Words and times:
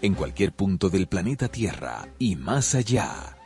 En 0.00 0.14
cualquier 0.14 0.52
punto 0.52 0.90
del 0.90 1.08
planeta 1.08 1.48
Tierra 1.48 2.08
y 2.20 2.36
más 2.36 2.76
allá. 2.76 3.36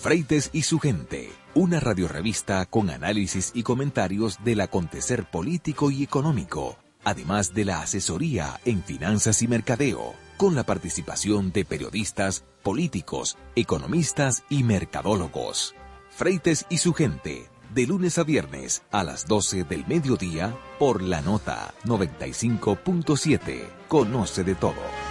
Freites 0.00 0.48
y 0.54 0.62
su 0.62 0.78
gente, 0.78 1.30
una 1.54 1.80
radiorevista 1.80 2.64
con 2.64 2.88
análisis 2.88 3.52
y 3.54 3.62
comentarios 3.62 4.42
del 4.42 4.62
acontecer 4.62 5.30
político 5.30 5.90
y 5.90 6.02
económico, 6.02 6.78
además 7.04 7.52
de 7.52 7.66
la 7.66 7.82
asesoría 7.82 8.58
en 8.64 8.82
finanzas 8.82 9.42
y 9.42 9.48
mercadeo, 9.48 10.14
con 10.38 10.54
la 10.54 10.64
participación 10.64 11.52
de 11.52 11.66
periodistas, 11.66 12.44
políticos, 12.62 13.36
economistas 13.54 14.44
y 14.48 14.64
mercadólogos. 14.64 15.74
Freites 16.08 16.64
y 16.70 16.78
su 16.78 16.94
gente, 16.94 17.50
de 17.74 17.86
lunes 17.86 18.16
a 18.16 18.24
viernes 18.24 18.82
a 18.90 19.04
las 19.04 19.26
12 19.26 19.64
del 19.64 19.86
mediodía 19.86 20.56
por 20.78 21.02
la 21.02 21.20
nota 21.20 21.74
95.7. 21.84 23.68
Conoce 23.88 24.42
de 24.42 24.54
todo. 24.54 25.01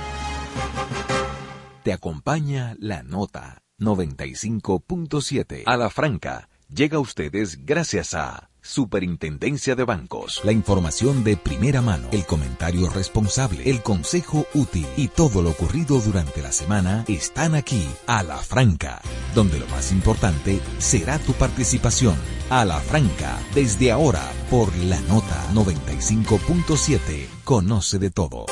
Te 1.83 1.93
acompaña 1.93 2.75
la 2.79 3.01
nota 3.03 3.63
95.7 3.79 5.63
a 5.65 5.77
la 5.77 5.89
franca. 5.89 6.47
Llega 6.73 6.97
a 6.97 7.01
ustedes 7.01 7.65
gracias 7.65 8.13
a 8.13 8.51
Superintendencia 8.61 9.75
de 9.75 9.83
Bancos. 9.83 10.41
La 10.43 10.51
información 10.51 11.23
de 11.23 11.35
primera 11.35 11.81
mano, 11.81 12.07
el 12.11 12.25
comentario 12.25 12.89
responsable, 12.89 13.67
el 13.67 13.81
consejo 13.81 14.45
útil 14.53 14.85
y 14.95 15.07
todo 15.07 15.41
lo 15.41 15.49
ocurrido 15.49 15.99
durante 15.99 16.43
la 16.43 16.51
semana 16.51 17.03
están 17.07 17.55
aquí 17.55 17.83
a 18.05 18.21
la 18.21 18.37
franca, 18.37 19.01
donde 19.33 19.59
lo 19.59 19.65
más 19.67 19.91
importante 19.91 20.61
será 20.77 21.17
tu 21.17 21.33
participación. 21.33 22.15
A 22.51 22.63
la 22.63 22.79
franca, 22.79 23.39
desde 23.55 23.91
ahora 23.91 24.31
por 24.51 24.75
la 24.77 25.01
nota 25.01 25.51
95.7. 25.53 27.25
Conoce 27.43 27.97
de 27.97 28.11
todo. 28.11 28.45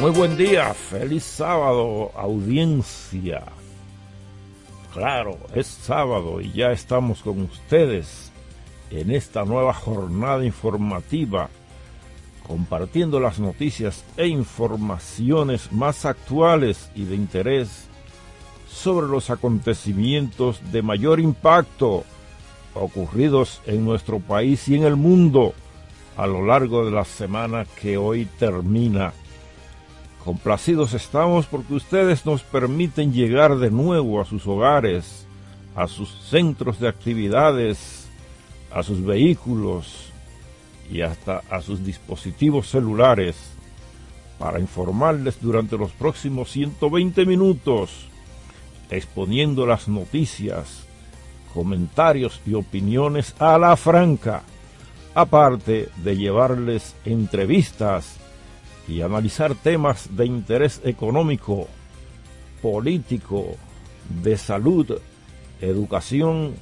Muy 0.00 0.10
buen 0.10 0.36
día, 0.36 0.74
feliz 0.74 1.24
sábado, 1.24 2.10
audiencia. 2.16 3.44
Claro, 4.92 5.38
es 5.54 5.66
sábado 5.66 6.40
y 6.40 6.52
ya 6.52 6.72
estamos 6.72 7.22
con 7.22 7.42
ustedes 7.42 8.30
en 8.90 9.10
esta 9.10 9.44
nueva 9.44 9.72
jornada 9.72 10.44
informativa, 10.44 11.48
compartiendo 12.46 13.18
las 13.20 13.38
noticias 13.38 14.04
e 14.16 14.26
informaciones 14.26 15.72
más 15.72 16.04
actuales 16.04 16.90
y 16.94 17.04
de 17.04 17.14
interés 17.14 17.88
sobre 18.68 19.06
los 19.06 19.30
acontecimientos 19.30 20.60
de 20.72 20.82
mayor 20.82 21.20
impacto 21.20 22.04
ocurridos 22.74 23.60
en 23.66 23.84
nuestro 23.84 24.20
país 24.20 24.68
y 24.68 24.74
en 24.74 24.84
el 24.84 24.96
mundo 24.96 25.54
a 26.16 26.26
lo 26.26 26.44
largo 26.44 26.84
de 26.84 26.90
la 26.90 27.04
semana 27.04 27.66
que 27.80 27.96
hoy 27.96 28.26
termina. 28.38 29.12
Complacidos 30.24 30.94
estamos 30.94 31.44
porque 31.44 31.74
ustedes 31.74 32.24
nos 32.24 32.42
permiten 32.42 33.12
llegar 33.12 33.58
de 33.58 33.70
nuevo 33.70 34.22
a 34.22 34.24
sus 34.24 34.46
hogares, 34.46 35.26
a 35.76 35.86
sus 35.86 36.08
centros 36.30 36.80
de 36.80 36.88
actividades, 36.88 38.08
a 38.72 38.82
sus 38.82 39.04
vehículos 39.04 40.10
y 40.90 41.02
hasta 41.02 41.42
a 41.50 41.60
sus 41.60 41.84
dispositivos 41.84 42.70
celulares 42.70 43.36
para 44.38 44.58
informarles 44.58 45.40
durante 45.42 45.76
los 45.76 45.92
próximos 45.92 46.50
120 46.50 47.26
minutos, 47.26 48.08
exponiendo 48.88 49.66
las 49.66 49.88
noticias, 49.88 50.86
comentarios 51.52 52.40
y 52.46 52.54
opiniones 52.54 53.34
a 53.38 53.58
la 53.58 53.76
franca, 53.76 54.42
aparte 55.14 55.90
de 56.02 56.16
llevarles 56.16 56.94
entrevistas, 57.04 58.23
y 58.88 59.02
analizar 59.02 59.54
temas 59.54 60.16
de 60.16 60.26
interés 60.26 60.80
económico, 60.84 61.68
político, 62.60 63.56
de 64.22 64.36
salud, 64.36 64.98
educación, 65.60 66.54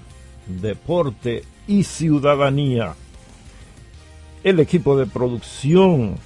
deporte 0.46 1.44
y 1.66 1.84
ciudadanía. 1.84 2.94
El 4.44 4.60
equipo 4.60 4.96
de 4.96 5.06
producción 5.06 6.16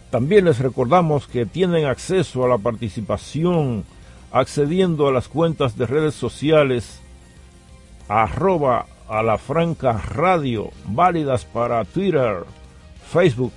También 0.09 0.45
les 0.45 0.59
recordamos 0.59 1.27
que 1.27 1.45
tienen 1.45 1.85
acceso 1.85 2.45
a 2.45 2.47
la 2.47 2.57
participación 2.57 3.83
accediendo 4.31 5.07
a 5.07 5.11
las 5.11 5.27
cuentas 5.27 5.77
de 5.77 5.85
redes 5.85 6.15
sociales 6.15 7.01
arroba 8.07 8.85
a 9.07 9.23
la 9.23 9.37
franca 9.37 9.93
radio 9.93 10.71
válidas 10.85 11.45
para 11.45 11.83
Twitter, 11.85 12.43
Facebook 13.09 13.53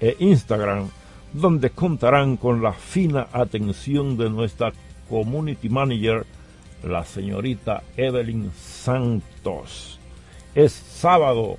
e 0.00 0.16
Instagram, 0.18 0.88
donde 1.32 1.70
contarán 1.70 2.36
con 2.36 2.62
la 2.62 2.72
fina 2.72 3.28
atención 3.32 4.16
de 4.16 4.30
nuestra 4.30 4.72
community 5.08 5.68
manager, 5.68 6.26
la 6.82 7.04
señorita 7.04 7.82
Evelyn 7.96 8.52
Santos. 8.52 9.98
Es 10.54 10.72
sábado 10.72 11.56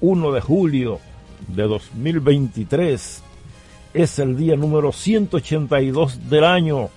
1 0.00 0.32
de 0.32 0.40
julio 0.40 1.00
de 1.48 1.62
2023. 1.62 3.22
Es 3.94 4.18
el 4.18 4.36
día 4.36 4.56
número 4.56 4.92
182 4.92 6.28
del 6.28 6.44
año 6.44 6.90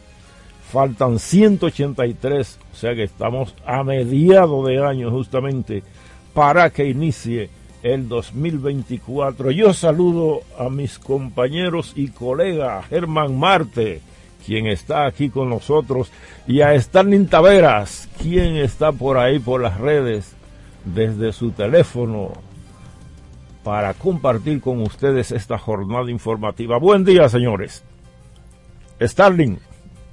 faltan 0.71 1.17
183, 1.17 2.59
o 2.71 2.75
sea 2.75 2.93
que 2.93 3.03
estamos 3.03 3.55
a 3.65 3.83
mediado 3.83 4.63
de 4.65 4.85
año 4.85 5.09
justamente 5.09 5.83
para 6.33 6.69
que 6.69 6.87
inicie 6.87 7.49
el 7.81 8.07
2024. 8.07 9.51
Yo 9.51 9.73
saludo 9.73 10.41
a 10.57 10.69
mis 10.69 10.99
compañeros 10.99 11.93
y 11.95 12.09
colegas 12.09 12.85
Germán 12.87 13.37
Marte, 13.37 14.01
quien 14.45 14.67
está 14.67 15.05
aquí 15.05 15.29
con 15.29 15.49
nosotros, 15.49 16.11
y 16.47 16.61
a 16.61 16.75
Stalin 16.75 17.27
Taveras, 17.27 18.07
quien 18.21 18.57
está 18.57 18.91
por 18.91 19.17
ahí 19.17 19.39
por 19.39 19.61
las 19.61 19.79
redes 19.79 20.35
desde 20.85 21.31
su 21.33 21.51
teléfono 21.51 22.33
para 23.63 23.93
compartir 23.95 24.61
con 24.61 24.81
ustedes 24.81 25.31
esta 25.31 25.57
jornada 25.57 26.09
informativa. 26.11 26.77
Buen 26.77 27.03
día, 27.03 27.27
señores. 27.27 27.83
Starling. 29.01 29.68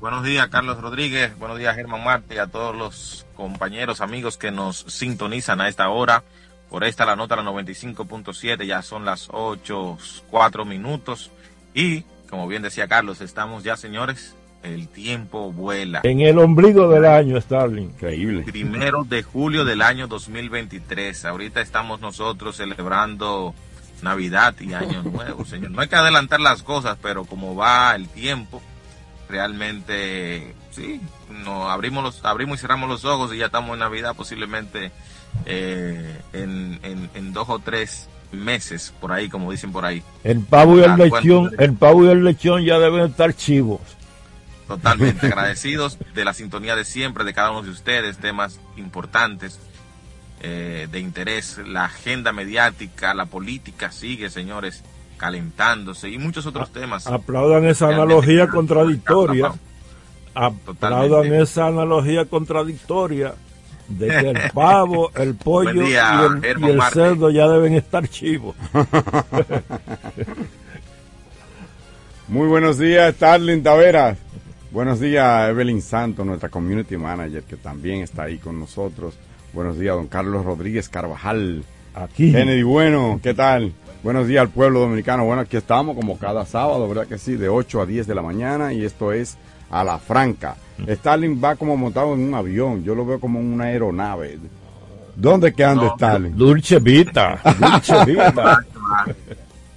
Buenos 0.06 0.22
días, 0.22 0.46
Carlos 0.46 0.80
Rodríguez. 0.80 1.36
Buenos 1.36 1.58
días, 1.58 1.74
Germán 1.74 2.04
Marte 2.04 2.36
y 2.36 2.38
a 2.38 2.46
todos 2.46 2.76
los 2.76 3.26
compañeros, 3.34 4.00
amigos 4.00 4.36
que 4.36 4.52
nos 4.52 4.76
sintonizan 4.86 5.60
a 5.60 5.68
esta 5.68 5.88
hora 5.88 6.22
por 6.70 6.84
esta 6.84 7.04
la 7.04 7.16
nota 7.16 7.34
la 7.34 7.42
95.7, 7.42 8.64
ya 8.64 8.82
son 8.82 9.04
las 9.04 9.26
8, 9.32 9.98
4 10.30 10.64
minutos 10.64 11.32
y, 11.74 12.04
como 12.30 12.46
bien 12.46 12.62
decía 12.62 12.86
Carlos, 12.86 13.20
estamos 13.20 13.64
ya, 13.64 13.76
señores, 13.76 14.36
el 14.62 14.86
tiempo 14.86 15.50
vuela. 15.50 16.02
En 16.04 16.20
el 16.20 16.38
ombligo 16.38 16.88
del 16.88 17.04
año, 17.04 17.40
Starling. 17.40 17.86
Increíble. 17.86 18.44
Primero 18.44 19.02
de 19.02 19.24
julio 19.24 19.64
del 19.64 19.82
año 19.82 20.06
2023. 20.06 21.24
Ahorita 21.24 21.60
estamos 21.60 22.00
nosotros 22.00 22.58
celebrando 22.58 23.56
Navidad 24.02 24.54
y 24.60 24.72
Año 24.72 25.02
Nuevo, 25.02 25.44
señor. 25.44 25.72
No 25.72 25.80
hay 25.80 25.88
que 25.88 25.96
adelantar 25.96 26.38
las 26.38 26.62
cosas, 26.62 26.96
pero 27.02 27.24
como 27.24 27.56
va 27.56 27.96
el 27.96 28.06
tiempo, 28.06 28.62
realmente 29.28 30.54
sí, 30.70 31.00
no, 31.44 31.70
abrimos, 31.70 32.04
los, 32.04 32.24
abrimos 32.24 32.58
y 32.58 32.60
cerramos 32.60 32.88
los 32.88 33.04
ojos 33.04 33.34
y 33.34 33.38
ya 33.38 33.46
estamos 33.46 33.74
en 33.74 33.80
Navidad 33.80 34.14
posiblemente 34.14 34.92
eh, 35.44 36.20
en, 36.32 36.80
en, 36.82 37.32
dos 37.32 37.48
o 37.48 37.58
tres 37.58 38.08
meses, 38.32 38.92
por 39.00 39.12
ahí, 39.12 39.28
como 39.28 39.50
dicen 39.50 39.72
por 39.72 39.84
ahí. 39.84 40.02
El 40.24 40.40
pavo 40.40 40.78
y 40.78 40.82
el 40.82 40.96
lechón, 40.96 41.50
el 41.58 41.74
pavo 41.74 42.04
y 42.04 42.08
el 42.08 42.24
lechón 42.24 42.64
ya 42.64 42.78
deben 42.78 43.06
estar 43.06 43.34
chivos. 43.34 43.80
Totalmente 44.66 45.26
agradecidos 45.28 45.98
de 46.14 46.24
la 46.24 46.34
sintonía 46.34 46.76
de 46.76 46.84
siempre, 46.84 47.24
de 47.24 47.34
cada 47.34 47.50
uno 47.50 47.62
de 47.62 47.70
ustedes, 47.70 48.18
temas 48.18 48.60
importantes 48.76 49.58
eh, 50.40 50.88
de 50.90 51.00
interés. 51.00 51.58
La 51.66 51.84
agenda 51.84 52.32
mediática, 52.32 53.14
la 53.14 53.26
política 53.26 53.92
sigue, 53.92 54.30
señores, 54.30 54.82
calentándose 55.16 56.08
y 56.10 56.18
muchos 56.18 56.46
otros 56.46 56.72
temas. 56.72 57.06
Aplaudan 57.06 57.64
esa 57.64 57.88
analogía 57.88 58.48
contradictoria. 58.48 59.52
Aplaudan 60.34 61.32
esa 61.34 61.66
analogía 61.68 62.26
contradictoria 62.26 63.34
de 63.88 64.08
que 64.08 64.30
el 64.30 64.50
pavo, 64.52 65.10
el 65.16 65.34
pollo 65.34 65.86
y 65.86 65.94
el, 65.94 66.82
cerdo 66.92 67.30
ya 67.30 67.48
deben 67.48 67.74
estar 67.74 68.06
chivos. 68.08 68.56
Muy 72.28 72.48
buenos 72.48 72.78
días, 72.78 73.14
Starling 73.14 73.62
Taveras. 73.62 74.18
Buenos 74.72 74.98
días, 75.00 75.48
Evelyn 75.48 75.80
Santos, 75.80 76.26
nuestra 76.26 76.48
community 76.48 76.96
manager, 76.96 77.44
que 77.44 77.56
también 77.56 78.02
está 78.02 78.24
ahí 78.24 78.38
con 78.38 78.58
nosotros. 78.58 79.14
Buenos 79.52 79.78
días, 79.78 79.94
don 79.94 80.08
Carlos 80.08 80.44
Rodríguez 80.44 80.88
Carvajal. 80.88 81.62
Aquí. 81.94 82.32
Kennedy 82.32 82.62
Bueno, 82.62 83.20
¿qué 83.22 83.32
tal? 83.32 83.72
Buenos 84.06 84.28
días 84.28 84.42
al 84.42 84.50
pueblo 84.50 84.78
dominicano. 84.78 85.24
Bueno, 85.24 85.42
aquí 85.42 85.56
estamos 85.56 85.96
como 85.96 86.16
cada 86.16 86.46
sábado, 86.46 86.88
¿verdad 86.88 87.08
que 87.08 87.18
sí? 87.18 87.34
De 87.34 87.48
8 87.48 87.80
a 87.80 87.86
10 87.86 88.06
de 88.06 88.14
la 88.14 88.22
mañana 88.22 88.72
y 88.72 88.84
esto 88.84 89.10
es 89.10 89.36
a 89.68 89.82
la 89.82 89.98
franca. 89.98 90.54
Mm. 90.78 90.90
Stalin 90.90 91.42
va 91.42 91.56
como 91.56 91.76
montado 91.76 92.14
en 92.14 92.20
un 92.20 92.32
avión, 92.32 92.84
yo 92.84 92.94
lo 92.94 93.04
veo 93.04 93.18
como 93.18 93.40
en 93.40 93.52
una 93.52 93.64
aeronave. 93.64 94.38
¿Dónde 95.16 95.52
que 95.52 95.64
anda 95.64 95.88
Stalin? 95.88 96.36
Dulce 96.36 96.78
Vita, 96.78 97.40
Dulce 97.58 98.04
Vita. 98.04 98.64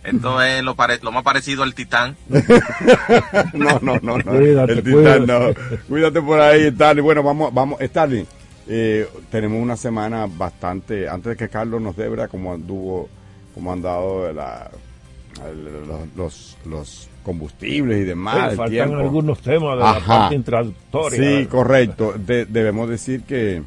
Esto 0.04 0.42
es 0.44 0.64
lo, 0.64 0.76
lo 0.76 1.12
más 1.12 1.24
parecido 1.24 1.64
al 1.64 1.74
Titán. 1.74 2.16
no, 3.56 3.80
no, 3.82 3.98
no, 4.00 4.20
no. 4.20 4.32
Cuídate, 4.32 4.74
el 4.74 4.84
Titán 4.84 5.26
no. 5.26 5.40
Cuídate 5.88 6.22
por 6.22 6.40
ahí, 6.40 6.68
Stalin. 6.68 7.04
Bueno, 7.04 7.24
vamos, 7.24 7.52
vamos, 7.52 7.82
Stalin. 7.82 8.28
Eh, 8.68 9.10
tenemos 9.32 9.60
una 9.60 9.76
semana 9.76 10.28
bastante, 10.30 11.10
antes 11.10 11.32
de 11.32 11.36
que 11.36 11.50
Carlos 11.50 11.82
nos 11.82 11.98
dé, 11.98 12.08
¿verdad? 12.08 12.30
Como 12.30 12.54
anduvo, 12.54 13.10
como 13.54 13.74
han 13.74 13.82
dado 13.82 14.32
la, 14.34 14.70
los, 16.16 16.58
los, 16.66 17.10
combustibles 17.24 18.00
y 18.00 18.04
demás. 18.06 18.56
faltan 18.56 18.94
algunos 18.96 19.40
temas 19.40 19.78
de 19.78 19.84
la 19.84 20.00
parte 20.00 20.36
introductoria. 20.36 21.20
Sí, 21.20 21.46
correcto. 21.48 22.14
debemos 22.18 22.90
decir 22.90 23.24
que 23.24 23.62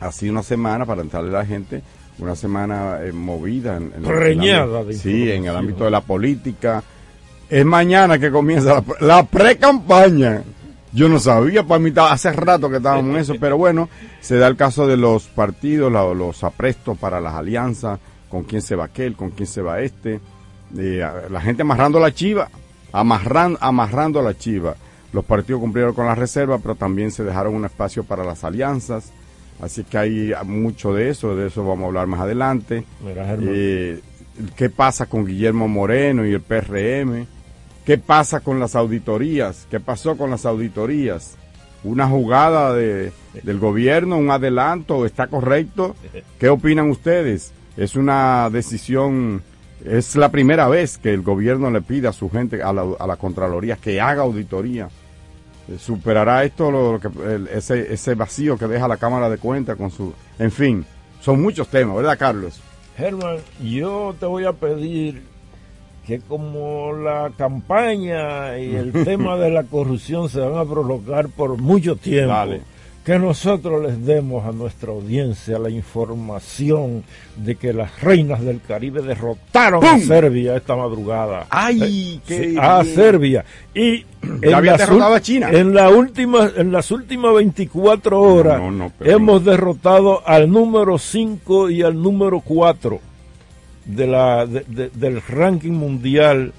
ha 0.00 0.12
sido 0.12 0.32
una 0.32 0.42
semana, 0.42 0.86
para 0.86 1.02
entrarle 1.02 1.30
a 1.30 1.40
la 1.40 1.46
gente, 1.46 1.82
una 2.18 2.36
semana 2.36 2.98
eh, 3.02 3.12
movida. 3.12 3.76
En, 3.76 3.92
en 3.96 4.92
Sí, 4.94 5.30
en 5.30 5.46
el 5.46 5.56
ámbito 5.56 5.84
de 5.84 5.90
la 5.90 6.00
política. 6.00 6.82
Es 7.48 7.64
mañana 7.64 8.18
que 8.18 8.30
comienza 8.30 8.82
la, 9.00 9.24
pre-campaña. 9.24 10.42
Yo 10.92 11.08
no 11.08 11.18
sabía, 11.18 11.64
para 11.64 11.78
mí 11.78 11.92
hace 11.96 12.32
rato 12.32 12.68
que 12.68 12.76
estábamos 12.78 13.14
en 13.14 13.20
eso, 13.20 13.34
pero 13.40 13.56
bueno, 13.56 13.88
se 14.20 14.36
da 14.36 14.48
el 14.48 14.56
caso 14.56 14.86
de 14.86 14.96
los 14.96 15.26
partidos, 15.26 15.90
los 15.90 16.44
aprestos 16.44 16.98
para 16.98 17.20
las 17.20 17.34
alianzas, 17.34 18.00
con 18.30 18.44
quién 18.44 18.62
se 18.62 18.76
va 18.76 18.84
aquel, 18.84 19.16
con 19.16 19.30
quién 19.30 19.46
se 19.46 19.60
va 19.60 19.80
este, 19.80 20.20
la 20.72 21.40
gente 21.40 21.62
amarrando 21.62 21.98
la 21.98 22.14
chiva, 22.14 22.48
amarrando, 22.92 23.58
amarrando 23.60 24.22
la 24.22 24.36
chiva. 24.36 24.76
Los 25.12 25.24
partidos 25.24 25.60
cumplieron 25.60 25.92
con 25.92 26.06
la 26.06 26.14
reserva, 26.14 26.58
pero 26.58 26.76
también 26.76 27.10
se 27.10 27.24
dejaron 27.24 27.54
un 27.54 27.64
espacio 27.64 28.04
para 28.04 28.24
las 28.24 28.44
alianzas. 28.44 29.12
Así 29.60 29.84
que 29.84 29.98
hay 29.98 30.32
mucho 30.44 30.94
de 30.94 31.10
eso, 31.10 31.34
de 31.34 31.48
eso 31.48 31.64
vamos 31.64 31.84
a 31.84 31.86
hablar 31.88 32.06
más 32.06 32.20
adelante. 32.20 32.84
Eh, 33.42 34.00
¿Qué 34.56 34.70
pasa 34.70 35.06
con 35.06 35.26
Guillermo 35.26 35.68
Moreno 35.68 36.24
y 36.24 36.32
el 36.32 36.40
PRM? 36.40 37.26
¿Qué 37.84 37.98
pasa 37.98 38.40
con 38.40 38.60
las 38.60 38.76
auditorías? 38.76 39.66
¿Qué 39.70 39.80
pasó 39.80 40.16
con 40.16 40.30
las 40.30 40.46
auditorías? 40.46 41.36
¿Una 41.82 42.06
jugada 42.06 42.72
de, 42.74 43.12
del 43.42 43.58
gobierno, 43.58 44.16
un 44.16 44.30
adelanto? 44.30 45.04
¿Está 45.04 45.26
correcto? 45.26 45.96
¿Qué 46.38 46.48
opinan 46.48 46.88
ustedes? 46.88 47.52
¿Es 47.80 47.96
una 47.96 48.50
decisión 48.50 49.42
es 49.84 50.14
la 50.14 50.30
primera 50.30 50.68
vez 50.68 50.98
que 50.98 51.14
el 51.14 51.22
gobierno 51.22 51.70
le 51.70 51.80
pide 51.80 52.08
a 52.08 52.12
su 52.12 52.28
gente, 52.28 52.62
a 52.62 52.74
la, 52.74 52.84
a 52.98 53.06
la 53.06 53.16
Contraloría, 53.16 53.76
que 53.76 54.00
haga 54.00 54.22
auditoría. 54.22 54.90
Eh, 55.66 55.78
¿Superará 55.78 56.44
esto 56.44 56.70
lo, 56.70 57.00
que, 57.00 57.08
ese, 57.56 57.90
ese 57.92 58.14
vacío 58.14 58.58
que 58.58 58.66
deja 58.66 58.86
la 58.86 58.98
Cámara 58.98 59.30
de 59.30 59.38
Cuentas 59.38 59.78
con 59.78 59.90
su... 59.90 60.12
En 60.38 60.50
fin, 60.50 60.84
son 61.22 61.40
muchos 61.40 61.68
temas, 61.68 61.96
¿verdad, 61.96 62.18
Carlos? 62.18 62.60
Germán, 62.98 63.38
yo 63.62 64.14
te 64.20 64.26
voy 64.26 64.44
a 64.44 64.52
pedir 64.52 65.22
que 66.06 66.20
como 66.20 66.92
la 66.92 67.32
campaña 67.38 68.58
y 68.58 68.74
el 68.74 68.92
tema 69.04 69.38
de 69.38 69.50
la 69.50 69.64
corrupción 69.64 70.28
se 70.28 70.40
van 70.40 70.58
a 70.58 70.70
prolongar 70.70 71.30
por 71.30 71.56
mucho 71.56 71.96
tiempo, 71.96 72.56
que 73.04 73.18
nosotros 73.18 73.82
les 73.82 74.04
demos 74.04 74.44
a 74.44 74.52
nuestra 74.52 74.92
audiencia 74.92 75.58
la 75.58 75.70
información 75.70 77.02
de 77.36 77.56
que 77.56 77.72
las 77.72 78.00
reinas 78.02 78.42
del 78.42 78.60
Caribe 78.60 79.00
derrotaron 79.00 79.84
a 79.84 79.98
Serbia 79.98 80.56
esta 80.56 80.76
madrugada. 80.76 81.46
¡Ay! 81.48 82.20
Eh, 82.28 82.56
a 82.60 82.84
Serbia. 82.84 83.44
Y 83.74 84.04
en, 84.42 84.54
había 84.54 84.76
derrotado 84.76 85.14
a 85.14 85.20
China. 85.20 85.50
en, 85.50 85.74
la 85.74 85.88
última, 85.88 86.50
en 86.54 86.72
las 86.72 86.90
últimas 86.90 87.34
24 87.34 88.20
horas 88.20 88.60
hemos 89.00 89.44
derrotado 89.44 90.22
al 90.26 90.50
número 90.50 90.98
5 90.98 91.70
y 91.70 91.82
al 91.82 92.00
número 92.00 92.40
4 92.40 93.00
de 93.86 94.06
la, 94.06 94.46
del 94.46 95.22
ranking 95.22 95.72
mundial 95.72 96.52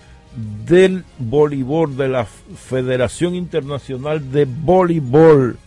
del 0.65 1.03
voleibol 1.19 1.95
de 1.95 2.07
la 2.07 2.25
Federación 2.25 3.35
Internacional 3.35 4.31
de 4.31 4.45
Voleibol 4.45 5.57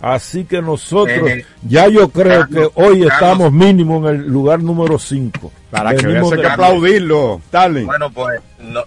Así 0.00 0.44
que 0.44 0.62
nosotros, 0.62 1.30
ya 1.62 1.88
yo 1.88 2.08
creo 2.08 2.46
que 2.48 2.68
hoy 2.74 3.04
estamos 3.04 3.52
mínimo 3.52 4.08
en 4.08 4.16
el 4.16 4.26
lugar 4.28 4.62
número 4.62 4.98
5. 4.98 5.52
Para 5.70 5.94
que 5.94 6.06
veas 6.06 6.28
que 6.30 6.46
aplaudirlo, 6.46 7.40
Starling. 7.46 7.86
Bueno, 7.86 8.10
pues 8.10 8.40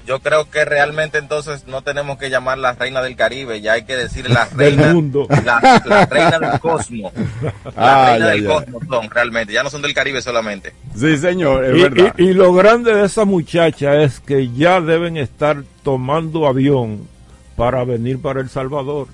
yo 0.06 0.20
creo 0.20 0.50
que 0.50 0.66
realmente 0.66 1.18
entonces 1.18 1.66
no 1.66 1.82
tenemos 1.82 2.18
que 2.18 2.30
llamar 2.30 2.58
la 2.58 2.74
reina 2.74 3.02
del 3.02 3.16
Caribe, 3.16 3.62
ya 3.62 3.74
hay 3.74 3.86
que 3.86 3.96
decir 3.96 4.30
la 4.30 4.46
reina 4.56 4.88
del 4.88 4.96
mundo. 4.96 5.28
La, 5.46 6.08
reina 6.10 6.40
del 6.40 6.60
cosmos. 6.60 7.14
La 7.76 8.10
reina 8.12 8.28
del 8.28 8.46
cosmos 8.46 8.84
son 8.90 9.10
realmente, 9.10 9.54
ya 9.54 9.64
no 9.64 9.70
son 9.70 9.82
del 9.82 9.94
Caribe 9.94 10.22
solamente. 10.22 10.74
Sí, 10.96 11.18
señor, 11.18 11.64
es 11.66 11.78
y, 11.78 11.84
verdad. 11.84 12.16
y 12.18 12.34
lo 12.34 12.54
grande 12.54 12.94
de 12.94 13.06
esa 13.06 13.24
muchacha 13.24 14.02
es 14.02 14.20
que 14.20 14.52
ya 14.52 14.82
deben 14.82 15.16
estar 15.16 15.64
tomando 15.84 16.48
avión 16.48 17.08
para 17.56 17.86
venir 17.86 18.22
para 18.22 18.42
El 18.42 18.50
Salvador 18.50 19.08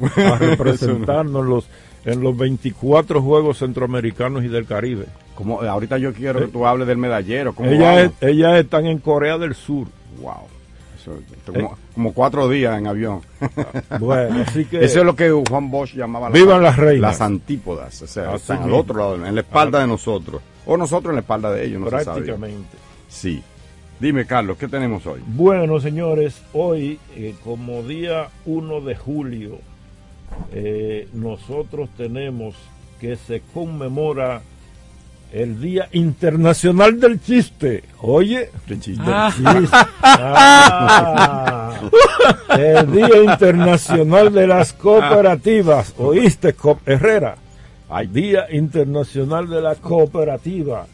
a 0.00 0.36
representarnos 0.38 1.68
en 2.04 2.22
los 2.22 2.36
24 2.36 3.22
Juegos 3.22 3.58
Centroamericanos 3.58 4.44
y 4.44 4.48
del 4.48 4.66
Caribe. 4.66 5.06
Como, 5.34 5.60
ahorita 5.62 5.98
yo 5.98 6.12
quiero 6.12 6.40
que 6.40 6.48
tú 6.48 6.66
hables 6.66 6.88
del 6.88 6.98
medallero. 6.98 7.54
Ellas, 7.62 8.12
ellas 8.20 8.56
están 8.58 8.86
en 8.86 8.98
Corea 8.98 9.38
del 9.38 9.54
Sur. 9.54 9.86
Wow. 10.20 11.76
como, 11.94 12.12
cuatro 12.12 12.48
días 12.48 12.76
en 12.78 12.86
avión. 12.86 13.20
Bueno, 14.00 14.44
así 14.46 14.64
que. 14.64 14.84
Eso 14.84 15.00
es 15.00 15.06
lo 15.06 15.14
que 15.14 15.30
Juan 15.30 15.70
Bosch 15.70 15.94
llamaba 15.94 16.30
Vivan 16.30 16.62
las, 16.62 16.76
reinas. 16.76 17.12
Las 17.12 17.20
antípodas. 17.20 18.02
O 18.02 18.06
sea, 18.06 18.34
están 18.34 18.64
al 18.64 18.74
otro 18.74 18.98
lado, 18.98 19.26
en 19.26 19.34
la 19.34 19.40
espalda 19.40 19.80
de 19.80 19.86
nosotros. 19.86 20.42
O 20.66 20.76
nosotros 20.76 21.10
en 21.10 21.16
la 21.16 21.20
espalda 21.20 21.52
de 21.52 21.66
ellos, 21.66 21.80
no 21.80 21.86
Prácticamente. 21.86 22.76
sí. 23.08 23.42
Dime, 24.00 24.26
Carlos, 24.26 24.56
¿qué 24.56 24.68
tenemos 24.68 25.04
hoy? 25.06 25.20
Bueno, 25.26 25.80
señores, 25.80 26.40
hoy, 26.52 27.00
eh, 27.16 27.34
como 27.42 27.82
día 27.82 28.28
1 28.46 28.80
de 28.82 28.94
julio, 28.94 29.58
eh, 30.52 31.08
nosotros 31.12 31.88
tenemos 31.96 32.54
que 33.00 33.16
se 33.16 33.42
conmemora 33.52 34.42
el 35.32 35.60
Día 35.60 35.88
Internacional 35.92 36.98
del 37.00 37.20
Chiste. 37.20 37.84
Oye, 38.00 38.50
ah. 39.00 39.30
Ah. 40.02 41.80
el 42.58 42.90
Día 42.92 43.22
Internacional 43.24 44.32
de 44.32 44.46
las 44.46 44.72
Cooperativas. 44.72 45.94
¿Oíste, 45.98 46.54
Cop 46.54 46.80
Herrera? 46.86 47.36
Día 48.12 48.46
Internacional 48.50 49.48
de 49.48 49.62
la 49.62 49.74
Cooperativa, 49.74 50.86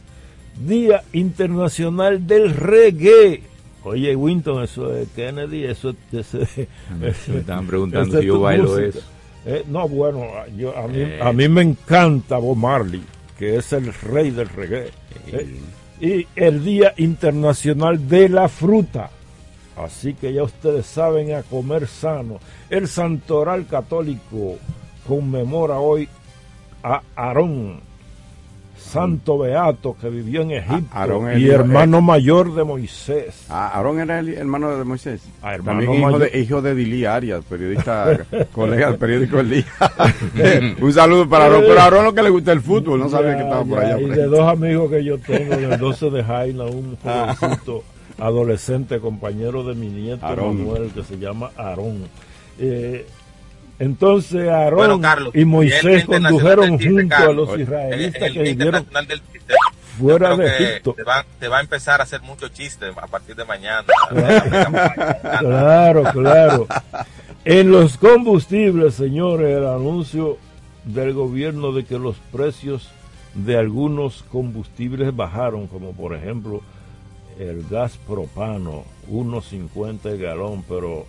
Día 0.67 1.03
Internacional 1.12 2.26
del 2.26 2.55
Reggae. 2.55 3.43
Oye, 3.83 4.17
Winton, 4.17 4.62
eso 4.64 4.88
de 4.88 5.07
Kennedy, 5.14 5.64
eso 5.64 5.95
es... 6.12 6.35
Me 6.99 7.09
estaban 7.38 7.67
preguntando 7.67 8.19
si 8.21 8.26
yo 8.26 8.41
bailo 8.41 8.79
eso. 8.79 9.00
Eh, 9.47 9.65
no, 9.69 9.89
bueno, 9.89 10.27
yo, 10.57 10.77
a, 10.77 10.87
mí, 10.89 11.01
eh. 11.01 11.21
a 11.23 11.33
mí 11.33 11.49
me 11.49 11.63
encanta 11.63 12.39
Bob 12.39 12.57
Marley, 12.57 13.03
que 13.39 13.57
es 13.57 13.73
el 13.73 13.93
rey 13.93 14.31
del 14.31 14.49
reggae. 14.49 14.91
Eh, 15.27 15.61
y 16.01 16.27
el 16.37 16.65
Día 16.65 16.95
Internacional 16.97 18.09
de 18.09 18.29
la 18.29 18.49
Fruta. 18.49 19.11
Así 19.77 20.15
que 20.15 20.33
ya 20.33 20.43
ustedes 20.45 20.87
saben 20.87 21.35
a 21.35 21.43
comer 21.43 21.87
sano. 21.87 22.39
El 22.71 22.89
Santoral 22.89 23.67
Católico 23.67 24.57
conmemora 25.07 25.79
hoy 25.79 26.09
a 26.83 27.03
Aarón, 27.17 27.81
santo 28.85 29.38
beato 29.38 29.97
que 30.00 30.09
vivió 30.09 30.43
en 30.43 30.53
Egipto 30.53 31.37
y 31.37 31.49
hermano 31.49 32.00
mayor 32.00 32.55
de 32.55 32.64
Moisés. 32.64 33.47
Ah, 33.49 33.73
Aarón 33.75 34.00
era 34.00 34.19
el 34.19 34.29
hermano 34.31 34.76
de 34.76 34.85
Moisés. 34.85 35.23
Ah, 35.43 35.57
También 35.64 35.95
hijo 35.95 36.19
de, 36.19 36.38
hijo 36.38 36.62
de 36.62 36.75
Dili 36.75 37.05
Arias, 37.05 37.45
periodista, 37.49 38.19
colega 38.53 38.88
del 38.88 38.99
periódico 38.99 39.41
El 39.41 39.50
Día. 39.50 39.67
Un 40.81 40.93
saludo 40.93 41.29
para 41.29 41.47
Aarón. 41.47 41.62
Pero 41.67 41.81
a 41.81 41.85
Aarón 41.85 42.05
lo 42.05 42.14
que 42.14 42.23
le 42.23 42.31
gusta 42.31 42.53
el 42.53 42.61
fútbol, 42.61 43.00
no 43.00 43.09
sabía 43.09 43.37
que 43.37 43.43
estaba 43.43 43.64
por 43.64 43.79
allá. 43.79 44.00
Y 44.00 44.07
de 44.07 44.26
dos 44.26 44.49
amigos 44.49 44.91
que 44.91 45.03
yo 45.03 45.19
tengo, 45.19 45.57
del 45.57 45.79
12 45.79 46.11
de 46.11 46.23
Jaina, 46.25 46.64
un 46.64 46.97
jovencito 47.03 47.83
adolescente, 48.19 49.00
compañero 49.00 49.64
de 49.64 49.75
mi 49.75 49.88
nieto 49.88 50.26
Manuel, 50.26 50.91
que 50.95 51.03
se 51.03 51.19
llama 51.19 51.50
Aarón. 51.57 52.05
Eh, 52.59 53.07
entonces 53.78 54.49
Aarón 54.49 55.02
y 55.35 55.45
Moisés 55.45 56.04
condujeron 56.04 56.78
junto 56.78 57.14
a 57.16 57.33
los 57.33 57.59
israelitas 57.59 58.31
que 58.33 58.43
vivieron 58.43 58.87
fuera 59.99 60.37
de 60.37 60.47
Egipto. 60.47 60.95
Te 60.95 61.02
va, 61.02 61.25
te 61.38 61.49
va, 61.49 61.59
a 61.59 61.61
empezar 61.61 62.00
a 62.00 62.04
hacer 62.04 62.21
mucho 62.23 62.49
chiste 62.49 62.87
a 62.97 63.07
partir 63.07 63.37
de 63.37 63.45
mañana. 63.45 63.85
claro, 65.40 66.04
claro. 66.12 66.66
En 67.45 67.71
los 67.71 67.99
combustibles, 67.99 68.95
señores, 68.95 69.57
el 69.57 69.66
anuncio 69.66 70.38
del 70.85 71.12
gobierno 71.12 71.73
de 71.73 71.85
que 71.85 71.99
los 71.99 72.16
precios 72.33 72.90
de 73.35 73.59
algunos 73.59 74.25
combustibles 74.31 75.14
bajaron, 75.14 75.66
como 75.66 75.93
por 75.93 76.14
ejemplo 76.14 76.62
el 77.38 77.66
gas 77.69 77.99
propano, 78.07 78.85
1.50 79.11 80.07
el 80.07 80.19
galón, 80.19 80.64
pero 80.69 81.07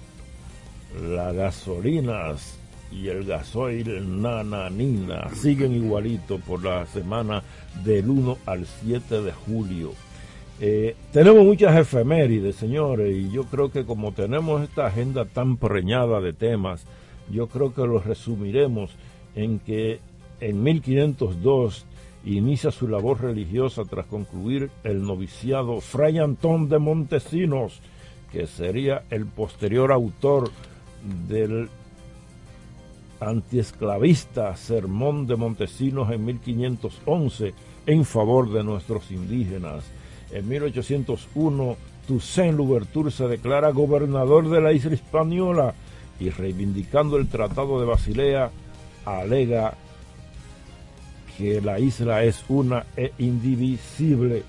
las 1.01 1.34
gasolinas 1.34 2.58
y 2.92 3.08
el 3.10 3.25
gasoil 3.25 4.22
nananina 4.22 5.30
siguen 5.34 5.74
igualito 5.74 6.39
por 6.39 6.63
la 6.63 6.86
semana 6.86 7.44
del 7.84 8.10
1 8.10 8.38
al 8.46 8.65
7 8.65 9.22
de 9.22 9.32
julio. 9.32 9.92
Eh, 10.62 10.96
tenemos 11.12 11.44
muchas 11.44 11.75
efemérides, 11.77 12.56
señores, 12.56 13.13
y 13.13 13.30
yo 13.30 13.44
creo 13.46 13.72
que 13.72 13.86
como 13.86 14.13
tenemos 14.13 14.63
esta 14.63 14.88
agenda 14.88 15.25
tan 15.25 15.58
preñada 15.58 16.22
de 16.22 16.32
temas, 16.32 16.86
yo 17.30 17.48
creo 17.48 17.74
que 17.74 17.86
los 17.86 18.06
resumiremos 18.06 18.92
en 19.36 19.60
que 19.60 20.00
en 20.39 20.63
1502 20.63 21.86
inicia 22.25 22.72
su 22.72 22.88
labor 22.88 23.22
religiosa 23.22 23.84
tras 23.84 24.06
concluir 24.06 24.70
el 24.84 25.04
noviciado 25.04 25.82
Fray 25.82 26.20
Antón 26.20 26.70
de 26.70 26.80
Montesinos, 26.80 27.82
que 28.32 28.48
sería 28.48 29.04
el 29.10 29.25
posterior 29.25 29.92
autor 29.92 30.50
del 31.27 31.69
antiesclavista 33.19 34.55
Sermón 34.55 35.27
de 35.27 35.35
Montesinos 35.35 36.12
en 36.12 36.25
1511 36.25 37.53
en 37.85 38.05
favor 38.05 38.51
de 38.51 38.63
nuestros 38.63 39.12
indígenas. 39.12 39.85
En 40.31 40.47
1801, 40.47 41.77
Toussaint 42.07 42.57
Louverture 42.57 43.12
se 43.12 43.27
declara 43.27 43.71
gobernador 43.71 44.50
de 44.50 44.62
la 44.62 44.74
isla 44.74 44.93
española 44.93 45.74
y 46.19 46.29
reivindicando 46.29 47.17
el 47.17 47.27
Tratado 47.27 47.79
de 47.79 47.85
Basilea, 47.85 48.51
alega 49.05 49.75
que 51.38 51.62
la 51.62 51.79
isla 51.79 52.24
es 52.24 52.43
una 52.47 52.85
e 52.95 53.12
indivisible 53.17 54.43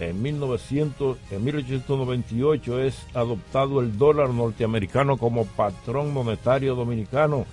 en, 0.00 0.22
1900, 0.22 1.18
en 1.30 1.44
1898 1.44 2.80
es 2.80 3.06
adoptado 3.14 3.80
el 3.80 3.96
dólar 3.96 4.30
norteamericano 4.30 5.16
como 5.16 5.46
patrón 5.46 6.12
monetario 6.12 6.74
dominicano. 6.74 7.46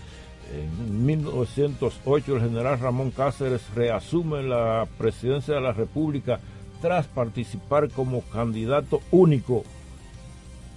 En 0.54 1.06
1908 1.06 2.36
el 2.36 2.42
general 2.42 2.80
Ramón 2.80 3.12
Cáceres 3.12 3.62
reasume 3.74 4.44
la 4.44 4.88
presidencia 4.98 5.56
de 5.56 5.62
la 5.62 5.72
República 5.72 6.40
tras 6.82 7.08
participar 7.08 7.90
como 7.90 8.22
candidato 8.22 9.02
único 9.12 9.64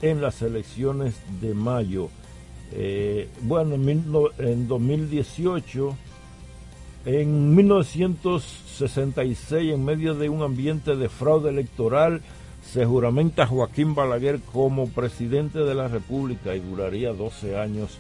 en 0.02 0.21
las 0.21 0.42
elecciones 0.42 1.14
de 1.40 1.54
mayo. 1.54 2.09
Eh, 2.73 3.28
bueno, 3.42 3.75
en, 3.75 3.88
en 4.38 4.68
2018 4.68 5.97
en 7.06 7.54
1966, 7.54 9.73
en 9.73 9.84
medio 9.84 10.14
de 10.14 10.30
un 10.30 10.42
ambiente 10.42 10.96
de 10.96 11.08
fraude 11.08 11.50
electoral, 11.50 12.23
se 12.62 12.87
juramenta 12.87 13.46
Joaquín 13.46 13.94
Balaguer 13.94 14.40
como 14.52 14.88
presidente 14.88 15.58
de 15.58 15.75
la 15.75 15.88
República 15.88 16.54
y 16.54 16.61
duraría 16.61 17.12
12 17.12 17.58
años 17.58 17.99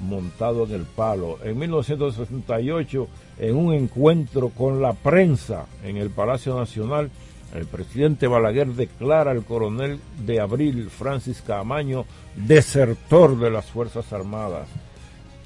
montado 0.00 0.64
en 0.64 0.72
el 0.72 0.82
palo. 0.82 1.38
En 1.42 1.58
1968, 1.58 3.08
en 3.38 3.56
un 3.56 3.72
encuentro 3.72 4.50
con 4.50 4.82
la 4.82 4.92
prensa 4.92 5.64
en 5.82 5.96
el 5.96 6.10
Palacio 6.10 6.58
Nacional, 6.58 7.10
el 7.54 7.64
presidente 7.66 8.26
Balaguer 8.26 8.68
declara 8.68 9.30
al 9.30 9.44
coronel 9.44 9.98
de 10.26 10.40
Abril, 10.40 10.90
Francis 10.90 11.42
Camaño, 11.46 12.04
desertor 12.34 13.38
de 13.38 13.50
las 13.50 13.66
Fuerzas 13.66 14.12
Armadas 14.12 14.68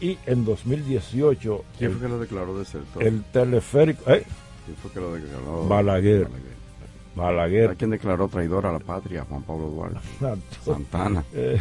y 0.00 0.19
en 0.26 0.45
2018 0.45 1.65
¿Quién 1.79 1.93
fue 1.93 2.00
que 2.00 2.09
lo 2.09 2.19
declaró 2.19 2.59
desertor? 2.59 3.03
El 3.03 3.23
teleférico 3.25 4.11
¿eh? 4.11 4.25
¿Quién 4.67 4.76
fue 4.79 4.91
que 4.91 5.00
lo 5.00 5.15
declaró? 5.15 5.67
Balaguer. 5.69 6.29
Balaguer. 7.15 7.71
¿A 7.71 7.75
quién 7.76 7.91
declaró 7.91 8.29
traidor 8.29 8.67
a 8.67 8.73
la 8.73 8.79
patria? 8.79 9.25
Juan 9.29 9.43
Pablo 9.43 9.69
Duarte. 9.69 10.00
Santana. 10.65 11.25
Eh, 11.35 11.61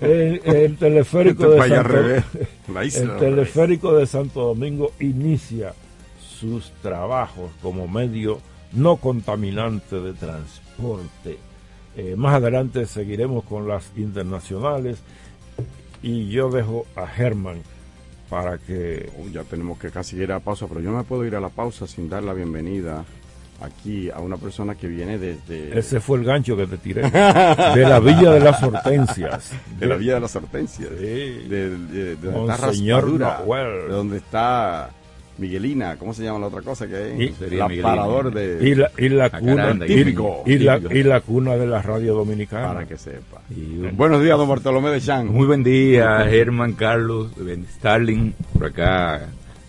eh, 0.00 0.40
el, 0.44 0.76
teleférico 0.76 1.50
de 1.50 1.68
Santo, 1.68 3.08
el 3.08 3.16
teleférico 3.18 3.96
de 3.96 4.06
Santo 4.06 4.40
Domingo 4.40 4.92
inicia 5.00 5.74
sus 6.20 6.70
trabajos 6.82 7.50
como 7.62 7.86
medio 7.86 8.40
no 8.72 8.96
contaminante 8.96 10.00
de 10.00 10.12
transporte. 10.12 11.38
Eh, 11.96 12.14
más 12.16 12.34
adelante 12.34 12.86
seguiremos 12.86 13.44
con 13.44 13.66
las 13.68 13.90
internacionales 13.96 14.98
y 16.06 16.28
yo 16.28 16.50
dejo 16.50 16.86
a 16.94 17.04
Germán 17.08 17.62
para 18.30 18.58
que... 18.58 19.10
Oh, 19.18 19.28
ya 19.28 19.42
tenemos 19.42 19.76
que 19.76 19.90
casi 19.90 20.16
ir 20.16 20.30
a 20.30 20.34
la 20.34 20.40
pausa, 20.40 20.66
pero 20.68 20.80
yo 20.80 20.92
no 20.92 20.98
me 20.98 21.02
puedo 21.02 21.24
ir 21.24 21.34
a 21.34 21.40
la 21.40 21.48
pausa 21.48 21.88
sin 21.88 22.08
dar 22.08 22.22
la 22.22 22.32
bienvenida 22.32 23.04
aquí 23.60 24.08
a 24.10 24.20
una 24.20 24.36
persona 24.36 24.76
que 24.76 24.86
viene 24.86 25.18
desde... 25.18 25.76
Ese 25.76 25.98
fue 25.98 26.18
el 26.18 26.24
gancho 26.24 26.56
que 26.56 26.68
te 26.68 26.76
tiré. 26.76 27.02
de 27.10 27.82
la 27.82 27.98
Villa 27.98 28.30
de 28.30 28.38
las 28.38 28.62
Hortensias. 28.62 29.50
De, 29.80 29.86
la 29.86 29.96
Villa 29.96 30.14
de 30.14 30.20
las 30.20 30.36
Hortensias. 30.36 30.90
Sí. 30.96 31.04
De, 31.04 31.70
de, 31.70 32.16
de, 32.16 32.16
de 32.16 33.88
donde 33.88 34.18
está 34.18 34.90
Miguelina, 35.38 35.96
¿cómo 35.96 36.14
se 36.14 36.24
llama 36.24 36.38
la 36.38 36.46
otra 36.46 36.62
cosa 36.62 36.86
que 36.86 36.96
hay? 36.96 37.34
el 37.40 37.62
aparador 37.62 38.32
de... 38.32 38.68
Y 38.68 38.74
la, 38.74 38.90
y 38.96 39.08
la 39.08 39.30
cuna, 39.30 39.78
típico, 39.78 40.42
y, 40.46 40.58
la, 40.58 40.78
y 40.78 41.02
la 41.02 41.20
cuna 41.20 41.56
de 41.56 41.66
la 41.66 41.82
radio 41.82 42.14
dominicana. 42.14 42.68
Para 42.68 42.86
que 42.86 42.96
sepa. 42.96 43.42
buenos 43.92 44.22
días, 44.22 44.38
don 44.38 44.48
Bartolomé 44.48 44.90
de 44.90 45.00
Chan. 45.00 45.26
Muy 45.26 45.46
buen 45.46 45.62
día, 45.62 46.24
Germán, 46.28 46.72
Carlos, 46.72 47.32
Starling, 47.76 48.34
por 48.52 48.66
acá, 48.66 49.28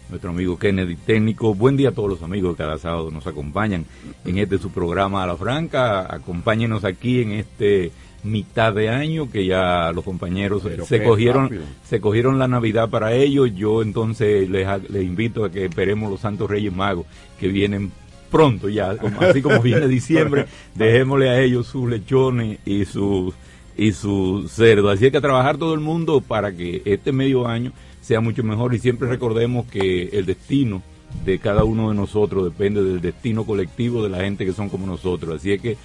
nuestro 0.09 0.29
amigo 0.29 0.57
Kennedy 0.57 0.95
técnico. 0.95 1.53
Buen 1.53 1.77
día 1.77 1.89
a 1.89 1.91
todos 1.91 2.09
los 2.09 2.23
amigos 2.23 2.55
que 2.55 2.63
cada 2.63 2.77
sábado 2.77 3.11
nos 3.11 3.27
acompañan 3.27 3.85
en 4.25 4.37
este 4.37 4.57
su 4.57 4.71
programa 4.71 5.23
A 5.23 5.27
la 5.27 5.35
Franca. 5.35 6.13
Acompáñenos 6.13 6.85
aquí 6.85 7.21
en 7.21 7.31
este 7.31 7.91
mitad 8.31 8.73
de 8.73 8.89
año 8.89 9.29
que 9.29 9.45
ya 9.45 9.91
los 9.93 10.03
compañeros 10.03 10.63
se 10.87 11.03
cogieron 11.03 11.61
se 11.83 12.01
cogieron 12.01 12.39
la 12.39 12.47
Navidad 12.47 12.89
para 12.89 13.13
ellos. 13.13 13.53
Yo 13.55 13.81
entonces 13.81 14.49
les, 14.49 14.67
les 14.89 15.03
invito 15.03 15.45
a 15.45 15.51
que 15.51 15.65
esperemos 15.65 16.09
los 16.09 16.21
Santos 16.21 16.49
Reyes 16.49 16.73
Magos 16.73 17.05
que 17.39 17.47
vienen 17.47 17.91
pronto 18.29 18.69
ya, 18.69 18.95
así 19.19 19.41
como 19.41 19.61
viene 19.61 19.87
diciembre, 19.87 20.45
dejémosle 20.75 21.29
a 21.29 21.39
ellos 21.39 21.67
sus 21.67 21.89
lechones 21.89 22.59
y 22.65 22.85
sus 22.85 23.33
y 23.77 23.91
su 23.91 24.47
cerdo. 24.49 24.89
Así 24.89 25.05
hay 25.05 25.11
que 25.11 25.21
trabajar 25.21 25.57
todo 25.57 25.73
el 25.73 25.79
mundo 25.79 26.21
para 26.21 26.51
que 26.51 26.81
este 26.85 27.11
medio 27.11 27.47
año 27.47 27.71
sea 28.01 28.21
mucho 28.21 28.43
mejor 28.43 28.73
y 28.73 28.79
siempre 28.79 29.07
recordemos 29.07 29.67
que 29.67 30.09
el 30.13 30.25
destino 30.25 30.81
de 31.25 31.39
cada 31.39 31.63
uno 31.63 31.89
de 31.89 31.95
nosotros 31.95 32.43
depende 32.43 32.83
del 32.83 33.01
destino 33.01 33.45
colectivo 33.45 34.03
de 34.03 34.09
la 34.09 34.19
gente 34.19 34.45
que 34.45 34.53
son 34.53 34.69
como 34.69 34.85
nosotros. 34.85 35.35
Así 35.35 35.51
es 35.51 35.61
que 35.61 35.77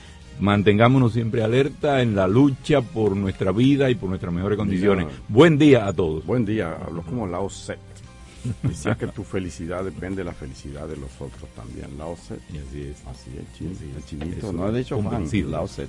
mantengámonos 0.42 1.12
siempre 1.12 1.42
alerta 1.44 2.02
en 2.02 2.16
la 2.16 2.26
lucha 2.26 2.82
por 2.82 3.16
nuestra 3.16 3.52
vida 3.52 3.88
y 3.90 3.94
por 3.94 4.08
nuestras 4.08 4.32
mejores 4.34 4.58
condiciones. 4.58 5.06
Buen 5.28 5.56
día 5.56 5.86
a 5.86 5.92
todos. 5.92 6.26
Buen 6.26 6.44
día, 6.44 6.76
hablo 6.84 7.02
como 7.02 7.26
Lao 7.28 7.48
Set. 7.48 7.78
Decía 8.64 8.96
que 8.96 9.06
tu 9.06 9.22
felicidad 9.22 9.84
depende 9.84 10.16
de 10.16 10.24
la 10.24 10.32
felicidad 10.32 10.88
de 10.88 10.96
los 10.96 11.12
otros 11.20 11.48
también. 11.54 11.96
Lao 11.96 12.14
Tse. 12.14 12.34
Y 12.52 12.58
así 12.58 12.80
es. 12.90 12.96
Así 13.06 13.30
es, 13.38 13.56
chin- 13.56 13.70
Así 13.72 13.84
es. 13.88 13.96
el 13.96 14.04
chinito. 14.04 14.38
Eso 14.38 14.52
no 14.52 14.64
ha 14.64 14.72
dicho 14.72 15.00
Juan. 15.00 15.24
Lao 15.48 15.66
Tse. 15.66 15.86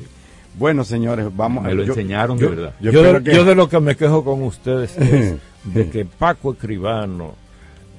Bueno, 0.59 0.83
señores, 0.83 1.35
vamos 1.35 1.63
Me 1.63 1.73
lo 1.73 1.83
yo- 1.83 1.93
enseñaron 1.93 2.37
Yo, 2.37 2.51
de 2.51 2.55
verdad. 2.55 2.75
Yo 2.79 2.91
de, 3.01 3.23
que- 3.23 3.35
yo 3.35 3.43
de 3.45 3.55
lo 3.55 3.67
que 3.67 3.79
me 3.79 3.95
quejo 3.95 4.23
con 4.23 4.43
ustedes 4.43 4.95
es 4.99 5.35
de 5.63 5.89
que 5.89 6.05
Paco 6.05 6.53
Escribano, 6.53 7.33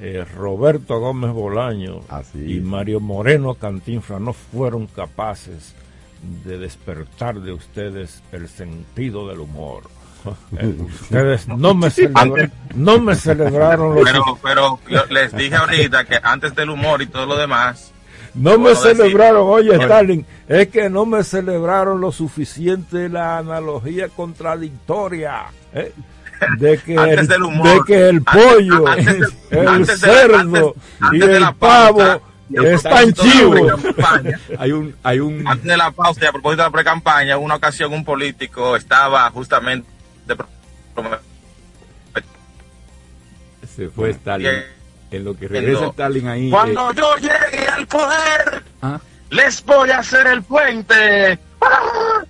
eh, 0.01 0.25
Roberto 0.37 1.01
Gómez 1.01 1.33
Bolaño 1.33 2.03
Así 2.09 2.59
y. 2.59 2.61
Mario 2.61 3.01
Moreno 3.01 3.55
Cantinfra 3.55 4.21
no 4.21 4.33
fueron 4.33 4.87
capaces 4.87 5.75
de 6.45 6.59
despertar 6.59 7.41
de 7.41 7.53
ustedes 7.53 8.23
el 8.33 8.49
sentido 8.49 9.29
del 9.29 9.41
humor. 9.41 9.83
Eh, 10.59 10.75
ustedes 10.81 11.47
no 11.49 11.75
me, 11.75 11.89
celebra- 11.91 12.51
no 12.75 12.99
me 12.99 13.15
celebraron 13.15 13.95
los 13.95 14.05
Pero, 14.05 14.39
pero 14.43 14.79
yo 14.89 15.05
les 15.11 15.37
dije 15.37 15.55
ahorita 15.55 16.05
que 16.07 16.19
antes 16.23 16.55
del 16.55 16.71
humor 16.71 17.03
y 17.03 17.07
todo 17.09 17.27
lo 17.27 17.37
demás, 17.37 17.93
No 18.33 18.59
me 18.59 18.71
decir- 18.71 18.97
celebraron, 18.97 19.43
oye. 19.47 19.75
Stalin, 19.77 20.25
es 20.49 20.69
que 20.69 20.89
no 20.89 21.05
me 21.05 21.23
celebraron 21.25 22.01
lo 22.01 22.11
suficiente 22.11 23.11
la 23.11 23.37
analogía 23.37 24.09
contradictoria 24.09 25.43
¿eh? 25.75 25.93
de 26.59 26.79
que 26.79 26.97
Antes 26.99 27.19
el, 27.21 27.27
del 27.29 27.43
humor, 27.43 27.69
de 27.69 27.81
que 27.87 28.09
el 28.09 28.23
pollo, 28.23 28.89
antes 28.89 29.29
el 29.51 29.69
antes 29.69 30.01
de- 30.01 30.09
cerdo 30.09 30.37
antes- 30.39 30.73
antes 31.01 31.21
y 31.21 31.23
el 31.33 31.55
pavo 31.57 32.23
de 32.63 32.73
la 32.73 33.13
chivos. 33.13 33.83
precampaña, 33.83 34.41
Hay 34.59 34.73
un, 34.73 34.95
hay 35.03 35.21
un, 35.21 35.47
Antes 35.47 35.65
de 35.65 35.77
la 35.77 35.91
pausa 35.91 36.25
y 36.25 36.27
a 36.27 36.33
propósito 36.33 36.63
de 36.63 36.69
la 36.69 36.73
pre-campaña, 36.73 37.37
una 37.37 37.57
ocasión 37.57 37.93
un 37.93 38.05
político 38.05 38.77
estaba 38.77 39.31
justamente 39.31 39.95
se 43.75 43.89
fue 43.89 44.11
Stalin. 44.11 44.63
En 45.11 45.25
lo 45.25 45.37
que 45.37 45.49
regresa. 45.49 45.87
Stalin 45.87 46.29
ahí. 46.29 46.51
Cuando 46.51 46.91
eh, 46.91 46.95
yo 46.97 47.17
llegue 47.17 47.67
al 47.67 47.87
poder, 47.87 48.65
ah, 48.83 49.01
les 49.31 49.65
voy 49.65 49.91
a 49.91 49.99
hacer 49.99 50.27
el 50.27 50.43
puente. 50.43 51.39
¡Ah! 51.61 52.25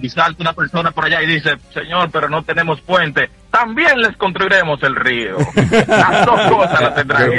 Y 0.00 0.08
salta 0.10 0.42
una 0.42 0.52
persona 0.52 0.90
por 0.90 1.06
allá 1.06 1.22
y 1.22 1.26
dice, 1.26 1.56
señor, 1.72 2.10
pero 2.10 2.28
no 2.28 2.42
tenemos 2.42 2.80
puente. 2.80 3.30
También 3.58 4.02
les 4.02 4.14
construiremos 4.18 4.82
el 4.82 4.94
río. 4.94 5.38
Las 5.88 6.26
dos 6.26 6.40
cosas 6.50 6.78
las 6.78 6.94
tendrán 6.94 7.32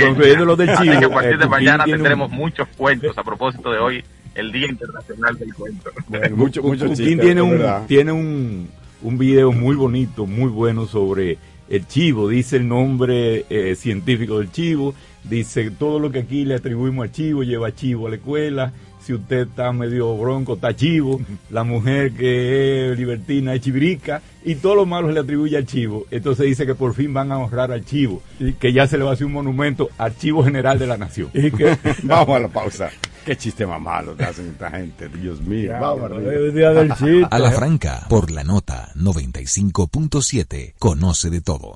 Así 0.70 0.90
que 0.90 1.06
a 1.06 1.10
partir 1.10 1.38
de 1.38 1.46
mañana 1.48 1.84
tendremos 1.86 2.32
muchos 2.32 2.68
cuentos 2.76 3.16
a 3.18 3.24
propósito 3.24 3.72
de 3.72 3.78
hoy, 3.78 4.04
el 4.34 4.52
Día 4.52 4.68
Internacional 4.68 5.38
del 5.38 5.54
Cuento. 5.54 5.92
Bueno, 6.08 6.36
mucho, 6.36 6.64
mucho 6.64 6.88
Putin 6.88 7.20
tiene 7.20 7.42
un 7.42 7.64
tiene 7.88 8.12
un, 8.12 8.68
un 9.04 9.18
video 9.20 9.52
muy 9.52 9.76
bonito, 9.76 10.26
muy 10.26 10.50
bueno 10.50 10.88
sobre 10.88 11.38
el 11.70 11.88
chivo. 11.88 12.30
Dice 12.30 12.58
el 12.58 12.68
nombre 12.68 13.46
eh, 13.50 13.76
científico 13.76 14.40
del 14.40 14.52
chivo. 14.52 14.96
Dice 15.24 15.70
todo 15.70 16.00
lo 16.00 16.12
que 16.12 16.20
aquí 16.20 16.46
le 16.46 16.56
atribuimos 16.56 17.04
al 17.04 17.12
chivo, 17.12 17.44
lleva 17.44 17.72
chivo 17.76 18.08
a 18.08 18.10
la 18.10 18.16
escuela. 18.16 18.74
Si 19.08 19.14
usted 19.14 19.48
está 19.48 19.72
medio 19.72 20.18
bronco, 20.18 20.56
está 20.56 20.76
chivo. 20.76 21.22
La 21.50 21.64
mujer 21.64 22.12
que 22.12 22.92
es 22.92 23.00
libertina 23.00 23.54
es 23.54 23.62
chivirica. 23.62 24.22
Y 24.44 24.56
todo 24.56 24.76
lo 24.76 24.86
malo 24.86 25.08
se 25.08 25.14
le 25.14 25.22
atribuye 25.22 25.56
al 25.56 25.66
chivo. 25.66 26.06
Entonces 26.12 26.46
dice 26.46 26.66
que 26.66 26.76
por 26.76 26.94
fin 26.94 27.14
van 27.14 27.32
a 27.32 27.38
honrar 27.38 27.72
al 27.72 27.86
chivo. 27.86 28.22
Y 28.38 28.52
que 28.52 28.74
ya 28.74 28.86
se 28.86 28.98
le 28.98 29.06
va 29.06 29.12
a 29.12 29.14
hacer 29.14 29.26
un 29.26 29.32
monumento 29.32 29.88
al 29.98 30.18
chivo 30.18 30.44
general 30.44 30.78
de 30.78 30.88
la 30.88 30.98
nación. 30.98 31.30
Y 31.34 31.52
que 31.52 31.78
Vamos 32.04 32.36
a 32.36 32.40
la 32.40 32.50
pausa. 32.50 32.90
Qué 33.26 33.38
chiste 33.38 33.66
más 33.66 33.80
malo 33.80 34.18
que 34.18 34.26
hacen 34.26 34.50
esta 34.50 34.72
gente, 34.72 35.08
Dios 35.08 35.40
mío. 35.40 35.72
Vamos 35.80 36.12
arriba. 36.12 36.34
el 36.34 36.54
día 36.54 36.72
del 36.72 36.90
chiste. 36.90 37.28
A 37.32 37.40
la 37.40 37.52
franca, 37.52 38.08
por 38.10 38.30
la 38.30 38.44
nota 38.44 38.92
95.7, 38.96 40.74
conoce 40.78 41.30
de 41.30 41.40
todo. 41.40 41.76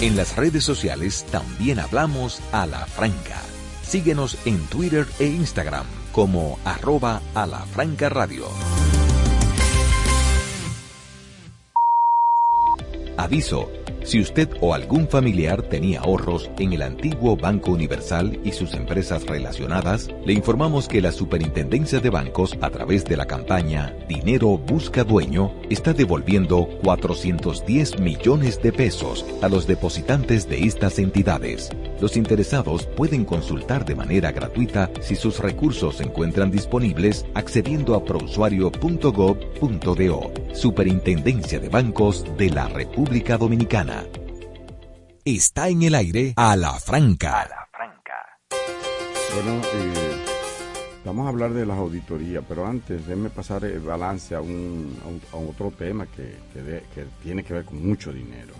En 0.00 0.16
las 0.16 0.36
redes 0.36 0.64
sociales 0.64 1.24
también 1.30 1.78
hablamos 1.78 2.40
a 2.52 2.66
la 2.66 2.84
franca. 2.86 3.40
Síguenos 3.82 4.36
en 4.44 4.58
Twitter 4.66 5.06
e 5.18 5.26
Instagram 5.26 5.86
como 6.12 6.58
arroba 6.64 7.22
a 7.34 7.46
la 7.46 7.60
franca 7.60 8.08
radio. 8.08 8.46
Aviso. 13.16 13.83
Si 14.04 14.20
usted 14.20 14.48
o 14.60 14.74
algún 14.74 15.08
familiar 15.08 15.62
tenía 15.62 16.00
ahorros 16.00 16.50
en 16.58 16.74
el 16.74 16.82
antiguo 16.82 17.38
Banco 17.38 17.70
Universal 17.70 18.38
y 18.44 18.52
sus 18.52 18.74
empresas 18.74 19.24
relacionadas, 19.24 20.10
le 20.26 20.34
informamos 20.34 20.88
que 20.88 21.00
la 21.00 21.10
Superintendencia 21.10 22.00
de 22.00 22.10
Bancos, 22.10 22.54
a 22.60 22.68
través 22.68 23.06
de 23.06 23.16
la 23.16 23.24
campaña 23.24 23.96
Dinero 24.06 24.58
Busca 24.58 25.04
Dueño, 25.04 25.54
está 25.70 25.94
devolviendo 25.94 26.68
410 26.82 27.98
millones 27.98 28.60
de 28.62 28.72
pesos 28.72 29.24
a 29.40 29.48
los 29.48 29.66
depositantes 29.66 30.50
de 30.50 30.64
estas 30.64 30.98
entidades. 30.98 31.70
Los 31.98 32.18
interesados 32.18 32.84
pueden 32.84 33.24
consultar 33.24 33.86
de 33.86 33.94
manera 33.94 34.32
gratuita 34.32 34.90
si 35.00 35.16
sus 35.16 35.38
recursos 35.38 35.96
se 35.96 36.04
encuentran 36.04 36.50
disponibles 36.50 37.24
accediendo 37.32 37.94
a 37.94 38.04
prousuario.gov.do. 38.04 40.32
Superintendencia 40.52 41.58
de 41.58 41.70
Bancos 41.70 42.26
de 42.36 42.50
la 42.50 42.68
República 42.68 43.38
Dominicana. 43.38 43.93
Está 45.24 45.68
en 45.68 45.82
el 45.82 45.94
aire 45.94 46.32
a 46.36 46.54
la 46.56 46.72
franca. 46.74 47.48
Bueno, 49.34 49.60
eh, 49.74 50.24
vamos 51.04 51.26
a 51.26 51.28
hablar 51.30 51.52
de 51.52 51.66
las 51.66 51.78
auditorías, 51.78 52.44
pero 52.48 52.66
antes 52.66 53.06
déme 53.06 53.30
pasar 53.30 53.64
el 53.64 53.80
balance 53.80 54.34
a, 54.34 54.40
un, 54.40 54.96
a, 55.04 55.08
un- 55.08 55.22
a 55.32 55.50
otro 55.50 55.70
tema 55.70 56.06
que, 56.06 56.36
que 56.52 56.62
de- 56.62 56.82
que 56.94 57.04
tiene 57.22 57.42
que 57.42 57.54
ver 57.54 57.64
con 57.64 57.86
mucho 57.86 58.12
dinero. 58.12 58.52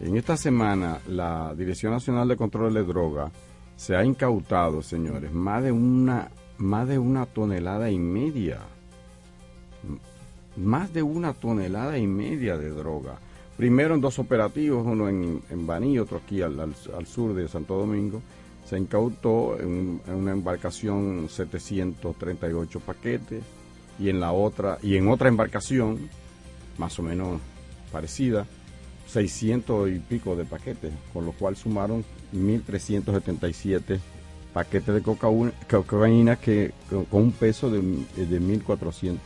En 0.00 0.16
esta 0.16 0.36
semana, 0.36 0.98
la 1.08 1.54
Dirección 1.56 1.92
Nacional 1.92 2.28
de 2.28 2.36
Control 2.36 2.72
de 2.74 2.84
Drogas 2.84 3.32
se 3.76 3.96
ha 3.96 4.04
incautado, 4.04 4.82
señores, 4.82 5.32
más 5.32 5.62
de 5.62 5.72
una, 5.72 6.28
más 6.58 6.86
de 6.88 6.98
una 6.98 7.26
tonelada 7.26 7.90
y 7.90 7.98
media. 7.98 8.58
Más 10.56 10.92
de 10.92 11.02
una 11.02 11.32
tonelada 11.34 11.98
y 11.98 12.06
media 12.06 12.56
de 12.56 12.70
droga. 12.70 13.18
Primero 13.58 13.94
en 13.94 14.00
dos 14.00 14.18
operativos, 14.20 14.86
uno 14.86 15.08
en, 15.10 15.42
en 15.50 15.66
Baní, 15.66 15.98
otro 15.98 16.18
aquí 16.24 16.40
al, 16.42 16.58
al- 16.60 17.06
sur 17.06 17.34
de 17.34 17.46
Santo 17.48 17.76
Domingo. 17.76 18.22
Se 18.64 18.78
incautó 18.78 19.58
en, 19.60 20.00
una 20.06 20.30
embarcación 20.32 21.28
738 21.28 22.80
paquetes 22.80 23.42
y 23.98 24.08
en 24.10 24.20
la 24.20 24.30
otra 24.32 24.78
y 24.82 24.96
en 24.96 25.08
otra 25.08 25.28
embarcación 25.28 26.08
más 26.78 26.96
o 27.00 27.02
menos 27.02 27.40
parecida 27.90 28.46
600 29.08 29.90
y 29.90 29.98
pico 29.98 30.36
de 30.36 30.44
paquetes, 30.44 30.92
con 31.12 31.26
lo 31.26 31.32
cual 31.32 31.56
sumaron 31.56 32.04
1.377 32.34 33.98
paquetes 34.52 34.94
de 34.94 35.02
cocaína, 35.02 36.36
que, 36.36 36.72
con, 36.88 37.04
con 37.06 37.22
un 37.22 37.32
peso 37.32 37.70
de, 37.70 37.80
de 37.80 38.40
1.400 38.40 39.16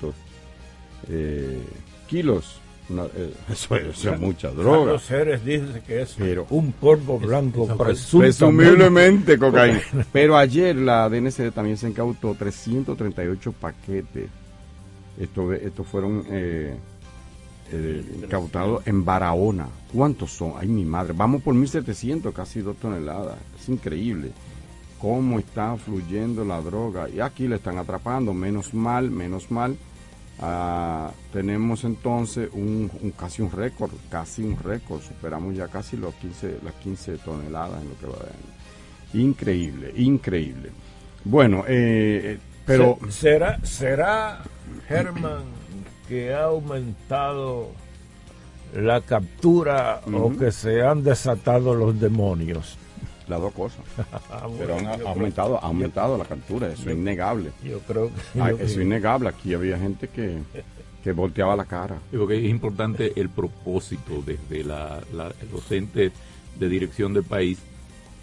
eh, 1.11 1.61
kilos. 2.09 2.62
Una- 2.89 3.05
eh, 3.05 3.33
eso, 3.53 3.77
es- 3.77 3.99
eso 3.99 4.15
es 4.15 4.21
mucha 4.21 4.51
droga. 4.51 4.85
Carlos 4.85 5.03
Jerez 5.07 5.45
dice 5.45 5.83
que 5.87 6.03
es 6.03 6.15
Pero- 6.19 6.47
un 6.51 6.73
polvo 6.73 7.19
blanco 7.19 7.67
presuntamente. 7.77 8.19
Presumiblemente 8.19 9.39
cocaína. 9.39 9.81
Pero 10.13 10.37
ayer 10.37 10.77
la 10.77 11.09
DNCD 11.09 11.53
también 11.53 11.77
se 11.77 11.89
incautó 11.89 12.35
338 12.35 13.53
paquetes. 13.53 14.29
Esto, 15.19 15.53
estos 15.53 15.87
fueron 15.87 16.25
eh, 16.31 16.75
eh, 17.71 18.05
incautados 18.23 18.87
en 18.87 19.05
Barahona. 19.05 19.69
¿Cuántos 19.93 20.33
son? 20.33 20.55
Ay, 20.59 20.69
mi 20.69 20.85
madre. 20.85 21.13
Vamos 21.17 21.43
por 21.43 21.55
1700, 21.55 22.35
casi 22.35 22.61
dos 22.61 22.77
toneladas. 22.77 23.37
Es 23.61 23.69
increíble 23.69 24.33
cómo 24.99 25.39
está 25.39 25.77
fluyendo 25.77 26.45
la 26.45 26.61
droga. 26.61 27.09
Y 27.11 27.21
aquí 27.21 27.47
le 27.47 27.57
están 27.57 27.77
atrapando. 27.79 28.33
Menos 28.33 28.73
mal, 28.75 29.11
menos 29.11 29.51
mal. 29.51 29.77
Ah, 30.45 31.13
tenemos 31.33 31.85
entonces 31.85 32.49
un, 32.53 32.91
un- 33.01 33.11
casi 33.13 33.43
un 33.43 33.51
récord, 33.53 33.93
casi 34.11 34.43
un 34.43 34.59
récord. 34.59 35.01
Superamos 35.01 35.55
ya 35.57 35.69
casi 35.69 35.97
los 35.97 36.13
15, 36.15 36.59
las 36.65 36.75
15 36.75 37.19
toneladas 37.19 37.81
en 37.83 37.89
lo 37.91 37.99
que 37.99 38.07
va 38.07 38.25
de 38.25 38.31
año. 38.31 39.25
Increíble, 39.29 39.93
increíble. 39.97 40.71
Bueno, 41.25 41.65
eh, 41.69 42.39
pero 42.67 42.99
Se- 43.07 43.13
¿Será, 43.13 43.65
será 43.65 44.43
Germán, 44.89 45.45
que 46.09 46.35
ha 46.35 46.45
aumentado 46.45 47.69
la 48.75 49.01
captura 49.03 50.01
o 50.13 50.33
que 50.37 50.51
se 50.51 50.83
han 50.83 51.05
desatado 51.05 51.75
los 51.75 52.01
demonios. 52.01 52.77
Las 53.29 53.41
dos 53.41 53.53
cosas. 53.53 53.81
Ah, 54.31 54.49
Pero 54.59 54.79
han 54.79 54.87
aumentado, 55.07 55.57
ha 55.57 55.67
aumentado 55.67 56.17
la 56.17 56.25
captura, 56.25 56.73
eso 56.73 56.89
es 56.89 56.97
innegable. 56.97 57.51
Yo 57.63 57.81
creo 57.81 58.11
que. 58.33 58.39
Eso 58.39 58.63
es 58.63 58.77
innegable. 58.77 59.29
Aquí 59.29 59.53
había 59.53 59.79
gente 59.79 60.09
que, 60.09 60.39
que 61.05 61.13
volteaba 61.13 61.55
la 61.55 61.67
cara. 61.67 61.99
Digo 62.11 62.27
que 62.27 62.39
es 62.39 62.45
importante 62.45 63.13
el 63.17 63.29
propósito 63.29 64.23
desde 64.25 64.65
la, 64.65 65.03
la, 65.13 65.33
docente 65.51 66.13
de 66.59 66.69
dirección 66.69 67.13
del 67.13 67.25
país 67.25 67.59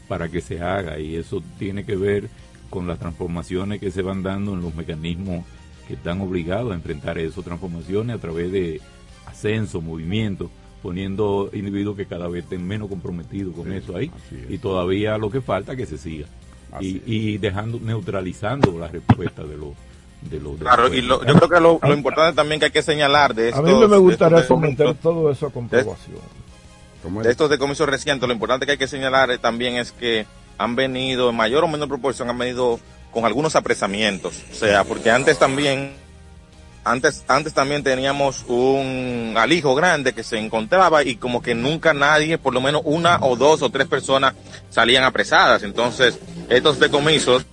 para 0.08 0.30
que 0.30 0.42
se 0.42 0.62
haga 0.62 1.00
y 1.00 1.16
eso 1.16 1.44
tiene 1.60 1.86
que 1.86 1.96
ver 1.96 2.30
con 2.70 2.88
las 2.88 3.00
transformaciones 3.00 3.80
que 3.80 3.92
se 3.92 4.02
van 4.02 4.24
dando 4.24 4.54
en 4.54 4.62
los 4.62 4.74
mecanismos 4.74 5.46
que 5.88 5.94
están 5.94 6.22
obligados 6.22 6.72
a 6.72 6.76
enfrentar 6.76 7.18
esas 7.18 7.44
transformaciones 7.44 8.16
a 8.16 8.20
través 8.20 8.52
de 8.52 8.82
ascenso, 9.26 9.82
movimiento, 9.82 10.50
poniendo 10.82 11.50
individuos 11.54 11.98
que 11.98 12.06
cada 12.06 12.28
vez 12.28 12.44
estén 12.44 12.66
menos 12.66 12.90
comprometidos 12.90 13.56
con 13.56 13.72
eso 13.72 13.96
ahí. 13.96 14.12
y 14.50 14.58
todavía 14.58 15.18
lo 15.18 15.30
que 15.30 15.42
falta 15.42 15.76
que 15.76 15.86
se 15.86 15.98
siga. 15.98 16.28
Y, 16.80 17.38
dejando 17.38 17.80
neutralizando 17.80 18.78
la 18.78 18.88
respuesta 18.88 19.44
de 19.44 19.58
los 19.58 19.70
de 20.22 20.40
los 20.40 20.58
claro 20.58 20.94
y 20.94 21.02
yo 21.02 21.20
creo 21.20 21.50
que 21.50 21.62
lo, 21.62 21.94
importante 21.94 22.36
también 22.36 22.60
que 22.60 22.66
hay 22.66 22.72
que 22.72 22.82
señalar 22.82 23.34
de 23.34 23.50
esto 23.50 23.62
a 23.62 23.64
mí 23.64 23.88
me 23.88 23.96
gustaría 23.96 24.44
someter 24.44 24.94
todo 24.96 25.32
eso 25.32 25.48
a 25.48 25.50
comprobación 25.50 26.18
de, 27.02 27.24
de 27.24 27.32
estos 27.32 27.50
decomisos 27.50 27.88
recientes 27.88 28.28
lo 28.28 28.34
importante 28.34 28.66
que 28.66 28.74
hay 28.74 28.78
que 28.78 28.90
señalar 28.90 29.38
también 29.38 29.78
es 29.78 29.94
que 29.94 30.26
han 30.60 30.76
venido 30.76 31.30
en 31.30 31.38
mayor 31.38 31.64
o 31.64 31.68
menor 31.68 31.88
proporción 31.88 32.30
han 32.30 32.38
venido 32.38 32.80
con 33.12 33.26
algunos 33.26 33.56
apresamientos. 33.56 34.44
O 34.52 34.56
sea 34.56 34.84
porque 34.84 35.10
antes 35.10 35.40
también 35.40 35.94
antes, 36.84 37.24
antes 37.28 37.54
también 37.54 37.84
teníamos 37.84 38.46
un 38.48 39.34
alijo 39.38 39.76
grande 39.76 40.14
que 40.14 40.24
se 40.24 40.38
encontraba 40.38 41.04
y 41.04 41.16
como 41.16 41.42
que 41.42 41.56
nunca 41.56 41.94
nadie, 41.94 42.38
por 42.38 42.54
lo 42.54 42.62
menos 42.62 42.82
una 42.86 43.20
o 43.22 43.36
dos 43.36 43.62
o 43.62 43.70
tres 43.70 43.88
personas 43.88 44.34
salían 44.70 45.04
apresadas. 45.04 45.64
Entonces, 45.64 46.20
estos 46.50 46.80
decomisos, 46.80 47.46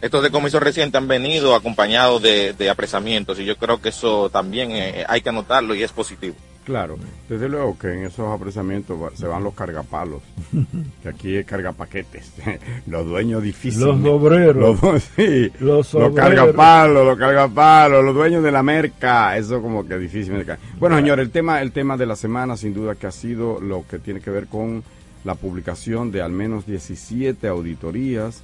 estos 0.00 0.22
decomisos 0.22 0.62
recientes 0.62 0.98
han 0.98 1.08
venido 1.08 1.54
acompañados 1.54 2.22
de, 2.22 2.52
de 2.52 2.70
apresamientos 2.70 3.38
y 3.38 3.44
yo 3.44 3.56
creo 3.56 3.80
que 3.80 3.88
eso 3.88 4.30
también 4.30 4.72
eh, 4.72 5.04
hay 5.08 5.20
que 5.20 5.30
anotarlo 5.30 5.74
y 5.74 5.82
es 5.82 5.92
positivo. 5.92 6.36
Claro, 6.68 6.98
desde 7.30 7.48
luego 7.48 7.78
que 7.78 7.94
en 7.94 8.04
esos 8.04 8.30
apresamientos 8.30 8.98
se 9.14 9.26
van 9.26 9.42
los 9.42 9.54
cargapalos, 9.54 10.20
que 11.02 11.08
aquí 11.08 11.34
es 11.34 11.46
cargapaquetes, 11.46 12.30
los 12.86 13.06
dueños 13.06 13.42
difíciles. 13.42 13.86
Los 13.86 14.04
obreros. 14.04 14.78
Los, 14.82 15.02
sí, 15.16 15.50
los, 15.60 15.94
los 15.94 16.14
cargapalos, 16.14 17.06
los 17.06 17.16
cargapalos, 17.16 18.04
los 18.04 18.14
dueños 18.14 18.44
de 18.44 18.52
la 18.52 18.62
merca, 18.62 19.38
eso 19.38 19.62
como 19.62 19.88
que 19.88 19.94
es 19.94 20.00
difícil. 20.02 20.44
Bueno, 20.78 20.96
señor, 20.96 21.20
el 21.20 21.30
tema, 21.30 21.62
el 21.62 21.72
tema 21.72 21.96
de 21.96 22.04
la 22.04 22.16
semana 22.16 22.54
sin 22.58 22.74
duda 22.74 22.96
que 22.96 23.06
ha 23.06 23.12
sido 23.12 23.62
lo 23.62 23.86
que 23.88 23.98
tiene 23.98 24.20
que 24.20 24.30
ver 24.30 24.46
con 24.46 24.84
la 25.24 25.36
publicación 25.36 26.12
de 26.12 26.20
al 26.20 26.32
menos 26.32 26.66
17 26.66 27.48
auditorías 27.48 28.42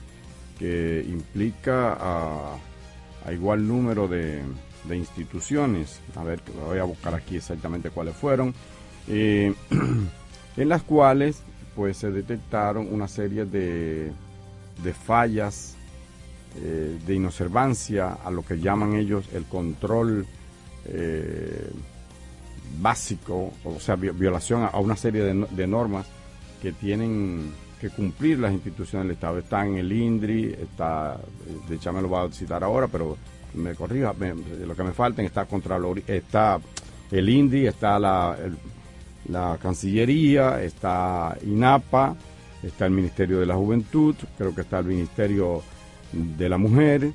que 0.59 1.05
implica 1.07 1.99
a 2.01 3.33
igual 3.35 3.69
número 3.69 4.09
de 4.09 4.41
de 4.89 4.97
instituciones, 4.97 6.01
a 6.17 6.25
ver, 6.25 6.41
voy 6.67 6.79
a 6.79 6.85
buscar 6.85 7.15
aquí 7.15 7.37
exactamente 7.37 7.91
cuáles 7.91 8.15
fueron, 8.15 8.55
eh, 9.09 9.55
en 10.57 10.69
las 10.69 10.83
cuales 10.83 11.43
pues 11.75 11.97
se 11.97 12.11
detectaron 12.11 12.93
una 12.93 13.09
serie 13.09 13.45
de, 13.45 14.13
de 14.83 14.93
fallas, 14.93 15.77
eh, 16.57 16.99
de 17.05 17.15
inobservancia 17.15 18.13
a 18.25 18.31
lo 18.31 18.45
que 18.45 18.61
llaman 18.61 18.95
ellos 18.95 19.29
el 19.33 19.45
control 19.45 20.25
eh, 20.85 21.69
básico, 22.81 23.53
o 23.65 23.81
sea, 23.81 23.97
violación 23.97 24.69
a, 24.71 24.79
una 24.79 24.97
serie 24.97 25.23
de, 25.23 25.47
de, 25.51 25.67
normas 25.67 26.07
que 26.63 26.73
tienen 26.73 27.53
que 27.81 27.91
cumplir 27.91 28.39
las 28.39 28.53
instituciones 28.53 29.09
del 29.09 29.15
Estado. 29.17 29.39
Está 29.39 29.67
en 29.67 29.79
el 29.79 29.93
INDRI, 29.93 30.57
está, 30.61 31.19
de 31.69 31.75
hecho 31.75 31.93
me 31.93 32.03
lo 32.03 32.09
voy 32.09 32.29
a 32.29 32.33
citar 32.33 32.63
ahora, 32.63 32.87
pero 32.87 33.17
me 33.55 33.75
corrija, 33.75 34.15
lo 34.67 34.75
que 34.75 34.83
me 34.83 34.93
falten 34.93 35.27
está 35.27 35.47
está 36.07 36.61
el 37.11 37.29
INDI, 37.29 37.67
está 37.67 37.99
la, 37.99 38.37
la 39.29 39.59
Cancillería, 39.61 40.63
está 40.63 41.37
INAPA, 41.45 42.17
está 42.63 42.87
el 42.87 42.93
Ministerio 42.93 43.41
de 43.41 43.47
la 43.47 43.55
Juventud, 43.55 44.15
creo 44.37 44.55
que 44.55 44.63
está 44.63 44.79
el 44.81 44.87
Ministerio 44.87 45.63
de 46.13 46.49
la 46.49 46.59
Mujer. 46.59 47.13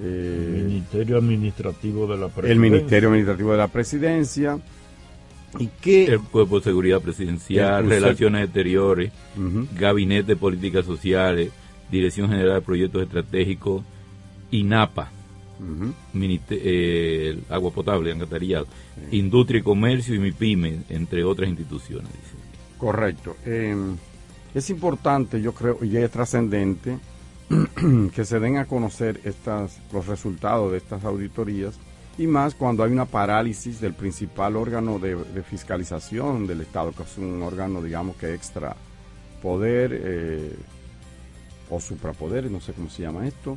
Eh, 0.00 0.54
el 0.56 0.64
Ministerio 0.64 1.18
Administrativo 1.18 2.06
de 2.06 2.18
la 2.18 2.28
Presidencia. 2.28 2.52
El 2.52 2.58
Ministerio 2.58 3.08
Administrativo 3.08 3.52
de 3.52 3.58
la 3.58 3.68
Presidencia. 3.68 4.58
¿Y 5.58 5.68
qué? 5.80 6.04
El 6.04 6.20
Cuerpo 6.20 6.58
de 6.58 6.64
Seguridad 6.64 7.00
Presidencial, 7.00 7.88
Relaciones 7.88 8.44
Exteriores, 8.44 9.12
Gabinete 9.78 10.34
de 10.34 10.36
Políticas 10.36 10.84
Sociales, 10.84 11.50
Dirección 11.90 12.28
General 12.28 12.56
de 12.56 12.60
Proyectos 12.60 13.02
Estratégicos, 13.02 13.82
INAPA 14.50 15.10
eh, 16.50 17.38
agua 17.48 17.70
potable, 17.70 18.12
alcantarillado, 18.12 18.66
industria 19.10 19.60
y 19.60 19.62
comercio 19.62 20.14
y 20.14 20.18
MIPYME, 20.18 20.82
entre 20.88 21.24
otras 21.24 21.48
instituciones. 21.48 22.12
Correcto. 22.78 23.36
Em, 23.44 23.96
es 24.54 24.70
importante, 24.70 25.40
yo 25.40 25.52
creo, 25.52 25.78
y 25.82 25.96
es 25.96 26.10
trascendente, 26.10 26.98
que 28.14 28.24
se 28.24 28.40
den 28.40 28.56
a 28.56 28.66
conocer 28.66 29.20
estas, 29.24 29.80
los 29.92 30.06
resultados 30.06 30.72
de 30.72 30.78
estas 30.78 31.04
auditorías 31.04 31.78
y 32.18 32.26
más 32.26 32.54
cuando 32.54 32.82
hay 32.82 32.90
una 32.90 33.04
parálisis 33.04 33.80
del 33.80 33.94
principal 33.94 34.56
órgano 34.56 34.98
de, 34.98 35.16
fiscalización 35.44 36.46
del 36.48 36.62
Estado, 36.62 36.92
que 36.92 37.04
es 37.04 37.16
un 37.16 37.40
órgano, 37.42 37.80
digamos 37.80 38.16
que 38.16 38.34
extra 38.34 38.76
poder 39.40 39.98
eh, 40.02 40.56
o 41.70 41.80
suprapoder, 41.80 42.50
no 42.50 42.60
sé 42.60 42.72
cómo 42.72 42.90
se 42.90 43.02
llama 43.02 43.26
esto, 43.26 43.56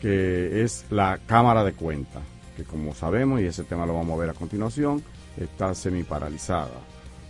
que 0.00 0.62
es 0.62 0.86
la 0.90 1.18
Cámara 1.26 1.64
de 1.64 1.72
Cuentas, 1.72 2.22
que 2.56 2.64
como 2.64 2.94
sabemos, 2.94 3.40
y 3.40 3.46
ese 3.46 3.64
tema 3.64 3.86
lo 3.86 3.94
vamos 3.94 4.16
a 4.16 4.20
ver 4.20 4.30
a 4.30 4.34
continuación, 4.34 5.02
está 5.36 5.74
semi 5.74 6.02
paralizada 6.02 6.70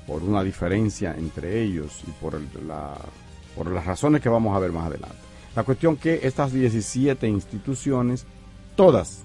por 0.06 0.22
una 0.22 0.42
diferencia 0.42 1.14
entre 1.16 1.62
ellos 1.62 2.02
y 2.06 2.10
por, 2.12 2.40
la, 2.66 2.96
por 3.56 3.70
las 3.70 3.86
razones 3.86 4.20
que 4.20 4.28
vamos 4.28 4.56
a 4.56 4.60
ver 4.60 4.72
más 4.72 4.86
adelante. 4.86 5.16
La 5.54 5.64
cuestión 5.64 5.96
que 5.96 6.20
estas 6.22 6.52
17 6.52 7.28
instituciones, 7.28 8.24
todas, 8.76 9.24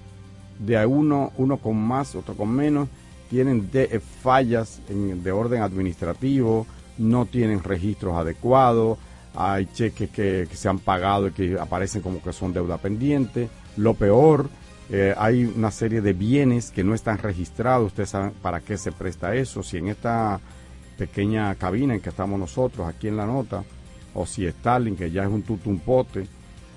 de 0.59 0.83
uno, 0.85 1.31
uno 1.37 1.57
con 1.57 1.77
más, 1.77 2.15
otro 2.15 2.35
con 2.35 2.49
menos, 2.49 2.87
tienen 3.29 3.69
de, 3.71 3.99
fallas 3.99 4.81
de 4.87 5.31
orden 5.31 5.61
administrativo, 5.61 6.65
no 6.97 7.25
tienen 7.25 7.63
registros 7.63 8.15
adecuados, 8.15 8.97
hay 9.35 9.67
cheques 9.67 10.09
que, 10.09 10.47
se 10.51 10.69
han 10.69 10.79
pagado 10.79 11.27
y 11.27 11.31
que 11.31 11.57
aparecen 11.59 12.01
como 12.01 12.21
que 12.21 12.33
son 12.33 12.53
deuda 12.53 12.77
pendiente. 12.77 13.49
Lo 13.77 13.93
peor, 13.93 14.49
eh, 14.89 15.13
hay 15.17 15.45
una 15.45 15.71
serie 15.71 16.01
de 16.01 16.13
bienes 16.13 16.71
que 16.71 16.83
no 16.83 16.93
están 16.93 17.17
registrados. 17.17 17.87
Ustedes 17.87 18.09
saben 18.09 18.31
para 18.41 18.61
qué 18.61 18.77
se 18.77 18.91
presta 18.91 19.35
eso. 19.35 19.63
Si 19.63 19.77
en 19.77 19.89
esta 19.89 20.39
pequeña 20.97 21.53
cabina 21.55 21.93
en 21.93 22.01
que 22.01 22.09
estamos 22.09 22.39
nosotros, 22.39 22.87
aquí 22.87 23.07
en 23.07 23.17
la 23.17 23.25
nota, 23.25 23.63
o 24.13 24.25
si 24.25 24.45
Stalin, 24.45 24.95
que 24.95 25.11
ya 25.11 25.23
es 25.23 25.29
un 25.29 25.43
tutumpote, 25.43 26.27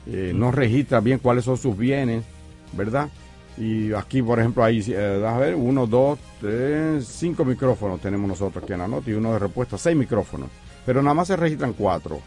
eh, 0.06 0.32
no 0.34 0.50
registra 0.50 1.00
bien 1.00 1.18
cuáles 1.18 1.44
son 1.44 1.56
sus 1.56 1.76
bienes, 1.76 2.24
¿verdad? 2.72 3.08
Y 3.56 3.92
aquí, 3.92 4.22
por 4.22 4.38
ejemplo, 4.38 4.62
hay, 4.62 4.82
eh, 4.88 5.24
a 5.26 5.36
ver, 5.38 5.54
uno, 5.54 5.86
dos, 5.86 6.18
tres, 6.40 7.06
cinco 7.06 7.44
micrófonos 7.44 8.00
tenemos 8.00 8.28
nosotros 8.28 8.62
aquí 8.62 8.72
en 8.72 8.78
la 8.80 8.88
nota 8.88 9.10
y 9.10 9.14
uno 9.14 9.32
de 9.32 9.38
repuesto, 9.40 9.76
seis 9.76 9.96
micrófonos. 9.96 10.48
Pero 10.86 11.02
nada 11.02 11.14
más 11.14 11.28
se 11.28 11.36
registran 11.36 11.72
cuatro. 11.72 12.20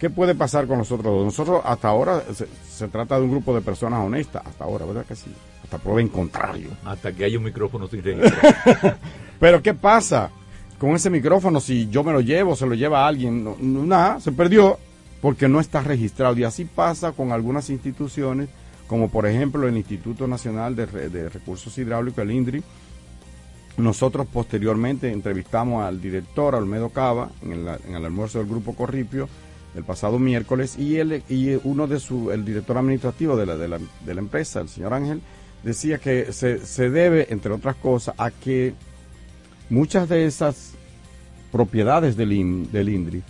¿Qué 0.00 0.08
puede 0.08 0.34
pasar 0.34 0.66
con 0.66 0.78
nosotros 0.78 1.26
Nosotros 1.26 1.60
hasta 1.62 1.88
ahora 1.88 2.22
se, 2.32 2.88
trata 2.88 3.18
de 3.18 3.24
un 3.24 3.32
grupo 3.32 3.54
de 3.54 3.60
personas 3.60 4.00
honestas, 4.00 4.42
hasta 4.46 4.64
ahora, 4.64 4.86
¿verdad 4.86 5.04
que 5.04 5.14
sí? 5.14 5.30
Hasta 5.62 5.76
prueba 5.76 6.00
en 6.00 6.08
contrario. 6.08 6.70
Hasta 6.86 7.12
que 7.12 7.26
haya 7.26 7.36
un 7.36 7.44
micrófono 7.44 7.86
sin 7.86 8.02
registro. 8.02 8.40
Pero 9.38 9.62
¿qué 9.62 9.74
pasa 9.74 10.30
con 10.78 10.92
ese 10.92 11.10
micrófono 11.10 11.60
si 11.60 11.90
yo 11.90 12.02
me 12.02 12.12
lo 12.12 12.22
llevo, 12.22 12.56
se 12.56 12.64
lo 12.64 12.74
lleva 12.74 13.04
a 13.04 13.08
alguien? 13.08 13.46
nada, 13.86 14.20
se 14.20 14.32
perdió 14.32 14.78
porque 15.20 15.48
no 15.48 15.60
está 15.60 15.82
registrado. 15.82 16.34
Y 16.38 16.44
así 16.44 16.64
pasa 16.64 17.12
con 17.12 17.30
algunas 17.30 17.68
instituciones, 17.68 18.48
como 18.86 19.10
por 19.10 19.26
ejemplo 19.26 19.68
el 19.68 19.76
Instituto 19.76 20.26
Nacional 20.26 20.74
de, 20.76 21.28
Recursos 21.28 21.76
Hidráulicos, 21.76 22.24
el 22.24 22.30
INDRI. 22.30 22.62
Nosotros 23.76 24.26
posteriormente 24.32 25.12
entrevistamos 25.12 25.84
al 25.84 26.00
director, 26.00 26.54
Almedo 26.54 26.88
Cava, 26.88 27.30
en 27.42 27.94
el 27.94 28.04
almuerzo 28.04 28.38
del 28.38 28.48
Grupo 28.48 28.74
Corripio, 28.74 29.28
el 29.74 29.84
pasado 29.84 30.18
miércoles 30.18 30.76
y, 30.78 30.96
él, 30.96 31.22
y 31.28 31.58
uno 31.64 31.86
de 31.86 32.00
su, 32.00 32.30
el 32.30 32.44
director 32.44 32.76
administrativo 32.78 33.36
de 33.36 33.46
la, 33.46 33.56
de 33.56 33.68
la, 33.68 33.78
de 33.78 34.14
la 34.14 34.20
empresa, 34.20 34.60
el 34.60 34.68
señor 34.68 34.94
Ángel, 34.94 35.20
decía 35.62 35.98
que 35.98 36.32
se, 36.32 36.64
se, 36.64 36.90
debe, 36.90 37.26
entre 37.30 37.52
otras 37.52 37.76
cosas, 37.76 38.14
a 38.18 38.30
que 38.30 38.74
muchas 39.68 40.08
de 40.08 40.26
esas 40.26 40.72
propiedades 41.52 42.16
del, 42.16 42.70
del 42.70 42.88
INDRI 42.88 43.22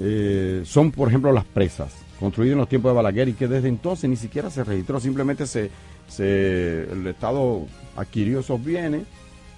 eh, 0.00 0.62
son, 0.64 0.90
por 0.90 1.08
ejemplo, 1.08 1.32
las 1.32 1.44
presas, 1.44 1.92
construidas 2.18 2.52
en 2.52 2.58
los 2.58 2.68
tiempos 2.68 2.90
de 2.90 2.96
Balaguer 2.96 3.28
y 3.28 3.32
que 3.32 3.48
desde 3.48 3.68
entonces 3.68 4.08
ni 4.08 4.16
siquiera 4.16 4.50
se 4.50 4.64
registró, 4.64 5.00
simplemente 5.00 5.46
se, 5.46 5.70
se 6.08 6.84
el 6.92 7.06
Estado 7.06 7.66
adquirió 7.96 8.40
esos 8.40 8.62
bienes 8.62 9.02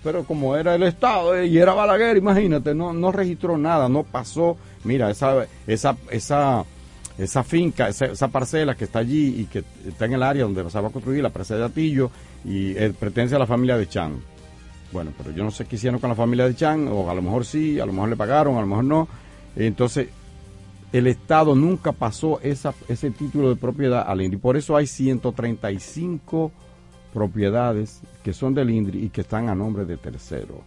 pero 0.02 0.24
como 0.24 0.56
era 0.56 0.74
el 0.74 0.82
Estado 0.82 1.36
eh, 1.36 1.46
y 1.46 1.58
era 1.58 1.74
Balaguer, 1.74 2.16
imagínate, 2.16 2.74
no, 2.74 2.92
no 2.92 3.12
registró 3.12 3.56
nada, 3.56 3.88
no 3.88 4.02
pasó. 4.02 4.56
Mira, 4.84 5.10
esa, 5.10 5.46
esa, 5.66 5.96
esa, 6.10 6.64
esa 7.18 7.44
finca, 7.44 7.88
esa, 7.88 8.28
parcela 8.28 8.74
que 8.74 8.84
está 8.84 8.98
allí 8.98 9.40
y 9.40 9.44
que 9.44 9.64
está 9.86 10.06
en 10.06 10.14
el 10.14 10.22
área 10.22 10.44
donde 10.44 10.68
se 10.68 10.80
va 10.80 10.88
a 10.88 10.92
construir 10.92 11.22
la 11.22 11.30
presa 11.30 11.56
de 11.56 11.64
Atillo 11.64 12.10
y 12.44 12.76
eh, 12.76 12.92
pertenece 12.98 13.36
a 13.36 13.38
la 13.38 13.46
familia 13.46 13.76
de 13.76 13.88
Chan. 13.88 14.20
Bueno, 14.92 15.12
pero 15.16 15.30
yo 15.30 15.44
no 15.44 15.50
sé 15.50 15.64
qué 15.64 15.76
hicieron 15.76 16.00
con 16.00 16.10
la 16.10 16.16
familia 16.16 16.46
de 16.46 16.54
Chan, 16.54 16.88
o 16.88 17.08
a 17.08 17.14
lo 17.14 17.22
mejor 17.22 17.44
sí, 17.44 17.80
a 17.80 17.86
lo 17.86 17.92
mejor 17.92 18.10
le 18.10 18.16
pagaron, 18.16 18.56
a 18.56 18.60
lo 18.60 18.66
mejor 18.66 18.84
no. 18.84 19.08
Entonces, 19.56 20.08
el 20.92 21.06
Estado 21.06 21.54
nunca 21.54 21.92
pasó 21.92 22.40
esa, 22.42 22.74
ese 22.88 23.10
título 23.10 23.48
de 23.48 23.56
propiedad 23.56 24.04
al 24.06 24.20
INDRI. 24.20 24.38
Por 24.38 24.56
eso 24.56 24.76
hay 24.76 24.86
135 24.86 26.52
propiedades 27.12 28.00
que 28.22 28.32
son 28.32 28.54
del 28.54 28.70
INDRI 28.70 29.04
y 29.04 29.08
que 29.10 29.22
están 29.22 29.48
a 29.48 29.54
nombre 29.54 29.84
de 29.84 29.96
terceros. 29.96 30.58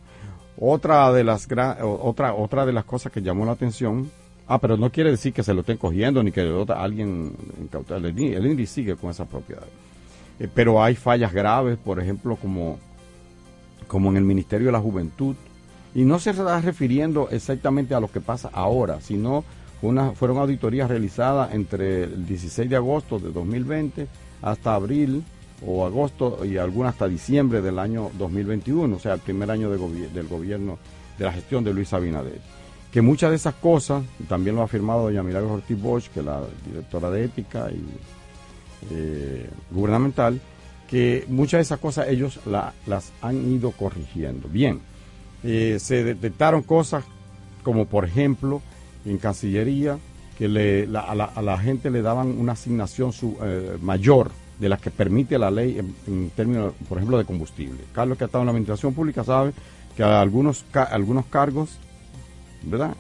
Otra 0.58 1.12
de 1.12 1.24
las 1.24 1.48
otra 1.82 2.34
otra 2.34 2.66
de 2.66 2.74
las 2.74 2.86
cosas 2.86 3.12
que 3.12 3.22
llamó 3.22 3.46
la 3.46 3.52
atención, 3.54 4.10
ah, 4.48 4.60
pero 4.60 4.78
no 4.78 4.92
quiere 4.92 5.12
decir 5.12 5.34
que 5.34 5.44
se 5.44 5.54
lo 5.54 5.62
estén 5.62 5.78
cogiendo 5.78 6.24
ni 6.24 6.32
que 6.32 6.42
alguien 6.76 7.36
el, 7.90 8.06
el 8.20 8.46
INDRI 8.46 8.66
sigue 8.66 8.96
con 8.96 9.10
esa 9.10 9.26
propiedad. 9.26 9.68
Eh, 10.40 10.48
pero 10.54 10.82
hay 10.82 10.96
fallas 10.96 11.34
graves, 11.34 11.78
por 11.78 12.00
ejemplo, 12.00 12.36
como 12.36 12.78
como 13.88 14.10
en 14.10 14.18
el 14.18 14.24
Ministerio 14.24 14.68
de 14.68 14.72
la 14.72 14.80
Juventud 14.80 15.36
y 15.94 16.04
no 16.04 16.20
se 16.20 16.32
está 16.32 16.60
refiriendo 16.60 17.30
exactamente 17.30 17.96
a 17.96 18.00
lo 18.00 18.12
que 18.12 18.20
pasa 18.20 18.50
ahora, 18.52 19.00
sino 19.00 19.44
una, 19.82 20.12
fueron 20.12 20.38
auditorías 20.38 20.90
realizadas 20.90 21.54
entre 21.54 22.04
el 22.04 22.26
16 22.26 22.70
de 22.70 22.76
agosto 22.76 23.20
de 23.20 23.32
2020 23.32 24.08
hasta 24.42 24.76
abril 24.76 25.24
o 25.65 25.86
agosto 25.86 26.44
y 26.46 26.58
algunas 26.58 26.94
hasta 26.94 27.08
diciembre 27.08 27.62
del 27.62 27.80
año 27.80 28.12
2021, 28.18 28.96
o 28.96 29.00
sea, 29.00 29.13
el 29.13 29.20
primer 29.20 29.52
año 29.52 29.70
del 29.70 30.28
gobierno, 30.28 30.78
de 31.18 31.26
la 31.26 31.32
gestión 31.32 31.63
de 31.63 31.74
Luis 31.74 31.94
Abinader. 31.94 32.41
Que 32.91 33.02
muchas 33.02 33.30
de 33.30 33.36
esas 33.36 33.56
cosas, 33.56 34.04
también 34.28 34.56
lo 34.56 34.62
ha 34.62 34.65
afirmado 34.65 35.04
doña 35.04 35.24
Milagros 35.24 35.52
Ortiz 35.52 35.82
Bosch, 35.82 36.08
que 36.10 36.22
es 36.22 36.26
la 36.26 36.41
directora 36.65 37.10
de 37.10 37.26
ética 37.26 37.70
y 37.72 37.84
eh, 38.91 39.50
gubernamental, 39.72 40.39
que 40.89 41.26
muchas 41.28 41.60
de 41.60 41.63
esas 41.63 41.80
cosas 41.80 42.08
ellos 42.08 42.39
las 42.46 43.12
han 43.22 43.52
ido 43.52 43.72
corrigiendo. 43.72 44.48
Bien, 44.48 44.80
eh, 45.44 45.78
se 45.80 46.04
detectaron 46.04 46.63
cosas 46.63 47.04
como 47.63 47.86
por 47.86 48.06
ejemplo 48.06 48.62
en 49.06 49.18
Cancillería, 49.18 49.98
que 50.38 50.48
le, 50.48 50.88
a, 50.98 51.15
la, 51.15 51.58
gente 51.58 51.89
le 51.89 52.02
daban 52.02 52.28
una 52.38 52.54
asignación 52.54 53.12
eh, 53.44 53.78
mayor 53.82 54.32
de 54.60 54.70
la 54.70 54.78
que 54.78 54.91
permite 54.91 55.38
la 55.38 55.52
ley 55.52 55.80
en, 56.08 56.30
términos, 56.32 56.74
por 56.88 56.98
ejemplo, 56.98 57.18
de 57.18 57.26
combustible. 57.26 57.80
Carlos, 57.94 58.18
que 58.18 58.24
ha 58.24 58.28
estado 58.28 58.44
en 58.44 58.48
la 58.48 58.52
administración 58.52 58.94
pública, 58.94 59.24
sabe 59.24 59.54
que 59.96 60.04
a 60.04 60.22
algunos, 60.22 60.65
algunos 60.74 61.26
cargos, 61.26 61.78
¿verdad? 62.63 62.96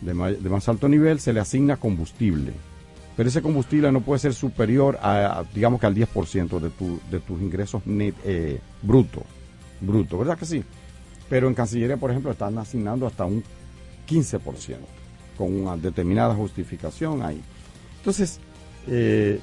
De, 0.00 0.14
más 0.14 0.68
alto 0.68 0.88
nivel 0.88 1.20
se 1.20 1.32
le 1.32 1.40
asigna 1.40 1.76
combustible. 1.76 2.52
Pero 3.16 3.28
ese 3.28 3.42
combustible 3.42 3.92
no 3.92 4.00
puede 4.00 4.18
ser 4.18 4.34
superior 4.34 4.98
a, 5.02 5.44
digamos 5.54 5.80
que 5.80 5.86
al 5.86 5.94
10% 5.94 6.58
de, 6.58 6.70
tu, 6.70 7.00
de 7.10 7.20
tus 7.20 7.40
ingresos 7.40 7.86
net, 7.86 8.14
eh, 8.24 8.60
bruto, 8.82 9.22
bruto, 9.80 10.18
¿verdad 10.18 10.38
que 10.38 10.46
sí? 10.46 10.64
Pero 11.28 11.46
en 11.46 11.54
Cancillería, 11.54 11.96
por 11.96 12.10
ejemplo, 12.10 12.32
están 12.32 12.56
asignando 12.58 13.06
hasta 13.06 13.24
un 13.24 13.44
15% 14.08 14.76
con 15.36 15.54
una 15.54 15.76
determinada 15.76 16.34
justificación 16.34 17.22
ahí. 17.22 17.40
Entonces, 17.98 18.40
eh, 18.88 19.40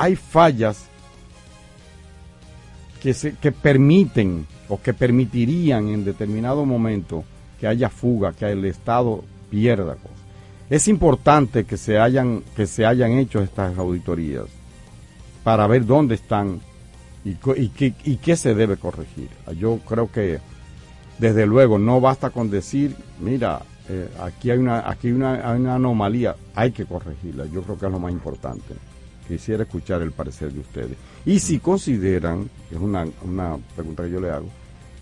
hay 0.00 0.16
fallas 0.16 0.86
que, 3.02 3.12
se, 3.12 3.34
que 3.34 3.52
permiten 3.52 4.46
o 4.70 4.80
que 4.80 4.94
permitirían 4.94 5.88
en 5.88 6.06
determinado 6.06 6.64
momento 6.64 7.22
que 7.60 7.66
haya 7.66 7.90
fuga, 7.90 8.32
que 8.32 8.50
el 8.50 8.64
Estado 8.64 9.22
pierda. 9.50 9.98
Es 10.70 10.88
importante 10.88 11.64
que 11.64 11.76
se 11.76 11.98
hayan, 11.98 12.42
que 12.56 12.66
se 12.66 12.86
hayan 12.86 13.12
hecho 13.12 13.42
estas 13.42 13.76
auditorías 13.76 14.46
para 15.44 15.66
ver 15.66 15.84
dónde 15.84 16.14
están 16.14 16.60
y, 17.22 17.36
y, 17.58 18.16
qué 18.16 18.36
se 18.36 18.54
debe 18.54 18.78
corregir. 18.78 19.28
Yo 19.58 19.80
creo 19.86 20.10
que 20.10 20.38
desde 21.18 21.44
luego 21.44 21.78
no 21.78 22.00
basta 22.00 22.30
con 22.30 22.48
decir, 22.48 22.96
mira, 23.18 23.60
eh, 23.90 24.08
aquí 24.18 24.50
hay 24.50 24.58
una 24.58 24.88
aquí 24.88 25.08
hay 25.08 25.12
una, 25.12 25.74
anomalía, 25.74 26.36
hay 26.54 26.72
que 26.72 26.86
corregirla. 26.86 27.44
Yo 27.44 27.60
creo 27.64 27.78
que 27.78 27.84
es 27.84 27.92
lo 27.92 27.98
más 27.98 28.12
importante. 28.12 28.74
Quisiera 29.30 29.62
escuchar 29.62 30.02
el 30.02 30.12
parecer 30.12 30.52
de 30.52 30.60
ustedes. 30.60 30.96
Y 31.24 31.38
si 31.38 31.58
consideran, 31.58 32.50
es 32.70 32.78
una, 32.78 33.06
una 33.22 33.56
pregunta 33.74 34.04
que 34.04 34.10
yo 34.10 34.20
le 34.20 34.30
hago, 34.30 34.48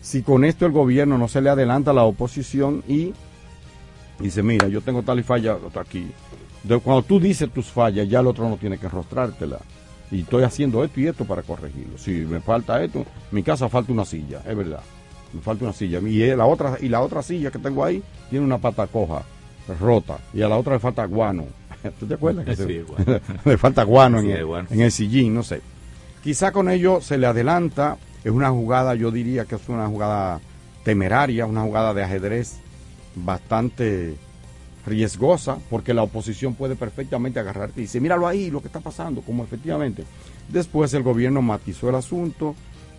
si 0.01 0.23
con 0.23 0.45
esto 0.45 0.67
el 0.67 0.73
gobierno 0.73 1.19
no 1.19 1.29
se 1.29 1.41
le 1.41 1.51
adelanta 1.51 1.91
a 1.91 1.95
la 1.95 2.05
oposición 2.05 2.83
y 2.87 3.13
dice, 4.21 4.43
mira, 4.43 4.69
yo 4.69 4.81
tengo 4.81 5.03
tal 5.03 5.21
y 5.21 5.23
falla 5.23 5.57
aquí. 5.75 6.07
De, 6.63 6.79
cuando 6.79 7.03
tú 7.03 7.19
dices 7.19 7.51
tus 7.51 7.67
fallas, 7.67 8.09
ya 8.09 8.21
el 8.21 8.27
otro 8.27 8.49
no 8.49 8.57
tiene 8.57 8.79
que 8.79 8.89
rostrártela. 8.89 9.59
Y 10.11 10.21
estoy 10.21 10.43
haciendo 10.43 10.85
esto 10.85 11.01
y 11.01 11.07
esto 11.07 11.25
para 11.25 11.43
corregirlo. 11.43 11.99
Si 11.99 12.11
me 12.11 12.41
falta 12.41 12.83
esto, 12.83 13.05
mi 13.31 13.43
casa 13.43 13.69
falta 13.69 13.93
una 13.93 14.05
silla, 14.05 14.43
es 14.47 14.57
verdad 14.57 14.83
me 15.33 15.41
falta 15.41 15.65
una 15.65 15.73
silla. 15.73 16.01
Y 16.01 16.35
la 16.35 16.47
otra, 16.47 16.77
y 16.81 16.89
la 16.89 17.01
otra 17.01 17.23
silla 17.23 17.51
que 17.51 17.59
tengo 17.59 17.85
ahí 17.85 18.03
tiene 18.31 18.45
una 18.45 18.59
pata 18.59 18.87
coja, 18.87 19.23
rota, 19.81 20.19
y 20.33 20.43
a 20.43 20.49
la 20.49 20.57
otra 20.57 20.75
le 20.75 20.81
falta 20.81 21.05
guano. 21.05 21.47
¿Tú 22.01 22.07
te 22.07 22.15
acuerdas? 22.15 22.45
Que 22.45 22.85
le 23.45 23.59
falta 23.59 23.83
guano, 23.85 24.21
en, 24.21 24.81
el, 24.81 24.93
sillín, 24.93 25.35
no 25.35 25.43
sé. 25.43 25.61
Quizá 26.23 26.53
con 26.53 26.69
ello 26.69 27.01
se 27.01 27.19
le 27.19 27.27
adelanta, 27.27 27.97
es 28.25 28.33
una 28.33 28.51
jugada, 28.51 28.95
yo 28.95 29.11
diría 29.11 29.45
que 29.45 29.55
es 29.55 29.69
una 29.69 29.87
jugada 29.87 30.41
temeraria, 30.85 31.47
una 31.47 31.63
jugada 31.63 31.95
de 31.95 32.03
ajedrez 32.03 32.59
bastante 33.15 34.17
riesgosa, 34.87 35.59
porque 35.71 35.95
la 35.95 36.03
oposición 36.03 36.55
puede 36.55 36.75
perfectamente 36.75 37.39
agarrarte 37.39 37.81
y 37.81 37.85
dice, 37.85 38.01
míralo 38.01 38.27
ahí, 38.27 38.51
lo 38.51 38.61
que 38.61 38.69
está 38.69 38.81
pasando, 38.81 39.21
como 39.23 39.45
efectivamente. 39.45 40.05
Después 40.49 40.95
el 40.95 41.03
gobierno 41.03 41.43
matizó 41.43 41.91
el 41.91 41.95
asunto, 41.95 42.55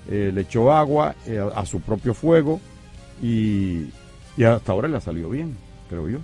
eh, 0.08 0.32
le 0.34 0.42
echó 0.42 0.72
agua 0.72 1.16
eh, 1.26 1.40
a, 1.56 1.66
su 1.66 1.82
propio 1.82 2.14
fuego 2.14 2.60
y, 3.22 3.90
hasta 4.44 4.72
ahora 4.72 4.88
le 4.88 4.98
ha 4.98 5.02
salido 5.02 5.30
bien, 5.30 5.58
creo 5.90 6.08
yo. 6.08 6.20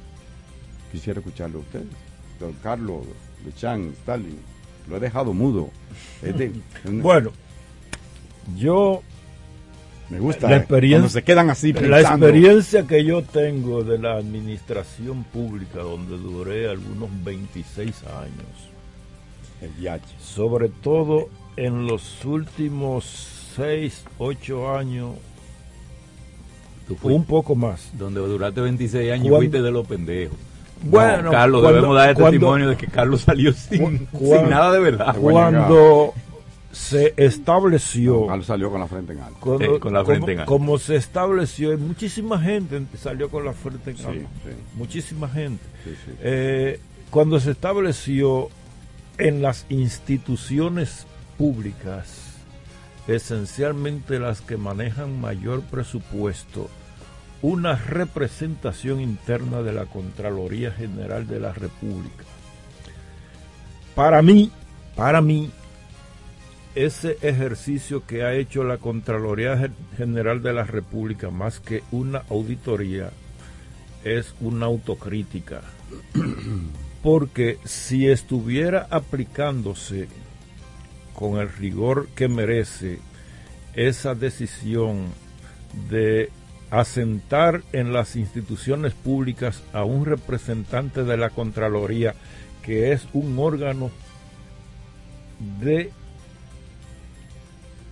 Quisiera 0.92 1.20
escucharlo 1.20 1.60
a 1.60 1.62
ustedes. 1.62 2.05
Don 2.40 2.54
Carlos, 2.64 3.06
Lechan, 3.46 3.94
Stalin, 4.02 4.40
lo 4.90 4.98
he 4.98 5.00
dejado 5.00 5.34
mudo. 5.34 5.70
bueno, 6.84 7.32
yo 8.58 9.02
me 10.10 10.20
gusta 10.20 10.50
la 10.50 10.58
experiencia, 10.58 11.10
se 11.10 11.24
quedan 11.24 11.50
así 11.50 11.74
La 11.74 12.02
experiencia 12.02 12.86
que 12.86 13.04
yo 13.04 13.24
tengo 13.24 13.84
de 13.84 13.98
la 13.98 14.18
administración 14.18 15.24
pública, 15.24 15.80
donde 15.80 16.18
duré 16.18 16.70
algunos 16.70 17.10
26 17.24 18.04
años. 18.04 18.72
El 19.62 20.02
Sobre 20.20 20.70
todo 20.70 21.30
en 21.56 21.88
los 21.88 22.24
últimos 22.24 23.06
6, 23.56 24.04
8 24.20 24.78
años, 24.78 25.16
un 27.02 27.26
poco 27.26 27.56
más. 27.56 27.90
Donde 27.98 28.20
duraste 28.20 28.62
26 28.62 29.12
años 29.12 29.36
fuiste 29.38 29.62
de 29.62 29.72
los 29.72 29.88
pendejos. 29.88 30.38
Bueno, 30.82 31.32
Carlos, 31.32 31.64
debemos 31.64 31.96
dar 31.96 32.10
el 32.10 32.16
testimonio 32.16 32.70
de 32.70 32.78
que 32.78 32.88
Carlos 32.88 33.22
salió 33.22 33.54
sin, 33.54 34.08
nada 34.50 34.72
de 34.72 34.80
verdad. 34.80 35.16
Cuando 35.18 36.14
se 36.72 37.14
estableció. 37.18 38.28
Carlos 38.28 38.46
salió 38.46 38.70
con 38.70 38.82
la 38.82 38.88
frente 38.88 39.14
en 39.14 39.22
alto. 39.22 39.62
Eh, 39.62 39.80
con 39.80 39.94
la 39.94 40.04
frente 40.04 40.22
como, 40.22 40.32
en 40.32 40.40
alto. 40.40 40.52
Como 40.52 40.78
se 40.78 40.96
estableció, 40.96 41.78
muchísima 41.78 42.40
gente 42.40 42.82
salió 42.98 43.30
con 43.30 43.46
la 43.46 43.54
frente 43.54 43.92
en 43.92 44.06
alto. 44.06 44.30
Muchísima 44.76 45.30
gente. 45.30 45.64
Eh, 46.22 46.80
cuando 47.10 47.40
se 47.40 47.52
estableció 47.52 48.50
en 49.18 49.42
las 49.42 49.66
instituciones 49.70 51.08
públicas 51.38 52.26
esencialmente 53.08 54.20
las 54.20 54.42
que 54.42 54.58
manejan 54.58 55.20
mayor 55.20 55.62
presupuesto, 55.62 56.70
una 57.46 57.76
representación 57.76 59.00
interna 59.00 59.62
de 59.62 59.72
la 59.72 59.86
Contraloría 59.86 60.72
General 60.72 61.28
de 61.28 61.40
la 61.40 61.54
República. 61.54 62.24
Para 63.94 64.24
mí, 64.24 64.50
para 64.96 65.22
mí, 65.22 65.52
ese 66.74 67.20
ejercicio 67.22 68.04
que 68.08 68.24
ha 68.24 68.34
hecho 68.34 68.64
la 68.64 68.80
Contraloría 68.80 69.70
General 69.96 70.42
de 70.42 70.54
la 70.54 70.64
República, 70.64 71.30
más 71.30 71.60
que 71.60 71.84
una 71.92 72.24
auditoría, 72.32 73.12
es 74.04 74.34
una 74.42 74.66
autocrítica. 74.66 75.62
Porque 77.04 77.60
si 77.64 78.08
estuviera 78.08 78.88
aplicándose 78.90 80.08
con 81.14 81.40
el 81.40 81.54
rigor 81.54 82.08
que 82.16 82.28
merece 82.28 82.98
esa 83.76 84.16
decisión 84.16 85.10
de 85.92 86.32
asentar 86.70 87.62
en 87.74 87.94
las 87.94 88.16
instituciones 88.16 88.94
públicas 88.94 89.62
a 89.74 89.84
un 89.84 90.06
representante 90.06 91.04
de 91.04 91.18
la 91.18 91.30
Contraloría 91.30 92.16
que 92.64 92.92
es 92.92 93.08
un 93.14 93.38
órgano 93.38 93.92
de 95.62 95.92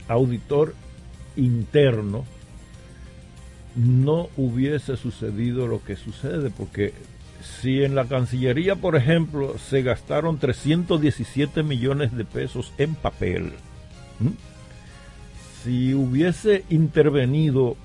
auditor 0.08 0.74
interno 1.36 2.26
no 3.76 4.30
hubiese 4.38 4.98
sucedido 4.98 5.68
lo 5.68 5.84
que 5.84 5.96
sucede, 5.96 6.52
porque 6.52 6.94
si 7.42 7.84
en 7.84 7.96
la 7.96 8.06
Cancillería, 8.06 8.76
por 8.76 8.96
ejemplo, 8.96 9.58
se 9.58 9.82
gastaron 9.82 10.38
317 10.38 11.64
millones 11.64 12.16
de 12.16 12.26
pesos 12.26 12.72
en 12.78 12.96
papel, 12.96 13.54
si 15.64 15.94
hubiese 15.94 16.66
intervenido 16.70 17.76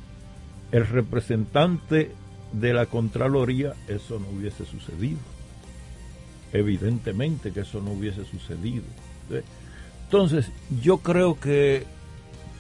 el 0.73 0.87
representante 0.87 2.11
de 2.53 2.73
la 2.73 2.87
Contraloría, 2.87 3.75
eso 3.89 4.19
no 4.19 4.27
hubiese 4.29 4.65
sucedido. 4.65 5.19
Evidentemente 6.53 7.53
que 7.53 7.61
eso 7.61 7.81
no 7.81 7.93
hubiese 7.93 8.25
sucedido. 8.25 8.85
Entonces, 10.05 10.51
yo 10.83 10.99
creo 10.99 11.39
que 11.39 11.85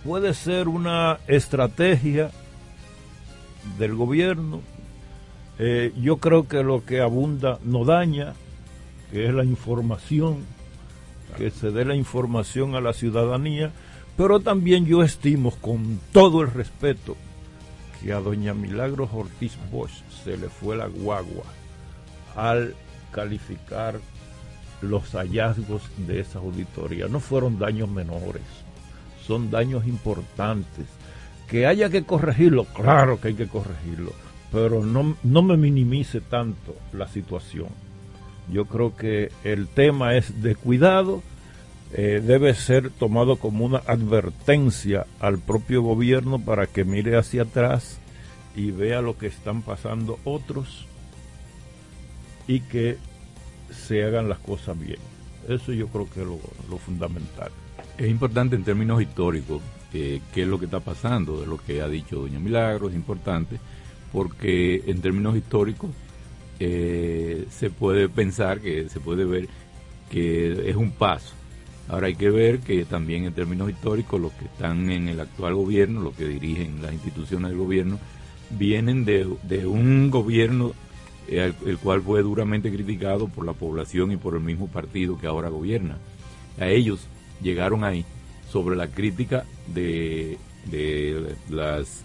puede 0.04 0.34
ser 0.34 0.68
una 0.68 1.18
estrategia 1.26 2.30
del 3.78 3.94
gobierno. 3.94 4.60
Eh, 5.58 5.92
yo 6.00 6.18
creo 6.18 6.46
que 6.46 6.62
lo 6.62 6.84
que 6.84 7.00
abunda 7.00 7.58
no 7.64 7.84
daña, 7.84 8.34
que 9.10 9.26
es 9.26 9.34
la 9.34 9.44
información, 9.44 10.44
que 11.36 11.50
se 11.50 11.70
dé 11.70 11.84
la 11.84 11.94
información 11.94 12.74
a 12.74 12.80
la 12.80 12.92
ciudadanía, 12.92 13.72
pero 14.16 14.40
también 14.40 14.84
yo 14.86 15.02
estimo 15.02 15.50
con 15.50 16.00
todo 16.12 16.42
el 16.42 16.50
respeto 16.50 17.16
que 18.02 18.12
a 18.12 18.20
doña 18.20 18.54
Milagros 18.54 19.10
Ortiz 19.12 19.56
Bosch 19.70 20.02
se 20.24 20.36
le 20.36 20.48
fue 20.48 20.76
la 20.76 20.86
guagua 20.86 21.44
al 22.36 22.74
calificar 23.12 24.00
los 24.80 25.14
hallazgos 25.14 25.82
de 26.06 26.20
esa 26.20 26.38
auditoría. 26.38 27.08
No 27.08 27.20
fueron 27.20 27.58
daños 27.58 27.88
menores, 27.88 28.42
son 29.26 29.50
daños 29.50 29.86
importantes. 29.86 30.86
Que 31.48 31.66
haya 31.66 31.88
que 31.88 32.04
corregirlo, 32.04 32.64
claro 32.64 33.20
que 33.20 33.28
hay 33.28 33.34
que 33.34 33.48
corregirlo, 33.48 34.12
pero 34.52 34.84
no, 34.84 35.16
no 35.22 35.42
me 35.42 35.56
minimice 35.56 36.20
tanto 36.20 36.76
la 36.92 37.08
situación. 37.08 37.68
Yo 38.52 38.66
creo 38.66 38.94
que 38.94 39.32
el 39.44 39.66
tema 39.66 40.14
es 40.14 40.42
de 40.42 40.54
cuidado, 40.54 41.22
eh, 41.92 42.22
debe 42.24 42.54
ser 42.54 42.90
tomado 42.90 43.36
como 43.36 43.64
una 43.64 43.78
advertencia 43.78 45.06
al 45.20 45.38
propio 45.38 45.82
gobierno 45.82 46.38
para 46.38 46.66
que 46.66 46.84
mire 46.84 47.16
hacia 47.16 47.42
atrás 47.42 47.98
y 48.54 48.70
vea 48.72 49.00
lo 49.00 49.16
que 49.16 49.26
están 49.26 49.62
pasando 49.62 50.18
otros 50.24 50.86
y 52.46 52.60
que 52.60 52.98
se 53.70 54.04
hagan 54.04 54.28
las 54.28 54.38
cosas 54.38 54.78
bien. 54.78 54.98
Eso 55.48 55.72
yo 55.72 55.88
creo 55.88 56.10
que 56.10 56.20
es 56.20 56.26
lo, 56.26 56.78
fundamental. 56.78 57.50
Es 57.96 58.08
importante 58.08 58.56
en 58.56 58.64
términos 58.64 59.00
históricos 59.00 59.62
eh, 59.94 60.20
qué 60.34 60.42
es 60.42 60.48
lo 60.48 60.58
que 60.58 60.66
está 60.66 60.80
pasando, 60.80 61.40
de 61.40 61.46
lo 61.46 61.56
que 61.56 61.80
ha 61.80 61.88
dicho 61.88 62.20
doña 62.20 62.38
Milagro, 62.38 62.88
es 62.88 62.94
importante, 62.94 63.58
porque 64.12 64.82
en 64.86 65.00
términos 65.00 65.36
históricos 65.36 65.90
eh, 66.60 67.46
se 67.50 67.70
puede 67.70 68.08
pensar, 68.08 68.60
que 68.60 68.88
se 68.88 69.00
puede 69.00 69.24
ver 69.24 69.48
que 70.10 70.68
es 70.68 70.76
un 70.76 70.90
paso. 70.90 71.32
Ahora 71.88 72.08
hay 72.08 72.16
que 72.16 72.30
ver 72.30 72.60
que 72.60 72.84
también 72.84 73.24
en 73.24 73.32
términos 73.32 73.70
históricos 73.70 74.20
los 74.20 74.32
que 74.32 74.44
están 74.44 74.90
en 74.90 75.08
el 75.08 75.20
actual 75.20 75.54
gobierno, 75.54 76.02
los 76.02 76.14
que 76.14 76.26
dirigen 76.26 76.82
las 76.82 76.92
instituciones 76.92 77.50
del 77.50 77.58
gobierno, 77.58 77.98
vienen 78.50 79.04
de, 79.04 79.26
de 79.44 79.66
un 79.66 80.10
gobierno 80.10 80.74
el, 81.28 81.78
cual 81.78 82.00
fue 82.02 82.22
duramente 82.22 82.72
criticado 82.72 83.28
por 83.28 83.44
la 83.44 83.52
población 83.52 84.12
y 84.12 84.16
por 84.16 84.34
el 84.34 84.40
mismo 84.40 84.68
partido 84.68 85.18
que 85.18 85.26
ahora 85.26 85.48
gobierna. 85.48 85.98
A 86.58 86.66
ellos 86.68 87.06
llegaron 87.42 87.84
ahí 87.84 88.04
sobre 88.50 88.76
la 88.76 88.88
crítica 88.88 89.44
de, 89.66 90.38
las 91.50 92.04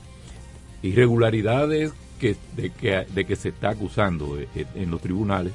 irregularidades 0.82 1.94
que, 2.20 2.36
de, 2.56 2.70
que, 2.70 3.06
de 3.14 3.26
que 3.26 3.36
se 3.36 3.50
está 3.50 3.70
acusando 3.70 4.38
eh, 4.38 4.48
eh, 4.56 4.66
en 4.76 4.92
los 4.92 5.02
tribunales 5.02 5.54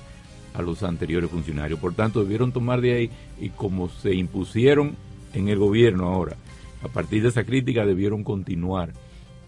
a 0.59 0.63
los 0.63 0.83
anteriores 0.83 1.31
funcionarios. 1.31 1.79
Por 1.79 1.95
tanto, 1.95 2.23
debieron 2.23 2.53
tomar 2.53 2.81
de 2.81 2.93
ahí 2.93 3.11
y 3.41 3.49
como 3.51 3.89
se 3.89 4.15
impusieron 4.15 4.97
en 5.33 5.49
el 5.49 5.59
gobierno 5.59 6.09
ahora, 6.09 6.37
a 6.83 6.89
partir 6.89 7.23
de 7.23 7.29
esa 7.29 7.45
crítica 7.45 7.87
debieron 7.87 8.25
continuar 8.25 8.93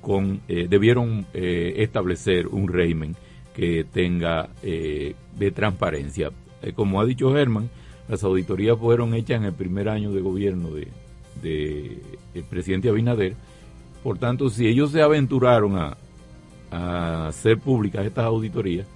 con, 0.01 0.40
eh, 0.49 0.66
debieron 0.68 1.27
establecer 1.35 2.46
un 2.46 2.68
régimen 2.68 3.14
que 3.55 3.85
tenga 3.85 4.49
eh, 4.62 5.14
de 5.38 5.51
transparencia. 5.51 6.31
Eh, 6.62 6.73
como 6.73 7.01
ha 7.01 7.05
dicho 7.05 7.33
Germán, 7.33 7.68
las 8.09 8.25
auditorías 8.25 8.79
fueron 8.79 9.14
hechas 9.14 9.38
en 9.38 9.44
el 9.44 9.53
primer 9.53 9.88
año 9.88 10.12
de 10.12 10.20
gobierno 10.20 10.70
de, 10.70 11.99
el 12.35 12.44
presidente 12.44 12.88
Abinader. 12.88 13.35
Por 14.03 14.18
tanto, 14.18 14.49
si 14.51 14.66
ellos 14.66 14.92
se 14.92 15.03
aventuraron 15.03 15.77
a, 15.77 15.96
hacer 17.29 17.59
públicas 17.59 18.07
estas 18.07 18.25
auditorías, 18.25 18.87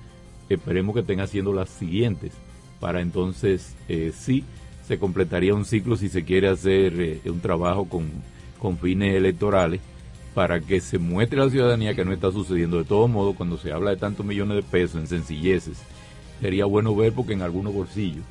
esperemos 0.49 0.95
que 0.95 1.01
estén 1.01 1.21
haciendo 1.21 1.53
las 1.53 1.69
siguientes, 1.71 2.33
para 2.81 3.01
entonces 3.01 3.75
eh, 3.89 4.13
sí 4.15 4.45
se 4.87 4.99
completaría 4.99 5.55
un 5.55 5.65
ciclo 5.65 5.97
si 5.97 6.09
se 6.09 6.25
quiere 6.25 6.49
hacer 6.49 7.21
un 7.25 7.41
trabajo 7.41 7.89
con, 7.89 8.11
con 8.59 8.77
fines 8.77 9.15
electorales 9.15 9.81
para 10.35 10.61
que 10.61 10.81
se 10.81 10.99
muestre 10.99 11.41
a 11.41 11.45
la 11.45 11.51
ciudadanía 11.51 11.95
que 11.95 12.05
no 12.05 12.13
está 12.13 12.31
sucediendo. 12.31 12.79
De 12.79 12.85
todo 12.85 13.09
modo, 13.09 13.35
cuando 13.35 13.57
se 13.57 13.73
habla 13.73 13.91
de 13.91 13.97
tantos 13.97 14.27
millones 14.27 14.57
de 14.57 14.63
pesos 14.63 15.01
en 15.01 15.07
sencilleces, 15.07 15.79
sería 16.41 16.67
bueno 16.67 16.95
ver 16.95 17.13
porque 17.13 17.33
en 17.33 17.43
algunos 17.43 17.73
bolsillos 17.73 18.25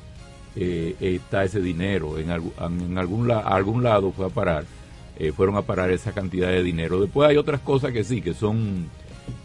eh, 0.54 0.94
está 1.00 1.44
ese 1.44 1.60
dinero, 1.60 2.18
en, 2.18 2.30
en 2.30 2.98
algún, 2.98 3.30
algún 3.30 3.82
lado 3.82 4.12
fue 4.12 4.26
a 4.26 4.28
parar, 4.28 4.64
eh, 5.18 5.32
fueron 5.32 5.56
a 5.56 5.62
parar 5.62 5.90
esa 5.90 6.12
cantidad 6.12 6.48
de 6.48 6.62
dinero. 6.62 7.00
Después 7.00 7.28
hay 7.28 7.36
otras 7.36 7.60
cosas 7.60 7.92
que 7.92 8.04
sí, 8.04 8.20
que 8.20 8.34
son 8.34 8.88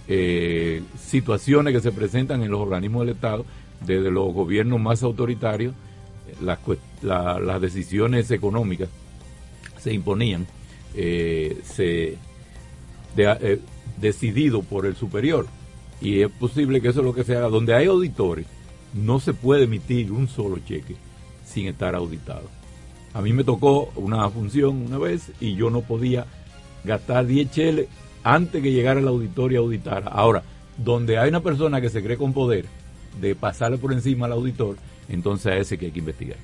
eh, 0.09 0.81
situaciones 0.99 1.73
que 1.73 1.79
se 1.79 1.91
presentan 1.91 2.43
en 2.43 2.51
los 2.51 2.59
organismos 2.59 3.05
del 3.05 3.15
Estado, 3.15 3.45
desde 3.85 4.11
los 4.11 4.33
gobiernos 4.33 4.81
más 4.81 5.03
autoritarios, 5.03 5.73
las, 6.41 6.59
las 7.01 7.61
decisiones 7.61 8.29
económicas 8.31 8.89
se 9.79 9.93
imponían, 9.93 10.45
se 10.93 12.17
eh, 13.17 13.59
decidido 13.99 14.61
por 14.61 14.85
el 14.85 14.95
superior. 14.95 15.47
Y 16.01 16.21
es 16.21 16.31
posible 16.31 16.81
que 16.81 16.89
eso 16.89 17.01
es 17.01 17.05
lo 17.05 17.13
que 17.13 17.23
se 17.23 17.35
haga. 17.35 17.49
Donde 17.49 17.73
hay 17.73 17.87
auditores, 17.87 18.45
no 18.93 19.19
se 19.19 19.33
puede 19.33 19.63
emitir 19.63 20.11
un 20.11 20.27
solo 20.27 20.59
cheque 20.65 20.95
sin 21.45 21.67
estar 21.67 21.95
auditado. 21.95 22.49
A 23.13 23.21
mí 23.21 23.33
me 23.33 23.43
tocó 23.43 23.91
una 23.95 24.29
función 24.29 24.85
una 24.85 24.97
vez 24.97 25.31
y 25.41 25.55
yo 25.55 25.69
no 25.69 25.81
podía 25.81 26.27
gastar 26.85 27.25
10 27.25 27.51
cheles 27.51 27.87
antes 28.23 28.61
que 28.61 28.71
llegara 28.71 28.99
el 28.99 29.07
auditorio 29.07 29.59
a 29.59 29.63
auditar. 29.63 30.03
Ahora, 30.11 30.43
donde 30.77 31.17
hay 31.17 31.29
una 31.29 31.41
persona 31.41 31.81
que 31.81 31.89
se 31.89 32.03
cree 32.03 32.17
con 32.17 32.33
poder 32.33 32.65
de 33.19 33.35
pasarle 33.35 33.77
por 33.77 33.93
encima 33.93 34.25
al 34.25 34.33
auditor, 34.33 34.77
entonces 35.09 35.51
a 35.51 35.55
ese 35.55 35.77
que 35.77 35.87
hay 35.87 35.91
que 35.91 35.99
investigar. 35.99 36.37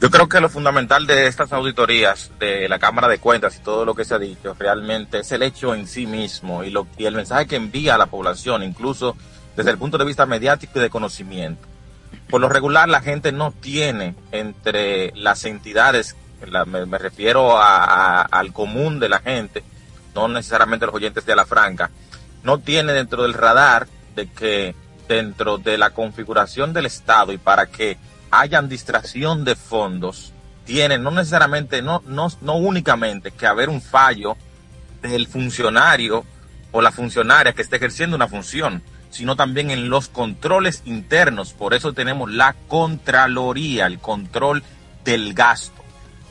Yo 0.00 0.10
creo 0.10 0.28
que 0.28 0.40
lo 0.40 0.48
fundamental 0.48 1.06
de 1.08 1.26
estas 1.26 1.52
auditorías 1.52 2.30
de 2.38 2.68
la 2.68 2.78
Cámara 2.78 3.08
de 3.08 3.18
Cuentas 3.18 3.56
y 3.56 3.64
todo 3.64 3.84
lo 3.84 3.94
que 3.94 4.04
se 4.04 4.14
ha 4.14 4.18
dicho 4.18 4.54
realmente 4.56 5.18
es 5.18 5.32
el 5.32 5.42
hecho 5.42 5.74
en 5.74 5.88
sí 5.88 6.06
mismo 6.06 6.62
y, 6.62 6.70
lo, 6.70 6.86
y 6.96 7.06
el 7.06 7.16
mensaje 7.16 7.48
que 7.48 7.56
envía 7.56 7.96
a 7.96 7.98
la 7.98 8.06
población, 8.06 8.62
incluso 8.62 9.16
desde 9.56 9.72
el 9.72 9.78
punto 9.78 9.98
de 9.98 10.04
vista 10.04 10.24
mediático 10.24 10.78
y 10.78 10.82
de 10.82 10.90
conocimiento. 10.90 11.66
Por 12.30 12.40
lo 12.40 12.48
regular, 12.48 12.88
la 12.88 13.00
gente 13.00 13.32
no 13.32 13.52
tiene 13.52 14.14
entre 14.30 15.12
las 15.16 15.44
entidades, 15.44 16.14
me, 16.66 16.98
refiero 16.98 17.58
al 17.58 18.52
común 18.52 19.00
de 19.00 19.08
la 19.08 19.18
gente, 19.18 19.64
no 20.26 20.34
necesariamente 20.34 20.86
los 20.86 20.94
oyentes 20.94 21.24
de 21.24 21.36
la 21.36 21.46
franca, 21.46 21.90
no 22.42 22.58
tiene 22.58 22.92
dentro 22.92 23.22
del 23.22 23.34
radar 23.34 23.86
de 24.16 24.26
que 24.28 24.74
dentro 25.08 25.58
de 25.58 25.78
la 25.78 25.90
configuración 25.90 26.72
del 26.72 26.86
Estado 26.86 27.32
y 27.32 27.38
para 27.38 27.66
que 27.66 27.96
hayan 28.30 28.68
distracción 28.68 29.44
de 29.44 29.56
fondos, 29.56 30.32
tienen 30.64 31.02
no 31.02 31.10
necesariamente, 31.10 31.80
no, 31.80 32.02
no, 32.06 32.28
no 32.42 32.56
únicamente 32.56 33.30
que 33.30 33.46
haber 33.46 33.70
un 33.70 33.80
fallo 33.80 34.36
del 35.00 35.26
funcionario 35.26 36.24
o 36.72 36.82
la 36.82 36.92
funcionaria 36.92 37.54
que 37.54 37.62
esté 37.62 37.76
ejerciendo 37.76 38.16
una 38.16 38.28
función, 38.28 38.82
sino 39.10 39.36
también 39.36 39.70
en 39.70 39.88
los 39.88 40.08
controles 40.08 40.82
internos. 40.84 41.54
Por 41.54 41.72
eso 41.72 41.94
tenemos 41.94 42.30
la 42.30 42.54
Contraloría, 42.68 43.86
el 43.86 43.98
control 43.98 44.62
del 45.04 45.32
gasto. 45.32 45.82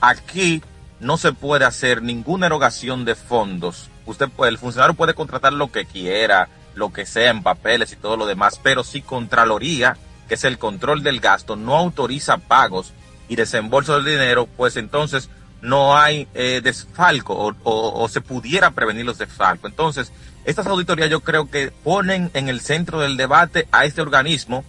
Aquí 0.02 0.62
no 1.00 1.18
se 1.18 1.34
puede 1.34 1.66
hacer 1.66 2.02
ninguna 2.02 2.48
erogación 2.48 3.06
de 3.06 3.16
fondos. 3.16 3.90
Usted 4.06 4.30
el 4.48 4.58
funcionario 4.58 4.96
puede 4.96 5.14
contratar 5.14 5.54
lo 5.54 5.72
que 5.72 5.86
quiera, 5.86 6.50
lo 6.76 6.94
que 6.94 7.06
sea 7.06 7.30
en 7.30 7.44
papeles 7.44 7.92
y 7.92 7.98
todo 7.98 8.18
lo 8.18 8.26
demás, 8.26 8.60
pero 8.62 8.84
si 8.84 9.02
Contraloría 9.02 9.98
que 10.28 10.36
es 10.36 10.44
el 10.44 10.58
control 10.58 11.04
del 11.04 11.20
gasto, 11.20 11.56
no 11.56 11.76
autoriza 11.76 12.38
pagos 12.38 12.94
y 13.30 13.36
desembolso 13.36 13.96
del 13.96 14.06
dinero, 14.06 14.46
pues 14.46 14.78
entonces 14.78 15.30
no 15.62 15.98
hay 15.98 16.28
eh, 16.34 16.62
desfalco 16.64 17.56
o, 17.64 18.08
se 18.10 18.22
pudiera 18.22 18.72
prevenir 18.72 19.06
los 19.06 19.18
desfalcos. 19.18 19.72
Entonces, 19.72 20.12
estas 20.46 20.68
auditorías 20.68 21.10
yo 21.10 21.22
creo 21.22 21.50
que 21.50 21.72
ponen 21.72 22.30
en 22.34 22.50
el 22.50 22.62
centro 22.62 23.00
del 23.00 23.18
debate 23.18 23.68
a 23.72 23.86
este 23.86 24.02
organismo 24.02 24.64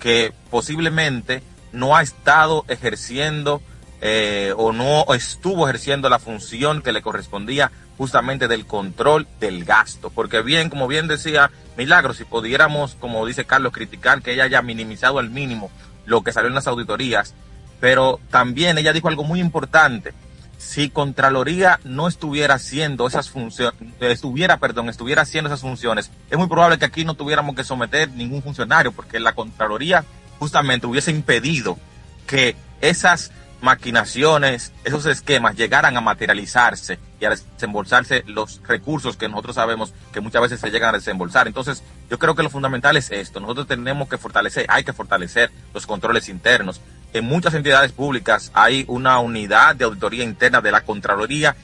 que 0.00 0.32
posiblemente 0.50 1.42
no 1.72 1.96
ha 1.96 2.02
estado 2.02 2.64
ejerciendo 2.68 3.62
eh, 4.00 4.52
o 4.56 4.72
no 4.72 5.06
estuvo 5.14 5.66
ejerciendo 5.66 6.08
la 6.08 6.18
función 6.18 6.82
que 6.82 6.92
le 6.92 7.02
correspondía 7.02 7.70
justamente 7.96 8.48
del 8.48 8.66
control 8.66 9.26
del 9.40 9.64
gasto. 9.64 10.10
Porque 10.10 10.42
bien, 10.42 10.68
como 10.68 10.88
bien 10.88 11.08
decía 11.08 11.50
Milagro, 11.76 12.14
si 12.14 12.24
pudiéramos, 12.24 12.96
como 12.96 13.24
dice 13.26 13.44
Carlos, 13.44 13.72
criticar 13.72 14.22
que 14.22 14.32
ella 14.32 14.44
haya 14.44 14.62
minimizado 14.62 15.18
al 15.18 15.30
mínimo 15.30 15.70
lo 16.06 16.22
que 16.22 16.32
salió 16.32 16.48
en 16.48 16.54
las 16.54 16.66
auditorías, 16.66 17.34
pero 17.80 18.20
también 18.30 18.78
ella 18.78 18.92
dijo 18.92 19.08
algo 19.08 19.24
muy 19.24 19.40
importante. 19.40 20.12
Si 20.58 20.88
Contraloría 20.88 21.80
no 21.84 22.08
estuviera 22.08 22.54
haciendo 22.54 23.06
esas 23.06 23.28
funciones, 23.28 23.74
estuviera, 24.00 24.58
perdón, 24.58 24.88
estuviera 24.88 25.22
haciendo 25.22 25.48
esas 25.48 25.60
funciones, 25.60 26.10
es 26.30 26.38
muy 26.38 26.46
probable 26.46 26.78
que 26.78 26.84
aquí 26.84 27.04
no 27.04 27.14
tuviéramos 27.14 27.54
que 27.54 27.64
someter 27.64 28.08
ningún 28.10 28.42
funcionario, 28.42 28.92
porque 28.92 29.20
la 29.20 29.34
Contraloría 29.34 30.04
justamente 30.38 30.86
hubiese 30.86 31.10
impedido 31.10 31.78
que 32.26 32.56
esas 32.80 33.32
maquinaciones, 33.60 34.72
esos 34.84 35.06
esquemas 35.06 35.56
llegaran 35.56 35.96
a 35.96 36.00
materializarse 36.00 36.98
y 37.20 37.24
a 37.24 37.30
desembolsarse 37.30 38.22
los 38.26 38.60
recursos 38.66 39.16
que 39.16 39.28
nosotros 39.28 39.54
sabemos 39.54 39.94
que 40.12 40.20
muchas 40.20 40.42
veces 40.42 40.60
se 40.60 40.70
llegan 40.70 40.94
a 40.94 40.98
desembolsar. 40.98 41.46
Entonces, 41.46 41.82
yo 42.10 42.18
creo 42.18 42.34
que 42.34 42.42
lo 42.42 42.50
fundamental 42.50 42.96
es 42.96 43.10
esto. 43.10 43.40
Nosotros 43.40 43.66
tenemos 43.66 44.08
que 44.08 44.18
fortalecer, 44.18 44.66
hay 44.68 44.84
que 44.84 44.92
fortalecer 44.92 45.50
los 45.72 45.86
controles 45.86 46.28
internos. 46.28 46.80
En 47.12 47.24
muchas 47.24 47.54
entidades 47.54 47.92
públicas 47.92 48.50
hay 48.54 48.84
una 48.88 49.18
unidad 49.18 49.76
de 49.76 49.84
auditoría 49.84 50.24
interna 50.24 50.60
de 50.60 50.72
la 50.72 50.82
Contraloría 50.82 51.56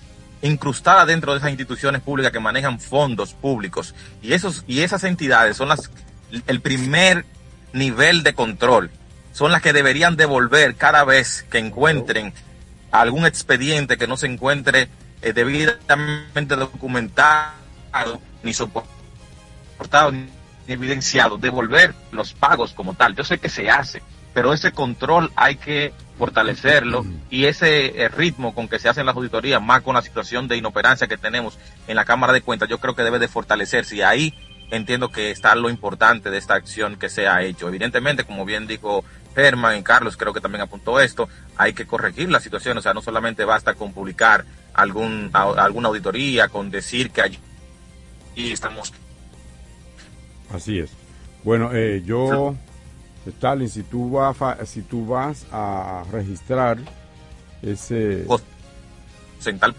incrustada 0.43 1.05
dentro 1.05 1.33
de 1.33 1.39
esas 1.39 1.51
instituciones 1.51 2.01
públicas 2.01 2.33
que 2.33 2.41
manejan 2.41 2.81
fondos 2.81 3.35
públicos. 3.35 3.95
Y, 4.23 4.33
esos, 4.33 4.65
y 4.67 4.81
esas 4.81 5.05
entidades 5.05 5.57
son 5.57 5.69
las, 5.69 5.91
el 6.47 6.61
primer 6.61 7.27
nivel 7.73 8.23
de 8.23 8.35
control 8.35 8.91
son 9.33 9.53
las 9.53 9.63
que 9.63 9.73
deberían 9.73 10.17
devolver 10.17 10.77
cada 10.77 11.05
vez 11.05 11.45
que 11.51 11.59
encuentren 11.59 12.33
algún 12.91 13.27
expediente 13.27 13.97
que 13.97 14.07
no 14.07 14.17
se 14.17 14.27
encuentre 14.27 14.89
eh, 15.23 15.33
debidamente 15.33 16.57
documentado, 16.57 17.53
ni 18.43 18.53
soportado, 18.53 20.13
ni 20.13 20.29
evidenciado, 20.67 21.37
devolver 21.37 21.95
los 22.13 22.33
pagos 22.33 22.73
como 22.73 22.95
tal. 22.95 23.15
Yo 23.15 23.25
sé 23.25 23.39
que 23.39 23.49
se 23.49 23.71
hace, 23.71 24.03
pero 24.33 24.53
ese 24.53 24.73
control 24.73 25.31
hay 25.37 25.57
que 25.57 25.93
fortalecerlo 26.19 27.07
y 27.31 27.47
ese 27.47 28.03
eh, 28.03 28.09
ritmo 28.09 28.55
con 28.55 28.69
que 28.69 28.79
se 28.79 28.89
hacen 28.89 29.07
las 29.07 29.17
auditorías, 29.17 29.63
más 29.63 29.83
con 29.83 29.95
la 29.95 30.03
situación 30.03 30.49
de 30.49 30.57
inoperancia 30.57 31.07
que 31.07 31.17
tenemos 31.17 31.59
en 31.87 31.97
la 31.97 32.05
Cámara 32.05 32.33
de 32.33 32.43
Cuentas, 32.43 32.69
yo 32.69 32.79
creo 32.79 32.95
que 32.95 33.03
debe 33.03 33.19
de 33.19 33.29
fortalecerse 33.29 33.97
y 33.97 34.03
ahí 34.03 34.35
entiendo 34.71 35.11
que 35.11 35.31
está 35.31 35.55
lo 35.55 35.71
importante 35.71 36.31
de 36.31 36.39
esta 36.39 36.55
acción 36.55 36.97
que 36.97 37.09
se 37.09 37.27
ha 37.27 37.43
hecho. 37.43 37.69
Evidentemente, 37.69 38.25
como 38.25 38.45
bien 38.45 38.67
dijo 38.67 39.05
Herman 39.35 39.79
y 39.79 39.83
Carlos 39.83 40.17
creo 40.17 40.33
que 40.33 40.41
también 40.41 40.63
apuntó 40.63 41.01
esto, 41.01 41.29
hay 41.57 41.73
que 41.73 41.87
corregir 41.87 42.31
la 42.31 42.41
situación, 42.41 42.79
o 42.79 42.83
sea, 42.83 42.95
no 42.95 43.03
solamente 43.03 43.45
basta 43.45 43.75
con 43.75 43.93
publicar 43.93 44.45
algún, 44.75 45.31
alguna 45.33 45.89
auditoría, 45.89 46.49
con 46.49 46.71
decir 46.71 47.11
que 47.11 47.23
allí 47.23 47.39
estamos. 48.37 48.93
Así 50.53 50.79
es. 50.79 50.91
Bueno, 51.45 51.71
eh, 51.73 52.03
yo, 52.05 52.57
Stalin, 53.27 53.69
si 53.69 53.83
tú, 53.83 54.11
vas, 54.11 54.37
si 54.69 54.83
tú 54.83 55.07
vas 55.07 55.47
a 55.53 56.05
registrar 56.11 56.79
ese... 57.63 58.27
En 59.47 59.59
tal 59.59 59.75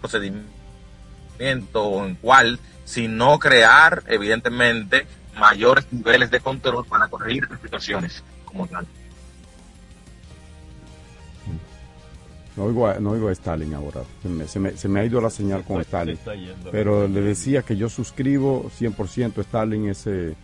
procedimiento 0.00 2.04
en 2.04 2.14
cual, 2.16 2.58
si 2.84 3.08
no 3.08 3.38
crear, 3.38 4.02
evidentemente, 4.06 5.06
mayores 5.38 5.86
niveles 5.90 6.30
de 6.30 6.40
control 6.40 6.86
para 6.86 7.08
corregir 7.08 7.48
las 7.50 7.60
situaciones. 7.60 8.22
No 12.56 12.64
oigo, 12.64 12.86
a, 12.86 13.00
no 13.00 13.10
oigo 13.10 13.28
a 13.28 13.32
Stalin 13.32 13.74
ahora. 13.74 14.02
Se 14.22 14.28
me, 14.28 14.76
se, 14.76 14.88
me, 14.88 15.00
ha 15.00 15.04
ido 15.04 15.20
la 15.20 15.30
señal 15.30 15.64
con 15.64 15.80
Stalin. 15.80 16.18
Pero 16.70 17.08
le 17.08 17.20
decía 17.20 17.62
que 17.62 17.76
yo 17.76 17.88
suscribo 17.88 18.70
100% 18.78 19.38
Stalin 19.40 19.88
ese, 19.88 20.36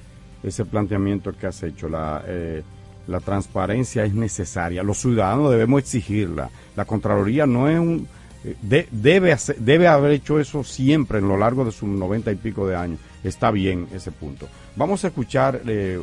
ese 0.43 0.65
planteamiento 0.65 1.33
que 1.33 1.47
has 1.47 1.63
hecho. 1.63 1.89
La, 1.89 2.25
eh, 2.27 2.65
la 3.07 3.21
transparencia 3.21 4.05
es 4.05 4.15
necesaria. 4.15 4.83
Los 4.83 4.99
ciudadanos 4.99 5.51
debemos 5.51 5.81
exigirla. 5.81 6.51
La 6.77 6.85
Contraloría 6.85 7.47
no 7.47 7.69
es 7.69 7.79
un... 7.79 8.09
Debe, 8.63 9.37
debe 9.59 9.87
haber 9.87 10.13
hecho 10.13 10.41
eso 10.41 10.65
siempre 10.65 11.19
en 11.19 11.29
lo 11.29 11.37
largo 11.37 11.65
de 11.65 11.73
sus 11.73 11.89
noventa 11.91 12.33
y 12.33 12.37
pico 12.37 12.67
de 12.67 12.75
años. 12.75 12.99
Está 13.23 13.51
bien 13.51 13.87
ese 13.93 14.13
punto. 14.13 14.49
Vamos 14.77 15.05
a 15.05 15.09
escuchar 15.09 15.61
eh, 15.67 16.01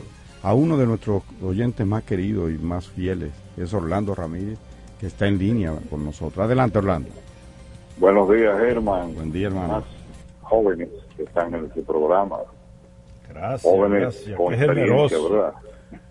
a 0.48 0.54
uno 0.54 0.78
de 0.78 0.86
nuestros 0.86 1.24
oyentes 1.44 1.86
más 1.86 2.04
queridos 2.04 2.50
y 2.50 2.58
más 2.58 2.88
fieles, 2.88 3.34
es 3.58 3.74
Orlando 3.74 4.16
Ramírez, 4.16 4.58
que 4.98 5.08
está 5.08 5.28
en 5.28 5.38
línea 5.38 5.74
con 5.90 6.06
nosotros. 6.06 6.46
Adelante, 6.46 6.78
Orlando. 6.78 7.10
Buenos 7.98 8.30
días, 8.32 8.58
Germán. 8.58 9.14
Buen 9.14 9.30
día, 9.34 9.48
hermano. 9.48 9.74
Más 9.74 9.84
jóvenes 10.44 10.88
que 11.18 11.24
están 11.24 11.54
en 11.54 11.66
este 11.66 11.82
programa. 11.82 12.38
Gracias. 13.28 13.62
Jóvenes 13.62 14.26
con 14.38 14.54
Qué 14.54 14.58
generoso. 14.58 15.30
¿verdad? 15.30 15.54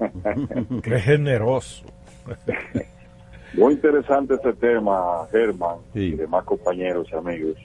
Qué 0.82 0.98
generoso. 1.00 1.86
Muy 3.54 3.72
interesante 3.72 4.34
este 4.34 4.52
tema, 4.52 5.26
Germán, 5.30 5.78
y 5.94 6.10
demás 6.10 6.44
compañeros 6.44 7.08
y 7.10 7.16
amigos 7.16 7.56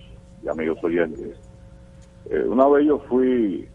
y 0.41 0.47
amigos 0.47 0.81
oyentes. 0.81 1.37
Eh, 2.29 2.45
una 2.47 2.65
vez 2.69 2.87
yo 2.87 2.97
fui 3.09 3.67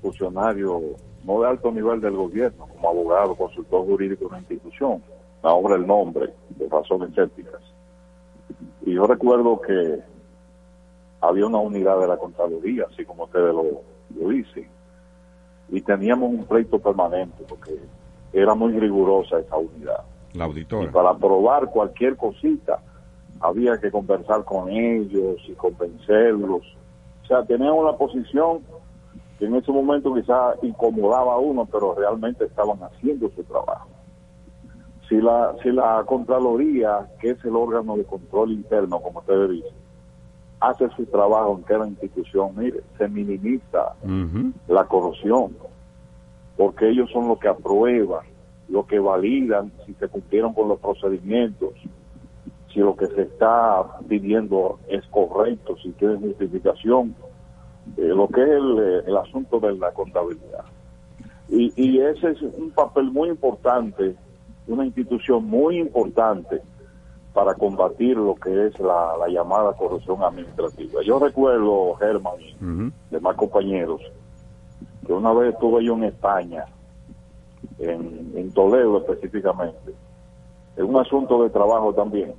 funcionario 0.00 0.94
no 1.24 1.40
de 1.40 1.48
alto 1.48 1.72
nivel 1.72 2.00
del 2.00 2.16
gobierno, 2.16 2.66
como 2.66 2.88
abogado, 2.88 3.34
consultor 3.34 3.86
jurídico 3.86 4.20
de 4.20 4.26
una 4.26 4.38
institución, 4.38 5.02
ahora 5.42 5.76
el 5.76 5.86
nombre, 5.86 6.32
de 6.50 6.68
razones 6.68 7.16
éticas. 7.16 7.60
Y 8.82 8.94
yo 8.94 9.06
recuerdo 9.06 9.60
que 9.60 10.00
había 11.20 11.46
una 11.46 11.58
unidad 11.58 11.98
de 12.00 12.08
la 12.08 12.16
Contraloría, 12.16 12.84
así 12.90 13.04
como 13.04 13.24
ustedes 13.24 13.54
lo, 13.54 13.82
lo 14.20 14.28
dicen, 14.28 14.68
y 15.70 15.80
teníamos 15.80 16.30
un 16.30 16.44
pleito 16.44 16.78
permanente, 16.78 17.44
porque 17.48 17.78
era 18.32 18.54
muy 18.54 18.72
rigurosa 18.72 19.38
esa 19.38 19.56
unidad. 19.56 20.04
La 20.34 20.44
auditora. 20.44 20.84
Y 20.84 20.88
para 20.88 21.10
aprobar 21.10 21.70
cualquier 21.70 22.16
cosita, 22.16 22.80
había 23.40 23.78
que 23.78 23.90
conversar 23.90 24.44
con 24.44 24.68
ellos 24.68 25.40
y 25.48 25.52
convencerlos. 25.52 26.62
O 27.22 27.26
sea, 27.26 27.44
teníamos 27.44 27.82
una 27.82 27.96
posición 27.96 28.60
que 29.38 29.46
en 29.46 29.56
ese 29.56 29.72
momento 29.72 30.14
quizá 30.14 30.54
incomodaba 30.62 31.34
a 31.34 31.38
uno, 31.38 31.66
pero 31.66 31.94
realmente 31.94 32.44
estaban 32.44 32.78
haciendo 32.82 33.30
su 33.30 33.42
trabajo. 33.44 33.88
Si 35.08 35.16
la, 35.16 35.54
si 35.62 35.70
la 35.70 36.02
Contraloría, 36.06 37.08
que 37.20 37.30
es 37.30 37.44
el 37.44 37.56
órgano 37.56 37.96
de 37.96 38.04
control 38.04 38.52
interno, 38.52 39.00
como 39.00 39.20
ustedes 39.20 39.50
dicen, 39.50 39.72
hace 40.60 40.88
su 40.96 41.04
trabajo 41.06 41.56
en 41.58 41.62
cada 41.64 41.86
institución, 41.86 42.52
mire, 42.56 42.80
se 42.96 43.08
minimiza 43.08 43.94
la 44.68 44.84
corrupción, 44.84 45.56
porque 46.56 46.88
ellos 46.88 47.10
son 47.12 47.28
los 47.28 47.38
que 47.38 47.48
aprueban, 47.48 48.24
los 48.68 48.86
que 48.86 48.98
validan 48.98 49.72
si 49.84 49.92
se 49.94 50.08
cumplieron 50.08 50.54
con 50.54 50.68
los 50.68 50.78
procedimientos, 50.78 51.74
si 52.72 52.80
lo 52.80 52.96
que 52.96 53.06
se 53.08 53.22
está 53.22 53.98
pidiendo 54.08 54.78
es 54.88 55.04
correcto, 55.08 55.76
si 55.82 55.90
tiene 55.92 56.16
justificación 56.16 57.14
eh, 57.96 58.02
lo 58.02 58.28
que 58.28 58.42
es 58.42 58.48
eh, 58.48 59.02
el, 59.06 59.16
asunto 59.16 59.60
de 59.60 59.76
la 59.76 59.92
contabilidad. 59.92 60.64
Y, 61.48 61.72
y 61.76 62.00
ese 62.00 62.30
es 62.30 62.42
un 62.42 62.70
papel 62.70 63.04
muy 63.10 63.28
importante, 63.28 64.16
una 64.66 64.84
institución 64.84 65.44
muy 65.44 65.78
importante 65.78 66.62
para 67.34 67.54
combatir 67.54 68.16
lo 68.16 68.36
que 68.36 68.66
es 68.66 68.78
la, 68.78 69.28
llamada 69.28 69.72
corrupción 69.72 70.22
administrativa. 70.22 71.02
Yo 71.02 71.18
recuerdo, 71.18 71.94
Germán 71.96 72.34
y 72.40 72.92
demás 73.10 73.36
compañeros, 73.36 74.00
que 75.04 75.12
una 75.12 75.32
vez 75.32 75.52
estuve 75.52 75.84
yo 75.84 75.94
en 75.94 76.04
España, 76.04 76.64
en, 77.78 78.32
en 78.36 78.52
Toledo 78.52 78.98
específicamente, 78.98 79.92
en 80.76 80.84
un 80.84 80.96
asunto 80.96 81.42
de 81.42 81.50
trabajo 81.50 81.92
también, 81.92 82.34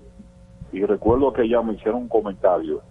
y 0.72 0.84
recuerdo 0.86 1.32
que 1.34 1.48
ya 1.48 1.62
me 1.62 1.74
hicieron 1.74 2.04
un 2.04 2.08
comentario 2.08 2.82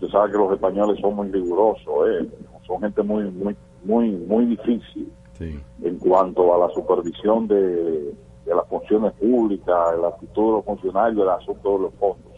Usted 0.00 0.12
sabe 0.12 0.30
que 0.30 0.38
los 0.38 0.52
españoles 0.52 1.00
son 1.00 1.16
muy 1.16 1.28
rigurosos, 1.28 2.08
¿eh? 2.08 2.28
son 2.64 2.80
gente 2.80 3.02
muy, 3.02 3.24
muy, 3.32 3.56
muy, 3.82 4.10
muy 4.10 4.46
difícil 4.46 5.10
en 5.40 5.98
cuanto 5.98 6.54
a 6.54 6.66
la 6.66 6.72
supervisión 6.72 7.48
de, 7.48 8.14
las 8.46 8.66
funciones 8.68 9.12
públicas, 9.14 9.98
la 10.00 10.08
actitud 10.08 10.46
de 10.46 10.52
los 10.52 10.64
funcionarios, 10.64 11.22
el 11.22 11.28
asunto 11.28 11.72
de 11.72 11.78
los 11.80 11.94
fondos. 11.94 12.32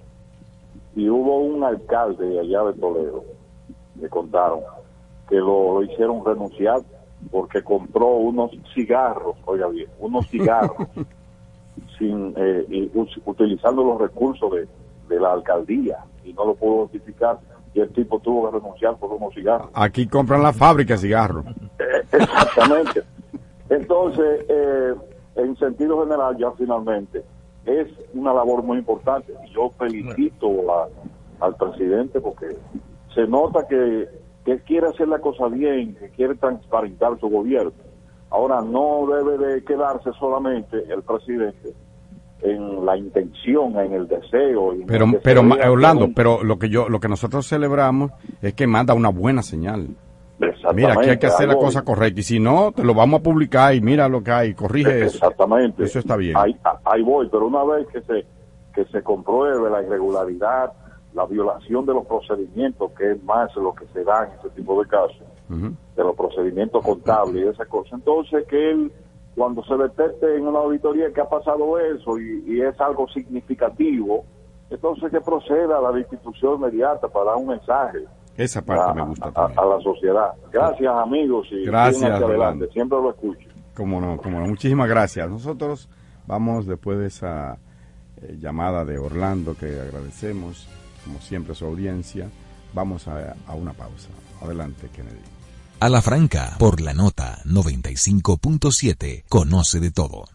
Y 0.96 1.08
hubo 1.08 1.38
un 1.38 1.62
alcalde 1.62 2.40
allá 2.40 2.64
de 2.64 2.72
Toledo, 2.74 3.24
me 3.94 4.08
contaron, 4.08 4.60
que 5.28 5.36
lo, 5.36 5.82
hicieron 5.82 6.24
renunciar 6.24 6.80
porque 7.30 7.62
compró 7.62 8.16
unos 8.16 8.50
cigarros, 8.74 9.36
oiga 9.44 9.68
bien, 9.68 9.88
unos 9.98 10.26
cigarros, 10.28 10.88
sin 11.98 12.32
eh, 12.36 12.90
utilizando 13.26 13.84
los 13.84 14.00
recursos 14.00 14.50
de, 14.52 14.66
de 15.08 15.20
la 15.20 15.32
alcaldía 15.32 15.98
y 16.24 16.32
no 16.32 16.46
lo 16.46 16.54
pudo 16.54 16.82
justificar 16.82 17.38
y 17.74 17.80
el 17.80 17.90
tipo 17.92 18.18
tuvo 18.20 18.50
que 18.50 18.58
renunciar 18.58 18.96
por 18.96 19.12
unos 19.12 19.34
cigarros. 19.34 19.70
Aquí 19.74 20.06
compran 20.06 20.42
la 20.42 20.52
fábrica 20.52 20.94
de 20.94 21.00
cigarros. 21.00 21.46
Eh, 21.78 22.02
exactamente. 22.12 23.02
Entonces, 23.68 24.44
eh, 24.48 24.94
en 25.36 25.56
sentido 25.56 26.02
general, 26.02 26.36
ya 26.36 26.50
finalmente, 26.52 27.22
es 27.64 27.88
una 28.14 28.32
labor 28.34 28.62
muy 28.62 28.78
importante. 28.78 29.32
Yo 29.54 29.70
felicito 29.78 30.50
al 31.40 31.56
presidente 31.56 32.20
porque 32.20 32.56
se 33.14 33.26
nota 33.26 33.66
que, 33.68 34.08
que 34.44 34.58
quiere 34.60 34.88
hacer 34.88 35.08
la 35.08 35.20
cosa 35.20 35.46
bien, 35.48 35.94
que 35.94 36.10
quiere 36.10 36.34
transparentar 36.34 37.18
su 37.20 37.28
gobierno. 37.28 37.72
Ahora 38.30 38.60
no 38.60 39.06
debe 39.06 39.38
de 39.38 39.64
quedarse 39.64 40.10
solamente 40.18 40.84
el 40.92 41.02
presidente 41.02 41.74
en 42.42 42.84
la 42.84 42.96
intención, 42.96 43.78
en 43.78 43.92
el 43.92 44.08
deseo. 44.08 44.74
Pero, 44.86 45.06
pero 45.22 45.42
Orlando, 45.70 46.10
pero 46.14 46.42
lo 46.42 46.58
que 46.58 46.68
yo, 46.68 46.88
lo 46.88 47.00
que 47.00 47.08
nosotros 47.08 47.46
celebramos 47.46 48.12
es 48.40 48.54
que 48.54 48.66
manda 48.66 48.94
una 48.94 49.10
buena 49.10 49.42
señal. 49.42 49.88
Mira, 50.74 50.94
aquí 50.94 51.10
hay 51.10 51.18
que 51.18 51.26
hacer 51.26 51.48
la 51.48 51.56
cosa 51.56 51.82
correcta 51.82 52.20
y 52.20 52.22
si 52.22 52.40
no, 52.40 52.72
te 52.72 52.82
lo 52.82 52.94
vamos 52.94 53.20
a 53.20 53.22
publicar 53.22 53.74
y 53.74 53.82
mira 53.82 54.08
lo 54.08 54.22
que 54.22 54.30
hay, 54.30 54.54
corrige 54.54 55.02
eso. 55.02 55.16
Exactamente. 55.16 55.84
Eso 55.84 55.98
está 55.98 56.16
bien. 56.16 56.34
Ahí, 56.36 56.56
ahí 56.84 57.02
voy, 57.02 57.28
pero 57.30 57.46
una 57.46 57.62
vez 57.64 57.86
que 57.88 58.00
se 58.00 58.24
que 58.74 58.84
se 58.86 59.02
compruebe 59.02 59.70
la 59.70 59.82
irregularidad, 59.82 60.72
la 61.14 61.26
violación 61.26 61.86
de 61.86 61.94
los 61.94 62.06
procedimientos, 62.06 62.92
que 62.92 63.12
es 63.12 63.22
más 63.24 63.54
lo 63.56 63.74
que 63.74 63.86
se 63.92 64.04
da 64.04 64.26
en 64.26 64.38
ese 64.38 64.50
tipo 64.50 64.80
de 64.82 64.88
casos, 64.88 65.22
de 65.48 66.04
los 66.04 66.14
procedimientos 66.14 66.84
contables 66.84 67.44
y 67.44 67.48
esas 67.48 67.66
cosas. 67.66 67.94
Entonces, 67.94 68.46
que 68.46 68.70
él, 68.70 68.92
cuando 69.40 69.64
se 69.64 69.74
detecte 69.74 70.36
en 70.36 70.46
una 70.46 70.58
auditoría 70.58 71.10
que 71.14 71.22
ha 71.22 71.24
pasado 71.26 71.78
eso 71.78 72.18
y, 72.18 72.60
es 72.60 72.78
algo 72.78 73.08
significativo, 73.08 74.26
entonces 74.68 75.10
que 75.10 75.18
proceda 75.22 75.78
a 75.78 75.90
la 75.90 75.98
institución 75.98 76.56
inmediata 76.56 77.08
para 77.08 77.30
dar 77.30 77.36
un 77.36 77.46
mensaje. 77.46 78.00
Esa 78.36 78.60
parte 78.60 78.92
me 79.00 79.06
gusta 79.06 79.32
a, 79.34 79.46
a, 79.46 79.64
la 79.64 79.80
sociedad. 79.80 80.32
Gracias, 80.52 80.94
amigos. 80.94 81.48
Y 81.52 81.64
gracias, 81.64 82.10
adelante. 82.10 82.68
Siempre 82.74 82.98
lo 83.00 83.12
escucho. 83.12 83.48
Como 83.74 83.98
no, 83.98 84.18
como 84.18 84.40
no. 84.40 84.46
Muchísimas 84.46 84.90
gracias. 84.90 85.30
Nosotros 85.30 85.88
vamos 86.26 86.66
después 86.66 86.98
de 86.98 87.06
esa 87.06 87.56
eh, 88.20 88.36
llamada 88.38 88.84
de 88.84 88.98
Orlando 88.98 89.54
que 89.58 89.80
agradecemos 89.80 90.68
como 91.02 91.18
siempre, 91.20 91.54
su 91.54 91.64
audiencia. 91.64 92.28
Vamos 92.74 93.08
a, 93.08 93.36
a 93.46 93.54
una 93.54 93.72
pausa. 93.72 94.10
Adelante, 94.42 94.90
Kennedy. 94.94 95.39
A 95.82 95.88
la 95.88 96.02
franca, 96.02 96.56
por 96.58 96.82
la 96.82 96.92
nota 96.92 97.40
95.7, 97.46 99.24
conoce 99.30 99.80
de 99.80 99.90
todo. 99.90 100.26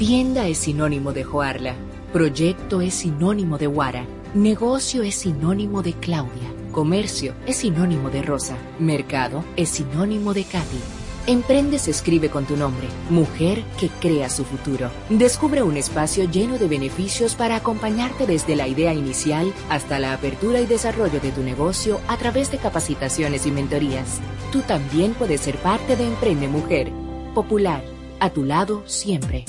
Tienda 0.00 0.48
es 0.48 0.58
sinónimo 0.58 1.12
de 1.12 1.22
Joarla. 1.22 1.76
Proyecto 2.12 2.80
es 2.80 2.94
sinónimo 2.94 3.56
de 3.56 3.68
Guara. 3.68 4.04
Negocio 4.34 5.04
es 5.04 5.14
sinónimo 5.14 5.82
de 5.82 5.92
Claudia. 5.92 6.52
Comercio 6.72 7.36
es 7.46 7.58
sinónimo 7.58 8.10
de 8.10 8.22
Rosa. 8.22 8.56
Mercado 8.80 9.44
es 9.54 9.68
sinónimo 9.68 10.34
de 10.34 10.42
Katy. 10.42 10.99
Emprende 11.26 11.78
se 11.78 11.90
escribe 11.90 12.30
con 12.30 12.46
tu 12.46 12.56
nombre, 12.56 12.88
mujer 13.10 13.62
que 13.78 13.88
crea 13.88 14.30
su 14.30 14.44
futuro. 14.44 14.90
Descubre 15.10 15.62
un 15.62 15.76
espacio 15.76 16.24
lleno 16.24 16.58
de 16.58 16.66
beneficios 16.66 17.34
para 17.34 17.56
acompañarte 17.56 18.26
desde 18.26 18.56
la 18.56 18.66
idea 18.66 18.94
inicial 18.94 19.52
hasta 19.68 19.98
la 19.98 20.14
apertura 20.14 20.60
y 20.60 20.66
desarrollo 20.66 21.20
de 21.20 21.30
tu 21.30 21.42
negocio 21.42 22.00
a 22.08 22.16
través 22.16 22.50
de 22.50 22.58
capacitaciones 22.58 23.46
y 23.46 23.50
mentorías. 23.50 24.20
Tú 24.50 24.62
también 24.62 25.12
puedes 25.12 25.42
ser 25.42 25.56
parte 25.58 25.94
de 25.94 26.06
Emprende 26.06 26.48
Mujer. 26.48 26.90
Popular, 27.34 27.84
a 28.18 28.30
tu 28.30 28.44
lado 28.44 28.82
siempre. 28.86 29.44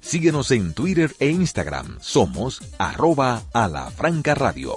Síguenos 0.00 0.50
en 0.52 0.72
Twitter 0.72 1.16
e 1.18 1.30
Instagram. 1.30 1.96
Somos 2.00 2.62
arroba 2.78 3.42
radio. 3.52 4.76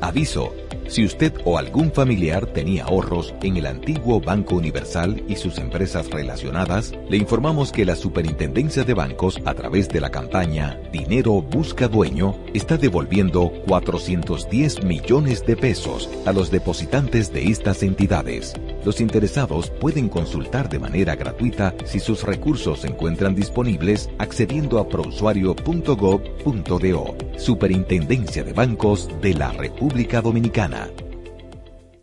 Aviso, 0.00 0.52
si 0.88 1.04
usted 1.04 1.34
o 1.44 1.58
algún 1.58 1.92
familiar 1.92 2.46
tenía 2.46 2.84
ahorros 2.84 3.34
en 3.42 3.58
el 3.58 3.66
antiguo 3.66 4.22
Banco 4.22 4.56
Universal 4.56 5.22
y 5.28 5.36
sus 5.36 5.58
empresas 5.58 6.08
relacionadas, 6.08 6.94
le 7.10 7.18
informamos 7.18 7.72
que 7.72 7.84
la 7.84 7.94
Superintendencia 7.94 8.84
de 8.84 8.94
Bancos, 8.94 9.38
a 9.44 9.52
través 9.52 9.90
de 9.90 10.00
la 10.00 10.10
campaña 10.10 10.80
Dinero 10.90 11.42
Busca 11.42 11.88
Dueño, 11.88 12.38
está 12.54 12.78
devolviendo 12.78 13.52
410 13.66 14.84
millones 14.84 15.44
de 15.44 15.56
pesos 15.56 16.08
a 16.24 16.32
los 16.32 16.50
depositantes 16.50 17.34
de 17.34 17.50
estas 17.50 17.82
entidades. 17.82 18.54
Los 18.82 19.02
interesados 19.02 19.68
pueden 19.68 20.08
consultar 20.08 20.70
de 20.70 20.78
manera 20.78 21.16
gratuita 21.16 21.74
si 21.84 22.00
sus 22.00 22.22
recursos 22.22 22.80
se 22.80 22.88
encuentran 22.88 23.34
disponibles 23.34 24.08
accediendo 24.18 24.78
a 24.78 24.88
prousuario.gov.do. 24.88 27.16
Superintendencia 27.36 28.42
de 28.42 28.54
Bancos 28.54 29.10
de 29.20 29.34
la 29.34 29.47
República 29.52 30.20
Dominicana. 30.20 30.88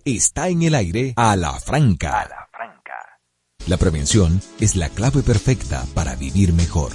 Está 0.03 0.49
en 0.49 0.63
el 0.63 0.75
aire 0.75 1.13
a 1.15 1.35
la 1.35 1.53
franca. 1.53 2.21
A 2.21 2.29
la 2.29 2.47
franca. 2.51 3.19
La 3.67 3.77
prevención 3.77 4.41
es 4.59 4.75
la 4.75 4.89
clave 4.89 5.23
perfecta 5.23 5.83
para 5.93 6.15
vivir 6.15 6.53
mejor. 6.53 6.91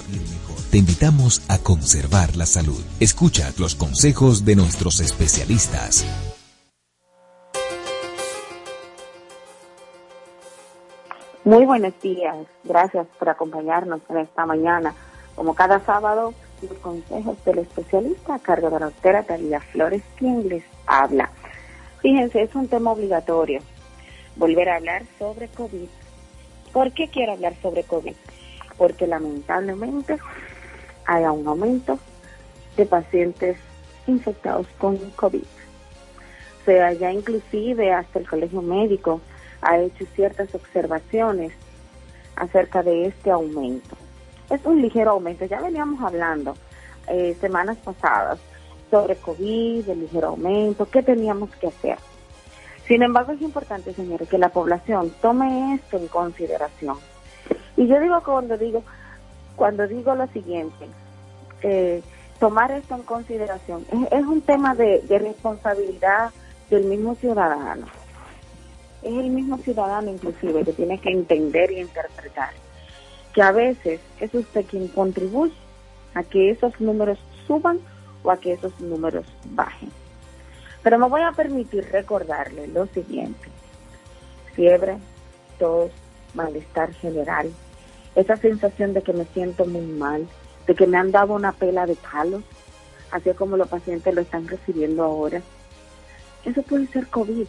Te 0.71 0.77
invitamos 0.77 1.43
a 1.49 1.57
conservar 1.57 2.37
la 2.37 2.45
salud. 2.45 2.81
Escucha 3.01 3.51
los 3.57 3.75
consejos 3.75 4.45
de 4.45 4.55
nuestros 4.55 5.01
especialistas. 5.01 6.05
Muy 11.43 11.65
buenos 11.65 11.99
días. 12.01 12.37
Gracias 12.63 13.07
por 13.19 13.27
acompañarnos 13.27 13.99
en 14.09 14.17
esta 14.19 14.45
mañana. 14.45 14.93
Como 15.35 15.55
cada 15.55 15.83
sábado, 15.85 16.33
los 16.61 16.77
consejos 16.79 17.43
del 17.45 17.59
especialista 17.59 18.35
a 18.35 18.39
cargo 18.39 18.69
de 18.69 18.79
la 18.79 18.85
doctora 18.87 19.23
Talía 19.23 19.59
Flores, 19.59 20.03
quien 20.17 20.47
les 20.47 20.63
habla. 20.85 21.31
Fíjense, 22.01 22.41
es 22.41 22.55
un 22.55 22.67
tema 22.67 22.91
obligatorio 22.91 23.61
volver 24.35 24.69
a 24.69 24.77
hablar 24.77 25.03
sobre 25.19 25.47
COVID. 25.47 25.87
¿Por 26.73 26.91
qué 26.93 27.09
quiero 27.09 27.33
hablar 27.33 27.55
sobre 27.61 27.83
COVID? 27.83 28.15
Porque 28.77 29.07
lamentablemente 29.07 30.17
hay 31.05 31.23
un 31.25 31.47
aumento 31.47 31.99
de 32.77 32.85
pacientes 32.85 33.57
infectados 34.07 34.67
con 34.77 34.97
COVID. 34.97 35.43
O 35.43 36.65
sea, 36.65 36.93
ya 36.93 37.11
inclusive 37.11 37.91
hasta 37.91 38.19
el 38.19 38.29
colegio 38.29 38.61
médico 38.61 39.21
ha 39.61 39.79
hecho 39.79 40.05
ciertas 40.15 40.53
observaciones 40.55 41.53
acerca 42.35 42.81
de 42.83 43.07
este 43.07 43.31
aumento. 43.31 43.95
Es 44.51 44.65
un 44.65 44.81
ligero 44.81 45.11
aumento, 45.11 45.45
ya 45.45 45.59
veníamos 45.61 46.01
hablando 46.01 46.55
eh, 47.07 47.35
semanas 47.39 47.77
pasadas 47.83 48.39
sobre 48.89 49.15
COVID, 49.15 49.89
el 49.89 50.01
ligero 50.01 50.29
aumento, 50.29 50.85
qué 50.89 51.01
teníamos 51.01 51.49
que 51.55 51.67
hacer. 51.67 51.97
Sin 52.87 53.01
embargo, 53.03 53.31
es 53.31 53.41
importante, 53.41 53.93
señores, 53.93 54.27
que 54.27 54.37
la 54.37 54.49
población 54.49 55.13
tome 55.21 55.75
esto 55.75 55.97
en 55.97 56.07
consideración. 56.07 56.97
Y 57.77 57.87
yo 57.87 57.99
digo 57.99 58.21
cuando 58.23 58.57
digo, 58.57 58.83
cuando 59.55 59.87
digo 59.87 60.13
lo 60.15 60.27
siguiente, 60.27 60.87
eh, 61.61 62.03
tomar 62.39 62.71
esto 62.71 62.95
en 62.95 63.03
consideración 63.03 63.85
es, 64.11 64.23
un 64.25 64.41
tema 64.41 64.75
de 64.75 65.01
responsabilidad 65.07 66.31
del 66.69 66.85
mismo 66.85 67.15
ciudadano 67.15 67.85
es 69.03 69.13
el 69.13 69.29
mismo 69.29 69.57
ciudadano 69.57 70.11
inclusive 70.11 70.63
que 70.63 70.73
tiene 70.73 70.99
que 70.99 71.09
entender 71.09 71.71
y 71.71 71.79
interpretar 71.81 72.51
que 73.33 73.41
a 73.41 73.51
veces 73.51 73.99
es 74.19 74.33
usted 74.33 74.65
quien 74.65 74.87
contribuye 74.87 75.53
a 76.13 76.23
que 76.23 76.51
esos 76.51 76.79
números 76.79 77.17
suban 77.47 77.79
o 78.23 78.31
a 78.31 78.37
que 78.37 78.53
esos 78.53 78.77
números 78.79 79.25
bajen. 79.45 79.89
Pero 80.83 80.97
me 80.97 81.07
voy 81.07 81.21
a 81.21 81.31
permitir 81.31 81.87
recordarle 81.91 82.67
lo 82.67 82.87
siguiente. 82.87 83.47
Fiebre, 84.53 84.97
tos, 85.57 85.91
malestar 86.33 86.93
general, 86.93 87.51
esa 88.15 88.35
sensación 88.35 88.93
de 88.93 89.01
que 89.01 89.13
me 89.13 89.25
siento 89.25 89.65
muy 89.65 89.85
mal, 89.85 90.27
de 90.67 90.75
que 90.75 90.87
me 90.87 90.97
han 90.97 91.11
dado 91.11 91.33
una 91.33 91.53
pela 91.53 91.85
de 91.85 91.95
palos, 91.95 92.43
así 93.11 93.31
como 93.33 93.57
los 93.57 93.69
pacientes 93.69 94.13
lo 94.13 94.21
están 94.21 94.47
recibiendo 94.47 95.03
ahora. 95.03 95.41
Eso 96.43 96.61
puede 96.63 96.87
ser 96.87 97.07
COVID. 97.07 97.47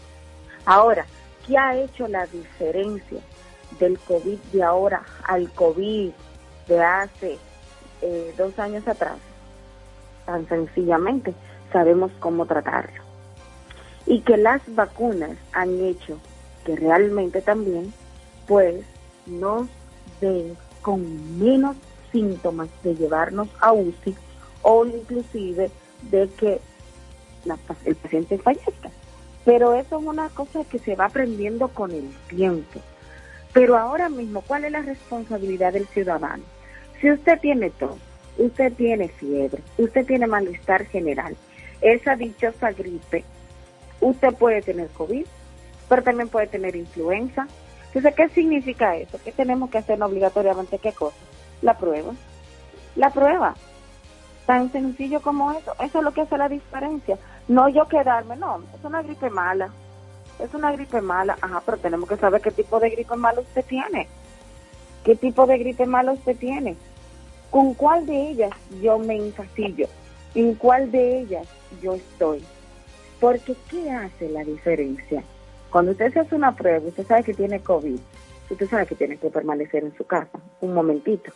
Ahora, 0.64 1.06
¿Qué 1.46 1.58
ha 1.58 1.76
hecho 1.76 2.06
la 2.06 2.26
diferencia 2.26 3.18
del 3.82 3.98
COVID 3.98 4.38
de 4.52 4.62
ahora 4.62 5.02
al 5.24 5.50
COVID 5.50 6.12
de 6.68 6.80
hace 6.80 7.36
eh, 8.00 8.34
dos 8.38 8.56
años 8.58 8.86
atrás? 8.86 9.16
Tan 10.24 10.48
sencillamente, 10.48 11.34
sabemos 11.72 12.12
cómo 12.20 12.46
tratarlo. 12.46 13.02
Y 14.06 14.20
que 14.20 14.36
las 14.36 14.62
vacunas 14.68 15.36
han 15.52 15.80
hecho 15.80 16.18
que 16.64 16.76
realmente 16.76 17.42
también, 17.42 17.92
pues, 18.46 18.84
nos 19.26 19.66
den 20.20 20.56
con 20.80 21.40
menos 21.40 21.76
síntomas 22.12 22.68
de 22.84 22.94
llevarnos 22.94 23.48
a 23.60 23.72
UCI 23.72 24.14
o 24.62 24.84
inclusive 24.86 25.72
de 26.02 26.28
que 26.38 26.60
el 27.84 27.96
paciente 27.96 28.38
fallezca. 28.38 28.90
Pero 29.44 29.74
eso 29.74 29.98
es 29.98 30.06
una 30.06 30.28
cosa 30.28 30.62
que 30.64 30.78
se 30.78 30.94
va 30.94 31.06
aprendiendo 31.06 31.66
con 31.66 31.90
el 31.90 32.08
tiempo. 32.28 32.80
Pero 33.52 33.76
ahora 33.76 34.08
mismo, 34.08 34.40
¿cuál 34.42 34.64
es 34.64 34.72
la 34.72 34.82
responsabilidad 34.82 35.72
del 35.72 35.86
ciudadano? 35.88 36.42
Si 37.00 37.10
usted 37.10 37.38
tiene 37.40 37.70
tos, 37.70 37.96
usted 38.38 38.72
tiene 38.72 39.08
fiebre, 39.08 39.62
usted 39.76 40.06
tiene 40.06 40.26
malestar 40.26 40.86
general, 40.86 41.36
esa 41.80 42.16
dichosa 42.16 42.72
gripe, 42.72 43.24
usted 44.00 44.34
puede 44.34 44.62
tener 44.62 44.88
COVID, 44.88 45.26
pero 45.88 46.02
también 46.02 46.28
puede 46.28 46.46
tener 46.46 46.76
influenza. 46.76 47.46
Entonces, 47.88 48.14
¿qué 48.14 48.28
significa 48.30 48.96
eso? 48.96 49.18
¿Qué 49.22 49.32
tenemos 49.32 49.68
que 49.68 49.78
hacer 49.78 50.02
obligatoriamente? 50.02 50.78
¿Qué 50.78 50.92
cosa? 50.92 51.16
La 51.60 51.76
prueba. 51.76 52.14
La 52.96 53.10
prueba. 53.10 53.54
Tan 54.46 54.72
sencillo 54.72 55.20
como 55.20 55.52
eso. 55.52 55.74
Eso 55.80 55.98
es 55.98 56.04
lo 56.04 56.12
que 56.12 56.22
hace 56.22 56.38
la 56.38 56.48
diferencia. 56.48 57.18
No 57.48 57.68
yo 57.68 57.86
quedarme, 57.86 58.36
no, 58.36 58.62
es 58.74 58.84
una 58.84 59.02
gripe 59.02 59.28
mala. 59.28 59.70
Es 60.42 60.52
una 60.54 60.72
gripe 60.72 61.00
mala. 61.00 61.38
Ajá, 61.40 61.62
pero 61.64 61.78
tenemos 61.78 62.08
que 62.08 62.16
saber 62.16 62.40
qué 62.40 62.50
tipo 62.50 62.80
de 62.80 62.90
gripe 62.90 63.14
mala 63.14 63.40
usted 63.40 63.64
tiene. 63.64 64.08
¿Qué 65.04 65.14
tipo 65.14 65.46
de 65.46 65.58
gripe 65.58 65.86
mala 65.86 66.12
usted 66.12 66.36
tiene? 66.36 66.76
¿Con 67.50 67.74
cuál 67.74 68.06
de 68.06 68.30
ellas 68.30 68.50
yo 68.80 68.98
me 68.98 69.16
encasillo? 69.16 69.86
¿En 70.34 70.54
cuál 70.54 70.90
de 70.90 71.20
ellas 71.20 71.46
yo 71.80 71.94
estoy? 71.94 72.42
Porque 73.20 73.54
¿qué 73.70 73.90
hace 73.90 74.28
la 74.30 74.42
diferencia? 74.42 75.22
Cuando 75.70 75.92
usted 75.92 76.12
se 76.12 76.20
hace 76.20 76.34
una 76.34 76.56
prueba, 76.56 76.88
usted 76.88 77.06
sabe 77.06 77.22
que 77.22 77.34
tiene 77.34 77.60
COVID, 77.60 78.00
usted 78.50 78.68
sabe 78.68 78.86
que 78.86 78.96
tiene 78.96 79.16
que 79.16 79.30
permanecer 79.30 79.84
en 79.84 79.96
su 79.96 80.04
casa 80.04 80.40
un 80.60 80.74
momentito. 80.74 81.32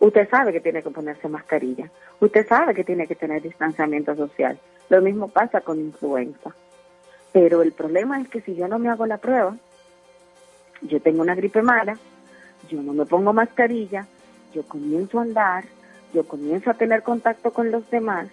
Usted 0.00 0.28
sabe 0.30 0.52
que 0.52 0.60
tiene 0.60 0.82
que 0.82 0.90
ponerse 0.90 1.28
mascarilla. 1.28 1.90
Usted 2.20 2.46
sabe 2.46 2.72
que 2.72 2.84
tiene 2.84 3.08
que 3.08 3.16
tener 3.16 3.42
distanciamiento 3.42 4.14
social. 4.14 4.58
Lo 4.88 5.02
mismo 5.02 5.28
pasa 5.28 5.60
con 5.60 5.80
influenza. 5.80 6.54
Pero 7.32 7.62
el 7.62 7.72
problema 7.72 8.20
es 8.20 8.28
que 8.28 8.40
si 8.40 8.54
yo 8.54 8.68
no 8.68 8.78
me 8.78 8.88
hago 8.88 9.06
la 9.06 9.18
prueba, 9.18 9.56
yo 10.82 11.00
tengo 11.00 11.22
una 11.22 11.34
gripe 11.34 11.62
mala, 11.62 11.98
yo 12.68 12.82
no 12.82 12.92
me 12.92 13.06
pongo 13.06 13.32
mascarilla, 13.32 14.06
yo 14.54 14.62
comienzo 14.64 15.18
a 15.18 15.22
andar, 15.22 15.64
yo 16.14 16.24
comienzo 16.26 16.70
a 16.70 16.74
tener 16.74 17.02
contacto 17.02 17.52
con 17.52 17.70
los 17.70 17.88
demás, 17.90 18.28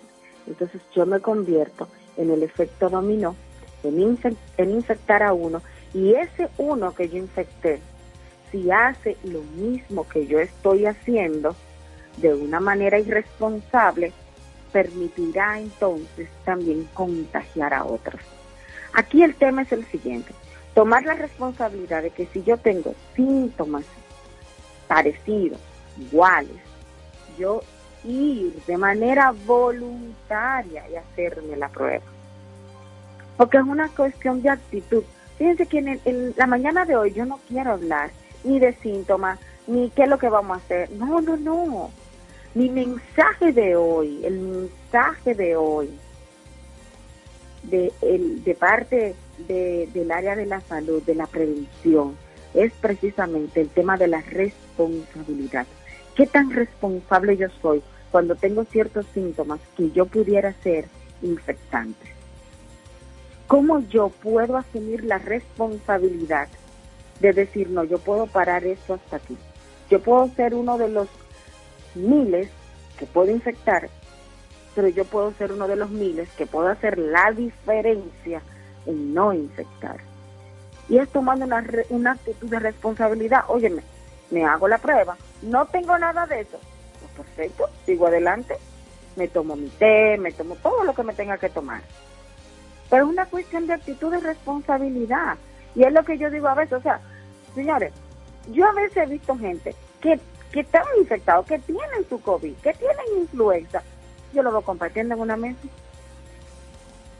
entonces 0.47 0.81
yo 0.93 1.05
me 1.05 1.19
convierto 1.19 1.87
en 2.17 2.31
el 2.31 2.43
efecto 2.43 2.89
dominó, 2.89 3.35
en, 3.83 4.71
infectar 4.71 5.23
a 5.23 5.33
uno, 5.33 5.61
y 5.93 6.13
ese 6.13 6.49
uno 6.57 6.93
que 6.93 7.09
yo 7.09 7.17
infecté 7.17 7.79
si 8.51 8.71
hace 8.71 9.17
lo 9.23 9.41
mismo 9.41 10.07
que 10.07 10.27
yo 10.27 10.39
estoy 10.39 10.85
haciendo 10.85 11.55
de 12.17 12.33
una 12.33 12.59
manera 12.59 12.97
irresponsable, 12.97 14.13
permitirá 14.71 15.59
entonces 15.59 16.29
también 16.45 16.87
contagiar 16.93 17.73
a 17.73 17.85
otros. 17.85 18.21
Aquí 18.95 19.23
el 19.23 19.35
tema 19.35 19.63
es 19.63 19.71
el 19.73 19.85
siguiente, 19.85 20.31
tomar 20.73 21.03
la 21.03 21.15
responsabilidad 21.15 22.01
de 22.01 22.11
que 22.11 22.27
si 22.27 22.43
yo 22.43 22.55
tengo 22.57 22.95
síntomas 23.13 23.83
parecidos, 24.87 25.59
iguales, 25.99 26.61
yo 27.37 27.61
ir 28.05 28.53
de 28.65 28.77
manera 28.77 29.33
voluntaria 29.45 30.89
y 30.89 30.95
hacerme 30.95 31.57
la 31.57 31.67
prueba. 31.67 32.05
Porque 33.35 33.57
es 33.57 33.63
una 33.63 33.89
cuestión 33.89 34.41
de 34.41 34.49
actitud. 34.49 35.03
Fíjense 35.37 35.65
que 35.65 35.79
en, 35.79 36.33
la 36.37 36.47
mañana 36.47 36.85
de 36.85 36.95
hoy 36.95 37.11
yo 37.11 37.25
no 37.25 37.41
quiero 37.49 37.71
hablar 37.71 38.11
ni 38.45 38.59
de 38.59 38.73
síntomas, 38.75 39.39
ni 39.67 39.89
qué 39.89 40.03
es 40.03 40.09
lo 40.09 40.17
que 40.17 40.29
vamos 40.29 40.55
a 40.57 40.61
hacer. 40.61 40.89
No, 40.91 41.19
no, 41.19 41.35
no. 41.35 41.91
Mi 42.53 42.69
mensaje 42.69 43.51
de 43.51 43.75
hoy, 43.75 44.21
el 44.23 44.39
mensaje 44.39 45.35
de 45.35 45.57
hoy, 45.57 45.89
de, 47.69 47.91
el, 48.01 48.43
de 48.43 48.55
parte 48.55 49.15
de, 49.47 49.89
del 49.93 50.11
área 50.11 50.35
de 50.35 50.45
la 50.45 50.61
salud, 50.61 51.01
de 51.03 51.15
la 51.15 51.27
prevención, 51.27 52.15
es 52.53 52.71
precisamente 52.73 53.61
el 53.61 53.69
tema 53.69 53.97
de 53.97 54.07
la 54.07 54.21
responsabilidad. 54.21 55.65
¿Qué 56.15 56.25
tan 56.25 56.51
responsable 56.51 57.35
yo 57.37 57.47
soy 57.61 57.81
cuando 58.11 58.35
tengo 58.35 58.63
ciertos 58.65 59.05
síntomas 59.13 59.59
que 59.75 59.91
yo 59.91 60.05
pudiera 60.05 60.53
ser 60.63 60.85
infectante? 61.21 62.07
¿Cómo 63.47 63.79
yo 63.89 64.09
puedo 64.09 64.57
asumir 64.57 65.03
la 65.03 65.17
responsabilidad 65.17 66.47
de 67.19 67.33
decir, 67.33 67.69
no, 67.69 67.83
yo 67.83 67.97
puedo 67.99 68.27
parar 68.27 68.65
esto 68.65 68.95
hasta 68.95 69.17
aquí. 69.17 69.37
Yo 69.89 70.01
puedo 70.01 70.27
ser 70.35 70.53
uno 70.53 70.77
de 70.77 70.89
los 70.89 71.07
miles 71.93 72.49
que 72.97 73.05
puedo 73.05 73.31
infectar, 73.31 73.89
pero 74.75 74.89
yo 74.89 75.05
puedo 75.05 75.31
ser 75.33 75.53
uno 75.53 75.67
de 75.67 75.77
los 75.77 75.89
miles 75.89 76.29
que 76.37 76.45
puedo 76.45 76.67
hacer 76.67 76.97
la 76.97 77.31
diferencia 77.31 78.41
en 78.85 79.13
no 79.13 79.33
infectar. 79.33 79.97
Y 80.89 80.97
es 80.97 81.09
tomando 81.09 81.45
una, 81.45 81.65
una 81.89 82.11
actitud 82.11 82.49
de 82.49 82.59
responsabilidad. 82.59 83.45
Óyeme, 83.47 83.81
me 84.29 84.43
hago 84.43 84.67
la 84.67 84.77
prueba, 84.77 85.17
no 85.41 85.65
tengo 85.65 85.97
nada 85.97 86.27
de 86.27 86.41
eso. 86.41 86.59
Pues 86.99 87.27
perfecto, 87.27 87.69
sigo 87.85 88.07
adelante, 88.07 88.57
me 89.15 89.27
tomo 89.27 89.55
mi 89.55 89.69
té, 89.69 90.17
me 90.17 90.31
tomo 90.31 90.55
todo 90.55 90.83
lo 90.83 90.93
que 90.93 91.03
me 91.03 91.13
tenga 91.13 91.37
que 91.37 91.49
tomar. 91.49 91.81
Pero 92.89 93.05
es 93.05 93.09
una 93.09 93.25
cuestión 93.25 93.65
de 93.65 93.73
actitud 93.73 94.11
de 94.11 94.19
responsabilidad. 94.19 95.37
Y 95.73 95.83
es 95.83 95.91
lo 95.91 96.03
que 96.03 96.17
yo 96.17 96.29
digo 96.29 96.47
a 96.47 96.55
veces, 96.55 96.73
o 96.73 96.81
sea, 96.81 96.99
señores, 97.53 97.93
yo 98.51 98.67
a 98.67 98.73
veces 98.73 98.97
he 98.97 99.05
visto 99.07 99.37
gente 99.37 99.75
que, 100.01 100.19
que 100.51 100.59
están 100.59 100.83
infectados, 100.99 101.45
que 101.45 101.59
tienen 101.59 102.07
su 102.07 102.21
COVID, 102.21 102.55
que 102.57 102.73
tienen 102.73 103.05
influenza. 103.21 103.81
Yo 104.35 104.43
lo 104.43 104.51
veo 104.51 104.61
compartiendo 104.61 105.15
en 105.15 105.21
una 105.21 105.37
mesa. 105.37 105.67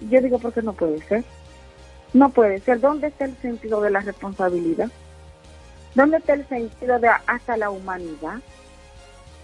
Yo 0.01 0.21
digo, 0.21 0.37
¿por 0.37 0.53
qué 0.53 0.61
no 0.61 0.73
puede 0.73 1.01
ser? 1.03 1.23
No 2.13 2.29
puede 2.29 2.59
ser. 2.59 2.81
¿Dónde 2.81 3.07
está 3.07 3.25
el 3.25 3.37
sentido 3.37 3.79
de 3.81 3.89
la 3.89 4.01
responsabilidad? 4.01 4.89
¿Dónde 5.95 6.17
está 6.17 6.33
el 6.33 6.45
sentido 6.47 6.99
de 6.99 7.07
hasta 7.25 7.55
la 7.55 7.69
humanidad? 7.69 8.39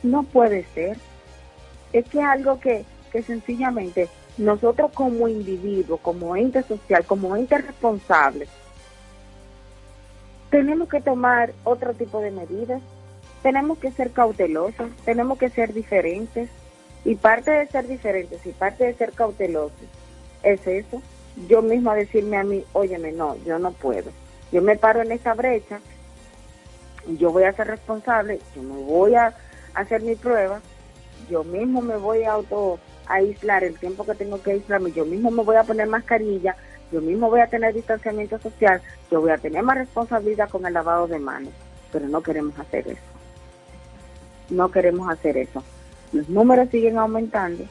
No 0.04 0.24
puede 0.24 0.66
ser. 0.74 0.98
Es 1.94 2.06
que 2.10 2.22
algo 2.22 2.60
que, 2.60 2.86
que 3.12 3.24
sencillamente 3.24 4.10
nosotros 4.38 4.92
como 4.94 5.30
individuo, 5.30 5.98
como 5.98 6.36
ente 6.36 6.64
social, 6.64 7.06
como 7.06 7.36
ente 7.38 7.58
responsable, 7.58 8.48
tenemos 10.50 10.90
que 10.90 11.00
tomar 11.00 11.54
otro 11.64 11.94
tipo 11.94 12.20
de 12.20 12.32
medidas, 12.32 12.82
tenemos 13.42 13.78
que 13.78 13.92
ser 13.92 14.12
cautelosos, 14.12 14.92
tenemos 15.06 15.38
que 15.38 15.50
ser 15.50 15.74
diferentes. 15.74 16.50
Y 17.04 17.16
parte 17.16 17.52
de 17.52 17.68
ser 17.68 17.88
diferentes 17.88 18.46
y 18.46 18.52
parte 18.52 18.86
de 18.86 18.94
ser 18.94 19.12
cautelosos 19.14 19.78
es 20.44 20.66
eso. 20.68 21.02
Yo 21.48 21.62
misma 21.62 21.96
decirme 21.96 22.38
a 22.38 22.44
mí, 22.44 22.64
óyeme, 22.74 23.12
no, 23.12 23.36
yo 23.46 23.58
no 23.58 23.72
puedo. 23.72 24.12
Yo 24.52 24.62
me 24.62 24.76
paro 24.76 25.02
en 25.02 25.12
esta 25.12 25.34
brecha, 25.34 25.80
yo 27.08 27.32
voy 27.32 27.44
a 27.44 27.54
ser 27.54 27.68
responsable, 27.68 28.40
yo 28.56 28.62
me 28.64 28.84
voy 28.84 29.16
a 29.16 29.34
hacer 29.74 30.02
mi 30.02 30.16
prueba, 30.16 30.60
yo 31.30 31.44
mismo 31.44 31.82
me 31.82 31.96
voy 31.96 32.24
a 32.24 32.34
auto 32.34 32.80
aislar 33.08 33.64
el 33.64 33.78
tiempo 33.78 34.06
que 34.06 34.16
tengo 34.16 34.42
que 34.42 34.52
aislarme, 34.52 34.92
yo 34.92 35.06
mismo 35.06 35.32
me 35.32 35.44
voy 35.44 35.56
a 35.56 35.64
poner 35.64 35.88
mascarilla, 35.88 36.56
yo 36.92 37.02
mismo 37.02 37.30
voy 37.30 37.40
a 37.40 37.48
tener 37.48 37.74
distanciamiento 37.74 38.38
social, 38.40 38.82
yo 39.10 39.22
voy 39.22 39.32
a 39.32 39.38
tener 39.38 39.64
más 39.64 39.78
responsabilidad 39.78 40.50
con 40.50 40.66
el 40.66 40.74
lavado 40.74 41.08
de 41.08 41.20
manos, 41.20 41.54
pero 41.92 42.08
no 42.08 42.22
queremos 42.22 42.58
hacer 42.60 42.88
eso. 42.88 43.02
No 44.50 44.70
queremos 44.70 45.10
hacer 45.10 45.38
eso. 45.38 45.64
Los 46.12 46.30
números 46.30 46.70
siguen 46.70 46.98
aumentando 46.98 47.64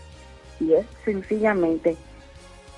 y 0.58 0.72
es 0.74 0.86
sencillamente 1.04 1.96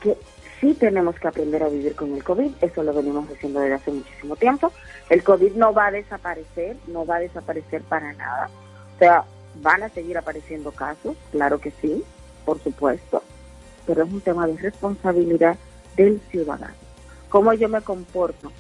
que 0.00 0.16
sí 0.60 0.74
tenemos 0.74 1.16
que 1.18 1.28
aprender 1.28 1.62
a 1.62 1.68
vivir 1.68 1.94
con 1.94 2.12
el 2.14 2.22
COVID, 2.22 2.52
eso 2.60 2.82
lo 2.82 2.92
venimos 2.92 3.28
haciendo 3.30 3.60
desde 3.60 3.74
hace 3.74 3.90
muchísimo 3.90 4.36
tiempo. 4.36 4.72
El 5.10 5.22
COVID 5.22 5.52
no 5.54 5.72
va 5.72 5.86
a 5.86 5.90
desaparecer, 5.90 6.76
no 6.86 7.04
va 7.04 7.16
a 7.16 7.20
desaparecer 7.20 7.82
para 7.82 8.12
nada. 8.12 8.48
O 8.94 8.98
sea, 8.98 9.24
van 9.60 9.82
a 9.82 9.88
seguir 9.88 10.16
apareciendo 10.16 10.70
casos, 10.72 11.16
claro 11.30 11.58
que 11.58 11.72
sí, 11.82 12.04
por 12.44 12.60
supuesto, 12.62 13.22
pero 13.86 14.04
es 14.04 14.12
un 14.12 14.20
tema 14.20 14.46
de 14.46 14.56
responsabilidad 14.56 15.56
del 15.96 16.20
ciudadano. 16.30 16.74
Cómo 17.28 17.52
yo 17.54 17.68
me 17.68 17.80
comporto 17.80 18.52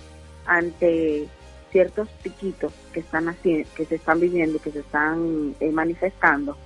ante 0.46 1.28
ciertos 1.70 2.08
piquitos 2.22 2.72
que 2.92 3.00
están 3.00 3.28
así, 3.28 3.64
que 3.76 3.86
se 3.86 3.94
están 3.94 4.20
viviendo, 4.20 4.58
que 4.58 4.72
se 4.72 4.80
están 4.80 5.54
eh, 5.60 5.70
manifestando, 5.70 6.56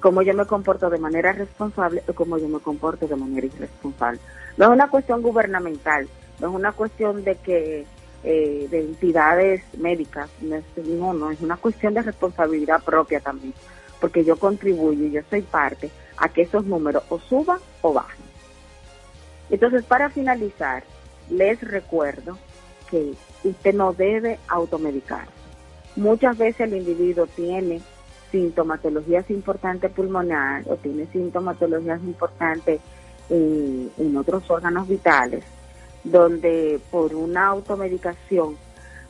cómo 0.00 0.22
yo 0.22 0.34
me 0.34 0.46
comporto 0.46 0.90
de 0.90 0.98
manera 0.98 1.32
responsable 1.32 2.02
o 2.08 2.12
cómo 2.12 2.38
yo 2.38 2.48
me 2.48 2.58
comporto 2.58 3.06
de 3.06 3.16
manera 3.16 3.46
irresponsable. 3.46 4.20
No 4.56 4.66
es 4.66 4.70
una 4.70 4.88
cuestión 4.88 5.22
gubernamental, 5.22 6.08
no 6.40 6.48
es 6.48 6.54
una 6.54 6.72
cuestión 6.72 7.22
de 7.24 7.36
que 7.36 7.86
eh, 8.22 8.68
de 8.70 8.80
entidades 8.80 9.62
médicas, 9.78 10.28
no, 10.40 11.14
no, 11.14 11.30
es 11.30 11.40
una 11.40 11.56
cuestión 11.56 11.94
de 11.94 12.02
responsabilidad 12.02 12.82
propia 12.82 13.20
también, 13.20 13.54
porque 14.00 14.24
yo 14.24 14.36
contribuyo, 14.36 15.06
yo 15.06 15.22
soy 15.30 15.42
parte 15.42 15.90
a 16.16 16.28
que 16.28 16.42
esos 16.42 16.64
números 16.66 17.02
o 17.08 17.18
suban 17.18 17.58
o 17.80 17.92
bajen. 17.94 18.24
Entonces, 19.48 19.84
para 19.84 20.10
finalizar, 20.10 20.84
les 21.30 21.60
recuerdo 21.62 22.38
que 22.90 23.14
usted 23.44 23.74
no 23.74 23.92
debe 23.92 24.38
automedicar. 24.48 25.26
Muchas 25.96 26.36
veces 26.36 26.60
el 26.60 26.76
individuo 26.76 27.26
tiene 27.26 27.80
sintomatologías 28.30 29.28
importantes 29.30 29.90
pulmonar 29.92 30.62
o 30.66 30.76
tiene 30.76 31.06
sintomatologías 31.06 32.00
importantes 32.02 32.80
en, 33.28 33.90
en 33.98 34.16
otros 34.16 34.48
órganos 34.50 34.88
vitales, 34.88 35.44
donde 36.04 36.80
por 36.90 37.14
una 37.14 37.46
automedicación 37.48 38.56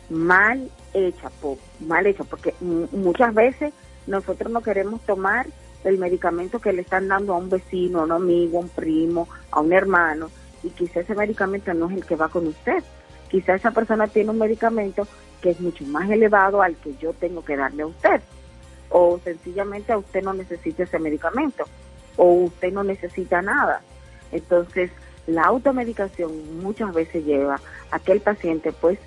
mal 0.08 0.70
hecha, 0.92 1.30
por, 1.40 1.58
mal 1.80 2.06
hecha, 2.06 2.24
porque 2.24 2.54
muchas 2.60 3.32
veces 3.34 3.72
nosotros 4.06 4.52
no 4.52 4.60
queremos 4.60 5.00
tomar 5.02 5.46
el 5.84 5.98
medicamento 5.98 6.58
que 6.58 6.72
le 6.72 6.82
están 6.82 7.08
dando 7.08 7.34
a 7.34 7.38
un 7.38 7.48
vecino, 7.48 8.00
a 8.00 8.04
un 8.04 8.12
amigo, 8.12 8.58
a 8.58 8.62
un 8.62 8.68
primo, 8.68 9.28
a 9.50 9.60
un 9.60 9.72
hermano, 9.72 10.30
y 10.62 10.70
quizá 10.70 11.00
ese 11.00 11.14
medicamento 11.14 11.72
no 11.72 11.88
es 11.88 11.96
el 11.96 12.04
que 12.04 12.16
va 12.16 12.28
con 12.28 12.46
usted. 12.46 12.82
Quizá 13.30 13.54
esa 13.54 13.70
persona 13.70 14.08
tiene 14.08 14.30
un 14.30 14.38
medicamento 14.38 15.06
que 15.40 15.50
es 15.50 15.60
mucho 15.60 15.84
más 15.84 16.10
elevado 16.10 16.60
al 16.60 16.76
que 16.76 16.94
yo 16.96 17.12
tengo 17.14 17.44
que 17.44 17.56
darle 17.56 17.84
a 17.84 17.86
usted. 17.86 18.20
O 18.90 19.18
sencillamente 19.22 19.92
a 19.92 19.98
usted 19.98 20.22
no 20.22 20.34
necesita 20.34 20.82
ese 20.82 20.98
medicamento. 20.98 21.64
O 22.16 22.44
usted 22.44 22.72
no 22.72 22.84
necesita 22.84 23.40
nada. 23.40 23.82
Entonces, 24.32 24.90
la 25.26 25.44
automedicación 25.44 26.60
muchas 26.62 26.92
veces 26.92 27.24
lleva 27.24 27.60
a 27.90 27.98
que 27.98 28.12
el 28.12 28.20
paciente 28.20 28.72
pues 28.72 28.98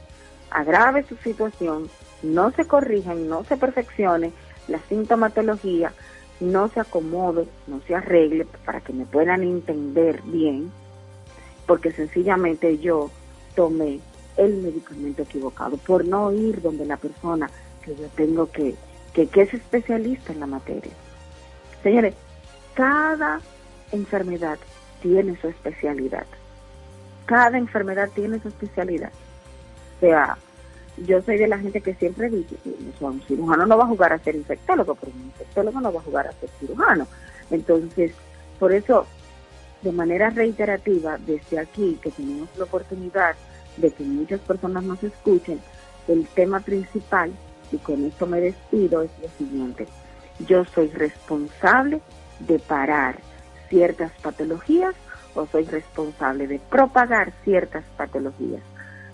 agrave 0.50 1.04
su 1.04 1.16
situación, 1.18 1.90
no 2.22 2.52
se 2.52 2.66
corrija 2.66 3.16
y 3.16 3.24
no 3.24 3.44
se 3.44 3.58
perfeccione 3.58 4.32
la 4.68 4.80
sintomatología, 4.88 5.92
no 6.40 6.70
se 6.70 6.80
acomode, 6.80 7.48
no 7.68 7.82
se 7.82 7.96
arregle 7.96 8.46
para 8.66 8.82
que 8.82 8.94
me 8.94 9.06
puedan 9.06 9.44
entender 9.44 10.22
bien, 10.24 10.72
porque 11.66 11.92
sencillamente 11.92 12.78
yo 12.78 13.10
tomé 13.56 14.00
el 14.38 14.58
medicamento 14.58 15.24
equivocado 15.24 15.78
por 15.78 16.06
no 16.06 16.32
ir 16.32 16.62
donde 16.62 16.86
la 16.86 16.98
persona 16.98 17.50
que 17.84 17.96
yo 17.96 18.08
tengo 18.16 18.50
que, 18.52 18.76
que, 19.14 19.28
que 19.28 19.41
es 19.43 19.53
especialista 19.53 20.34
en 20.34 20.39
la 20.39 20.47
materia. 20.47 20.91
Señores, 21.82 22.14
cada 22.74 23.39
enfermedad 23.91 24.57
tiene 25.01 25.38
su 25.39 25.47
especialidad. 25.47 26.26
Cada 27.26 27.57
enfermedad 27.57 28.09
tiene 28.14 28.39
su 28.39 28.47
especialidad. 28.49 29.11
O 29.97 29.99
sea, 29.99 30.38
yo 30.97 31.22
soy 31.22 31.38
de 31.38 31.47
la 31.47 31.59
gente 31.59 31.82
que 31.82 31.95
siempre 31.95 32.30
dice, 32.30 32.55
un 32.99 33.22
cirujano 33.22 33.66
no 33.66 33.78
va 33.78 33.86
a 33.86 33.88
jugar 33.88 34.14
a 34.14 34.20
ser 34.20 34.36
infectólogo, 34.36 34.95
pero 34.95 35.11
un 35.14 35.24
infectólogo 35.24 35.82
no 35.82 35.93
va 35.93 35.99
a 35.99 36.03
jugar 36.03 36.28
a 36.28 36.34
ser 36.34 36.49
cirujano. 36.59 37.07
Entonces, 37.49 38.14
por 38.59 38.74
eso, 38.74 39.05
de 39.82 39.91
manera 39.91 40.30
reiterativa, 40.30 41.18
desde 41.18 41.59
aquí, 41.59 41.99
que 42.01 42.11
tenemos 42.11 42.49
la 42.57 42.66
oportunidad 42.66 43.36
de 43.78 43.91
que 43.91 44.03
muchas 44.03 44.39
personas 44.41 44.84
nos 44.84 45.03
escuchen, 45.03 45.59
el 46.07 46.28
tema 46.28 46.59
principal, 46.59 47.32
y 47.74 47.78
con 47.80 48.05
esto 48.05 48.28
me 48.28 48.39
despido, 48.39 49.01
es 49.01 49.11
lo 49.21 49.28
siguiente. 49.38 49.88
Yo 50.47 50.63
soy 50.65 50.88
responsable 50.89 52.01
de 52.39 52.59
parar 52.59 53.17
ciertas 53.69 54.11
patologías 54.21 54.95
o 55.36 55.47
soy 55.47 55.65
responsable 55.65 56.47
de 56.47 56.59
propagar 56.59 57.34
ciertas 57.43 57.84
patologías. 57.97 58.61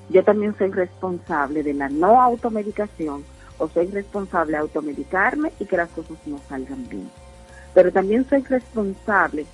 Yo 0.09 0.23
también 0.23 0.55
soy 0.57 0.71
responsable 0.71 1.63
de 1.63 1.73
la 1.73 1.87
no 1.87 2.21
automedicación 2.21 3.23
o 3.57 3.67
soy 3.69 3.87
responsable 3.87 4.53
de 4.53 4.57
automedicarme 4.59 5.51
y 5.59 5.65
que 5.65 5.77
las 5.77 5.89
cosas 5.89 6.17
no 6.25 6.39
salgan 6.49 6.87
bien. 6.89 7.09
Pero 7.73 7.91
también 7.91 8.27
soy 8.27 8.41
responsable 8.43 9.45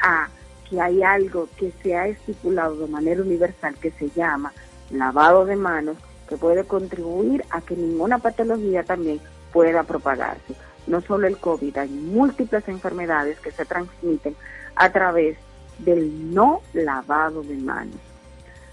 a 0.00 0.28
que 0.68 0.80
hay 0.80 1.02
algo 1.02 1.48
que 1.56 1.72
se 1.82 1.96
ha 1.96 2.06
estipulado 2.06 2.76
de 2.76 2.88
manera 2.88 3.22
universal 3.22 3.74
que 3.76 3.90
se 3.92 4.10
llama 4.10 4.52
lavado 4.90 5.46
de 5.46 5.56
manos, 5.56 5.96
que 6.28 6.36
puede 6.36 6.64
contribuir 6.64 7.44
a 7.50 7.60
que 7.60 7.76
ninguna 7.76 8.18
patología 8.18 8.82
también 8.82 9.20
pueda 9.52 9.82
propagarse 9.84 10.54
no 10.86 11.00
solo 11.00 11.26
el 11.26 11.38
COVID, 11.38 11.76
hay 11.78 11.88
múltiples 11.88 12.66
enfermedades 12.68 13.38
que 13.40 13.50
se 13.50 13.64
transmiten 13.64 14.36
a 14.76 14.90
través 14.90 15.36
del 15.78 16.32
no 16.32 16.62
lavado 16.72 17.42
de 17.42 17.56
manos. 17.56 17.96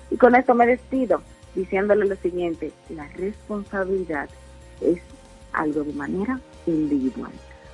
Y 0.10 0.18
con 0.18 0.36
esto 0.36 0.54
me 0.54 0.68
despido 0.68 1.22
diciéndole 1.56 2.06
lo 2.06 2.16
siguiente, 2.16 2.72
la 2.89 3.08
responsabilidad 3.10 4.30
es 4.82 5.01
algo 5.51 5.84
de 5.84 5.93
manera 5.93 6.39
individual. 6.66 7.32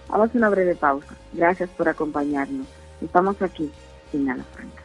Vamos 0.09 0.33
a 0.33 0.37
una 0.37 0.49
breve 0.49 0.75
pausa. 0.75 1.15
Gracias 1.33 1.69
por 1.69 1.87
acompañarnos. 1.87 2.67
Estamos 3.01 3.41
aquí 3.41 3.71
en 4.11 4.29
Ala 4.29 4.43
Franca. 4.53 4.78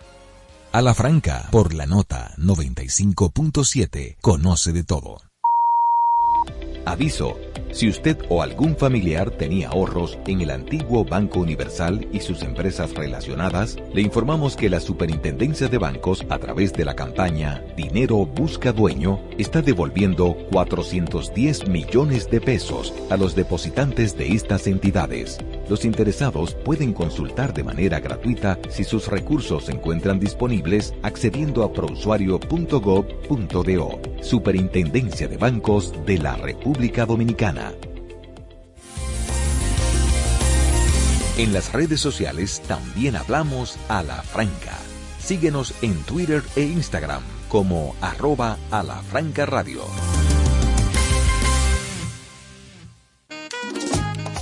A 0.74 0.82
la 0.82 0.92
Franca, 0.92 1.46
por 1.52 1.72
la 1.72 1.86
nota 1.86 2.34
95.7, 2.36 4.16
conoce 4.20 4.72
de 4.72 4.82
todo. 4.82 5.18
Aviso. 6.84 7.38
Si 7.70 7.88
usted 7.88 8.18
o 8.28 8.42
algún 8.42 8.76
familiar 8.76 9.30
tenía 9.30 9.68
ahorros 9.68 10.18
en 10.26 10.40
el 10.40 10.50
antiguo 10.50 11.04
Banco 11.04 11.38
Universal 11.38 12.08
y 12.12 12.18
sus 12.18 12.42
empresas 12.42 12.92
relacionadas, 12.92 13.76
le 13.92 14.00
informamos 14.02 14.56
que 14.56 14.68
la 14.68 14.80
Superintendencia 14.80 15.68
de 15.68 15.78
Bancos, 15.78 16.26
a 16.28 16.38
través 16.38 16.72
de 16.72 16.84
la 16.84 16.96
campaña 16.96 17.62
Dinero 17.76 18.26
Busca 18.26 18.72
Dueño, 18.72 19.20
está 19.38 19.62
devolviendo 19.62 20.36
410 20.50 21.68
millones 21.68 22.28
de 22.30 22.40
pesos 22.40 22.92
a 23.10 23.16
los 23.16 23.36
depositantes 23.36 24.16
de 24.16 24.32
estas 24.34 24.66
entidades. 24.66 25.38
Los 25.68 25.84
interesados 25.84 26.54
pueden 26.54 26.92
consultar 26.92 27.52
de 27.54 27.64
manera 27.64 27.98
gratuita 28.00 28.58
si 28.68 28.84
sus 28.84 29.08
recursos 29.08 29.64
se 29.64 29.72
encuentran 29.72 30.20
disponibles 30.20 30.94
accediendo 31.02 31.64
a 31.64 31.72
prousuario.gov.do. 31.72 34.00
Superintendencia 34.22 35.26
de 35.28 35.36
Bancos 35.36 35.92
de 36.04 36.18
la 36.18 36.36
República 36.36 37.06
Dominicana. 37.06 37.72
En 41.36 41.52
las 41.52 41.72
redes 41.72 42.00
sociales 42.00 42.62
también 42.68 43.16
hablamos 43.16 43.76
a 43.88 44.04
la 44.04 44.22
franca. 44.22 44.78
Síguenos 45.18 45.74
en 45.82 46.00
Twitter 46.04 46.44
e 46.54 46.62
Instagram 46.62 47.22
como 47.48 47.96
arroba 48.00 48.56
a 48.70 48.84
la 48.84 49.02
franca 49.02 49.44
radio. 49.46 49.82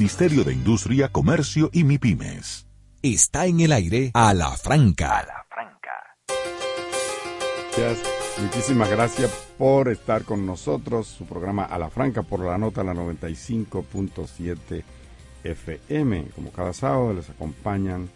de 0.00 0.54
Industria, 0.54 1.08
Comercio 1.08 1.68
y 1.74 1.84
MIPIMES 1.84 2.66
está 3.02 3.44
en 3.44 3.60
el 3.60 3.70
aire 3.70 4.10
a 4.14 4.32
la 4.32 4.50
franca. 4.52 5.18
A 5.18 5.26
la 5.26 5.44
franca. 5.50 5.90
Muchísimas 8.40 8.88
gracias 8.88 9.30
por 9.58 9.90
estar 9.90 10.24
con 10.24 10.46
nosotros. 10.46 11.06
Su 11.06 11.26
programa 11.26 11.64
A 11.64 11.78
la 11.78 11.90
Franca 11.90 12.22
por 12.22 12.40
la 12.40 12.56
nota 12.56 12.82
la 12.82 12.94
95.7 12.94 14.82
FM. 15.44 16.28
Como 16.34 16.50
cada 16.50 16.72
sábado 16.72 17.12
les 17.12 17.28
acompañan 17.28 18.08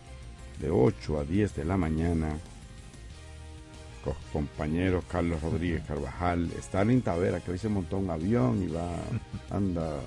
de 0.61 0.70
8 0.70 1.20
a 1.20 1.24
10 1.24 1.55
de 1.55 1.66
la 1.66 1.76
mañana 1.76 2.39
con 4.03 4.14
compañeros 4.32 5.05
Carlos 5.07 5.43
Rodríguez 5.43 5.82
Carvajal, 5.87 6.51
Stalin 6.61 7.03
Tavera 7.03 7.41
que 7.41 7.51
hoy 7.51 7.59
se 7.59 7.68
montó 7.68 7.99
un 7.99 8.09
avión 8.09 8.62
y 8.62 8.68
va, 8.68 8.89
anda 9.51 10.01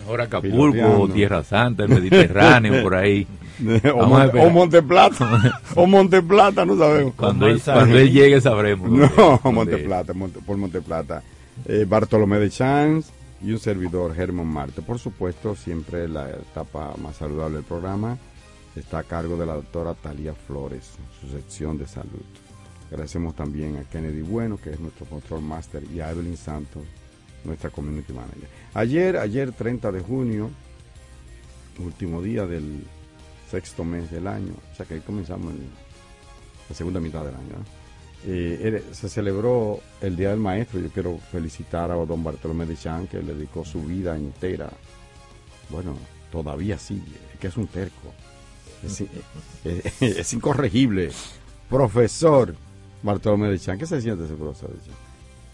mejor 0.00 0.20
Acapulco, 0.20 1.08
Tierra 1.08 1.44
Santa, 1.44 1.84
el 1.84 1.90
Mediterráneo, 1.90 2.82
por 2.82 2.94
ahí. 2.94 3.26
o, 3.94 4.06
Monte, 4.06 4.38
o 4.38 4.50
Monteplata, 4.50 5.52
o 5.74 5.86
Monteplata, 5.86 6.64
no 6.64 6.76
sabemos. 6.78 7.14
Cuando 7.14 7.46
él, 7.48 7.60
cuando 7.64 7.98
él 7.98 8.12
llegue 8.12 8.40
sabremos. 8.40 8.88
No, 8.90 9.40
Monteplata, 9.52 10.12
Monte, 10.14 10.40
por 10.40 10.56
Monteplata. 10.56 11.22
Eh, 11.66 11.84
Bartolomé 11.88 12.38
de 12.38 12.50
Chance 12.50 13.10
y 13.42 13.52
un 13.52 13.58
servidor, 13.58 14.14
Germán 14.14 14.46
Marte. 14.46 14.82
Por 14.82 14.98
supuesto, 14.98 15.56
siempre 15.56 16.08
la 16.08 16.30
etapa 16.30 16.94
más 17.02 17.16
saludable 17.16 17.56
del 17.56 17.64
programa 17.64 18.16
está 18.76 19.00
a 19.00 19.02
cargo 19.02 19.36
de 19.36 19.46
la 19.46 19.54
doctora 19.54 19.94
Talía 19.94 20.34
Flores, 20.34 20.92
su 21.20 21.28
sección 21.28 21.78
de 21.78 21.86
salud. 21.86 22.22
Agradecemos 22.90 23.34
también 23.34 23.76
a 23.76 23.84
Kennedy 23.84 24.22
Bueno, 24.22 24.56
que 24.56 24.70
es 24.70 24.80
nuestro 24.80 25.06
control 25.06 25.42
master, 25.42 25.82
y 25.92 26.00
a 26.00 26.10
Evelyn 26.10 26.36
Santos, 26.36 26.84
nuestra 27.44 27.70
community 27.70 28.12
manager. 28.12 28.48
Ayer, 28.74 29.16
ayer 29.16 29.52
30 29.52 29.92
de 29.92 30.00
junio, 30.00 30.50
último 31.78 32.22
día 32.22 32.46
del 32.46 32.84
sexto 33.50 33.84
mes 33.84 34.10
del 34.10 34.26
año, 34.26 34.52
o 34.72 34.74
sea 34.76 34.86
que 34.86 34.94
ahí 34.94 35.00
comenzamos 35.00 35.52
la 36.68 36.74
segunda 36.74 37.00
mitad 37.00 37.24
del 37.24 37.34
año. 37.34 37.64
Eh, 38.26 38.84
se 38.92 39.08
celebró 39.08 39.80
el 40.00 40.16
Día 40.16 40.30
del 40.30 40.40
Maestro. 40.40 40.80
Yo 40.80 40.88
quiero 40.88 41.18
felicitar 41.30 41.90
a 41.90 41.94
don 41.94 42.24
Bartolomé 42.24 42.66
de 42.66 42.76
Chan, 42.76 43.06
que 43.06 43.22
le 43.22 43.34
dedicó 43.34 43.64
su 43.64 43.82
vida 43.82 44.16
entera. 44.16 44.70
Bueno, 45.70 45.96
todavía 46.32 46.78
sigue, 46.78 47.16
que 47.40 47.46
es 47.46 47.56
un 47.56 47.68
terco. 47.68 48.12
Es, 48.84 49.04
es 50.02 50.32
incorregible. 50.32 51.10
Profesor 51.70 52.54
Bartolomé 53.02 53.48
de 53.50 53.58
Chan, 53.58 53.78
¿qué 53.78 53.86
se 53.86 54.00
siente 54.00 54.24
ese 54.24 54.34
profesor 54.34 54.70
de 54.70 54.84
Chan? 54.84 55.07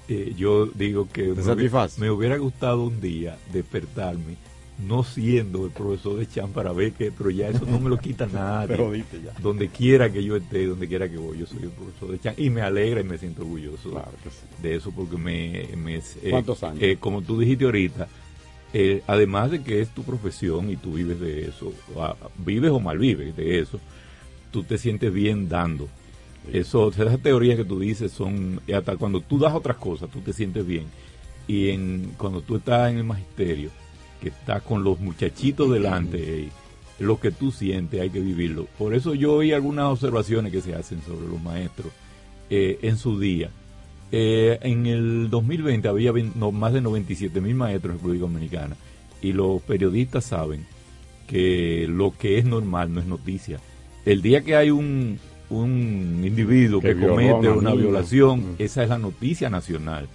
Eh, 0.09 0.35
yo 0.37 0.67
digo 0.67 1.09
que 1.11 1.35
me, 1.35 1.71
me, 1.99 2.11
hubiera 2.11 2.37
gustado 2.37 2.85
un 2.85 3.01
día 3.01 3.39
despertarme 3.53 4.37
no 4.79 5.05
siendo 5.05 5.67
el 5.67 5.71
profesor 5.71 6.19
de 6.19 6.27
Chan 6.27 6.51
para 6.51 6.73
ver 6.73 6.93
que, 6.93 7.13
pero 7.13 7.31
ya 7.31 7.49
eso 7.49 7.65
no 7.65 7.79
me 7.79 7.89
lo 7.89 7.99
quita 7.99 8.27
nadie. 8.33 9.05
Donde 9.41 9.69
quiera 9.69 10.11
que 10.11 10.25
yo 10.25 10.37
esté, 10.37 10.67
donde 10.67 10.89
quiera 10.89 11.09
que 11.09 11.17
voy, 11.17 11.39
yo 11.39 11.47
soy 11.47 11.63
el 11.63 11.71
profesor 11.71 12.11
de 12.11 12.21
Chan 12.21 12.35
y 12.37 12.51
me 12.51 12.63
alegra 12.63 13.01
y 13.01 13.05
me 13.05 13.19
siento 13.19 13.43
orgulloso 13.43 14.03
de 14.63 14.75
eso 14.75 14.91
porque 14.91 15.17
me... 15.17 15.69
me 15.77 15.97
eh, 15.97 16.31
¿Cuántos 16.31 16.63
años? 16.65 16.83
Eh, 16.83 16.97
como 16.99 17.23
tú 17.23 17.39
dijiste 17.39 17.65
ahorita, 17.65 18.09
eh, 18.73 19.03
además 19.07 19.53
de 19.53 19.63
que 19.63 19.81
es 19.81 19.89
tu 19.91 20.03
profesión 20.03 20.71
y 20.71 20.77
tú 20.77 20.95
vives 20.95 21.21
de 21.21 21.47
eso, 21.47 21.73
vives 22.39 22.71
o 22.73 22.81
mal 22.81 22.99
vives 22.99 23.37
de 23.37 23.61
eso, 23.61 23.79
tú 24.51 24.65
te 24.65 24.79
sientes 24.79 25.13
bien 25.13 25.49
dando. 25.49 25.89
Eso, 26.53 26.91
esas 26.91 27.21
teorías 27.21 27.57
que 27.57 27.65
tú 27.65 27.81
dices 27.81 28.13
son, 28.13 28.61
hasta 28.75 28.97
cuando 28.97 29.21
tú 29.21 29.39
das 29.39 29.55
otras 29.55 29.77
cosas, 29.77 30.11
tú 30.11 30.21
te 30.21 30.33
sientes 30.33 30.67
bien. 30.67 30.85
Y 31.47 31.71
en, 31.71 32.13
cuando 32.17 32.41
tú 32.41 32.57
estás 32.57 32.91
en 32.91 32.99
el 32.99 33.05
magisterio, 33.05 33.71
que 34.21 34.29
estás 34.29 34.63
con 34.63 34.85
los 34.85 35.01
muchachitos 35.01 35.71
delante, 35.71 36.49
lo 36.99 37.19
que 37.21 37.31
tú 37.31 37.51
sientes 37.51 38.01
hay 38.01 38.11
que 38.11 38.21
vivirlo. 38.21 38.67
Por 38.79 38.95
eso 38.95 39.15
yo 39.15 39.35
oí 39.35 39.53
algunas 39.53 39.87
observaciones 39.87 40.53
que 40.53 40.61
se 40.61 40.75
hacen 40.75 41.03
sobre 41.03 41.27
los 41.29 41.43
maestros 41.43 41.93
eh, 42.51 42.79
en 42.83 42.97
su 42.97 43.19
día. 43.19 43.51
Eh, 44.13 44.59
en 44.63 44.87
el 44.87 45.29
2020 45.31 45.89
había 45.89 46.13
más 46.13 46.73
de 46.73 46.81
97 46.81 47.41
mil 47.41 47.55
maestros 47.55 47.93
en 47.93 47.99
República 47.99 48.23
Dominicana 48.23 48.77
y 49.21 49.33
los 49.33 49.61
periodistas 49.63 50.27
saben 50.27 50.67
que 51.27 51.87
lo 51.89 52.13
que 52.17 52.39
es 52.39 52.45
normal 52.45 52.93
no 52.93 53.01
es 53.01 53.07
noticia. 53.07 53.59
El 54.05 54.23
día 54.23 54.43
que 54.43 54.55
hay 54.55 54.71
un, 54.71 55.19
un 55.51 56.23
individuo 56.25 56.81
que, 56.81 56.97
comete 56.97 57.49
una 57.49 57.75
violación, 57.75 58.41
mm. 58.41 58.55
esa 58.59 58.83
es 58.83 58.89
la 58.89 58.99
noticia 58.99 59.51
nacional. 59.51 60.09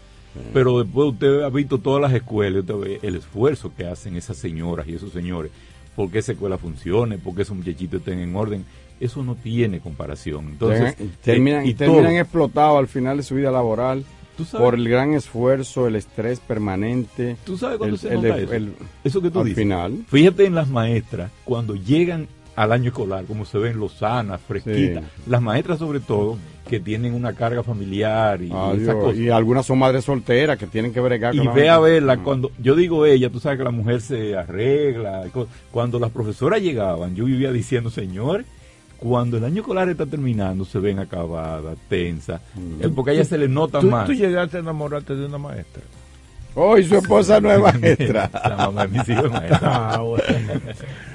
Pero 0.54 0.80
después 0.80 1.14
usted 1.14 1.42
ha 1.42 1.50
visto 1.50 1.80
todas 1.80 2.02
las 2.02 2.14
escuelas, 2.14 2.62
usted 2.62 2.76
ve 2.76 3.00
el 3.02 3.16
esfuerzo 3.16 3.74
que 3.76 3.86
hacen 3.86 4.16
esas 4.16 4.38
señoras 4.38 4.88
y 4.88 4.94
esos 4.94 5.12
señores, 5.12 5.52
porque 5.96 6.20
esa 6.20 6.34
escuela 6.34 6.58
funcione, 6.58 7.18
porque 7.18 7.42
esos 7.42 7.58
muchachitos 7.58 8.00
estén 8.00 8.20
en 8.20 8.36
orden. 8.36 8.64
Eso 9.00 9.24
no 9.24 9.36
tiene 9.36 9.80
comparación. 9.80 10.50
Entonces, 10.50 10.96
terminan, 11.22 11.66
y 11.66 11.74
terminan 11.74 12.16
explotados 12.16 12.78
al 12.78 12.88
final 12.88 13.18
de 13.18 13.24
su 13.24 13.36
vida 13.36 13.50
laboral 13.50 14.06
por 14.52 14.76
el 14.76 14.88
gran 14.88 15.14
esfuerzo, 15.14 15.88
el 15.88 15.96
estrés 15.96 16.40
permanente. 16.40 17.38
¿Tú 17.46 17.58
sabes 17.58 17.78
cuándo 17.78 17.98
se 17.98 18.14
nota 18.14 18.38
eso? 18.38 18.54
eso 19.04 19.22
que 19.22 19.32
tú 19.32 19.40
al 19.40 19.46
dices. 19.46 19.64
final. 19.64 20.04
Fíjate 20.08 20.46
en 20.46 20.56
las 20.56 20.70
maestras, 20.70 21.32
cuando 21.44 21.76
llegan 21.76 22.28
al 22.60 22.74
año 22.74 22.90
escolar, 22.90 23.24
como 23.24 23.46
se 23.46 23.58
ven 23.58 23.80
lozanas, 23.80 24.42
fresquitas. 24.42 25.06
Las 25.28 25.42
maestras 25.42 25.80
sobre 25.80 26.02
todo, 26.02 26.38
que 26.68 26.82
tienen 26.82 27.14
una 27.14 27.32
carga 27.32 27.64
familiar 27.64 28.42
y 28.42 28.52
Y 29.16 29.30
algunas 29.30 29.66
son 29.66 29.80
madres 29.80 30.04
solteras 30.04 30.58
que 30.58 30.68
tienen 30.68 30.92
que 30.92 31.00
bregar 31.00 31.34
Y 31.34 31.48
ve 31.48 31.70
a 31.70 31.80
verla, 31.80 32.18
cuando 32.18 32.52
yo 32.62 32.76
digo 32.76 33.06
ella, 33.06 33.30
tú 33.30 33.40
sabes 33.40 33.60
que 33.60 33.64
la 33.64 33.72
mujer 33.72 34.02
se 34.02 34.36
arregla. 34.36 35.24
Cuando 35.72 36.00
las 36.00 36.12
profesoras 36.12 36.62
llegaban, 36.62 37.16
yo 37.16 37.24
vivía 37.24 37.54
diciendo, 37.54 37.90
señor, 37.90 38.44
cuando 38.98 39.38
el 39.38 39.46
año 39.46 39.62
escolar 39.62 39.88
está 39.88 40.06
terminando, 40.06 40.66
se 40.66 40.80
ven 40.80 41.00
acabadas, 41.00 41.78
tensas, 41.88 42.42
mm. 42.56 42.90
porque 42.94 43.12
a 43.12 43.14
ella 43.14 43.24
se 43.24 43.38
le 43.38 43.48
nota 43.48 43.80
más. 43.80 44.06
¿Tú 44.06 44.12
llegaste 44.12 44.58
a 44.58 44.60
enamorarte 44.60 45.16
de 45.16 45.28
una 45.28 45.38
maestra? 45.38 45.82
Hoy 46.62 46.84
su 46.84 46.96
esposa 46.96 47.40
no 47.40 47.50
es 47.52 47.60
maestra. 47.82 48.30
Ah, 48.34 48.70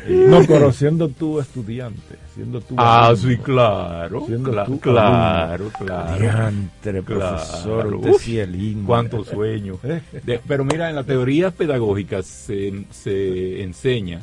no, 0.09 0.41
pero 0.47 0.73
siendo 0.73 1.09
tú 1.11 1.39
estudiante, 1.39 2.17
siendo 2.35 2.63
tú. 2.63 2.75
Ah, 2.79 3.13
sí, 3.15 3.37
claro. 3.37 4.25
Siendo 4.27 4.65
tú, 4.65 4.81
claro, 4.81 5.71
claro. 5.79 6.19
Diantre, 6.19 7.03
profesor, 7.03 7.95
usted 7.95 8.49
lindo. 8.49 8.87
Cuánto 8.87 9.23
sueño. 9.23 9.79
pero 10.49 10.65
mira, 10.65 10.89
en 10.89 10.97
la 10.97 11.05
teoría 11.05 11.51
pedagógica 11.51 12.23
se, 12.23 12.87
se 12.91 13.63
enseña 13.63 14.23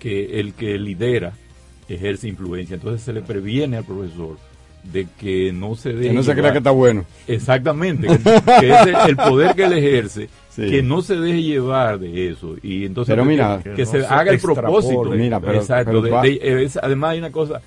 que 0.00 0.40
el 0.40 0.54
que 0.54 0.76
lidera 0.78 1.32
ejerce 1.88 2.26
influencia. 2.26 2.74
Entonces 2.74 3.02
se 3.02 3.12
le 3.12 3.22
previene 3.22 3.76
al 3.76 3.84
profesor 3.84 4.49
de 4.84 5.06
que 5.18 5.52
no 5.52 5.74
se 5.74 5.92
deje. 5.92 6.08
Que 6.08 6.14
no 6.14 6.22
se 6.22 6.34
crea 6.34 6.52
que 6.52 6.58
está 6.58 6.70
bueno. 6.70 7.04
Exactamente, 7.26 8.06
que, 8.60 8.70
es 8.70 8.86
el, 9.08 9.16
poder 9.16 9.54
que 9.54 9.64
él 9.64 9.72
ejerce, 9.74 10.28
que 10.56 10.82
no 10.82 11.02
se 11.02 11.16
deje 11.16 11.42
llevar 11.42 11.98
de 11.98 12.30
eso. 12.30 12.56
Y 12.62 12.84
entonces 12.84 13.16
que, 13.76 13.86
se, 13.86 14.06
haga 14.06 14.32
el 14.32 14.40
propósito. 14.40 15.04
Mira, 15.10 15.40
pero, 15.40 15.54
Exacto. 15.54 16.02
además 16.82 17.10
hay 17.10 17.18
una 17.18 17.30
cosa, 17.30 17.60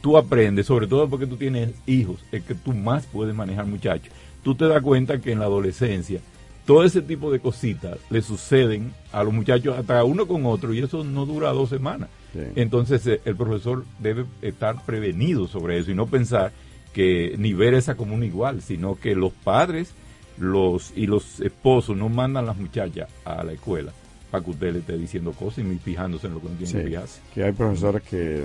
tú 0.00 0.16
aprendes, 0.16 0.66
sobre 0.66 0.86
todo 0.86 1.08
porque 1.08 1.26
tú 1.26 1.36
tienes 1.36 1.70
hijos, 1.86 2.24
es 2.32 2.42
que 2.42 2.54
tú 2.54 2.72
más 2.72 3.06
puedes 3.06 3.34
manejar 3.34 3.66
muchachos. 3.66 4.12
Tú 4.42 4.54
te 4.54 4.66
das 4.68 4.82
cuenta 4.82 5.20
que 5.20 5.32
en 5.32 5.40
la 5.40 5.46
adolescencia 5.46 6.20
todo 6.66 6.84
ese 6.84 7.00
tipo 7.00 7.30
de 7.30 7.38
cositas 7.38 7.96
le 8.10 8.20
suceden 8.20 8.92
a 9.12 9.22
los 9.22 9.32
muchachos 9.32 9.78
hasta 9.78 10.02
uno 10.02 10.26
con 10.26 10.44
otro 10.46 10.74
y 10.74 10.80
eso 10.80 11.04
no 11.04 11.24
dura 11.24 11.50
dos 11.52 11.70
semanas. 11.70 12.08
Entonces 12.56 13.06
eh, 13.06 13.20
el 13.24 13.36
profesor 13.36 13.84
debe 13.98 14.24
estar 14.42 14.84
prevenido 14.84 15.46
sobre 15.46 15.78
eso 15.78 15.90
y 15.90 15.94
no 15.94 16.06
pensar 16.06 16.52
que 16.92 17.34
ni 17.38 17.52
ver 17.52 17.74
esa 17.74 17.94
como 17.94 18.14
un 18.14 18.24
igual, 18.24 18.62
sino 18.62 18.96
que 18.96 19.14
los 19.14 19.32
padres 19.32 19.92
los 20.38 20.92
y 20.96 21.06
los 21.06 21.40
esposos 21.40 21.96
no 21.96 22.08
mandan 22.08 22.46
las 22.46 22.56
muchachas 22.56 23.08
a 23.24 23.42
la 23.42 23.52
escuela 23.52 23.92
para 24.30 24.44
que 24.44 24.50
usted 24.50 24.72
le 24.72 24.78
esté 24.80 24.98
diciendo 24.98 25.32
cosas 25.32 25.64
y 25.64 25.78
fijándose 25.78 26.26
en 26.26 26.34
lo 26.34 26.40
que 26.40 26.48
no 26.48 26.54
tiene 26.56 26.72
que 26.72 26.88
fijarse. 26.88 27.20
Que 27.32 27.44
hay 27.44 27.52
profesores 27.52 28.02
que, 28.02 28.44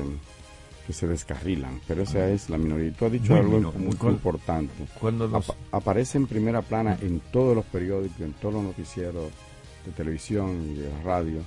que 0.85 0.93
se 0.93 1.07
descarrilan, 1.07 1.81
pero 1.87 2.03
esa 2.03 2.29
es 2.29 2.49
la 2.49 2.57
minoría. 2.57 2.91
Tú 2.93 3.05
has 3.05 3.11
dicho 3.11 3.35
algo 3.35 3.59
muy, 3.73 3.95
importante. 4.09 4.73
Cuando 4.99 5.41
aparece 5.71 6.17
en 6.17 6.27
primera 6.27 6.61
plana 6.61 6.97
en 7.01 7.19
todos 7.31 7.55
los 7.55 7.65
periódicos, 7.65 8.21
en 8.21 8.33
todos 8.33 8.55
los 8.55 8.63
noticieros 8.63 9.31
de 9.85 9.91
televisión 9.91 10.71
y 10.71 10.75
de 10.75 11.03
radio 11.03 11.39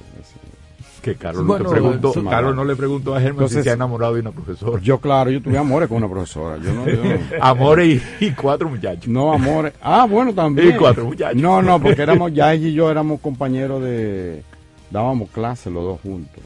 que 1.01 1.15
Carlos, 1.15 1.45
no, 1.45 1.69
preguntó, 1.69 2.13
Carlos 2.29 2.55
no 2.55 2.65
le 2.65 2.75
preguntó 2.75 3.15
a 3.15 3.21
Germán 3.21 3.49
si 3.49 3.63
se 3.63 3.69
ha 3.69 3.73
enamorado 3.73 4.15
de 4.15 4.21
una 4.21 4.31
profesora. 4.31 4.81
Yo, 4.81 4.99
claro, 4.99 5.31
yo 5.31 5.41
tuve 5.41 5.57
amores 5.57 5.87
con 5.87 5.97
una 5.97 6.09
profesora. 6.09 6.57
Yo 6.57 6.73
no, 6.73 6.85
amores 7.41 8.01
y, 8.19 8.31
cuatro 8.31 8.69
muchachos. 8.69 9.07
No, 9.07 9.33
amores. 9.33 9.73
Ah, 9.81 10.05
bueno, 10.09 10.33
también. 10.33 10.69
Y 10.69 10.73
cuatro 10.73 11.05
muchachos. 11.05 11.41
No, 11.41 11.61
no, 11.61 11.81
porque 11.81 12.01
éramos, 12.01 12.33
ya 12.33 12.53
ella 12.53 12.67
y 12.67 12.73
yo 12.73 12.91
éramos 12.91 13.21
compañeros 13.21 13.81
de. 13.81 14.43
Dábamos 14.91 15.29
clases 15.29 15.71
los 15.71 15.83
dos 15.83 16.01
juntos. 16.01 16.43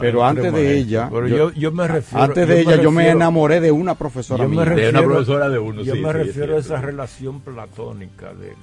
pero 0.00 0.24
antes 0.24 0.52
de 0.52 0.76
ella, 0.76 1.10
yo, 1.10 1.50
yo, 1.52 1.72
me 1.72 1.88
refiero, 1.88 2.24
antes 2.24 2.46
de 2.46 2.60
ella, 2.60 2.76
yo 2.76 2.90
me 2.90 3.08
enamoré 3.08 3.60
de 3.60 3.72
una 3.72 3.94
profesora. 3.94 4.44
Yo 4.46 4.64
de 4.64 4.90
una 4.90 5.02
profesora 5.02 5.48
de 5.48 5.58
uno. 5.58 5.82
Yo 5.82 5.96
me 5.96 6.12
refiero 6.12 6.56
a 6.56 6.58
esa 6.58 6.80
relación 6.80 7.40
platónica 7.40 8.32
del 8.34 8.54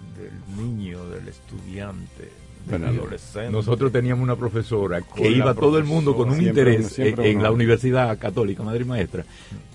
niño, 0.57 1.05
del 1.09 1.27
estudiante 1.27 2.29
nosotros 3.51 3.91
teníamos 3.91 4.23
una 4.23 4.35
profesora 4.35 5.01
que 5.01 5.29
iba 5.29 5.53
todo 5.53 5.77
el 5.77 5.85
mundo 5.85 6.15
con 6.15 6.29
un 6.29 6.41
interés 6.41 6.99
en, 6.99 7.41
la 7.41 7.51
Universidad 7.51 8.17
Católica, 8.17 8.63
Madre 8.63 8.85
Maestra. 8.85 9.25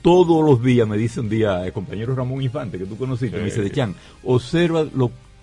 Todos 0.03 0.45
los 0.45 0.63
días 0.63 0.87
me 0.87 0.97
dice 0.97 1.21
un 1.21 1.29
día 1.29 1.65
el 1.65 1.73
compañero 1.73 2.15
Ramón 2.15 2.43
Infante, 2.43 2.79
que 2.79 2.85
tú 2.85 2.97
conociste, 2.97 3.39
me 3.39 3.45
dice, 3.45 3.63
de 3.63 3.71
Chan, 3.71 3.95
observa 4.23 4.85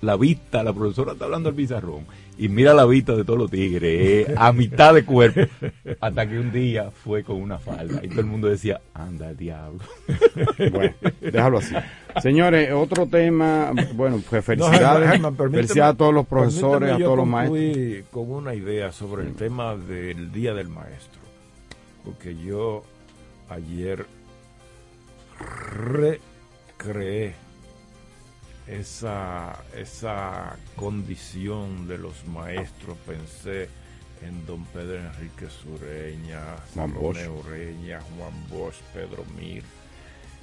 la 0.01 0.15
vista, 0.15 0.63
la 0.63 0.73
profesora 0.73 1.13
está 1.13 1.25
hablando 1.25 1.49
al 1.49 1.55
pizarrón 1.55 2.05
y 2.37 2.49
mira 2.49 2.73
la 2.73 2.85
vista 2.85 3.15
de 3.15 3.23
todos 3.23 3.37
los 3.37 3.51
tigres, 3.51 4.27
eh, 4.27 4.33
a 4.35 4.51
mitad 4.51 4.95
de 4.95 5.05
cuerpo, 5.05 5.41
hasta 6.01 6.27
que 6.27 6.39
un 6.39 6.51
día 6.51 6.89
fue 6.89 7.23
con 7.23 7.39
una 7.39 7.59
falda 7.59 8.03
y 8.03 8.07
todo 8.09 8.21
el 8.21 8.25
mundo 8.25 8.47
decía, 8.47 8.81
anda 8.93 9.29
el 9.29 9.37
diablo. 9.37 9.79
Bueno, 10.71 10.93
déjalo 11.19 11.57
así. 11.57 11.75
Señores, 12.21 12.71
otro 12.71 13.07
tema, 13.07 13.71
bueno, 13.93 14.21
pues 14.29 14.43
felicidades, 14.45 15.21
felicidades 15.37 15.93
a 15.93 15.97
todos 15.97 16.13
los 16.13 16.25
profesores, 16.27 16.91
a 16.91 16.97
todos 16.97 17.17
los 17.17 17.27
maestros. 17.27 18.05
con 18.11 18.31
una 18.31 18.53
idea 18.53 18.91
sobre 18.91 19.23
el 19.23 19.33
tema 19.35 19.75
del 19.75 20.31
Día 20.31 20.53
del 20.53 20.69
Maestro, 20.69 21.21
porque 22.03 22.35
yo 22.35 22.83
ayer 23.49 24.05
recreé 25.75 27.35
esa, 28.67 29.63
esa 29.75 30.55
condición 30.75 31.87
de 31.87 31.97
los 31.97 32.25
maestros, 32.27 32.97
pensé 33.05 33.69
en 34.21 34.45
don 34.45 34.63
Pedro 34.65 34.97
Enrique 34.99 35.47
Sureña, 35.49 36.41
Juan 36.73 36.91
Salomé 36.93 37.27
Bosch. 37.27 37.45
Ureña, 37.45 37.99
Juan 38.01 38.47
Bosch, 38.49 38.75
Pedro 38.93 39.25
Mir. 39.37 39.63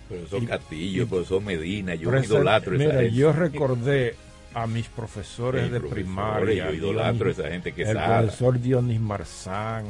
Profesor 0.08 0.42
Y- 0.42 0.46
Castillo, 0.46 1.02
y- 1.02 1.06
profesor 1.06 1.42
Medina, 1.42 1.94
yo 1.94 2.16
idolatro 2.18 2.72
a 2.72 2.76
esa 2.76 2.84
Mira, 2.84 3.00
gente. 3.02 3.14
yo 3.14 3.32
recordé 3.32 4.16
a 4.54 4.66
mis 4.66 4.86
profesores 4.88 5.66
Sí, 5.66 5.70
de 5.70 5.78
profesores, 5.80 6.04
primaria. 6.06 6.66
yo 6.70 6.74
idolatro 6.74 7.28
a 7.28 7.32
Dionis- 7.32 7.38
esa 7.38 7.48
gente 7.50 7.72
que 7.72 7.82
El 7.82 7.96
sabe. 7.96 8.22
profesor 8.24 8.60
Dionis 8.60 9.00
Marzán, 9.00 9.84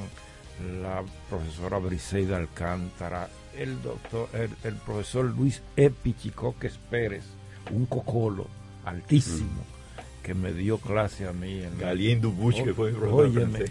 la 0.83 1.03
profesora 1.31 1.79
Briseida 1.79 2.37
Alcántara, 2.37 3.29
el 3.57 3.81
doctor, 3.81 4.29
el, 4.35 4.51
el 4.65 4.75
profesor 4.75 5.25
Luis 5.25 5.63
Epi 5.77 6.13
Chicoques 6.15 6.79
Pérez, 6.91 7.25
un 7.71 7.87
cocolo 7.87 8.47
altísimo, 8.85 9.63
que 10.23 10.35
me 10.35 10.53
dio 10.53 10.79
clase 10.79 11.27
a 11.27 11.33
mí. 11.33 11.63
En 11.63 11.79
Galien 11.79 12.21
Dubuche, 12.21 12.65
que 12.65 12.75
fue 12.75 12.93
mi 12.93 12.99
profesor. 12.99 13.65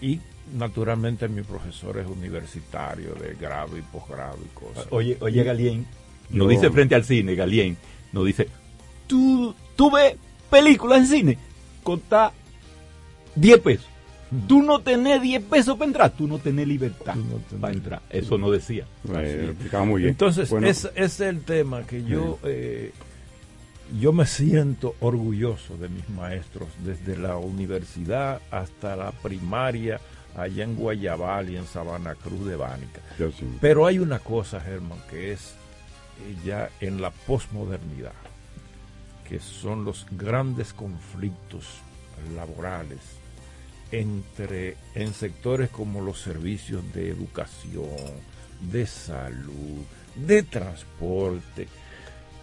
Y 0.00 0.20
naturalmente 0.56 1.28
mis 1.28 1.46
profesores 1.46 2.06
universitarios 2.06 3.18
de 3.20 3.34
grado 3.34 3.76
y 3.78 3.82
posgrado 3.82 4.38
y 4.44 4.48
cosas. 4.54 4.86
Oye, 4.90 5.16
oye, 5.20 5.42
Galien, 5.42 5.86
nos 6.30 6.46
Yo- 6.46 6.48
dice 6.48 6.70
frente 6.70 6.94
al 6.94 7.04
cine, 7.04 7.34
Galien, 7.34 7.76
nos 8.12 8.26
dice, 8.26 8.48
tú, 9.06 9.54
tú 9.76 9.90
ves 9.90 10.16
películas 10.50 11.00
en 11.00 11.06
cine, 11.06 11.38
contá 11.82 12.32
10 13.34 13.58
pesos. 13.60 13.86
Tú 14.46 14.62
no 14.62 14.80
tenés 14.80 15.20
10 15.22 15.42
pesos 15.44 15.76
para 15.76 15.86
entrar, 15.86 16.10
tú 16.10 16.26
no 16.26 16.38
tenés 16.38 16.66
libertad 16.66 17.14
para 17.60 17.72
entrar. 17.72 18.02
Eso 18.10 18.38
no 18.38 18.50
decía. 18.50 18.84
Eh, 19.14 19.42
lo 19.44 19.50
explicaba 19.50 19.84
muy 19.84 20.02
bien. 20.02 20.10
Entonces, 20.10 20.50
Bueno, 20.50 20.66
ese, 20.66 20.88
ese 20.88 21.04
es 21.04 21.20
el 21.20 21.42
tema 21.42 21.86
que 21.86 22.04
yo, 22.04 22.38
eh, 22.44 22.92
yo 24.00 24.12
me 24.12 24.26
siento 24.26 24.94
orgulloso 25.00 25.76
de 25.76 25.88
mis 25.88 26.08
maestros, 26.10 26.68
desde 26.84 27.16
la 27.16 27.36
universidad 27.36 28.40
hasta 28.50 28.96
la 28.96 29.12
primaria, 29.12 30.00
allá 30.36 30.64
en 30.64 30.76
Guayabal 30.76 31.50
y 31.50 31.56
en 31.56 31.66
Sabana 31.66 32.14
Cruz 32.14 32.46
de 32.46 32.56
Bánica. 32.56 33.00
sí. 33.18 33.46
Pero 33.60 33.86
hay 33.86 33.98
una 33.98 34.18
cosa, 34.18 34.60
Germán, 34.60 34.98
que 35.10 35.32
es 35.32 35.54
ya 36.44 36.70
en 36.80 37.00
la 37.02 37.10
posmodernidad, 37.10 38.12
que 39.28 39.40
son 39.40 39.84
los 39.84 40.06
grandes 40.12 40.72
conflictos 40.72 41.66
laborales 42.34 43.00
entre 44.00 44.76
en 44.94 45.12
sectores 45.14 45.70
como 45.70 46.00
los 46.00 46.20
servicios 46.20 46.82
de 46.94 47.08
educación, 47.10 47.84
de 48.72 48.86
salud, 48.86 49.82
de 50.26 50.42
transporte, 50.42 51.68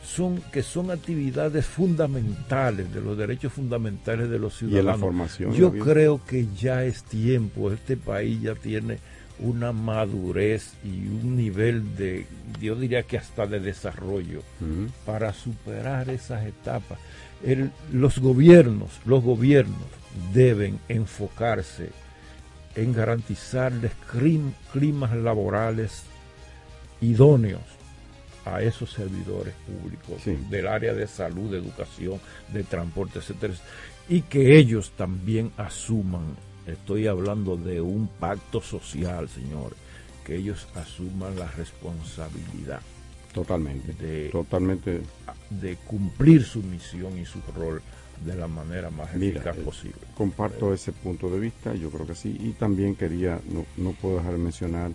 son 0.03 0.41
que 0.51 0.63
son 0.63 0.89
actividades 0.91 1.65
fundamentales 1.65 2.91
de 2.93 3.01
los 3.01 3.17
derechos 3.17 3.53
fundamentales 3.53 4.29
de 4.29 4.39
los 4.39 4.61
Y 4.61 4.65
en 4.65 4.71
la 4.71 4.77
ciudadanos. 4.95 4.99
formación, 5.01 5.53
Yo 5.53 5.71
creo 5.71 6.21
que 6.25 6.47
ya 6.59 6.83
es 6.83 7.03
tiempo, 7.03 7.71
este 7.71 7.97
país 7.97 8.41
ya 8.41 8.55
tiene 8.55 8.97
una 9.39 9.71
madurez 9.71 10.73
y 10.83 11.07
un 11.07 11.35
nivel 11.35 11.95
de, 11.95 12.25
yo 12.61 12.75
diría 12.75 13.03
que 13.03 13.17
hasta 13.17 13.47
de 13.47 13.59
desarrollo 13.59 14.41
para 15.05 15.33
superar 15.33 16.09
esas 16.09 16.45
etapas. 16.45 16.99
El- 17.43 17.71
los 17.91 18.19
gobiernos, 18.19 18.91
los 19.05 19.23
gobiernos 19.23 19.77
deben 20.33 20.79
enfocarse 20.87 21.89
en 22.75 22.93
garantizarles 22.93 23.91
climas 24.71 25.15
laborales 25.15 26.03
idóneos 27.01 27.61
a 28.45 28.61
esos 28.61 28.91
servidores 28.91 29.53
públicos 29.67 30.21
Sí. 30.23 30.37
del 30.49 30.67
área 30.67 30.93
de 30.93 31.07
salud, 31.07 31.51
de 31.51 31.57
educación, 31.59 32.19
de 32.51 32.63
transporte, 32.63 33.19
etcétera, 33.19 33.53
y 34.09 34.21
que 34.21 34.57
ellos 34.57 34.91
también 34.97 35.51
asuman, 35.57 36.35
estoy 36.65 37.07
hablando 37.07 37.55
de 37.57 37.81
un 37.81 38.07
pacto 38.07 38.61
social, 38.61 39.29
señores, 39.29 39.77
que 40.25 40.35
ellos 40.37 40.67
asuman 40.75 41.37
la 41.37 41.47
responsabilidad 41.51 42.81
Totalmente. 43.33 43.93
de, 43.93 44.29
Totalmente. 44.29 45.01
de 45.49 45.75
cumplir 45.87 46.43
su 46.43 46.61
misión 46.63 47.17
y 47.17 47.25
su 47.25 47.39
rol 47.55 47.81
de 48.25 48.35
la 48.35 48.47
manera 48.47 48.89
más 48.89 49.13
Mira, 49.15 49.37
eficaz 49.39 49.57
eh, 49.57 49.61
posible. 49.61 49.97
Comparto 50.15 50.73
ese 50.73 50.91
punto 50.91 51.29
de 51.29 51.39
vista, 51.39 51.73
yo 51.73 51.89
creo 51.89 52.05
que 52.05 52.15
sí. 52.15 52.37
Y 52.39 52.51
también 52.51 52.95
quería, 52.95 53.39
no, 53.49 53.65
no 53.77 53.91
puedo 53.93 54.17
dejar 54.17 54.33
de 54.33 54.37
mencionar 54.37 54.91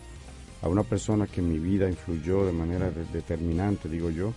a 0.62 0.68
una 0.68 0.83
persona 0.85 1.27
que 1.27 1.41
en 1.41 1.51
mi 1.53 1.59
vida 1.59 1.89
influyó 1.89 2.47
de 2.47 2.53
manera 2.53 2.91
de- 2.91 3.05
determinante, 3.07 3.89
digo 3.89 4.11
yo, 4.11 4.33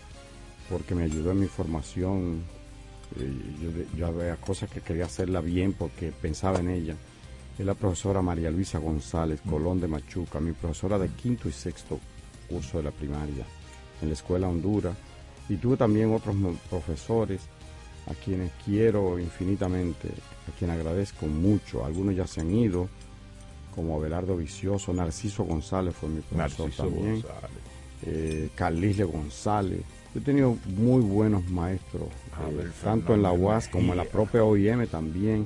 porque 0.69 0.95
me 0.95 1.03
ayudó 1.03 1.31
en 1.31 1.39
mi 1.41 1.47
formación. 1.47 2.43
eh, 3.19 3.31
yo, 3.61 3.97
yo 3.97 4.07
había 4.07 4.35
cosas 4.37 4.69
que 4.69 4.81
quería 4.81 5.05
hacerla 5.05 5.41
bien 5.41 5.73
porque 5.73 6.11
pensaba 6.11 6.59
en 6.59 6.69
ella. 6.69 6.95
Es 7.57 7.65
la 7.65 7.73
profesora 7.73 8.21
María 8.21 8.49
Luisa 8.51 8.79
González, 8.79 9.41
Colón 9.47 9.79
de 9.81 9.87
Machuca, 9.87 10.39
mi 10.39 10.53
profesora 10.53 10.97
de 10.97 11.09
quinto 11.09 11.49
y 11.49 11.51
sexto 11.51 11.99
curso 12.49 12.77
de 12.77 12.85
la 12.85 12.91
primaria 12.91 13.45
en 14.01 14.07
la 14.07 14.13
escuela 14.13 14.47
Honduras. 14.47 14.95
Y 15.49 15.57
tuve 15.57 15.75
también 15.77 16.13
otros 16.13 16.35
profesores 16.69 17.41
a 18.09 18.13
quienes 18.15 18.51
quiero 18.65 19.19
infinitamente, 19.19 20.07
a 20.47 20.57
quienes 20.57 20.77
agradezco 20.77 21.27
mucho. 21.27 21.85
Algunos 21.85 22.15
ya 22.15 22.25
se 22.27 22.41
han 22.41 22.53
ido, 22.53 22.89
como 23.75 23.95
Abelardo 23.95 24.35
Vicioso, 24.35 24.93
Narciso 24.93 25.43
González 25.43 25.95
fue 25.95 26.09
mi 26.09 26.21
profesor 26.21 26.65
Narciso 26.67 26.83
también, 26.83 27.21
González. 27.21 27.51
eh, 28.03 28.49
Carlisle 28.55 29.03
González. 29.05 29.81
Yo 30.13 30.21
he 30.21 30.23
tenido 30.23 30.57
muy 30.65 31.01
buenos 31.01 31.47
maestros, 31.49 32.09
eh, 32.49 32.67
tanto 32.83 33.13
en 33.13 33.21
la 33.21 33.31
UAS 33.31 33.67
como 33.67 33.91
en 33.91 33.97
la 33.97 34.05
propia 34.05 34.43
OIM 34.43 34.87
también. 34.87 35.45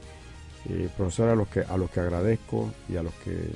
Eh, 0.70 0.88
profesores 0.95 1.34
a 1.34 1.36
los 1.36 1.49
que 1.49 1.59
a 1.59 1.76
los 1.76 1.91
que 1.91 1.99
agradezco 1.99 2.72
y 2.88 2.95
a 2.95 3.03
los 3.03 3.14
que 3.16 3.49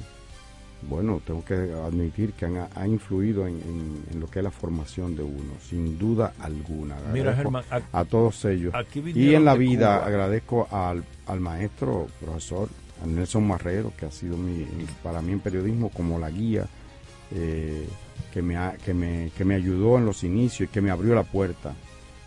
bueno 0.84 1.22
tengo 1.26 1.44
que 1.44 1.54
admitir 1.56 2.34
que 2.34 2.46
han, 2.46 2.68
ha 2.74 2.88
influido 2.88 3.48
en, 3.48 3.56
en- 3.56 4.04
en 4.12 4.20
lo 4.20 4.28
que 4.28 4.40
es 4.40 4.44
la 4.44 4.52
formación 4.52 5.16
de 5.16 5.24
uno 5.24 5.54
sin 5.68 5.98
duda 5.98 6.34
alguna. 6.40 6.96
Mira, 7.12 7.36
Germán, 7.36 7.64
a 7.92 8.06
todos 8.06 8.46
ellos. 8.46 8.74
y 9.16 9.34
en 9.34 9.44
la 9.46 9.56
vida 9.56 9.98
Cuba. 9.98 10.06
agradezco 10.08 10.68
al, 10.72 11.04
al 11.26 11.40
maestro 11.40 12.08
profesor 12.22 12.70
a 13.04 13.08
Nelson 13.08 13.48
Marrero 13.48 13.92
que 13.98 14.06
ha 14.06 14.12
sido 14.12 14.38
mi, 14.38 14.66
para 15.04 15.22
mí 15.22 15.32
en 15.34 15.40
periodismo 15.40 15.90
como 15.90 16.20
la 16.20 16.30
guía 16.30 16.68
eh, 17.32 17.88
que, 18.34 18.42
me 18.42 18.56
ha- 18.58 18.78
que, 18.84 18.94
me, 18.94 19.32
que 19.36 19.46
me 19.46 19.56
ayudó 19.56 19.98
en 19.98 20.06
los 20.06 20.24
inicios 20.24 20.70
y 20.70 20.72
que 20.72 20.82
me 20.82 20.92
abrió 20.92 21.14
la 21.16 21.24
puerta. 21.24 21.74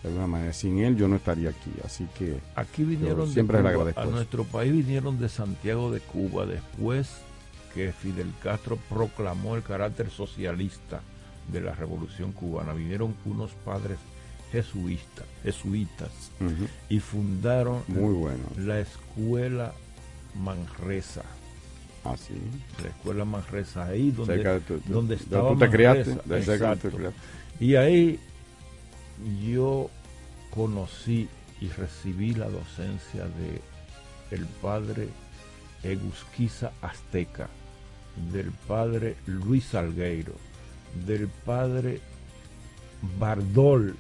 De 0.03 0.09
alguna 0.09 0.27
manera 0.27 0.53
sin 0.55 0.79
él 0.79 0.97
yo 0.97 1.09
no 1.09 1.17
estaría 1.17 1.51
aquí 1.51 1.71
así 1.85 2.07
que 2.19 2.39
Aquí 2.57 2.85
vinieron 2.85 3.29
siempre 3.31 3.59
de 3.59 3.63
le 3.65 3.69
agradezco 3.69 4.01
a 4.01 4.07
nuestro 4.07 4.45
país 4.45 4.73
vinieron 4.73 5.19
de 5.21 5.29
Santiago 5.29 5.91
de 5.93 6.01
Cuba 6.01 6.47
después 6.47 7.11
que 7.75 7.93
Fidel 7.93 8.33
Castro 8.43 8.79
proclamó 8.89 9.57
el 9.57 9.63
carácter 9.63 10.11
socialista 10.11 11.01
de 11.53 11.61
la 11.61 11.75
revolución 11.75 12.33
cubana. 12.33 12.73
Vinieron 12.73 13.15
unos 13.25 13.53
padres 13.65 13.99
jesuitas, 14.53 15.25
jesuitas 15.43 16.11
y 16.89 16.99
fundaron 16.99 17.83
Muy 17.89 18.15
bueno. 18.15 18.43
la 18.59 18.81
escuela 18.81 19.73
Manresa. 20.35 21.23
así 22.05 22.35
La 22.83 22.89
escuela 22.89 23.25
Manresa, 23.25 23.87
ahí 23.87 24.11
donde, 24.11 24.61
donde 24.87 25.17
de 25.17 25.23
estaba 25.23 25.51
tú 25.51 25.59
te 25.59 25.67
Manresa, 25.67 26.21
exacto. 26.31 26.91
Y 27.61 27.77
ahí 27.77 28.19
yo 29.45 29.91
conocí 30.55 31.29
y 31.61 31.69
recibí 31.69 32.35
la 32.35 32.49
docencia 32.49 33.25
de 33.25 33.61
el 34.35 34.47
padre 34.47 35.09
Egusquiza 35.83 36.73
Azteca, 36.83 37.49
del 38.33 38.51
padre 38.67 39.17
Luis 39.27 39.65
Salgueiro, 39.65 40.33
del 41.07 41.29
padre 41.29 42.01
Bardol, 43.19 43.97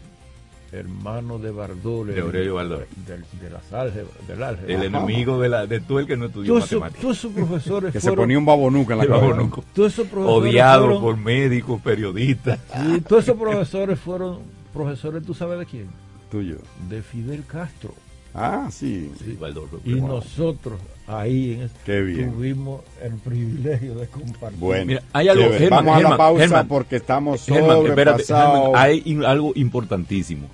hermano 0.72 1.38
de 1.38 1.50
Bardol, 1.50 2.08
De 2.08 2.14
el- 2.14 2.20
Aurelio 2.20 2.54
Bardol. 2.56 2.86
del, 3.06 3.24
de 3.40 3.50
las 3.50 3.72
álgebras, 3.72 4.26
del 4.28 4.42
álgebra. 4.42 4.74
El 4.74 4.82
enemigo 4.84 5.40
de, 5.40 5.48
la, 5.48 5.66
de 5.66 5.80
todo 5.80 5.98
el 6.00 6.06
que 6.06 6.16
no 6.16 6.26
estudió 6.26 6.54
matemáticas. 6.58 7.00
todos 7.02 7.16
esos 7.18 7.32
profesores 7.32 7.92
que 7.92 8.00
se 8.00 8.12
ponía 8.12 8.38
un 8.38 8.44
babonuca 8.44 8.92
en 8.94 8.98
la 9.00 9.06
cabeza 9.06 9.26
babonuco. 9.26 9.64
todos 9.74 9.92
esos 9.92 10.06
profesores 10.06 10.42
Odiado 10.50 10.84
fueron- 10.84 11.02
por 11.02 11.16
médicos, 11.16 11.80
periodistas. 11.80 12.58
Sí, 12.74 13.00
todos 13.00 13.24
esos 13.24 13.36
profesores 13.38 13.98
fueron 13.98 14.38
profesores, 14.72 15.24
¿tú 15.24 15.34
sabes 15.34 15.58
de 15.58 15.66
quién? 15.66 15.86
tuyo 16.30 16.58
De 16.88 17.02
Fidel 17.02 17.44
Castro. 17.46 17.92
Ah 18.34 18.68
sí, 18.70 19.10
Sí, 19.24 19.36
Y 19.84 19.94
wow. 19.94 20.08
nosotros 20.08 20.80
ahí 21.06 21.54
en 21.54 21.62
este- 21.62 22.24
tuvimos 22.26 22.82
el 23.02 23.14
privilegio 23.14 23.94
de 23.96 24.06
compartir. 24.08 24.58
bueno 24.60 24.84
Mira, 24.86 25.02
hay 25.12 25.28
algo. 25.28 25.50
Germán, 25.52 25.84
vamos 25.84 26.04
a 26.04 26.08
la 26.10 26.16
pausa 26.16 26.40
Germán. 26.42 26.68
porque 26.68 26.96
estamos 26.96 27.40
sobrepasados 27.40 28.62
Germán, 28.66 28.72
hay 28.82 29.02
in- 29.04 29.24
algo 29.24 29.52
importantísimo. 29.56 30.46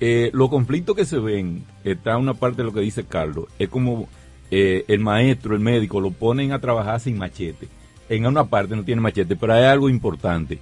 Eh, 0.00 0.30
los 0.32 0.48
conflictos 0.48 0.94
que 0.96 1.04
se 1.04 1.18
ven, 1.18 1.64
está 1.84 2.16
una 2.16 2.34
parte 2.34 2.58
de 2.58 2.64
lo 2.64 2.72
que 2.72 2.80
dice 2.80 3.04
Carlos, 3.04 3.46
es 3.58 3.68
como 3.68 4.08
eh, 4.50 4.84
el 4.88 5.00
maestro, 5.00 5.54
el 5.54 5.60
médico, 5.60 6.00
lo 6.00 6.10
ponen 6.10 6.52
a 6.52 6.58
trabajar 6.60 7.00
sin 7.00 7.18
machete. 7.18 7.68
En 8.08 8.24
una 8.24 8.44
parte 8.44 8.74
no 8.74 8.82
tiene 8.84 9.02
machete, 9.02 9.36
pero 9.36 9.52
hay 9.52 9.64
algo 9.64 9.90
importante. 9.90 10.58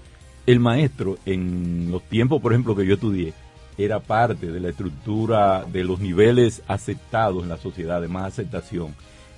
El 0.47 0.59
maestro, 0.59 1.19
en 1.27 1.89
los 1.93 2.03
tiempos, 2.03 2.41
por 2.43 2.53
ejemplo, 2.53 2.75
que 2.75 2.85
yo 2.87 2.95
estudié, 2.95 3.33
era 3.79 4.01
parte 4.01 4.51
de 4.51 4.61
la 4.61 4.71
estructura 4.71 5.65
de 5.65 5.85
los 5.85 6.01
niveles 6.01 6.63
aceptados 6.67 7.43
en 7.43 7.49
la 7.49 7.59
sociedad, 7.59 8.01
de 8.01 8.09
más 8.09 8.25
aceptación. 8.33 8.95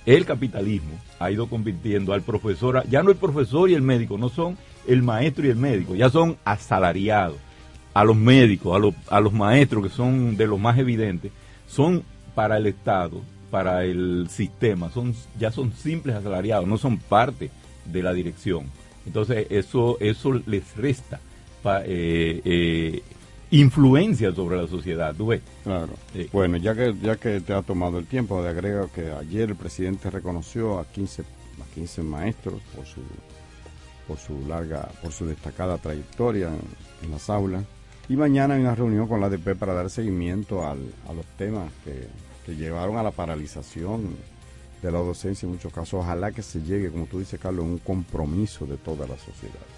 El 0.07 0.24
capitalismo 0.24 0.99
ha 1.18 1.30
ido 1.30 1.49
convirtiendo 1.49 2.12
al 2.12 2.22
profesor, 2.22 2.82
ya 2.89 3.03
no 3.03 3.11
el 3.11 3.16
profesor 3.16 3.68
y 3.68 3.74
el 3.74 3.82
médico, 3.82 4.16
no 4.16 4.28
son 4.28 4.57
el 4.86 5.03
maestro 5.03 5.47
y 5.47 5.51
el 5.51 5.57
médico, 5.57 5.95
ya 5.95 6.09
son 6.09 6.36
asalariados. 6.45 7.36
A 7.95 8.05
los 8.05 8.16
médicos, 8.16 8.76
a 8.76 8.78
los, 8.78 8.95
a 9.11 9.20
los 9.20 9.32
maestros 9.32 9.82
que 9.82 9.91
son 9.91 10.36
de 10.36 10.47
los 10.47 10.61
más 10.61 10.78
evidentes, 10.78 11.32
son 11.66 12.05
para 12.34 12.57
el 12.57 12.66
Estado, 12.66 13.20
para 13.51 13.84
el 13.84 14.28
sistema, 14.30 14.91
son, 14.91 15.14
ya 15.39 15.51
son 15.51 15.72
simples 15.72 16.14
asalariados, 16.14 16.68
no 16.68 16.78
son 16.78 16.99
parte 16.99 17.51
de 17.84 18.03
la 18.03 18.12
dirección. 18.12 18.66
Entonces 19.05 19.47
eso, 19.51 19.97
eso 20.01 20.32
les 20.47 20.76
resta 20.76 21.20
eh, 21.84 22.41
eh, 22.45 23.03
influencia 23.51 24.32
sobre 24.32 24.57
la 24.57 24.66
sociedad. 24.66 25.14
¿tú 25.14 25.28
ves? 25.28 25.42
Claro. 25.64 25.94
Bueno, 26.32 26.57
ya 26.57 26.74
que, 26.74 26.94
ya 27.03 27.16
que 27.16 27.40
te 27.40 27.53
ha 27.53 27.62
tomado 27.62 27.99
el 27.99 28.07
tiempo, 28.07 28.42
de 28.42 28.51
agrego 28.51 28.90
que 28.92 29.11
ayer 29.11 29.51
el 29.51 29.57
presidente 29.57 30.11
reconoció 30.11 30.78
a 30.78 30.84
15, 30.86 31.22
a 31.22 31.74
15 31.74 32.03
maestros 32.03 32.61
por 32.74 32.86
su, 32.86 33.01
por 34.07 34.18
su 34.18 34.46
larga, 34.46 34.88
por 35.03 35.12
su 35.12 35.26
destacada 35.26 35.78
trayectoria 35.78 36.51
en, 37.03 37.11
las 37.11 37.30
aulas. 37.30 37.64
Y 38.09 38.16
mañana 38.16 38.55
hay 38.55 38.61
una 38.61 38.74
reunión 38.74 39.07
con 39.07 39.20
la 39.20 39.26
ADP 39.26 39.55
para 39.59 39.74
dar 39.74 39.90
seguimiento 39.90 40.66
al, 40.66 40.78
a 41.09 41.12
los 41.12 41.26
temas 41.36 41.70
que, 41.84 42.09
que 42.46 42.57
llevaron 42.57 42.96
a 42.96 43.03
la 43.03 43.11
paralización 43.11 44.16
de 44.82 44.92
la 44.92 44.99
docencia 44.99 45.46
en 45.46 45.53
muchos 45.53 45.72
casos. 45.72 46.01
Ojalá 46.01 46.32
que 46.32 46.42
se 46.42 46.62
llegue, 46.62 46.90
como 46.90 47.07
tú 47.07 47.18
dices, 47.18 47.38
Carlos, 47.38 47.64
a 47.64 47.68
un 47.68 47.78
compromiso 47.78 48.66
de 48.66 48.76
toda 48.78 49.07
la 49.07 49.18
sociedad. 49.18 49.77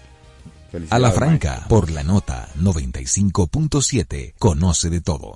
A 0.89 0.99
la 0.99 1.11
franca, 1.11 1.65
por 1.67 1.91
la 1.91 2.03
nota 2.03 2.47
95.7, 2.55 4.35
conoce 4.37 4.89
de 4.89 5.01
todo. 5.01 5.35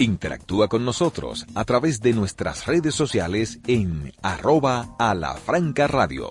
Interactúa 0.00 0.68
con 0.68 0.86
nosotros 0.86 1.44
a 1.54 1.66
través 1.66 2.00
de 2.00 2.14
nuestras 2.14 2.66
redes 2.66 2.94
sociales 2.94 3.58
en 3.66 4.14
arroba 4.22 4.96
a 4.98 5.14
la 5.14 5.34
franca 5.34 5.86
radio. 5.88 6.30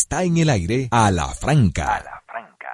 está 0.00 0.24
en 0.24 0.38
el 0.38 0.48
aire 0.48 0.88
a 0.92 1.10
la 1.10 1.28
franca. 1.28 1.96
A 1.96 2.02
la 2.02 2.22
franca. 2.26 2.68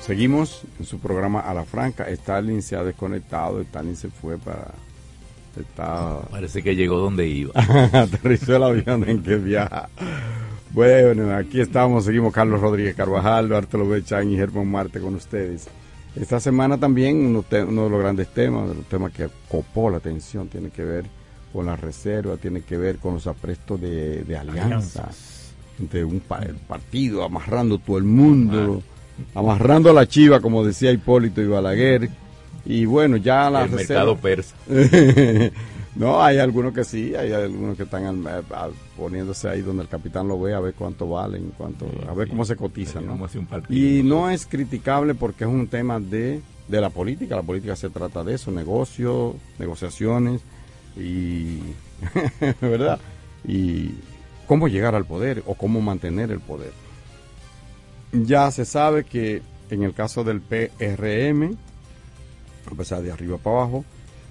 Seguimos 0.00 0.62
en 0.78 0.86
su 0.86 0.98
programa 0.98 1.40
A 1.40 1.52
la 1.52 1.64
Franca. 1.64 2.08
Stalin 2.08 2.62
se 2.62 2.76
ha 2.76 2.82
desconectado, 2.82 3.60
Stalin 3.60 3.94
se 3.94 4.08
fue 4.08 4.38
para... 4.38 4.68
Está... 5.60 6.20
Parece 6.30 6.62
que 6.62 6.74
llegó 6.74 6.96
donde 6.96 7.26
iba. 7.26 7.52
Aterrizó 7.92 8.56
el 8.56 8.62
avión 8.62 9.06
en 9.06 9.22
que 9.22 9.36
viaja. 9.36 9.90
Bueno, 10.70 11.36
aquí 11.36 11.60
estamos, 11.60 12.06
seguimos 12.06 12.32
Carlos 12.32 12.60
Rodríguez 12.62 12.94
Carvajal, 12.94 13.48
Bartolo 13.48 13.86
Bechan 13.86 14.30
y 14.30 14.36
Germán 14.36 14.70
Marte 14.70 14.98
con 14.98 15.14
ustedes. 15.14 15.68
Esta 16.16 16.40
semana 16.40 16.76
también 16.76 17.24
uno, 17.26 17.44
de 17.48 17.64
los 17.64 18.00
grandes 18.00 18.28
temas, 18.28 18.68
de 18.68 18.74
los 18.74 18.84
temas 18.86 19.12
que 19.12 19.28
copó 19.48 19.90
la 19.90 19.98
atención, 19.98 20.48
tiene 20.48 20.70
que 20.70 20.84
ver 20.84 21.04
con 21.52 21.66
la 21.66 21.76
reserva, 21.76 22.36
tiene 22.36 22.62
que 22.62 22.76
ver 22.76 22.98
con 22.98 23.14
los 23.14 23.26
aprestos 23.26 23.80
de, 23.80 24.36
alianzas 24.38 25.52
entre 25.78 26.04
un 26.04 26.20
partido, 26.20 27.24
amarrando 27.24 27.78
todo 27.78 27.96
el 27.98 28.04
mundo, 28.04 28.82
amarrando 29.34 29.90
a 29.90 29.92
la 29.92 30.06
chiva, 30.06 30.40
como 30.40 30.64
decía 30.64 30.92
Hipólito 30.92 31.40
y 31.40 31.46
Balaguer. 31.46 32.10
Y 32.66 32.84
bueno, 32.84 33.16
ya 33.16 33.48
la 33.48 33.64
el 33.64 33.70
mercado 33.70 34.16
persa. 34.16 34.54
No, 35.96 36.22
hay 36.22 36.38
algunos 36.38 36.72
que 36.72 36.84
sí, 36.84 37.14
hay 37.16 37.32
algunos 37.32 37.76
que 37.76 37.82
están 37.82 38.24
poniéndose 38.96 39.48
ahí 39.48 39.60
donde 39.60 39.82
el 39.82 39.88
capitán 39.88 40.28
lo 40.28 40.40
ve 40.40 40.54
a 40.54 40.60
ver 40.60 40.74
cuánto 40.74 41.08
valen, 41.08 41.52
cuánto, 41.56 41.86
a 42.08 42.14
ver 42.14 42.28
cómo 42.28 42.44
se 42.44 42.54
cotizan. 42.54 43.06
¿no? 43.06 43.18
y 43.68 44.02
no 44.04 44.30
es 44.30 44.46
criticable 44.46 45.14
porque 45.14 45.44
es 45.44 45.50
un 45.50 45.66
tema 45.66 45.98
de, 45.98 46.40
de 46.68 46.80
la 46.80 46.90
política, 46.90 47.34
la 47.34 47.42
política 47.42 47.74
se 47.74 47.90
trata 47.90 48.22
de 48.22 48.34
eso, 48.34 48.52
negocios, 48.52 49.34
negociaciones 49.58 50.42
y, 50.96 51.58
¿verdad? 52.60 53.00
Y 53.44 53.90
cómo 54.46 54.68
llegar 54.68 54.94
al 54.94 55.06
poder 55.06 55.42
o 55.46 55.54
cómo 55.54 55.80
mantener 55.80 56.30
el 56.30 56.40
poder. 56.40 56.72
Ya 58.12 58.50
se 58.52 58.64
sabe 58.64 59.04
que 59.04 59.42
en 59.70 59.82
el 59.82 59.94
caso 59.94 60.22
del 60.24 60.40
PRM, 60.40 61.56
a 62.70 62.74
pesar 62.76 63.02
de 63.02 63.12
arriba 63.12 63.38
para 63.38 63.56
abajo, 63.56 63.84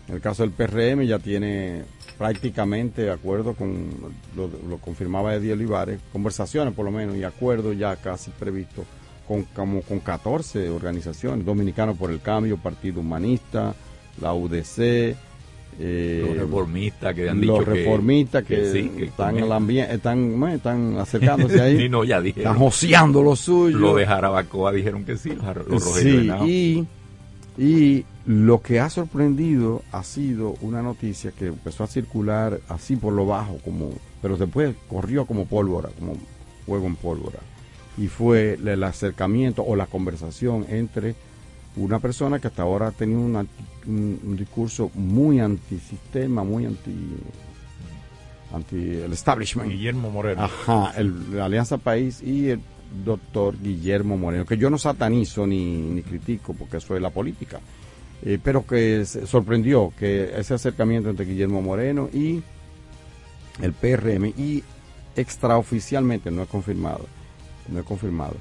en 0.09 0.15
el 0.15 0.21
caso 0.21 0.43
del 0.43 0.51
PRM 0.51 1.03
ya 1.03 1.19
tiene 1.19 1.83
prácticamente 2.17 3.03
de 3.03 3.11
acuerdo 3.11 3.53
con, 3.53 3.89
lo, 4.35 4.77
confirmaba 4.79 5.35
Eddie 5.35 5.53
Olivares, 5.53 5.99
conversaciones 6.11 6.73
por 6.73 6.83
lo 6.83 6.91
menos 6.91 7.15
y 7.15 7.23
acuerdos 7.23 7.77
ya 7.77 7.95
casi 7.95 8.31
previstos 8.31 8.85
con, 9.27 9.43
como 9.43 9.81
con 9.83 9.99
14 9.99 10.69
organizaciones, 10.69 11.45
Dominicanos 11.45 11.95
por 11.95 12.09
el 12.09 12.19
Cambio, 12.21 12.57
Partido 12.57 13.01
Humanista, 13.01 13.75
la 14.19 14.33
UDC, 14.33 15.15
eh, 15.81 16.25
los 16.27 16.37
reformistas 16.37 17.15
que 17.15 17.29
han 17.29 17.39
dicho 17.39 17.57
los 17.57 17.65
reformistas 17.65 18.43
que, 18.43 19.03
están, 19.03 19.37
están, 19.37 20.43
están 20.49 20.97
acercándose 20.99 21.61
ahí. 21.61 21.87
No, 21.87 22.03
ya 22.03 22.19
dijeron, 22.19 22.47
están 22.51 22.59
joseando 22.59 23.23
lo 23.23 23.35
suyo. 23.35 23.77
Lo 23.77 23.95
de 23.95 24.05
Jarabacoa 24.05 24.73
dijeron 24.73 25.05
que 25.05 25.15
sí 25.15 25.31
los, 25.67 25.83
sí, 25.83 26.29
y, 26.45 26.87
y 27.59 28.05
lo 28.25 28.61
que 28.61 28.79
ha 28.79 28.89
sorprendido 28.89 29.83
ha 29.91 30.03
sido 30.03 30.55
una 30.61 30.81
noticia 30.81 31.31
que 31.31 31.47
empezó 31.47 31.83
a 31.83 31.87
circular 31.87 32.61
así 32.69 32.95
por 32.95 33.11
lo 33.11 33.25
bajo, 33.25 33.57
como, 33.65 33.89
pero 34.21 34.37
después 34.37 34.73
corrió 34.87 35.25
como 35.25 35.45
pólvora, 35.45 35.89
como 35.99 36.13
fuego 36.65 36.87
en 36.87 36.95
pólvora. 36.95 37.39
Y 37.97 38.07
fue 38.07 38.53
el 38.53 38.81
acercamiento 38.81 39.61
o 39.61 39.75
la 39.75 39.87
conversación 39.87 40.65
entre 40.69 41.15
una 41.75 41.99
persona 41.99 42.39
que 42.39 42.47
hasta 42.47 42.63
ahora 42.63 42.87
ha 42.87 42.91
tenido 42.91 43.19
un, 43.19 44.37
discurso 44.37 44.89
muy 44.93 45.41
antisistema, 45.41 46.45
muy 46.45 46.65
anti 46.65 46.95
anti 48.53 48.77
el 48.77 49.11
establishment. 49.11 49.69
Guillermo 49.69 50.09
Moreno. 50.09 50.43
Ajá, 50.43 50.93
el, 50.95 51.35
la 51.35 51.45
Alianza 51.45 51.77
País 51.77 52.23
y 52.23 52.49
el 52.51 52.61
doctor 53.05 53.59
Guillermo 53.61 54.17
Moreno, 54.17 54.45
que 54.45 54.57
yo 54.57 54.69
no 54.69 54.77
satanizo 54.77 55.45
ni, 55.45 55.77
ni 55.77 56.01
critico 56.01 56.53
porque 56.53 56.77
eso 56.77 56.95
es 56.95 57.01
la 57.01 57.09
política 57.09 57.59
eh, 58.21 58.37
pero 58.43 58.65
que 58.65 59.05
sorprendió 59.05 59.93
que 59.97 60.37
ese 60.37 60.53
acercamiento 60.53 61.09
entre 61.09 61.25
Guillermo 61.25 61.61
Moreno 61.61 62.09
y 62.11 62.41
el 63.61 63.73
PRM 63.73 64.33
y 64.37 64.63
extraoficialmente 65.15 66.29
no 66.29 66.43
es 66.43 66.49
confirmado, 66.49 67.05
no 67.69 67.79
es 67.79 67.85
confirmado. 67.85 68.35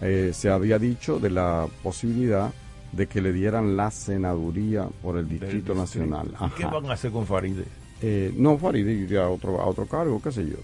Eh, 0.00 0.30
se 0.32 0.50
había 0.50 0.78
dicho 0.78 1.18
de 1.18 1.30
la 1.30 1.66
posibilidad 1.82 2.52
de 2.92 3.06
que 3.08 3.20
le 3.20 3.32
dieran 3.32 3.76
la 3.76 3.90
senaduría 3.90 4.88
por 5.02 5.18
el 5.18 5.28
Distrito 5.28 5.74
Nacional. 5.74 6.32
qué 6.56 6.64
van 6.64 6.86
a 6.86 6.92
hacer 6.92 7.10
con 7.10 7.26
Faride? 7.26 7.64
Eh, 8.02 8.32
no, 8.36 8.56
Faride 8.56 8.92
iría 8.92 9.24
a 9.24 9.28
otro, 9.30 9.60
a 9.60 9.66
otro 9.66 9.86
cargo, 9.86 10.20
qué 10.22 10.30
sé 10.30 10.46
yo. 10.46 10.58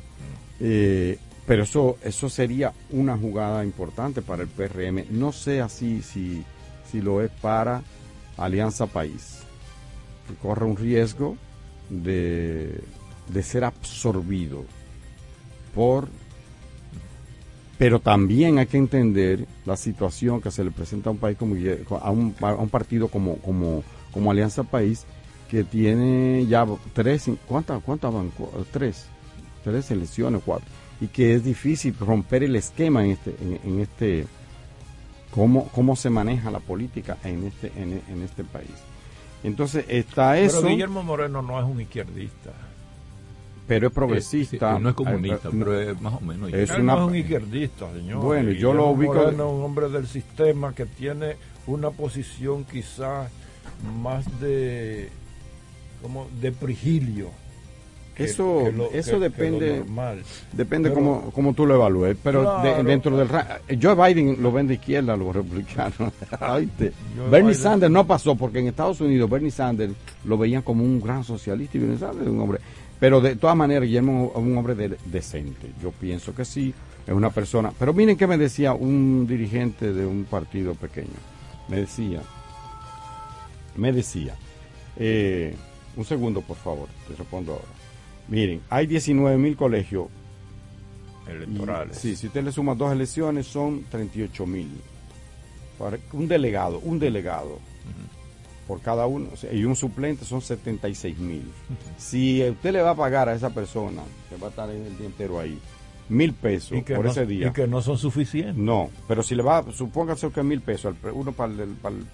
Eh, 0.60 1.18
pero 1.50 1.64
eso, 1.64 1.96
eso 2.04 2.28
sería 2.28 2.72
una 2.90 3.18
jugada 3.18 3.64
importante 3.64 4.22
para 4.22 4.44
el 4.44 4.48
PRM. 4.48 5.06
No 5.10 5.32
sé 5.32 5.60
así 5.60 6.00
si, 6.00 6.44
si 6.88 7.00
lo 7.00 7.22
es 7.22 7.30
para 7.42 7.82
Alianza 8.36 8.86
País, 8.86 9.40
que 10.28 10.34
corre 10.34 10.64
un 10.64 10.76
riesgo 10.76 11.36
de, 11.88 12.80
de 13.26 13.42
ser 13.42 13.64
absorbido 13.64 14.64
por 15.74 16.06
pero 17.78 17.98
también 17.98 18.60
hay 18.60 18.66
que 18.66 18.76
entender 18.76 19.48
la 19.66 19.76
situación 19.76 20.40
que 20.40 20.52
se 20.52 20.62
le 20.62 20.70
presenta 20.70 21.10
a 21.10 21.14
un 21.14 21.18
país 21.18 21.36
como 21.36 21.56
a 22.00 22.10
un, 22.12 22.32
a 22.42 22.54
un 22.54 22.68
partido 22.68 23.08
como, 23.08 23.38
como, 23.38 23.82
como 24.12 24.30
Alianza 24.30 24.62
País 24.62 25.04
que 25.50 25.64
tiene 25.64 26.46
ya 26.46 26.64
tres 26.92 27.28
cuántas 27.48 27.82
cuántas 27.82 28.14
van 28.14 28.30
tres 28.70 29.06
tres 29.64 29.90
elecciones 29.90 30.42
cuatro 30.46 30.79
y 31.00 31.08
que 31.08 31.34
es 31.34 31.44
difícil 31.44 31.94
romper 31.98 32.42
el 32.42 32.56
esquema 32.56 33.04
en 33.04 33.12
este 33.12 33.34
en, 33.64 33.80
este 33.80 34.26
cómo 35.30 35.68
cómo 35.68 35.96
se 35.96 36.10
maneja 36.10 36.50
la 36.50 36.60
política 36.60 37.16
en 37.24 37.44
este 37.44 37.72
en, 37.76 38.02
en 38.08 38.22
este 38.22 38.44
país 38.44 38.70
entonces 39.42 39.84
está 39.88 40.38
eso 40.38 40.58
pero 40.60 40.70
Guillermo 40.70 41.02
Moreno 41.02 41.42
no 41.42 41.58
es 41.58 41.64
un 41.64 41.80
izquierdista 41.80 42.52
pero 43.70 43.86
es 43.86 43.92
progresista. 43.92 44.80
no 44.80 44.88
es 44.88 44.94
comunista, 44.96 45.48
pero 45.48 45.80
es 45.80 46.00
más 46.00 46.14
o 46.14 46.20
menos. 46.20 46.52
Es 46.52 46.70
una... 46.70 46.96
no 46.96 47.02
es 47.04 47.08
un 47.10 47.14
izquierdista, 47.14 47.92
señor. 47.92 48.20
Bueno, 48.20 48.50
yo 48.50 48.74
lo 48.74 48.88
ubico. 48.88 49.14
Moreno 49.14 49.46
es 49.46 49.52
un 49.52 49.62
hombre 49.62 49.88
del 49.88 50.08
sistema 50.08 50.74
que 50.74 50.86
tiene 50.86 51.36
una 51.68 51.92
posición 51.92 52.64
quizás 52.64 53.30
más 54.02 54.40
de 54.40 55.08
como 56.02 56.26
de 56.40 56.50
prigilio. 56.50 57.30
Eso 58.20 58.70
eso 58.92 59.18
depende 59.18 59.82
depende 60.52 60.92
como 60.92 61.30
cómo, 61.32 61.54
tú 61.54 61.66
lo 61.66 61.74
evalúes 61.74 62.16
pero 62.22 62.62
dentro 62.84 63.16
del 63.16 63.28
Joe 63.80 63.94
Biden 63.94 64.42
lo 64.42 64.52
ven 64.52 64.66
de 64.66 64.74
izquierda 64.74 65.16
los 65.16 65.34
republicanos 65.34 66.12
Bernie 67.30 67.54
Sanders 67.54 67.92
no 67.92 68.06
pasó 68.06 68.36
porque 68.36 68.60
en 68.60 68.68
Estados 68.68 69.00
Unidos 69.00 69.28
Bernie 69.28 69.50
Sanders 69.50 69.92
lo 70.24 70.38
veían 70.38 70.62
como 70.62 70.84
un 70.84 71.00
gran 71.00 71.24
socialista 71.24 71.76
y 71.76 71.80
Bernie 71.80 71.98
Sanders 71.98 72.26
es 72.26 72.32
un 72.32 72.40
hombre 72.40 72.60
pero 73.00 73.22
de 73.22 73.34
todas 73.34 73.56
maneras, 73.56 73.84
Guillermo 73.84 74.30
es 74.34 74.42
un 74.42 74.58
hombre 74.58 74.74
decente. 75.06 75.72
Yo 75.82 75.90
pienso 75.90 76.34
que 76.34 76.44
sí, 76.44 76.72
es 77.06 77.14
una 77.14 77.30
persona. 77.30 77.72
Pero 77.76 77.94
miren 77.94 78.16
qué 78.16 78.26
me 78.26 78.36
decía 78.36 78.74
un 78.74 79.26
dirigente 79.26 79.94
de 79.94 80.04
un 80.04 80.24
partido 80.24 80.74
pequeño. 80.74 81.08
Me 81.68 81.78
decía, 81.78 82.20
me 83.76 83.90
decía, 83.90 84.34
eh, 84.96 85.56
un 85.96 86.04
segundo 86.04 86.42
por 86.42 86.58
favor, 86.58 86.88
te 87.08 87.16
respondo 87.16 87.52
ahora. 87.52 87.79
Miren, 88.30 88.62
hay 88.70 88.86
19 88.86 89.36
mil 89.36 89.56
colegios 89.56 90.06
electorales. 91.28 91.98
sí, 91.98 92.16
si 92.16 92.28
usted 92.28 92.42
le 92.44 92.52
suma 92.52 92.74
dos 92.74 92.92
elecciones 92.92 93.46
son 93.46 93.84
38 93.90 94.46
mil. 94.46 94.70
Un 96.12 96.28
delegado, 96.28 96.78
un 96.80 96.98
delegado 96.98 97.58
por 98.68 98.80
cada 98.80 99.06
uno, 99.06 99.30
y 99.50 99.64
un 99.64 99.74
suplente 99.74 100.24
son 100.24 100.40
76 100.40 101.18
mil. 101.18 101.42
Si 101.98 102.48
usted 102.48 102.72
le 102.72 102.82
va 102.82 102.90
a 102.90 102.94
pagar 102.94 103.28
a 103.28 103.34
esa 103.34 103.50
persona, 103.50 104.02
que 104.28 104.36
va 104.36 104.46
a 104.46 104.50
estar 104.50 104.70
el 104.70 104.96
día 104.96 105.06
entero 105.06 105.40
ahí, 105.40 105.58
mil 106.08 106.34
pesos 106.34 106.78
por 106.84 107.06
ese 107.06 107.26
día. 107.26 107.48
Y 107.48 107.52
que 107.52 107.66
no 107.66 107.82
son 107.82 107.98
suficientes. 107.98 108.56
No, 108.56 108.90
pero 109.08 109.24
si 109.24 109.34
le 109.34 109.42
va, 109.42 109.64
supóngase 109.72 110.30
que 110.30 110.42
mil 110.42 110.60
pesos, 110.60 110.94
uno 111.12 111.32
para 111.32 111.52
el, 111.52 111.70
para, 111.70 111.96
el, 111.96 112.04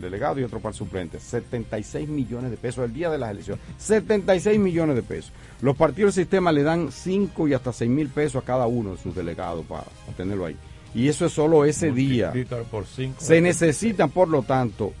delegado 0.00 0.40
y 0.40 0.44
otro 0.44 0.60
para 0.60 0.70
el 0.70 0.76
suplente, 0.76 1.20
76 1.20 2.08
millones 2.08 2.50
de 2.50 2.56
pesos 2.56 2.84
el 2.84 2.92
día 2.92 3.10
de 3.10 3.18
las 3.18 3.30
elecciones. 3.30 3.64
76 3.78 4.58
millones 4.58 4.96
de 4.96 5.02
pesos. 5.02 5.32
Los 5.60 5.76
partidos 5.76 6.14
del 6.14 6.24
sistema 6.24 6.52
le 6.52 6.62
dan 6.62 6.90
5 6.90 7.48
y 7.48 7.54
hasta 7.54 7.72
6 7.72 7.90
mil 7.90 8.08
pesos 8.08 8.42
a 8.42 8.46
cada 8.46 8.66
uno 8.66 8.92
de 8.92 8.98
sus 8.98 9.14
delegados 9.14 9.64
para, 9.66 9.84
tenerlo 10.16 10.46
ahí. 10.46 10.56
Y 10.94 11.08
eso 11.08 11.26
es 11.26 11.32
solo 11.32 11.64
ese 11.64 11.90
día. 11.90 12.32
Por 12.70 12.86
cinco, 12.86 13.16
Se 13.18 13.40
necesitan, 13.40 14.10
por 14.10 14.28
lo 14.28 14.42
tanto, 14.42 14.92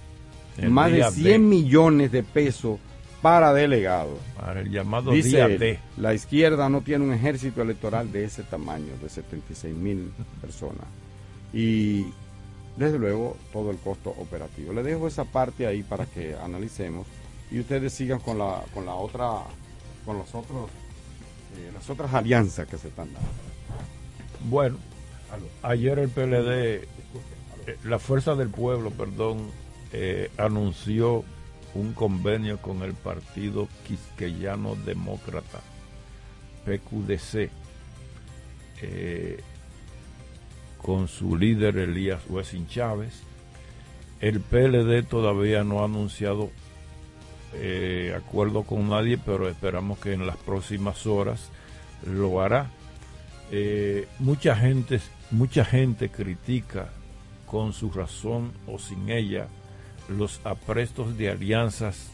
más 0.68 0.90
de 0.90 1.04
100 1.10 1.48
millones 1.48 2.12
de 2.12 2.22
pesos 2.22 2.78
para 3.22 3.54
delegados. 3.54 4.18
Para 4.36 4.60
el 4.60 4.70
llamado 4.70 5.12
Dice 5.12 5.78
La 5.96 6.12
izquierda 6.12 6.68
no 6.68 6.82
tiene 6.82 7.04
un 7.04 7.14
ejército 7.14 7.62
electoral 7.62 8.10
de 8.10 8.24
ese 8.24 8.42
tamaño, 8.42 8.92
de 9.00 9.08
76 9.08 9.74
mil 9.74 10.12
personas. 10.40 10.86
Y 11.54 12.06
desde 12.76 12.98
luego 12.98 13.36
todo 13.52 13.70
el 13.70 13.78
costo 13.78 14.10
operativo. 14.10 14.72
Le 14.72 14.82
dejo 14.82 15.06
esa 15.06 15.24
parte 15.24 15.66
ahí 15.66 15.82
para 15.82 16.06
que 16.06 16.34
analicemos 16.36 17.06
y 17.50 17.60
ustedes 17.60 17.92
sigan 17.92 18.18
con 18.18 18.38
la 18.38 18.62
con 18.72 18.86
la 18.86 18.94
otra 18.94 19.42
con 20.06 20.18
los 20.18 20.34
otros 20.34 20.70
eh, 21.56 21.70
las 21.74 21.88
otras 21.90 22.12
alianzas 22.14 22.66
que 22.66 22.78
se 22.78 22.88
están 22.88 23.12
dando. 23.12 23.28
Bueno, 24.48 24.78
ayer 25.62 25.98
el 25.98 26.08
PLD, 26.08 26.48
eh, 26.48 26.88
la 27.84 27.98
Fuerza 27.98 28.34
del 28.34 28.48
Pueblo, 28.48 28.90
perdón, 28.90 29.50
eh, 29.92 30.30
anunció 30.36 31.24
un 31.74 31.92
convenio 31.92 32.58
con 32.58 32.82
el 32.82 32.94
Partido 32.94 33.68
Quisqueyano 33.86 34.74
Demócrata, 34.74 35.60
PQDC, 36.64 37.50
eh, 38.82 39.40
con 40.82 41.08
su 41.08 41.36
líder 41.36 41.78
Elías 41.78 42.20
Wessing 42.28 42.66
Chávez. 42.66 43.22
El 44.20 44.40
PLD 44.40 45.02
todavía 45.04 45.64
no 45.64 45.80
ha 45.80 45.84
anunciado 45.84 46.50
eh, 47.54 48.14
acuerdo 48.16 48.62
con 48.64 48.88
nadie, 48.88 49.18
pero 49.18 49.48
esperamos 49.48 49.98
que 49.98 50.12
en 50.12 50.26
las 50.26 50.36
próximas 50.36 51.06
horas 51.06 51.50
lo 52.06 52.40
hará. 52.40 52.70
mucha 54.18 54.56
gente, 54.56 55.00
mucha 55.30 55.64
gente 55.64 56.08
critica 56.08 56.90
con 57.46 57.74
su 57.74 57.90
razón 57.90 58.52
o 58.66 58.78
sin 58.78 59.10
ella 59.10 59.46
los 60.08 60.40
aprestos 60.44 61.16
de 61.16 61.30
alianzas 61.30 62.10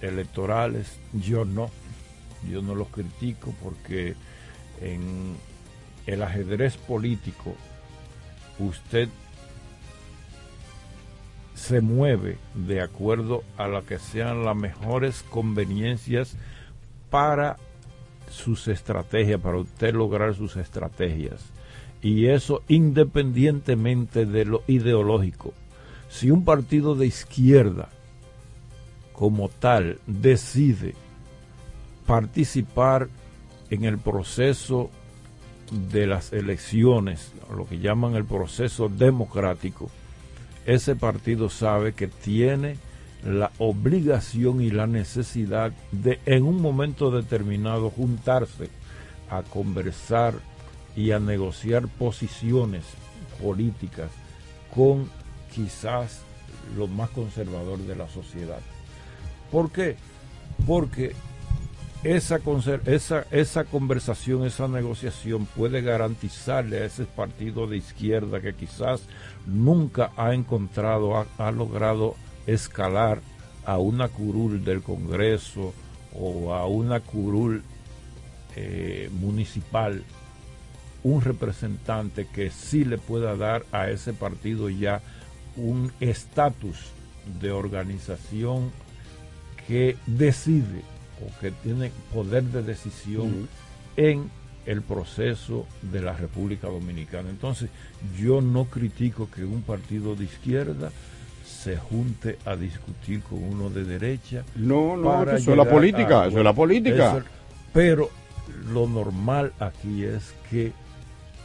electorales, 0.00 0.98
yo 1.12 1.44
no, 1.44 1.70
yo 2.50 2.62
no 2.62 2.74
los 2.74 2.88
critico 2.88 3.54
porque 3.62 4.14
en 4.80 5.36
el 6.06 6.22
ajedrez 6.22 6.76
político 6.76 7.54
usted 8.58 9.08
se 11.54 11.80
mueve 11.80 12.38
de 12.54 12.80
acuerdo 12.80 13.42
a 13.56 13.68
lo 13.68 13.84
que 13.86 13.98
sean 13.98 14.44
las 14.44 14.56
mejores 14.56 15.24
conveniencias 15.30 16.36
para 17.10 17.56
sus 18.30 18.68
estrategias, 18.68 19.40
para 19.40 19.58
usted 19.58 19.94
lograr 19.94 20.34
sus 20.34 20.56
estrategias. 20.56 21.44
Y 22.02 22.26
eso 22.26 22.62
independientemente 22.68 24.26
de 24.26 24.44
lo 24.44 24.62
ideológico 24.66 25.54
si 26.14 26.30
un 26.30 26.44
partido 26.44 26.94
de 26.94 27.06
izquierda 27.06 27.88
como 29.12 29.48
tal 29.48 29.98
decide 30.06 30.94
participar 32.06 33.08
en 33.70 33.84
el 33.84 33.98
proceso 33.98 34.90
de 35.74 36.06
las 36.06 36.32
elecciones, 36.32 37.32
lo 37.54 37.66
que 37.66 37.78
llaman 37.78 38.14
el 38.14 38.24
proceso 38.24 38.88
democrático, 38.88 39.90
ese 40.66 40.96
partido 40.96 41.50
sabe 41.50 41.92
que 41.92 42.08
tiene 42.08 42.76
la 43.24 43.50
obligación 43.58 44.60
y 44.60 44.70
la 44.70 44.86
necesidad 44.86 45.72
de 45.92 46.20
en 46.26 46.44
un 46.44 46.60
momento 46.60 47.10
determinado 47.10 47.90
juntarse 47.90 48.68
a 49.30 49.42
conversar 49.42 50.34
y 50.94 51.10
a 51.10 51.18
negociar 51.18 51.88
posiciones 51.88 52.84
políticas 53.42 54.10
con 54.74 55.08
quizás 55.54 56.20
lo 56.76 56.86
más 56.86 57.10
conservador 57.10 57.78
de 57.78 57.96
la 57.96 58.08
sociedad. 58.08 58.60
¿Por 59.50 59.70
qué? 59.70 59.96
Porque 60.66 61.14
esa, 62.04 62.38
esa, 62.84 63.26
esa 63.30 63.64
conversación, 63.64 64.44
esa 64.44 64.68
negociación 64.68 65.46
puede 65.46 65.80
garantizarle 65.80 66.78
a 66.78 66.84
ese 66.84 67.04
partido 67.04 67.66
de 67.66 67.78
izquierda 67.78 68.40
que 68.40 68.54
quizás 68.54 69.02
nunca 69.46 70.12
ha 70.16 70.34
encontrado, 70.34 71.26
ha, 71.38 71.50
logrado 71.50 72.14
escalar 72.46 73.20
a 73.64 73.78
una 73.78 74.08
curul 74.08 74.62
del 74.64 74.82
Congreso 74.82 75.72
o 76.14 76.52
a 76.52 76.66
una 76.66 77.00
curul 77.00 77.62
eh, 78.54 79.10
municipal 79.12 80.04
un 81.02 81.20
representante 81.20 82.26
que 82.26 82.50
sí 82.50 82.84
le 82.84 82.98
pueda 82.98 83.36
dar 83.36 83.64
a 83.72 83.90
ese 83.90 84.12
partido 84.12 84.70
ya 84.70 85.00
un 85.56 85.92
estatus 86.00 86.78
de 87.40 87.50
organización 87.52 88.72
que 89.66 89.96
decide 90.06 90.82
o 91.22 91.40
que 91.40 91.50
tiene 91.50 91.90
poder 92.12 92.44
de 92.44 92.62
decisión 92.62 93.48
en 93.96 94.30
el 94.66 94.82
proceso 94.82 95.66
de 95.82 96.00
la 96.00 96.14
República 96.14 96.68
Dominicana. 96.68 97.30
Entonces, 97.30 97.70
yo 98.18 98.40
no 98.40 98.64
critico 98.64 99.28
que 99.30 99.44
un 99.44 99.62
partido 99.62 100.14
de 100.16 100.24
izquierda 100.24 100.90
se 101.44 101.76
junte 101.76 102.38
a 102.44 102.56
discutir 102.56 103.22
con 103.22 103.42
uno 103.42 103.70
de 103.70 103.84
derecha. 103.84 104.44
No, 104.56 104.96
no, 104.96 105.22
eso 105.30 105.50
es 105.52 105.56
la 105.56 105.68
política, 105.68 106.26
eso 106.26 106.38
es 106.38 106.44
la 106.44 106.52
política. 106.52 107.24
pero 107.72 108.10
lo 108.72 108.86
normal 108.86 109.52
aquí 109.58 110.04
es 110.04 110.34
que, 110.50 110.72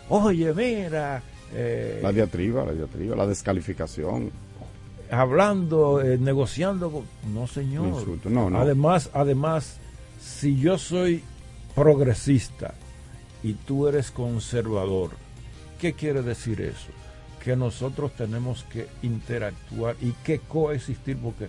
oye, 0.09 0.53
mira, 0.53 1.21
eh, 1.53 1.99
la 2.01 2.11
diatriba, 2.11 2.65
la 2.65 2.73
diatriba, 2.73 3.15
la 3.15 3.27
descalificación. 3.27 4.31
Hablando, 5.11 6.02
eh, 6.02 6.18
negociando. 6.18 6.91
con- 6.91 7.34
No, 7.34 7.48
señor. 7.48 7.88
Insulto, 7.88 8.30
no, 8.30 8.49
no. 8.49 8.60
Además, 8.60 9.10
además, 9.14 9.77
si 10.22 10.57
yo 10.60 10.77
soy 10.77 11.23
progresista 11.76 12.73
y 13.44 13.53
tú 13.53 13.88
eres 13.88 14.11
conservador, 14.11 15.11
¿qué 15.80 15.94
quiere 15.94 16.22
decir 16.22 16.61
eso? 16.61 16.91
Que 17.44 17.56
nosotros 17.56 18.11
tenemos 18.18 18.64
que 18.65 18.88
interactuar 19.02 19.95
y 20.02 20.11
que 20.23 20.40
coexistir 20.40 21.18
porque 21.18 21.48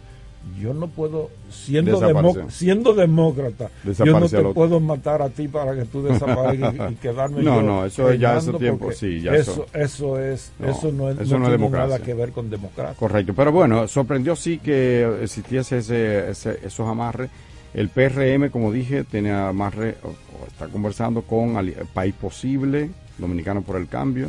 yo 0.59 0.73
no 0.75 0.89
puedo, 0.89 1.31
siendo, 1.51 2.01
demo- 2.01 2.51
siendo 2.51 2.95
demócrata, 2.95 3.71
yo 3.85 4.19
no 4.19 4.29
te 4.29 4.43
puedo 4.55 4.81
matar 4.81 5.21
a 5.23 5.29
ti 5.29 5.49
para 5.49 5.75
que 5.75 5.85
tú 5.85 6.03
desaparezcas 6.03 6.75
y, 6.75 6.93
y 6.93 6.97
quedarme 6.97 7.43
No, 7.43 7.57
yo 7.57 7.63
no, 7.63 7.85
eso 7.85 8.13
ya 8.15 8.37
ese 8.39 8.53
tiempo, 8.55 8.91
sí, 8.93 9.21
ya 9.21 9.35
eso, 9.35 9.67
eso- 9.75 10.19
es, 10.19 10.53
No, 10.59 10.69
eso 10.71 10.93
no, 10.93 11.11
es, 11.11 11.21
eso 11.21 11.39
no 11.39 11.45
es 11.45 11.49
tiene 11.51 11.51
democracia. 11.51 11.87
nada 11.89 11.99
que 12.05 12.15
ver 12.15 12.33
con 12.33 12.49
democracia. 12.51 12.97
Correcto, 12.99 13.35
pero 13.35 13.53
bueno, 13.53 13.87
sorprendió 13.89 14.35
sí 14.35 14.59
que 14.59 15.07
existiese 15.23 15.79
ese, 15.79 16.31
ese- 16.31 16.59
esos 16.65 16.89
amarres. 16.89 17.31
El 17.73 17.89
PRM, 17.89 18.51
como 18.51 18.73
dije, 18.73 19.05
tiene 19.05 19.31
amarre, 19.33 19.97
o, 20.03 20.09
o 20.09 20.47
está 20.47 20.67
conversando 20.69 21.23
con 21.23 21.57
Ali- 21.57 21.77
País 21.95 22.15
Posible, 22.21 22.91
Dominicano 23.19 23.63
por 23.63 23.77
el 23.77 23.87
Cambio, 23.89 24.29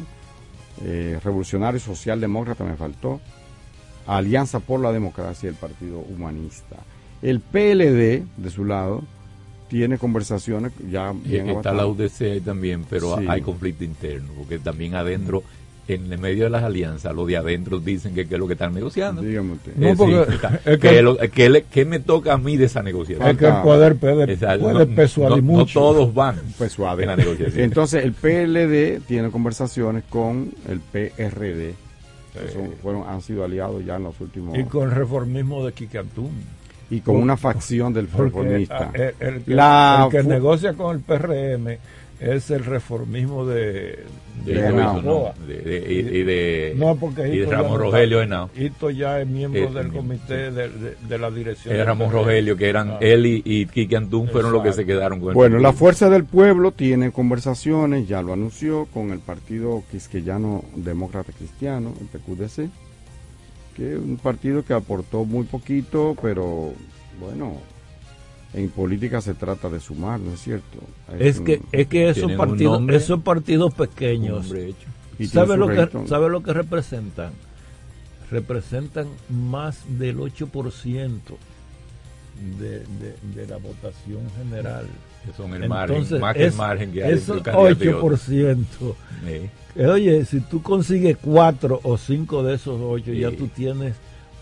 eh, 0.83 1.19
Revolucionario 1.23 1.79
Socialdemócrata 1.79 2.63
me 2.63 2.75
faltó, 2.75 3.19
Alianza 4.17 4.59
por 4.59 4.79
la 4.79 4.91
Democracia 4.91 5.47
y 5.47 5.49
el 5.49 5.55
Partido 5.55 5.99
Humanista. 5.99 6.77
El 7.21 7.39
PLD, 7.39 8.23
de 8.37 8.49
su 8.49 8.65
lado, 8.65 9.03
tiene 9.69 9.97
conversaciones 9.97 10.71
ya 10.91 11.13
Y 11.23 11.29
bien 11.29 11.49
está 11.49 11.71
la. 11.73 11.85
UDC 11.87 12.21
ahí 12.31 12.41
también, 12.41 12.85
pero 12.89 13.17
Sí. 13.17 13.25
hay 13.27 13.41
conflicto 13.41 13.83
interno, 13.83 14.27
porque 14.37 14.59
también 14.59 14.95
adentro, 14.95 15.43
en 15.87 16.11
el 16.11 16.19
medio 16.19 16.45
de 16.45 16.49
las 16.49 16.63
alianzas, 16.63 17.13
los 17.13 17.27
de 17.27 17.37
adentro 17.37 17.79
dicen 17.79 18.13
que, 18.13 18.25
que 18.27 18.35
es 18.35 18.39
lo 18.39 18.47
que 18.47 18.53
están 18.53 18.73
negociando. 18.73 19.21
Dígame 19.21 19.53
usted. 19.53 19.73
No, 19.75 19.87
Eh, 19.89 19.95
porque 19.97 20.13
sí, 20.27 20.33
está- 20.35 20.55
es 20.65 20.77
que- 20.77 20.89
que 20.89 21.01
lo- 21.01 21.17
que 21.17 21.49
le- 21.49 21.63
que 21.63 21.85
me 21.85 21.99
toca 21.99 22.33
a 22.33 22.37
mí 22.37 22.55
de 22.55 22.65
esa 22.65 22.81
negociación. 22.81 23.27
Es 23.27 23.37
que 23.37 23.47
el 23.47 23.55
poder 23.61 23.95
puede, 23.97 24.31
Exacto, 24.31 24.69
puede 24.71 24.85
no- 24.85 24.95
persuadir 24.95 25.43
no- 25.43 25.51
no 25.53 25.59
mucho. 25.59 25.79
todos 25.79 26.13
van 26.13 26.35
en 26.99 27.07
la 27.07 27.15
negociación. 27.15 27.63
Entonces 27.63 28.03
el 28.05 28.13
PLD 28.13 29.01
tiene 29.07 29.31
conversaciones 29.31 30.03
con 30.09 30.51
el 30.69 30.79
PRD. 30.79 31.73
Que 32.33 32.51
son- 32.51 32.71
fueron, 32.81 33.07
han 33.07 33.21
sido 33.21 33.43
aliados 33.43 33.83
ya 33.85 33.95
en 33.97 34.03
los 34.03 34.19
últimos 34.21 34.57
Y 34.57 34.63
con 34.63 34.89
el 34.89 34.95
reformismo 34.95 35.65
de 35.65 35.73
Antún. 35.97 36.31
y 36.89 36.99
con 36.99 37.15
una 37.15 37.37
facción 37.37 37.93
del 37.93 38.09
reformista. 38.11 38.91
ah, 38.93 38.97
el, 38.97 39.13
el 39.19 39.41
que, 39.43 39.53
La 39.55 40.03
el 40.05 40.11
que 40.11 40.23
negocia 40.27 40.73
con 40.73 40.95
el 40.95 41.01
PRM 41.01 41.77
es 42.21 42.51
el 42.51 42.63
reformismo 42.63 43.45
de, 43.47 43.63
de, 44.45 44.53
de 44.53 44.53
Joyce, 44.61 44.67
Henao. 44.67 45.01
¿no? 45.01 45.45
De- 45.47 45.57
de- 45.61 45.93
y, 45.93 45.97
y 46.19 46.23
de, 46.23 46.73
No, 46.77 46.95
porque 46.95 47.27
y 47.27 47.31
de 47.31 47.37
Hito 47.37 47.51
ya 47.51 47.57
Ramón 47.57 47.79
Rogelio. 47.79 48.21
Henao. 48.21 48.49
Hito 48.55 48.89
ya 48.91 49.19
es 49.21 49.27
miembro 49.27 49.59
Eh, 49.59 49.65
del 49.65 49.73
miembro, 49.89 49.97
comité 50.01 50.51
de, 50.51 50.69
de- 50.69 50.95
de 51.07 51.17
la 51.17 51.31
dirección. 51.31 51.75
Eh, 51.75 51.83
Ramón. 51.83 52.11
Rogelio, 52.11 52.55
que 52.55 52.69
eran 52.69 52.91
Ah. 52.91 52.97
él 53.01 53.25
y, 53.25 53.41
y 53.43 53.65
Quique 53.65 53.97
Antún 53.97 54.27
fueron 54.29 54.51
los 54.51 54.61
que 54.63 54.71
se 54.73 54.85
quedaron 54.85 55.19
con 55.19 55.29
el 55.29 55.35
Bueno, 55.35 55.57
la. 55.59 55.73
Fuerza 55.73 56.09
del 56.11 56.25
Pueblo 56.25 56.71
tiene 56.73 57.11
conversaciones, 57.11 58.07
ya 58.07 58.21
lo 58.21 58.33
anunció, 58.33 58.85
con 58.93 59.11
el 59.11 59.19
Partido 59.19 59.81
Quisqueyano 59.91 60.63
Demócrata 60.75 61.31
Cristiano, 61.33 61.93
el 61.99 62.05
PQDC, 62.07 62.69
que 63.75 63.93
es 63.93 63.97
un 63.97 64.17
partido 64.17 64.63
que 64.63 64.73
aportó 64.73 65.25
muy 65.25 65.45
poquito, 65.45 66.15
pero 66.21 66.73
bueno, 67.19 67.53
en 68.53 68.69
política 68.69 69.21
se 69.21 69.33
trata 69.33 69.69
de 69.69 69.79
sumar, 69.79 70.19
¿no 70.19 70.33
es 70.33 70.41
cierto? 70.41 70.79
Es 71.19 71.39
un- 71.39 71.45
que, 71.45 71.61
es 71.71 71.87
que 71.87 72.09
esos 72.09 72.31
partidos, 72.33 72.73
nombre, 72.79 72.97
esos 72.97 73.21
partidos 73.21 73.73
pequeños, 73.73 74.53
¿sabe 75.31 75.57
lo, 75.57 75.67
que. 75.67 76.07
¿sabe 76.07 76.29
lo 76.29 76.43
que 76.43 76.53
representan? 76.53 77.31
Representan 78.29 79.07
más 79.29 79.79
del 79.97 80.17
8% 80.19 81.19
de, 82.59 82.69
de, 82.79 83.15
de 83.35 83.47
la 83.47 83.57
votación 83.57 84.21
general. 84.37 84.85
Que 85.25 85.33
son 85.33 85.53
el 85.53 85.69
margen, 85.69 86.19
más 86.19 86.35
que 86.35 86.45
el 86.45 86.53
margen 86.53 86.91
que 86.91 87.03
hay 87.03 87.13
esos 87.13 87.37
un 87.37 87.43
candidato 87.43 87.83
y 87.85 87.87
otro. 87.89 88.09
8%. 88.17 88.65
Sí. 89.25 89.49
Eh, 89.75 89.85
Oye, 89.87 90.25
si 90.25 90.39
tú 90.41 90.61
consigues 90.61 91.17
cuatro 91.21 91.79
o 91.83 91.97
cinco 91.97 92.41
de 92.43 92.55
esos 92.55 92.79
ocho, 92.81 93.13
ya 93.13 93.29
Sí. 93.29 93.35
tú 93.37 93.47
tienes 93.49 93.95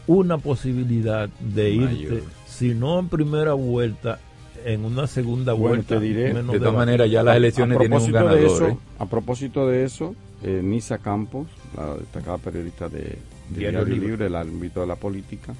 una 0.07 0.37
posibilidad 0.37 1.27
de 1.39 1.75
Mayor. 1.75 1.93
irte, 2.13 2.23
si 2.59 2.73
no 2.75 2.99
en 2.99 3.07
primera 3.09 3.53
vuelta, 3.53 4.19
en 4.65 4.83
una 4.85 5.07
segunda 5.07 5.53
Bueno, 5.53 5.75
vuelta. 5.77 5.95
te 5.95 6.01
diré, 6.01 6.33
menos 6.33 6.51
De 6.53 6.59
todas 6.59 6.73
maneras, 6.75 7.09
ya 7.09 7.23
las 7.23 7.37
elecciones 7.37 7.77
a 7.77 7.79
tienen 7.79 7.97
un 7.99 8.05
de 8.05 8.11
ganador. 8.11 8.37
eso, 8.39 8.67
¿eh? 8.67 8.77
a 8.99 9.05
propósito 9.05 9.67
de 9.67 9.85
eso, 9.85 10.15
eh, 10.43 10.61
Nisa 10.63 10.97
Campos, 10.97 11.47
la 11.77 11.95
destacada 11.95 12.37
periodista 12.37 12.89
de, 12.89 12.99
de 12.99 13.17
Diario 13.59 13.85
Libre. 13.85 14.07
Libre, 14.07 14.25
el 14.27 14.35
ámbito 14.35 14.81
de 14.81 14.87
la 14.87 14.95
política, 14.97 15.53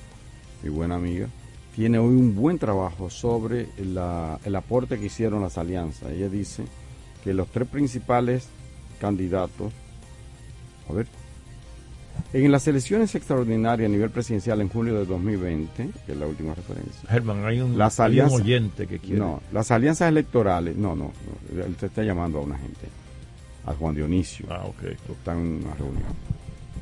mi 0.64 0.70
buena 0.70 0.96
amiga, 0.96 1.28
tiene 1.76 1.98
hoy 1.98 2.14
un 2.16 2.36
buen 2.36 2.60
trabajo 2.60 3.10
sobre 3.10 3.68
la- 3.78 4.38
el 4.44 4.56
aporte 4.56 5.00
que 5.00 5.06
hicieron 5.06 5.42
las 5.42 5.58
alianzas. 5.58 6.12
Ella 6.12 6.28
dice 6.28 6.66
que 7.24 7.34
los 7.34 7.48
tres 7.48 7.68
principales 7.70 8.50
candidatos, 9.00 9.72
a 10.90 10.94
ver, 10.94 11.08
en 12.34 12.52
las 12.52 12.68
elecciones 12.68 13.16
extraordinarias 13.16 13.88
a 13.90 13.92
nivel 13.92 14.10
presidencial 14.10 14.62
en 14.62 14.70
julio 14.70 14.96
de 15.00 15.06
2020, 15.06 15.90
que 16.06 16.12
es 16.12 16.18
la 16.18 16.28
última 16.28 16.54
referencia, 16.54 17.10
Germán, 17.10 17.44
hay 17.46 17.60
un, 17.62 17.78
Las 17.78 18.00
hay 18.00 18.20
un 18.20 18.26
alianzas- 18.28 18.42
oyente 18.42 18.88
que 18.88 19.00
quiere. 19.00 19.20
no, 19.20 19.42
las 19.52 19.72
alianzas 19.72 20.10
electorales, 20.10 20.76
no, 20.76 20.96
no, 20.96 21.12
no, 21.54 21.64
él 21.66 21.76
te 21.76 21.88
está 21.88 22.04
llamando 22.04 22.40
a 22.40 22.42
una 22.42 22.58
gente, 22.58 22.88
a 23.66 23.74
Juan 23.74 23.96
Dionisio, 23.96 24.46
Ah, 24.50 24.64
ok. 24.66 24.84
está 25.12 25.34
en 25.34 25.40
una 25.64 25.74
reunión. 25.74 26.04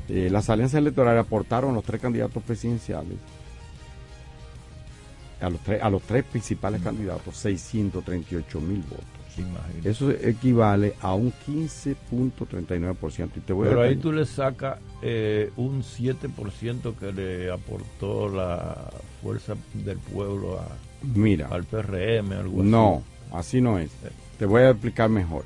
Eh, 0.08 0.28
las 0.30 0.48
alianzas 0.50 0.78
electorales 0.78 1.20
aportaron 1.24 1.74
los 1.74 1.84
tres 1.84 2.00
candidatos 2.00 2.42
presidenciales, 2.42 3.16
a 5.40 5.48
los 5.50 5.60
tres, 5.60 5.82
a 5.82 5.90
los 5.90 6.02
tres 6.02 6.24
principales 6.24 6.82
candidatos, 6.82 7.36
638 7.36 8.60
mil 8.60 8.82
votos. 8.82 9.04
Imagínate. 9.38 9.88
Eso 9.90 10.10
equivale 10.10 10.94
a 11.00 11.14
un 11.14 11.32
15.39%. 11.46 13.28
Y 13.36 13.40
te 13.40 13.52
voy 13.52 13.66
a 13.66 13.70
Pero 13.70 13.82
ahí 13.82 13.96
tú 13.96 14.12
le 14.12 14.26
sacas 14.26 14.78
eh, 15.02 15.50
un 15.56 15.82
7% 15.82 16.94
que 16.96 17.12
le 17.12 17.50
aportó 17.50 18.28
la 18.28 18.90
fuerza 19.22 19.54
del 19.74 19.98
pueblo 19.98 20.58
a, 20.60 20.66
Mira, 21.14 21.48
al 21.48 21.64
PRM, 21.64 22.32
algo 22.32 22.60
así. 22.60 22.70
no, 22.70 23.02
así 23.32 23.60
no 23.60 23.78
es. 23.78 23.90
Te 24.38 24.46
voy 24.46 24.62
a 24.62 24.70
explicar 24.70 25.08
mejor. 25.10 25.44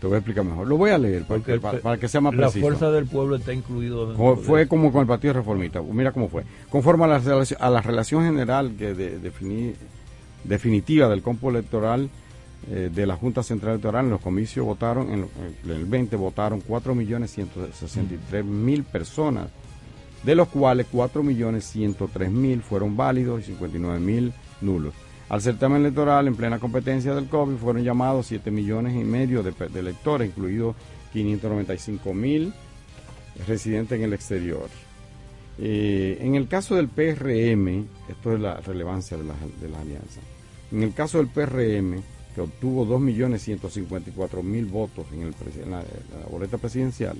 Te 0.00 0.06
voy 0.06 0.14
a 0.14 0.18
explicar 0.18 0.44
mejor. 0.44 0.66
Lo 0.66 0.76
voy 0.78 0.90
a 0.90 0.98
leer 0.98 1.24
para, 1.24 1.42
que, 1.42 1.60
para, 1.60 1.78
para 1.80 1.96
que 1.98 2.08
sea 2.08 2.20
más 2.22 2.34
la 2.34 2.44
preciso. 2.46 2.64
fuerza 2.66 2.90
del 2.90 3.06
pueblo 3.06 3.36
está 3.36 3.52
incluido 3.52 4.14
Fue 4.36 4.66
como 4.66 4.90
con 4.92 5.02
el 5.02 5.06
Partido 5.06 5.34
Reformista. 5.34 5.82
Mira 5.82 6.10
cómo 6.12 6.28
fue. 6.28 6.44
Conforme 6.70 7.04
a 7.04 7.06
la, 7.08 7.44
a 7.60 7.70
la 7.70 7.82
relación 7.82 8.24
general 8.24 8.72
que 8.78 8.94
de- 8.94 9.20
definí- 9.20 9.74
definitiva 10.44 11.06
del 11.08 11.20
compo 11.20 11.50
electoral 11.50 12.08
eh, 12.68 12.90
de 12.92 13.06
la 13.06 13.16
Junta 13.16 13.42
Central 13.42 13.72
Electoral, 13.72 14.04
en 14.04 14.10
los 14.10 14.20
comicios 14.20 14.66
votaron, 14.66 15.10
en, 15.10 15.26
el 15.64 15.86
20 15.86 16.14
votaron 16.16 16.62
4.163.000 16.62 18.84
personas, 18.84 19.48
de 20.22 20.34
los 20.34 20.48
cuales 20.48 20.86
4.103.000 20.92 22.60
fueron 22.60 22.98
válidos 22.98 23.48
y 23.48 23.54
59.000 23.54 24.32
nulos. 24.60 24.92
Al 25.30 25.40
certamen 25.40 25.80
electoral, 25.80 26.28
en 26.28 26.34
plena 26.34 26.58
competencia 26.58 27.14
del 27.14 27.28
COVID, 27.28 27.56
fueron 27.56 27.82
llamados 27.82 28.26
7 28.26 28.50
millones 28.50 28.94
y 28.94 29.04
medio 29.04 29.42
de, 29.42 29.54
electores, 29.78 30.28
incluidos 30.28 30.76
595.000 31.14 32.52
residentes 33.46 33.98
en 33.98 34.04
el 34.04 34.12
exterior. 34.12 34.68
Eh, 35.58 36.18
en 36.20 36.34
el 36.34 36.46
caso 36.46 36.74
del 36.74 36.88
PRM, 36.88 37.86
esto 38.08 38.34
es 38.34 38.40
la 38.40 38.60
relevancia 38.60 39.16
de 39.16 39.24
la, 39.24 39.34
de 39.60 39.68
la 39.68 39.80
alianza. 39.80 40.20
En 40.72 40.82
el 40.82 40.92
caso 40.92 41.16
del 41.18 41.28
PRM, 41.28 42.02
que 42.34 42.40
obtuvo 42.42 42.86
2.154.000 42.86 44.70
votos 44.70 45.06
en, 45.12 45.22
el, 45.22 45.34
en 45.62 45.70
la, 45.70 45.80
en 45.80 46.20
la 46.20 46.26
boleta 46.30 46.58
presidencial, 46.58 47.16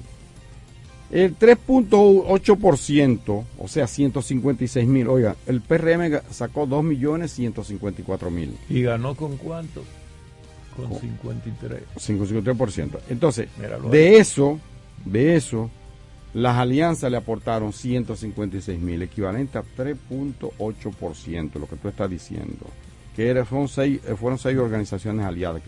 el 1.11 1.37
3.8%, 1.37 3.45
o 3.59 3.69
sea, 3.69 3.85
156.000, 3.87 5.09
oiga, 5.09 5.35
el 5.47 5.61
PRM 5.61 6.21
sacó 6.31 6.67
2.154.000. 6.69 8.51
¿Y 8.69 8.83
ganó 8.83 9.17
con 9.17 9.37
cuánto? 9.37 9.83
Con 10.77 10.89
Con- 10.91 11.01
53. 11.01 11.83
53%. 11.97 12.99
Entonces, 13.09 13.49
Míralo 13.59 13.87
ahí. 13.87 13.91
de 13.91 14.19
eso, 14.19 14.61
de 15.05 15.35
eso, 15.37 15.69
las 16.33 16.57
alianzas 16.59 17.11
le 17.11 17.17
aportaron 17.17 17.73
156 17.73 18.79
mil, 18.79 19.03
equivalente 19.03 19.59
a 19.59 19.65
3.8%, 19.77 21.59
lo 21.59 21.67
que 21.67 21.75
tú 21.77 21.89
estás 21.89 22.09
diciendo. 22.09 22.67
Que 23.15 23.29
era, 23.29 23.45
fueron, 23.45 23.69
seis, 23.69 24.01
eh, 24.07 24.15
fueron 24.17 24.39
seis 24.39 24.57
organizaciones 24.59 25.25
aliadas. 25.27 25.63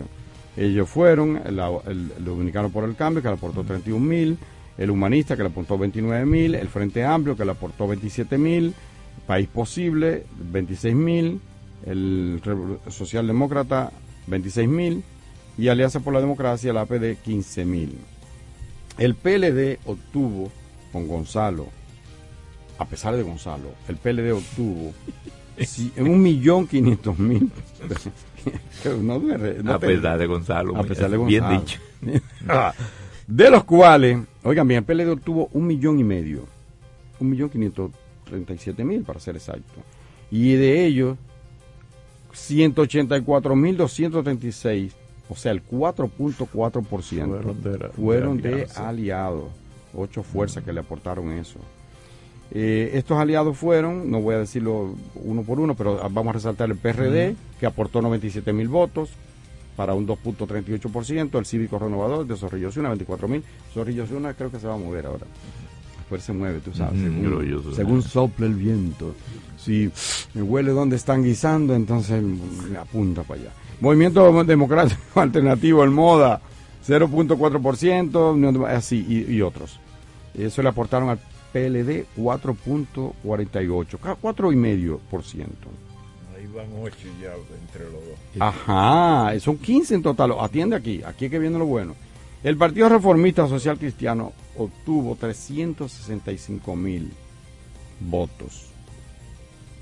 Ellos 0.56 0.88
fueron 0.88 1.40
el, 1.44 1.58
el 1.86 2.24
Dominicano 2.24 2.70
por 2.70 2.84
el 2.84 2.94
Cambio, 2.94 3.22
que 3.22 3.28
le 3.28 3.34
aportó 3.34 3.64
31 3.64 4.04
mil, 4.04 4.38
el 4.78 4.90
Humanista, 4.90 5.36
que 5.36 5.42
le 5.42 5.48
aportó 5.48 5.78
29 5.78 6.26
mil, 6.26 6.54
el 6.54 6.68
Frente 6.68 7.04
Amplio, 7.04 7.36
que 7.36 7.44
le 7.44 7.52
aportó 7.52 7.88
27 7.88 8.38
mil, 8.38 8.74
País 9.26 9.48
Posible, 9.48 10.26
26 10.38 10.94
mil, 10.94 11.40
el 11.86 12.40
Socialdemócrata, 12.88 13.92
26 14.26 14.68
mil, 14.68 15.04
y 15.58 15.68
Alianza 15.68 16.00
por 16.00 16.12
la 16.12 16.20
Democracia, 16.20 16.72
la 16.72 16.82
APD, 16.82 17.16
15 17.22 17.64
mil. 17.64 17.98
El 18.98 19.14
PLD 19.14 19.78
obtuvo 19.86 20.50
con 20.92 21.08
Gonzalo 21.08 21.68
a 22.82 22.84
pesar 22.84 23.16
de 23.16 23.22
Gonzalo, 23.22 23.70
el 23.88 23.96
PLD 23.96 24.32
obtuvo 24.32 24.92
en 25.96 26.08
un 26.08 26.22
millón 26.22 26.66
quinientos 26.66 27.18
mil. 27.18 27.50
no, 29.02 29.18
no 29.18 29.74
a 29.74 29.78
pesar 29.78 30.18
de 30.18 30.26
Gonzalo. 30.26 30.76
A 30.76 30.82
pesar 30.82 31.10
de 31.10 31.16
Gonzalo. 31.16 31.48
Bien 31.48 31.60
dicho. 31.60 31.80
de 33.26 33.50
los 33.50 33.64
cuales, 33.64 34.18
oigan 34.42 34.68
bien, 34.68 34.78
el 34.78 34.84
PLD 34.84 35.12
obtuvo 35.12 35.50
un 35.52 35.66
millón 35.66 35.98
y 35.98 36.04
medio. 36.04 36.46
Un 37.20 37.28
millón 37.30 37.50
quinientos 37.50 37.90
treinta 38.24 38.54
y 38.54 38.58
siete 38.58 38.84
mil, 38.84 39.02
para 39.02 39.20
ser 39.20 39.36
exacto. 39.36 39.82
Y 40.30 40.54
de 40.54 40.86
ellos, 40.86 41.18
184.236, 42.32 44.92
o 45.28 45.36
sea, 45.36 45.52
el 45.52 45.62
4.4% 45.64 46.86
fueron 46.86 47.62
de, 47.62 47.88
fueron 47.90 48.40
de 48.40 48.66
aliados. 48.76 49.50
Ocho 49.94 50.22
fuerzas 50.22 50.64
que 50.64 50.72
le 50.72 50.80
aportaron 50.80 51.30
eso. 51.32 51.58
Eh, 52.54 52.90
estos 52.98 53.18
aliados 53.18 53.56
fueron, 53.56 54.10
no 54.10 54.20
voy 54.20 54.34
a 54.34 54.38
decirlo 54.38 54.94
uno 55.14 55.42
por 55.42 55.58
uno, 55.58 55.74
pero 55.74 55.96
vamos 56.10 56.28
a 56.28 56.32
resaltar 56.32 56.70
el 56.70 56.76
PRD, 56.76 57.34
que 57.58 57.64
aportó 57.64 58.02
97 58.02 58.52
mil 58.52 58.68
votos 58.68 59.08
para 59.74 59.94
un 59.94 60.06
2.38%, 60.06 61.38
el 61.38 61.46
Cívico 61.46 61.78
Renovador 61.78 62.26
de 62.26 62.36
Zorrillo 62.36 62.70
24 62.70 63.26
mil. 63.26 63.42
Zorrillo 63.72 64.04
creo 64.36 64.50
que 64.50 64.60
se 64.60 64.66
va 64.66 64.74
a 64.74 64.76
mover 64.76 65.06
ahora. 65.06 65.24
Después 65.96 66.22
se 66.24 66.34
mueve, 66.34 66.60
tú 66.60 66.74
sabes, 66.74 67.00
según, 67.00 67.74
según 67.74 68.02
sopla 68.02 68.44
el 68.44 68.54
viento. 68.54 69.14
Si 69.56 69.90
me 70.34 70.42
huele 70.42 70.72
donde 70.72 70.96
están 70.96 71.24
guisando, 71.24 71.74
entonces 71.74 72.22
me 72.22 72.76
apunta 72.76 73.22
para 73.22 73.40
allá. 73.40 73.50
Movimiento 73.80 74.44
Democrático 74.44 75.00
Alternativo, 75.20 75.82
el 75.84 75.90
MODA, 75.90 76.38
0.4%, 76.86 78.66
así, 78.66 79.06
y, 79.08 79.32
y 79.32 79.40
otros. 79.40 79.80
Eso 80.34 80.62
le 80.62 80.68
aportaron 80.68 81.08
al 81.08 81.18
PLD 81.52 82.06
4.48, 82.16 83.98
4,5%. 83.98 85.46
Ahí 86.34 86.46
van 86.54 86.66
8 86.82 86.96
ya 87.20 87.34
entre 87.60 87.84
los 87.84 87.92
dos. 88.04 88.18
Ajá, 88.40 89.38
son 89.40 89.58
15 89.58 89.94
en 89.96 90.02
total. 90.02 90.32
Atiende 90.40 90.76
aquí, 90.76 91.02
aquí 91.04 91.26
es 91.26 91.30
que 91.30 91.38
viene 91.38 91.58
lo 91.58 91.66
bueno. 91.66 91.94
El 92.42 92.56
Partido 92.56 92.88
Reformista 92.88 93.46
Social 93.46 93.78
Cristiano 93.78 94.32
obtuvo 94.56 95.14
365 95.14 96.74
mil 96.74 97.12
votos, 98.00 98.66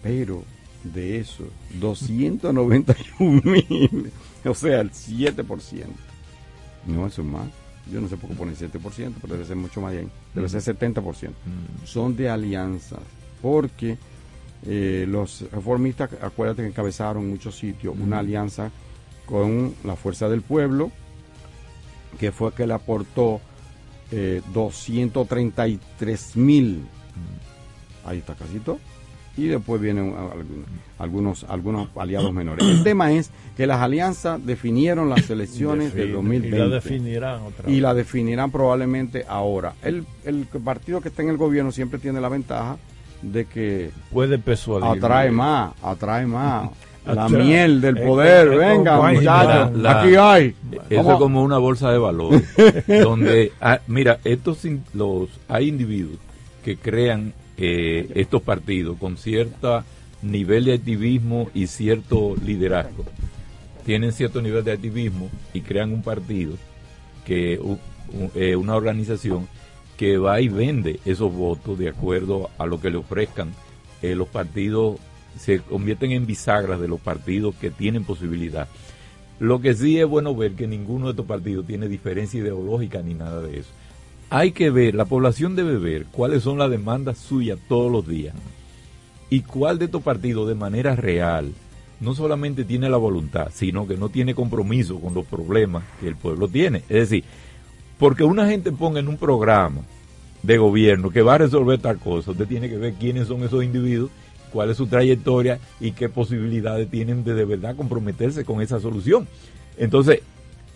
pero 0.02 0.42
de 0.84 1.20
eso, 1.20 1.44
291 1.78 3.42
mil, 3.44 4.12
o 4.44 4.54
sea, 4.54 4.80
el 4.80 4.90
7%. 4.90 5.84
No, 6.86 7.06
eso 7.06 7.22
es 7.22 7.28
más. 7.28 7.46
Yo 7.90 8.00
no 8.00 8.08
sé 8.08 8.16
por 8.16 8.30
qué 8.30 8.36
ponen 8.36 8.56
7%, 8.56 9.14
pero 9.20 9.34
debe 9.34 9.44
ser 9.44 9.56
mucho 9.56 9.80
más 9.80 9.92
bien. 9.92 10.10
Debe 10.34 10.48
ser 10.48 10.62
70%. 10.62 11.28
Mm. 11.28 11.86
Son 11.86 12.16
de 12.16 12.28
alianzas. 12.28 13.00
Porque 13.40 13.96
eh, 14.66 15.06
los 15.08 15.50
reformistas, 15.50 16.10
acuérdate 16.20 16.62
que 16.62 16.68
encabezaron 16.68 17.24
en 17.24 17.30
muchos 17.30 17.56
sitios 17.56 17.94
una 17.98 18.18
alianza 18.18 18.70
con 19.26 19.74
la 19.84 19.96
Fuerza 19.96 20.28
del 20.28 20.42
Pueblo, 20.42 20.90
que 22.18 22.32
fue 22.32 22.52
que 22.52 22.66
le 22.66 22.74
aportó 22.74 23.40
eh, 24.10 24.42
233 24.52 26.36
mil. 26.36 26.84
Ahí 28.04 28.18
está 28.18 28.34
casi 28.34 28.58
todo 28.58 28.78
y 29.36 29.46
después 29.46 29.80
vienen 29.80 30.14
algunos, 30.98 31.44
algunos 31.48 31.88
aliados 31.96 32.32
menores. 32.32 32.66
El 32.66 32.82
tema 32.82 33.12
es 33.12 33.30
que 33.56 33.66
las 33.66 33.80
alianzas 33.80 34.44
definieron 34.44 35.08
las 35.08 35.28
elecciones 35.30 35.94
de 35.94 36.10
2020. 36.10 36.56
Y 36.56 36.60
la 36.60 36.68
definirán 36.68 37.42
otra 37.42 37.70
Y 37.70 37.80
la 37.80 37.94
definirán 37.94 38.50
probablemente 38.50 39.24
ahora. 39.28 39.74
El, 39.82 40.04
el 40.24 40.46
partido 40.64 41.00
que 41.00 41.08
está 41.08 41.22
en 41.22 41.30
el 41.30 41.36
gobierno 41.36 41.72
siempre 41.72 41.98
tiene 41.98 42.20
la 42.20 42.28
ventaja 42.28 42.76
de 43.22 43.44
que 43.46 43.90
puede 44.12 44.38
persuadir. 44.38 44.98
Atrae 44.98 45.30
más, 45.30 45.72
atrae 45.82 46.26
más. 46.26 46.70
la 47.06 47.28
miel 47.28 47.80
del 47.80 47.98
poder, 48.00 48.50
venga 48.50 49.00
muchachos, 49.00 49.86
aquí 49.86 50.14
hay. 50.16 50.54
Eso 50.90 51.12
es 51.12 51.18
como 51.18 51.42
una 51.42 51.58
bolsa 51.58 51.90
de 51.90 51.98
valores, 51.98 52.42
donde, 52.86 53.52
ah, 53.60 53.80
mira, 53.86 54.18
estos 54.24 54.66
los 54.92 55.28
hay 55.48 55.68
individuos 55.68 56.18
que 56.62 56.76
crean 56.76 57.32
eh, 57.62 58.10
estos 58.14 58.40
partidos 58.40 58.96
con 58.96 59.18
cierto 59.18 59.84
nivel 60.22 60.64
de 60.64 60.74
activismo 60.74 61.50
y 61.52 61.66
cierto 61.66 62.34
liderazgo. 62.42 63.04
Tienen 63.84 64.12
cierto 64.12 64.40
nivel 64.40 64.64
de 64.64 64.72
activismo 64.72 65.28
y 65.52 65.60
crean 65.60 65.92
un 65.92 66.02
partido, 66.02 66.54
que 67.26 67.60
eh, 68.34 68.56
una 68.56 68.76
organización 68.76 69.46
que 69.98 70.16
va 70.16 70.40
y 70.40 70.48
vende 70.48 71.00
esos 71.04 71.30
votos 71.34 71.78
de 71.78 71.90
acuerdo 71.90 72.48
a 72.56 72.64
lo 72.64 72.80
que 72.80 72.90
le 72.90 72.96
ofrezcan. 72.96 73.52
Eh, 74.00 74.14
los 74.14 74.28
partidos 74.28 74.98
se 75.38 75.60
convierten 75.60 76.12
en 76.12 76.24
bisagras 76.24 76.80
de 76.80 76.88
los 76.88 77.00
partidos 77.00 77.54
que 77.56 77.68
tienen 77.68 78.04
posibilidad. 78.04 78.68
Lo 79.38 79.60
que 79.60 79.74
sí 79.74 79.98
es 79.98 80.06
bueno 80.06 80.34
ver 80.34 80.52
que 80.52 80.66
ninguno 80.66 81.06
de 81.06 81.10
estos 81.10 81.26
partidos 81.26 81.66
tiene 81.66 81.88
diferencia 81.88 82.40
ideológica 82.40 83.02
ni 83.02 83.12
nada 83.12 83.42
de 83.42 83.60
eso 83.60 83.70
hay 84.30 84.52
que 84.52 84.70
ver, 84.70 84.94
la 84.94 85.04
población 85.04 85.56
debe 85.56 85.76
ver 85.76 86.06
cuáles 86.06 86.44
son 86.44 86.58
las 86.58 86.70
demandas 86.70 87.18
suyas 87.18 87.58
todos 87.68 87.90
los 87.90 88.06
días 88.06 88.34
y 89.28 89.40
cuál 89.40 89.78
de 89.78 89.86
estos 89.86 90.02
partidos 90.02 90.48
de 90.48 90.54
manera 90.54 90.94
real 90.94 91.52
no 91.98 92.14
solamente 92.14 92.64
tiene 92.64 92.88
la 92.88 92.96
voluntad, 92.96 93.48
sino 93.52 93.88
que 93.88 93.96
no 93.96 94.08
tiene 94.08 94.34
compromiso 94.34 95.00
con 95.00 95.14
los 95.14 95.26
problemas 95.26 95.82
que 96.00 96.06
el 96.06 96.14
pueblo 96.14 96.46
tiene. 96.46 96.78
Es 96.88 97.10
decir, 97.10 97.24
porque 97.98 98.22
una 98.22 98.46
gente 98.48 98.70
ponga 98.70 99.00
en 99.00 99.08
un 99.08 99.18
programa 99.18 99.82
de 100.44 100.58
gobierno 100.58 101.10
que 101.10 101.22
va 101.22 101.34
a 101.34 101.38
resolver 101.38 101.80
tal 101.80 101.98
cosa, 101.98 102.30
usted 102.30 102.46
tiene 102.46 102.68
que 102.70 102.78
ver 102.78 102.94
quiénes 102.94 103.26
son 103.26 103.42
esos 103.42 103.64
individuos, 103.64 104.10
cuál 104.52 104.70
es 104.70 104.76
su 104.76 104.86
trayectoria 104.86 105.58
y 105.80 105.90
qué 105.90 106.08
posibilidades 106.08 106.88
tienen 106.88 107.24
de 107.24 107.34
de 107.34 107.44
verdad 107.44 107.76
comprometerse 107.76 108.44
con 108.44 108.62
esa 108.62 108.80
solución. 108.80 109.26
Entonces, 109.76 110.22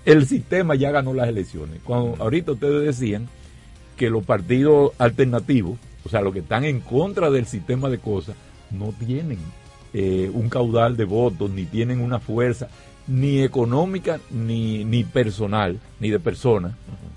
el 0.04 0.26
sistema 0.26 0.74
ya 0.74 0.90
ganó 0.90 1.14
las 1.14 1.28
elecciones. 1.28 1.80
Cuando 1.84 2.22
ahorita 2.22 2.52
ustedes 2.52 2.84
decían 2.84 3.28
que 3.96 4.10
los 4.10 4.24
partidos 4.24 4.92
alternativos, 4.98 5.78
o 6.04 6.08
sea, 6.08 6.20
los 6.20 6.32
que 6.32 6.40
están 6.40 6.64
en 6.64 6.80
contra 6.80 7.30
del 7.30 7.46
sistema 7.46 7.88
de 7.88 7.98
cosas, 7.98 8.36
no 8.70 8.92
tienen 8.92 9.38
eh, 9.92 10.30
un 10.32 10.48
caudal 10.48 10.96
de 10.96 11.04
votos, 11.04 11.50
ni 11.50 11.64
tienen 11.64 12.00
una 12.00 12.18
fuerza, 12.18 12.68
ni 13.06 13.42
económica, 13.42 14.20
ni, 14.30 14.84
ni 14.84 15.04
personal, 15.04 15.78
ni 16.00 16.10
de 16.10 16.18
persona, 16.18 16.76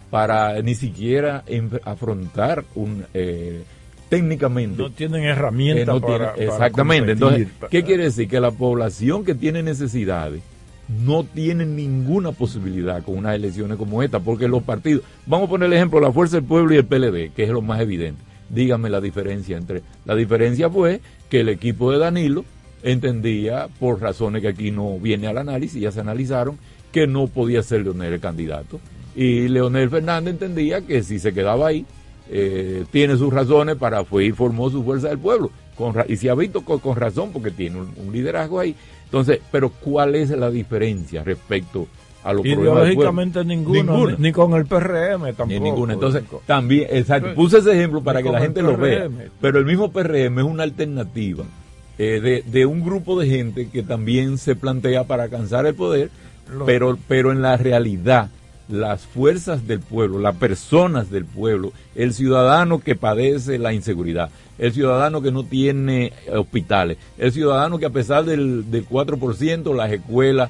para 0.10 0.62
ni 0.62 0.76
siquiera 0.76 1.44
afrontar 1.84 2.66
un... 2.76 3.06
Eh, 3.14 3.64
técnicamente. 4.10 4.82
No 4.82 4.90
tienen 4.90 5.24
herramientas 5.24 6.00
para, 6.00 6.34
Exactamente. 6.36 7.14
Entonces, 7.14 7.48
¿qué 7.70 7.84
quiere 7.84 8.04
decir? 8.04 8.30
Que 8.30 8.40
la 8.40 8.52
población 8.52 9.26
que 9.26 9.36
tiene 9.36 9.64
necesidades 9.64 10.42
no 10.88 11.24
tienen 11.24 11.76
ninguna 11.76 12.32
posibilidad 12.32 13.04
con 13.04 13.18
unas 13.18 13.36
elecciones 13.36 13.78
como 13.78 14.04
esta, 14.04 14.20
porque 14.20 14.48
los 14.48 14.64
partidos, 14.64 15.04
vamos 15.26 15.48
a 15.48 15.50
poner 15.50 15.68
el 15.68 15.74
ejemplo, 15.74 16.00
la 16.00 16.12
Fuerza 16.12 16.38
del 16.38 16.46
Pueblo 16.46 16.74
y 16.74 16.78
el 16.78 16.86
PLD, 16.86 17.34
que 17.34 17.44
es 17.44 17.50
lo 17.50 17.62
más 17.62 17.82
evidente. 17.82 18.22
Dígame 18.50 18.90
la 18.90 19.02
diferencia 19.02 19.58
entre... 19.58 19.84
La 20.06 20.16
diferencia 20.16 20.70
fue 20.70 21.02
que 21.30 21.42
el 21.42 21.50
equipo 21.50 21.92
de 21.92 21.98
Danilo 21.98 22.46
entendía, 22.84 23.68
por 23.80 24.02
razones 24.02 24.42
que 24.42 24.48
aquí 24.48 24.72
no 24.72 24.98
viene 25.00 25.28
al 25.28 25.38
análisis, 25.38 25.82
ya 25.82 25.92
se 25.92 26.00
analizaron, 26.00 26.58
que 26.92 27.08
no 27.08 27.28
podía 27.28 27.62
ser 27.64 27.84
Leonel 27.84 28.14
el 28.14 28.20
candidato. 28.22 28.80
Y 29.16 29.50
Leonel 29.50 29.90
Fernández 29.90 30.34
entendía 30.34 30.82
que 30.82 31.04
si 31.04 31.20
se 31.20 31.34
quedaba 31.34 31.68
ahí, 31.68 31.86
eh, 32.30 32.86
tiene 32.92 33.18
sus 33.18 33.34
razones 33.34 33.76
para 33.76 34.04
fue 34.06 34.26
y 34.26 34.32
formó 34.32 34.70
su 34.70 34.84
Fuerza 34.84 35.10
del 35.10 35.20
Pueblo. 35.20 35.52
Con, 35.76 35.94
y 36.08 36.16
se 36.16 36.30
ha 36.30 36.36
visto 36.36 36.62
con, 36.62 36.96
razón 36.96 37.32
porque 37.32 37.52
tiene 37.52 37.80
un 37.80 38.12
liderazgo 38.12 38.60
ahí. 38.60 38.76
Entonces, 39.08 39.40
pero 39.52 39.70
¿cuál 39.70 40.16
es 40.16 40.30
la 40.32 40.52
diferencia 40.52 41.24
respecto 41.24 41.88
a 42.24 42.34
los 42.34 42.46
Ideológicamente 42.46 43.46
ninguno, 43.46 44.18
Ni, 44.18 44.34
con 44.34 44.54
el 44.54 44.66
PRM 44.66 45.28
tampoco. 45.28 45.48
Ni 45.48 45.60
ninguna. 45.62 45.94
Entonces, 45.94 46.24
también, 46.46 46.88
exacto, 46.92 47.34
puse 47.34 47.60
ese 47.60 47.72
ejemplo 47.72 48.04
para 48.04 48.22
que 48.22 48.30
la 48.30 48.42
gente 48.42 48.62
lo 48.62 48.76
vea. 48.76 49.10
Pero 49.40 49.60
el 49.60 49.66
mismo 49.66 49.92
PRM 49.92 50.40
es 50.40 50.46
una 50.46 50.64
alternativa 50.64 51.46
eh, 51.98 52.20
de, 52.20 52.44
de, 52.46 52.66
un 52.66 52.84
grupo 52.84 53.18
de 53.18 53.28
gente 53.28 53.70
que 53.70 53.82
también 53.82 54.38
se 54.38 54.56
plantea 54.56 55.06
para 55.06 55.24
alcanzar 55.24 55.66
el 55.66 55.74
poder, 55.74 56.12
pero, 56.66 56.98
pero 57.08 57.32
en 57.32 57.42
la 57.42 57.56
realidad 57.56 58.30
las 58.70 59.06
fuerzas 59.06 59.68
del 59.68 59.80
pueblo, 59.80 60.20
las 60.20 60.36
personas 60.36 61.10
del 61.10 61.26
pueblo, 61.26 61.72
el 61.96 62.14
ciudadano 62.14 62.80
que 62.80 62.96
padece 62.96 63.58
la 63.58 63.74
inseguridad, 63.74 64.30
el 64.58 64.74
ciudadano 64.74 65.22
que 65.22 65.32
no 65.32 65.44
tiene 65.44 66.14
hospitales, 66.36 66.98
el 67.18 67.32
ciudadano 67.32 67.80
que 67.80 67.86
a 67.86 67.92
pesar 67.92 68.26
del, 68.26 68.70
del 68.70 68.88
4%, 68.88 69.76
las 69.76 69.92
escuelas, 69.92 70.50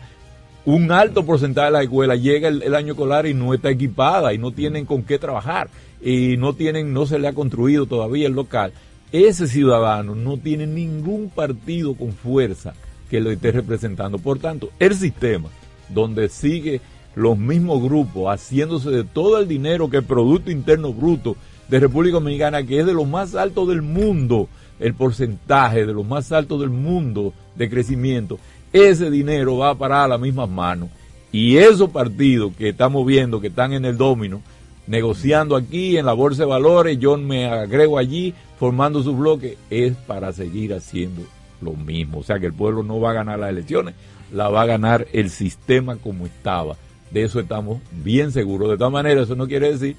un 0.68 0.92
alto 0.92 1.26
porcentaje 1.26 1.68
de 1.68 1.72
las 1.72 1.84
escuelas 1.84 2.22
llega 2.22 2.50
el, 2.50 2.76
año 2.76 2.92
escolar 2.92 3.26
y 3.26 3.34
no 3.34 3.54
está 3.54 3.70
equipada 3.70 4.34
y 4.34 4.38
no 4.38 4.52
tienen 4.52 4.86
con 4.86 5.04
qué 5.04 5.18
trabajar 5.18 5.70
y 6.02 6.36
no 6.36 6.56
tienen, 6.56 6.92
no 6.92 7.06
se 7.06 7.20
le 7.20 7.30
ha 7.30 7.34
construido 7.34 7.86
todavía 7.86 8.28
el 8.28 8.34
local. 8.34 8.74
Ese 9.14 9.48
ciudadano 9.48 10.14
no 10.14 10.36
tiene 10.36 10.68
ningún 10.68 11.30
partido 11.30 11.96
con 11.96 12.12
fuerza 12.12 12.74
que 13.10 13.22
lo 13.22 13.32
esté 13.32 13.54
representando. 13.54 14.18
Por 14.18 14.40
tanto, 14.40 14.70
el 14.78 14.94
sistema 14.94 15.48
donde 15.88 16.28
sigue 16.28 16.82
los 17.18 17.36
mismos 17.36 17.82
grupos 17.82 18.32
haciéndose 18.32 18.92
de 18.92 19.04
todo 19.04 19.40
el 19.40 19.48
dinero 19.48 19.90
que 19.90 19.98
el 19.98 20.04
Producto 20.04 20.52
Interno 20.52 20.94
Bruto 20.94 21.36
de 21.68 21.80
República 21.80 22.14
Dominicana, 22.14 22.62
que 22.62 22.80
es 22.80 22.86
de 22.86 22.94
los 22.94 23.08
más 23.08 23.34
altos 23.34 23.68
del 23.70 23.82
mundo, 23.82 24.48
el 24.80 24.94
porcentaje 24.94 25.88
de 25.88 25.94
los 25.94 26.06
más 26.06 26.32
altos 26.32 26.60
del 26.60 26.70
mundo 26.70 27.34
de 27.56 27.72
crecimiento, 27.72 28.38
ese 28.72 29.10
dinero 29.10 29.58
va 29.58 29.72
a 29.72 29.76
parar 29.76 30.06
a 30.06 30.08
las 30.10 30.20
mismas 30.20 30.48
manos. 30.48 30.90
Y 31.32 31.58
esos 31.58 31.90
partidos 31.90 32.54
que 32.56 32.70
estamos 32.70 33.04
viendo 33.04 33.42
que 33.42 33.48
están 33.48 33.74
en 33.74 33.86
el 33.86 33.98
domino, 33.98 34.44
negociando 34.86 35.56
aquí 35.56 35.98
en 35.98 36.06
la 36.06 36.14
bolsa 36.14 36.44
de 36.44 36.50
valores, 36.50 37.00
yo 37.00 37.18
me 37.18 37.48
agrego 37.48 37.98
allí, 37.98 38.36
formando 38.60 39.02
su 39.02 39.16
bloque, 39.18 39.58
es 39.72 39.96
para 39.96 40.34
seguir 40.34 40.72
haciendo 40.72 41.24
lo 41.62 41.74
mismo. 41.74 42.20
O 42.20 42.24
sea 42.24 42.38
que 42.38 42.46
el 42.46 42.54
pueblo 42.54 42.84
no 42.84 43.00
va 43.00 43.10
a 43.10 43.14
ganar 43.14 43.40
las 43.40 43.50
elecciones, 43.50 43.96
la 44.32 44.50
va 44.50 44.62
a 44.62 44.68
ganar 44.68 45.08
el 45.14 45.32
sistema 45.32 45.96
como 45.96 46.28
estaba. 46.28 46.78
De 47.12 47.24
eso 47.24 47.40
estamos 47.40 47.80
bien 47.92 48.32
seguros. 48.32 48.70
De 48.70 48.78
todas 48.78 48.94
maneras, 48.94 49.26
eso 49.26 49.36
no 49.36 49.48
quiere 49.48 49.72
decir 49.72 49.96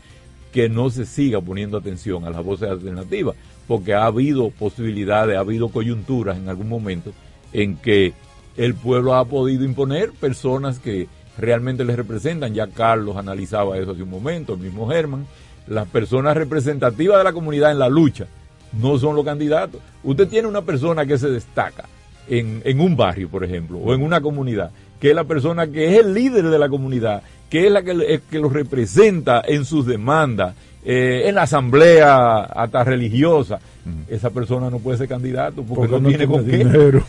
que 0.53 0.69
no 0.69 0.91
se 0.91 1.05
siga 1.05 1.41
poniendo 1.41 1.79
atención 1.79 2.25
a 2.25 2.31
las 2.31 2.45
voces 2.45 2.71
alternativas, 2.71 3.37
porque 3.67 3.95
ha 3.95 4.07
habido 4.07 4.51
posibilidades, 4.51 5.37
ha 5.37 5.41
habido 5.41 5.69
coyunturas 5.69 6.39
en 6.39 6.49
algún 6.49 6.69
momento 6.69 7.13
en 7.53 7.77
que 7.77 8.15
el 8.57 8.75
pueblo 8.75 9.15
ha 9.15 9.25
podido 9.25 9.65
imponer 9.65 10.11
personas 10.13 10.79
que 10.79 11.07
realmente 11.39 11.85
les 11.85 11.97
representan. 11.97 12.55
Ya 12.55 12.67
Carlos 12.67 13.17
analizaba 13.17 13.79
eso 13.79 13.93
hace 13.93 14.03
un 14.03 14.11
momento, 14.11 14.55
el 14.55 14.61
mismo 14.61 14.89
Germán. 14.89 15.27
Las 15.67 15.87
personas 15.87 16.37
representativas 16.37 17.19
de 17.19 17.25
la 17.25 17.33
comunidad 17.33 17.71
en 17.71 17.79
la 17.79 17.89
lucha 17.89 18.27
no 18.73 18.99
son 18.99 19.17
los 19.17 19.25
candidatos. 19.25 19.81
Usted 20.03 20.29
tiene 20.29 20.49
una 20.49 20.63
persona 20.63 21.07
que 21.07 21.19
se 21.19 21.29
destaca 21.29 21.85
en, 22.27 22.63
en 22.65 22.81
un 22.81 22.97
barrio, 22.97 23.29
por 23.29 23.45
ejemplo, 23.45 23.79
o 23.79 23.95
en 23.95 24.03
una 24.03 24.21
comunidad, 24.21 24.71
que 25.01 25.11
es 25.11 25.15
la 25.15 25.25
persona 25.25 25.67
que 25.67 25.93
es 25.93 26.01
el 26.01 26.15
líder 26.15 26.49
de 26.49 26.59
la 26.59 26.69
comunidad, 26.69 27.23
que 27.51 27.67
es 27.67 27.73
la 27.73 27.83
que, 27.83 28.21
que 28.31 28.39
lo 28.39 28.49
representa 28.49 29.43
en 29.47 29.65
sus 29.65 29.87
demandas, 29.87 30.55
eh, 30.85 31.29
en 31.29 31.35
la 31.35 31.43
asamblea 31.43 32.39
hasta 32.39 32.85
religiosa, 32.85 33.61
esa 34.09 34.31
persona 34.31 34.71
no 34.71 34.79
puede 34.79 34.99
ser 34.99 35.09
candidato 35.09 35.63
porque, 35.63 36.01
no, 36.01 36.09
tiene 36.09 36.27
con 36.27 36.45
qué. 36.45 36.57
Dinero, 36.59 37.03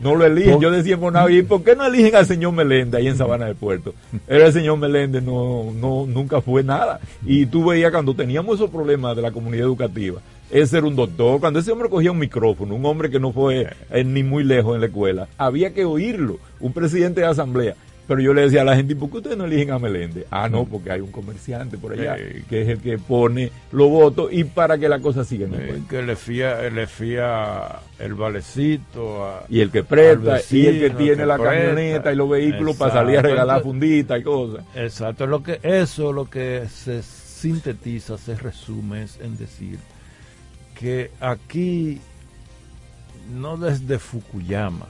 no, 0.00 0.14
lo 0.14 0.24
eligen. 0.24 0.60
Yo 0.60 0.70
decía 0.70 0.98
por 0.98 1.14
¿y 1.30 1.42
por 1.42 1.62
qué 1.62 1.76
no 1.76 1.86
eligen 1.86 2.16
al 2.16 2.26
señor 2.26 2.52
Meléndez 2.52 3.00
ahí 3.00 3.08
en 3.08 3.16
Sabana 3.16 3.46
del 3.46 3.54
Puerto? 3.54 3.94
Era 4.26 4.46
el 4.46 4.52
señor 4.52 4.78
Meléndez, 4.78 5.22
no, 5.22 5.72
no, 5.74 6.06
nunca 6.06 6.40
fue 6.40 6.62
nada. 6.62 7.00
Y 7.24 7.46
tú 7.46 7.66
veías 7.66 7.90
cuando 7.90 8.14
teníamos 8.14 8.56
esos 8.56 8.70
problemas 8.70 9.14
de 9.16 9.22
la 9.22 9.30
comunidad 9.30 9.64
educativa, 9.64 10.20
ese 10.54 10.78
era 10.78 10.86
un 10.86 10.94
doctor. 10.94 11.40
Cuando 11.40 11.58
ese 11.58 11.72
hombre 11.72 11.88
cogía 11.88 12.12
un 12.12 12.18
micrófono, 12.18 12.76
un 12.76 12.86
hombre 12.86 13.10
que 13.10 13.18
no 13.18 13.32
fue 13.32 13.66
eh, 13.90 14.04
ni 14.04 14.22
muy 14.22 14.44
lejos 14.44 14.76
en 14.76 14.82
la 14.82 14.86
escuela, 14.86 15.26
había 15.36 15.74
que 15.74 15.84
oírlo. 15.84 16.38
Un 16.60 16.72
presidente 16.72 17.22
de 17.22 17.26
asamblea. 17.26 17.74
Pero 18.06 18.20
yo 18.20 18.34
le 18.34 18.42
decía 18.42 18.60
a 18.60 18.64
la 18.64 18.76
gente, 18.76 18.94
¿por 18.94 19.10
qué 19.10 19.16
ustedes 19.16 19.36
no 19.36 19.46
eligen 19.46 19.70
a 19.72 19.78
Meléndez? 19.78 20.26
Ah, 20.30 20.48
no, 20.48 20.64
porque 20.66 20.92
hay 20.92 21.00
un 21.00 21.10
comerciante 21.10 21.78
por 21.78 21.94
allá 21.94 22.16
que 22.48 22.62
es 22.62 22.68
el 22.68 22.78
que 22.78 22.98
pone 22.98 23.50
los 23.72 23.88
votos 23.88 24.30
y 24.30 24.44
para 24.44 24.76
que 24.76 24.88
la 24.90 25.00
cosa 25.00 25.24
siga 25.24 25.46
en 25.46 25.54
el 25.54 25.86
Que 25.88 26.02
le 26.02 26.14
fía, 26.14 26.68
le 26.68 26.86
fía 26.86 27.80
el 27.98 28.14
valecito. 28.14 29.40
y 29.48 29.60
el 29.60 29.70
que 29.70 29.82
presta, 29.82 30.38
y 30.50 30.66
el 30.66 30.80
que 30.80 30.90
tiene 30.90 31.24
la 31.24 31.38
camioneta 31.38 32.12
y 32.12 32.16
los 32.16 32.28
vehículos 32.28 32.76
para 32.76 32.92
salir 32.92 33.18
a 33.18 33.22
regalar 33.22 33.62
funditas 33.62 34.20
y 34.20 34.22
cosas. 34.22 34.64
Exacto, 34.76 35.26
lo 35.26 35.42
que, 35.42 35.58
eso 35.62 36.12
lo 36.12 36.28
que 36.28 36.64
se 36.70 37.02
sintetiza, 37.02 38.18
se 38.18 38.36
resume 38.36 39.06
en 39.20 39.36
decir 39.38 39.78
que 40.78 41.10
aquí, 41.20 42.00
no 43.32 43.56
desde 43.56 43.98
Fukuyama, 43.98 44.86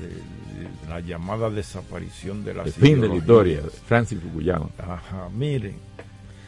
de, 0.00 0.88
la 0.88 1.00
llamada 1.00 1.50
desaparición 1.50 2.44
de 2.44 2.54
la 2.54 2.62
El 2.64 2.72
fin 2.72 3.00
de 3.00 3.08
la 3.08 3.16
historia, 3.16 3.60
Francis 3.86 4.18
Fukuyama. 4.20 4.68
Ajá, 4.78 5.28
miren, 5.36 5.76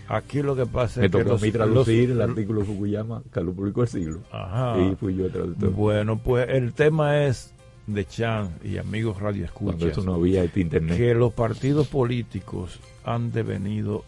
aquí 0.08 0.42
lo 0.42 0.56
que 0.56 0.66
pasa 0.66 1.04
es 1.04 1.10
que 1.10 1.24
los, 1.24 1.40
traducir 1.40 2.10
el 2.10 2.20
artículo 2.22 2.60
de 2.60 2.66
Fukuyama 2.66 3.22
que 3.32 3.40
lo 3.40 3.52
publicó 3.52 3.82
el 3.82 3.88
siglo. 3.88 4.20
Ajá. 4.30 4.78
Y 4.80 4.94
fui 4.96 5.16
yo 5.16 5.30
traductor. 5.30 5.70
Bueno, 5.70 6.18
pues 6.18 6.48
el 6.48 6.72
tema 6.72 7.24
es 7.24 7.52
de 7.86 8.04
Chan 8.04 8.58
y 8.64 8.78
amigos 8.78 9.20
radio 9.20 9.44
escuchas 9.44 10.04
no 10.04 10.14
había 10.14 10.42
este 10.42 10.60
internet. 10.60 10.96
que 10.96 11.14
los 11.14 11.32
partidos 11.32 11.86
políticos 11.86 12.80
han 13.04 13.30
devenido 13.30 14.04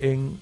en 0.00 0.38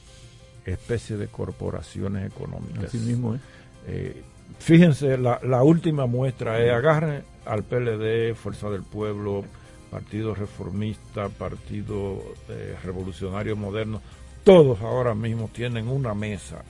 especie 0.72 1.16
de 1.16 1.28
corporaciones 1.28 2.26
económicas. 2.30 2.84
Así 2.84 2.98
mismo 2.98 3.34
es. 3.34 3.40
Eh, 3.86 4.22
fíjense, 4.58 5.16
la, 5.18 5.40
la, 5.42 5.62
última 5.62 6.06
muestra 6.06 6.62
es 6.62 6.72
agarren 6.72 7.22
al 7.46 7.62
PLD, 7.62 8.34
Fuerza 8.34 8.68
del 8.70 8.82
Pueblo, 8.82 9.44
Partido 9.90 10.34
Reformista, 10.34 11.28
Partido 11.28 12.22
eh, 12.48 12.76
Revolucionario 12.84 13.56
Moderno, 13.56 14.02
todos 14.44 14.80
ahora 14.80 15.14
mismo 15.14 15.50
tienen 15.52 15.88
una 15.88 16.14
mesa 16.14 16.62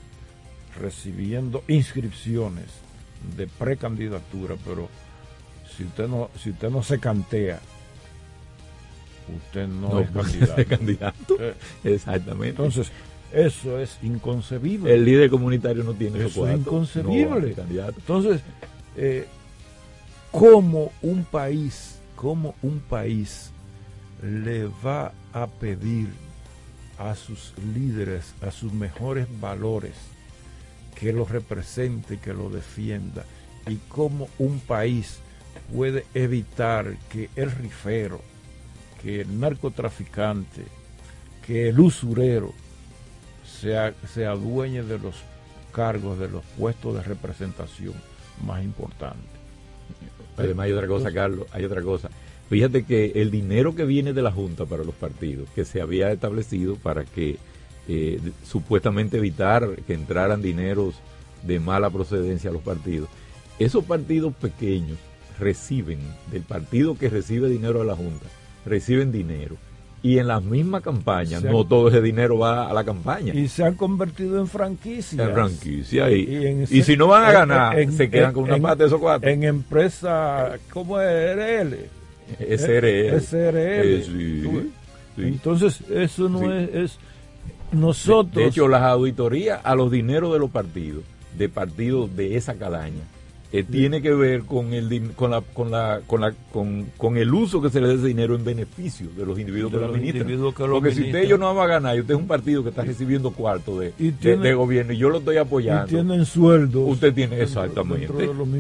recibiendo 0.81 1.65
inscripciones 1.69 2.67
de 3.37 3.47
precandidatura, 3.47 4.57
pero 4.65 4.89
si 5.77 5.85
usted 5.85 6.09
no, 6.09 6.31
si 6.39 6.51
usted 6.51 6.71
no 6.71 6.83
se 6.83 6.99
cantea, 6.99 7.61
usted 9.37 9.67
no, 9.67 10.01
es 10.01 10.11
candidato. 10.13 10.65
candidato. 10.67 11.37
Eh, 11.41 11.55
Exactamente. 11.85 12.49
Entonces, 12.51 12.91
eso 13.33 13.79
es 13.79 13.99
inconcebible. 14.03 14.95
El 14.95 15.05
líder 15.05 15.31
comunitario 15.31 15.85
no 15.85 15.93
tiene 15.93 16.25
eso. 16.25 16.49
Es 16.49 16.59
inconcebible. 16.59 17.55
Entonces, 17.97 18.41
eh, 18.97 19.27
¿cómo 20.31 20.93
un 21.03 21.25
país, 21.25 21.99
cómo 22.17 22.55
un 22.63 22.81
país 22.81 23.51
le 24.23 24.69
va 24.85 25.13
a 25.33 25.47
pedir 25.47 26.09
a 26.99 27.15
sus 27.15 27.53
líderes, 27.75 28.35
a 28.41 28.51
sus 28.51 28.73
mejores 28.73 29.27
valores, 29.41 29.95
que 30.99 31.13
lo 31.13 31.25
represente, 31.25 32.19
que 32.19 32.33
lo 32.33 32.49
defienda? 32.49 33.25
Y 33.67 33.77
cómo 33.89 34.29
un 34.39 34.59
país 34.61 35.19
puede 35.75 36.07
evitar 36.15 36.97
que 37.11 37.29
el 37.37 37.51
rifero, 37.51 38.23
que 39.03 39.21
el 39.21 39.39
narcotraficante, 39.39 40.65
que 41.47 41.69
el 41.69 41.79
usurero, 41.79 42.55
se, 43.61 43.77
se 44.13 44.27
adueñe 44.27 44.83
de 44.83 44.99
los 44.99 45.17
cargos, 45.73 46.19
de 46.19 46.29
los 46.29 46.45
puestos 46.59 46.95
de 46.95 47.03
representación 47.03 47.95
más 48.45 48.63
importantes. 48.63 49.31
Además 50.37 50.67
hay 50.67 50.73
otra 50.73 50.87
cosa, 50.87 51.13
Carlos, 51.13 51.47
hay 51.53 51.65
otra 51.65 51.83
cosa. 51.83 52.11
Fíjate 52.49 52.85
que 52.85 53.13
el 53.17 53.31
dinero 53.31 53.75
que 53.75 53.85
viene 53.85 54.13
de 54.13 54.23
la 54.23 54.33
Junta 54.33 54.65
para 54.65 54.85
los 54.85 54.95
partidos, 54.95 55.49
que 55.55 55.65
se 55.65 55.81
había 55.81 56.11
establecido 56.13 56.77
para 56.77 57.05
que 57.05 57.37
eh, 57.89 58.21
supuestamente 58.45 59.19
evitar 59.19 59.69
que 59.87 59.95
entraran 59.95 60.41
dineros 60.41 60.95
de 61.43 61.61
mala 61.61 61.91
procedencia 61.91 62.51
a 62.51 62.53
los 62.53 62.63
partidos, 62.63 63.09
esos 63.59 63.85
partidos 63.85 64.35
pequeños 64.35 64.99
reciben, 65.39 65.99
del 66.31 66.43
partido 66.43 66.97
que 66.97 67.11
recibe 67.11 67.49
dinero 67.49 67.81
de 67.81 67.87
la 67.87 67.97
Junta, 67.97 68.27
reciben 68.65 69.13
dinero 69.13 69.57
y 70.03 70.19
en 70.19 70.29
la 70.29 70.41
misma 70.41 70.81
campaña, 70.81 71.41
no 71.41 71.65
todo 71.65 71.89
ese 71.89 72.01
dinero 72.01 72.39
va 72.39 72.71
a 72.71 72.73
la 72.73 72.85
campaña. 72.85 73.35
Y 73.35 73.49
se 73.49 73.65
han 73.65 73.75
convertido 73.75 74.39
en 74.39 74.47
franquicias. 74.47 75.29
En 75.29 75.35
franquicia. 75.35 76.11
Y, 76.11 76.67
y, 76.71 76.83
si 76.83 76.97
no 76.97 77.09
van 77.09 77.25
a 77.25 77.33
ganar, 77.33 77.91
se 77.91 78.09
quedan 78.09 78.33
con 78.33 78.45
una 78.45 78.59
parte 78.59 78.85
de 78.85 78.87
esos 78.87 79.01
cuatro. 79.01 79.29
En 79.29 79.43
empresa, 79.43 80.53
¿cómo 80.73 81.01
es 81.01 81.37
RL? 81.37 81.77
SRL. 82.39 83.21
SRL. 83.21 84.71
Entonces, 85.17 85.81
eso 85.91 86.29
no 86.29 86.53
es, 86.53 86.75
es, 86.75 86.99
Nosotros. 87.73 88.35
De, 88.35 88.43
de 88.43 88.49
hecho, 88.49 88.69
las 88.69 88.83
auditorías 88.83 89.61
a 89.65 89.75
los 89.75 89.91
dineros 89.91 90.33
de 90.33 90.39
los 90.39 90.51
partidos, 90.51 91.03
de 91.37 91.49
partidos 91.49 92.15
de 92.15 92.37
esa 92.37 92.55
calaña, 92.55 93.03
eh, 93.51 93.63
tiene 93.63 94.03
que 94.03 94.13
ver 94.13 94.43
con 94.43 94.75
el 94.75 95.13
con 95.15 95.31
la 95.31 95.41
con 95.41 95.71
la 95.71 96.03
con 96.07 96.21
la 96.21 96.35
con, 96.53 97.17
el 97.17 97.33
uso 97.33 97.63
que 97.63 97.71
se 97.71 97.81
le 97.81 97.89
dé 97.89 97.95
ese 97.95 98.09
dinero 98.09 98.35
en 98.35 98.45
beneficio 98.45 99.09
de 99.17 99.25
los 99.25 99.39
individuos 99.39 99.73
que 99.73 99.79
lo 99.79 99.87
administran. 99.87 100.71
Porque 100.71 100.93
si 100.93 101.05
usted 101.05 101.27
yo 101.27 101.39
no 101.39 101.55
va 101.55 101.65
a 101.65 101.67
ganar 101.67 101.97
y 101.97 102.01
usted 102.01 102.15
es 102.15 102.21
un 102.21 102.27
partido 102.27 102.63
que 102.63 102.69
está 102.69 102.83
recibiendo 102.83 103.31
cuarto 103.31 103.81
de, 103.81 103.93
de, 103.99 104.55
gobierno 104.55 104.93
y 104.93 104.99
yo 104.99 105.09
lo 105.09 105.19
estoy 105.19 105.39
apoyando. 105.39 105.87
Y 105.87 105.91
tienen 105.91 106.27
sueldos. 106.27 106.83
Usted 106.87 107.15
tiene 107.15 107.41
exactamente 107.41 108.09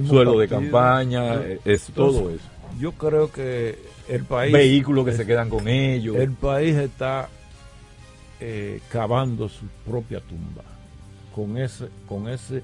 sueldo 0.06 0.38
de 0.38 0.48
campaña, 0.48 1.42
es 1.64 1.92
todo 1.94 2.30
eso. 2.30 2.44
Yo 2.80 2.92
creo 2.92 3.30
que 3.30 3.78
el 4.08 4.24
país 4.24 4.52
vehículos 4.52 5.04
que 5.04 5.12
se 5.12 5.26
quedan 5.26 5.50
con 5.50 5.68
ellos. 5.68 6.16
El 6.16 6.32
país 6.32 6.76
está 6.76 7.28
eh, 8.40 8.80
cavando 8.90 9.48
su 9.48 9.66
propia 9.84 10.20
tumba 10.20 10.62
con 11.34 11.58
ese 11.58 11.88
con 12.08 12.28
ese 12.28 12.62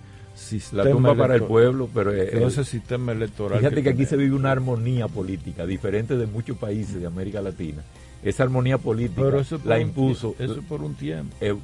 la 0.73 0.91
tumba 0.91 1.15
para 1.15 1.37
el 1.37 1.43
pueblo, 1.43 1.89
pero 1.93 2.13
ese 2.13 2.65
sistema 2.65 3.13
electoral. 3.13 3.59
Fíjate 3.59 3.83
que, 3.83 3.91
aquí 3.91 4.05
se 4.05 4.17
vive 4.17 4.35
una 4.35 4.51
armonía 4.51 5.09
política 5.09 5.67
diferente 5.67 6.17
de 6.17 6.27
muchos 6.27 6.57
países 6.57 7.01
de 7.01 7.07
América 7.07 7.41
Latina. 7.41 7.83
Esa 8.23 8.43
armonía 8.43 8.79
política 8.79 9.23
la 9.65 9.79
impuso. 9.79 10.35
eso 10.39 10.63
por 10.63 10.83
un 10.83 10.95
tiempo. 10.95 11.37
Eh, 11.41 11.55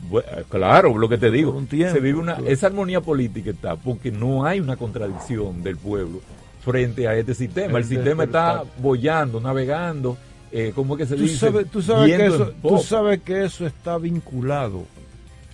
claro, 0.48 0.96
lo 0.96 1.08
que 1.08 1.16
te 1.16 1.30
digo. 1.30 1.58
se 1.70 2.00
vive 2.00 2.18
una 2.18 2.38
esa 2.46 2.66
armonía 2.66 3.00
política 3.00 3.50
está 3.50 3.76
porque 3.76 4.10
no 4.10 4.44
hay 4.44 4.60
una 4.60 4.76
contradicción 4.76 5.62
del 5.62 5.76
pueblo 5.76 6.20
frente 6.62 7.08
a 7.08 7.16
este 7.16 7.34
sistema. 7.34 7.78
El, 7.78 7.84
sistema 7.84 8.24
está 8.24 8.62
bollando, 8.78 9.40
navegando. 9.40 10.18
Eh, 10.52 10.72
¿Cómo 10.74 10.96
que 10.96 11.06
se 11.06 11.16
tú 11.16 11.22
dice? 11.22 11.64
tú, 11.64 11.80
sabes 11.80 12.16
que 12.16 12.26
eso, 12.26 12.52
tú 12.60 12.78
sabes 12.78 13.20
que 13.22 13.44
eso 13.44 13.66
está 13.66 13.96
vinculado 13.98 14.84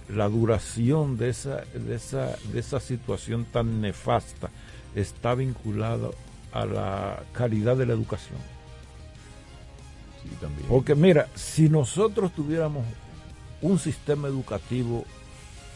la 0.08 0.28
duración 0.28 1.16
de 1.16 1.30
esa, 1.30 1.62
de 1.74 1.94
esa, 1.94 2.36
de 2.52 2.60
esa 2.60 2.80
situación 2.80 3.44
tan 3.44 3.80
nefasta 3.80 4.50
está 4.94 5.34
vinculada 5.34 6.10
a 6.52 6.64
la 6.64 7.22
calidad 7.32 7.76
de 7.76 7.86
la 7.86 7.92
educación. 7.92 8.38
Sí, 10.22 10.30
también. 10.40 10.66
Porque 10.68 10.94
mira, 10.94 11.28
si 11.34 11.68
nosotros 11.68 12.32
tuviéramos 12.32 12.84
un 13.62 13.78
sistema 13.78 14.28
educativo 14.28 15.04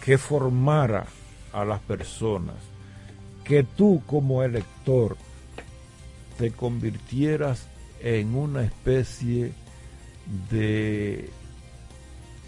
que 0.05 0.17
formara 0.17 1.07
a 1.53 1.65
las 1.65 1.81
personas, 1.81 2.57
que 3.45 3.65
tú 3.65 4.03
como 4.07 4.43
elector 4.43 5.17
te 6.39 6.53
convirtieras 6.53 7.67
en 8.01 8.35
una 8.35 8.63
especie 8.63 9.53
de 10.51 11.29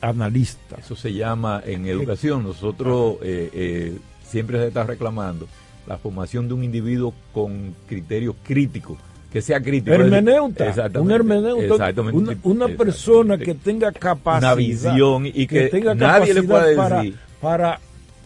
analista. 0.02 0.76
Eso 0.78 0.94
se 0.96 1.14
llama 1.14 1.62
en 1.64 1.86
educación. 1.86 2.42
Nosotros 2.42 3.16
eh, 3.22 3.48
eh, 3.54 3.98
siempre 4.22 4.58
se 4.58 4.68
está 4.68 4.84
reclamando 4.84 5.46
la 5.86 5.96
formación 5.96 6.48
de 6.48 6.54
un 6.54 6.64
individuo 6.64 7.14
con 7.32 7.74
criterio 7.88 8.36
crítico, 8.42 8.98
que 9.32 9.40
sea 9.40 9.60
crítico. 9.62 9.94
Hermeneuta, 9.94 10.68
Exactamente, 10.68 11.00
un 11.00 11.10
hermeneuta, 11.12 11.62
exactamente. 11.74 12.18
una, 12.18 12.30
una 12.30 12.34
Exactamente. 12.34 12.76
persona 12.84 13.38
que 13.38 13.54
tenga 13.54 13.92
capacidad, 13.92 14.52
Una 14.52 14.54
visión 14.54 15.26
y 15.26 15.46
que 15.46 15.68
tenga 15.68 15.94
nadie 15.94 16.34
le 16.34 16.42
pueda 16.42 16.76
para, 16.76 16.96
decir. 16.98 17.16
para 17.40 17.80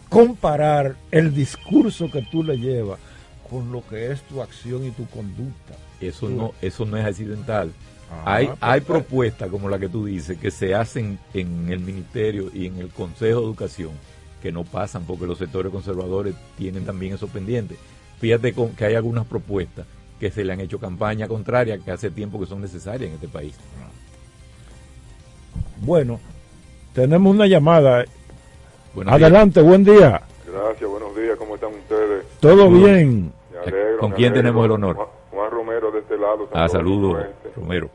comparar 0.08 0.96
el 1.10 1.34
discurso 1.34 2.10
que 2.10 2.22
tú 2.22 2.42
le 2.42 2.58
llevas 2.58 2.98
con 3.50 3.70
lo 3.70 3.86
que 3.86 4.10
es 4.10 4.22
tu 4.22 4.42
acción 4.42 4.84
y 4.84 4.90
tu 4.90 5.06
conducta. 5.06 5.74
Eso 6.00 6.28
no, 6.28 6.52
eso 6.60 6.84
no 6.84 6.96
es 6.96 7.04
accidental. 7.06 7.70
Ah, 8.10 8.36
hay, 8.36 8.46
pues, 8.46 8.58
hay 8.60 8.80
pues. 8.80 8.86
propuestas 8.86 9.50
como 9.50 9.68
la 9.68 9.78
que 9.78 9.88
tú 9.88 10.06
dices 10.06 10.38
que 10.38 10.50
se 10.50 10.74
hacen 10.74 11.18
en 11.34 11.70
el 11.70 11.80
ministerio 11.80 12.50
y 12.54 12.66
en 12.66 12.78
el 12.78 12.88
Consejo 12.88 13.40
de 13.40 13.46
Educación 13.46 13.90
que 14.42 14.52
no 14.52 14.64
pasan 14.64 15.04
porque 15.04 15.26
los 15.26 15.38
sectores 15.38 15.72
conservadores 15.72 16.34
tienen 16.56 16.84
también 16.84 17.14
eso 17.14 17.26
pendiente. 17.26 17.76
Fíjate 18.20 18.52
con, 18.52 18.70
que 18.70 18.84
hay 18.84 18.94
algunas 18.94 19.26
propuestas 19.26 19.86
que 20.20 20.30
se 20.30 20.44
le 20.44 20.52
han 20.52 20.60
hecho 20.60 20.78
campaña 20.78 21.26
contraria 21.26 21.78
que 21.78 21.90
hace 21.90 22.10
tiempo 22.10 22.38
que 22.38 22.46
son 22.46 22.60
necesarias 22.60 23.08
en 23.08 23.14
este 23.14 23.28
país. 23.28 23.54
Bueno, 25.78 26.20
tenemos 26.94 27.34
una 27.34 27.46
llamada. 27.46 28.04
Buenos 28.94 29.14
Adelante, 29.14 29.60
buen 29.60 29.84
día. 29.84 30.22
Gracias, 30.46 30.88
buenos 30.88 31.14
días, 31.16 31.36
¿cómo 31.36 31.56
están 31.56 31.74
ustedes? 31.74 32.24
Todo 32.40 32.70
bien. 32.70 33.32
Me 33.52 33.58
alegro, 33.58 33.98
¿Con 33.98 34.10
me 34.10 34.16
quién 34.16 34.32
alegro. 34.32 34.42
tenemos 34.42 34.64
el 34.64 34.70
honor? 34.70 35.08
Lado. 36.26 36.48
Ah, 36.52 36.68
saludos. 36.68 37.26
Romero. 37.54 37.88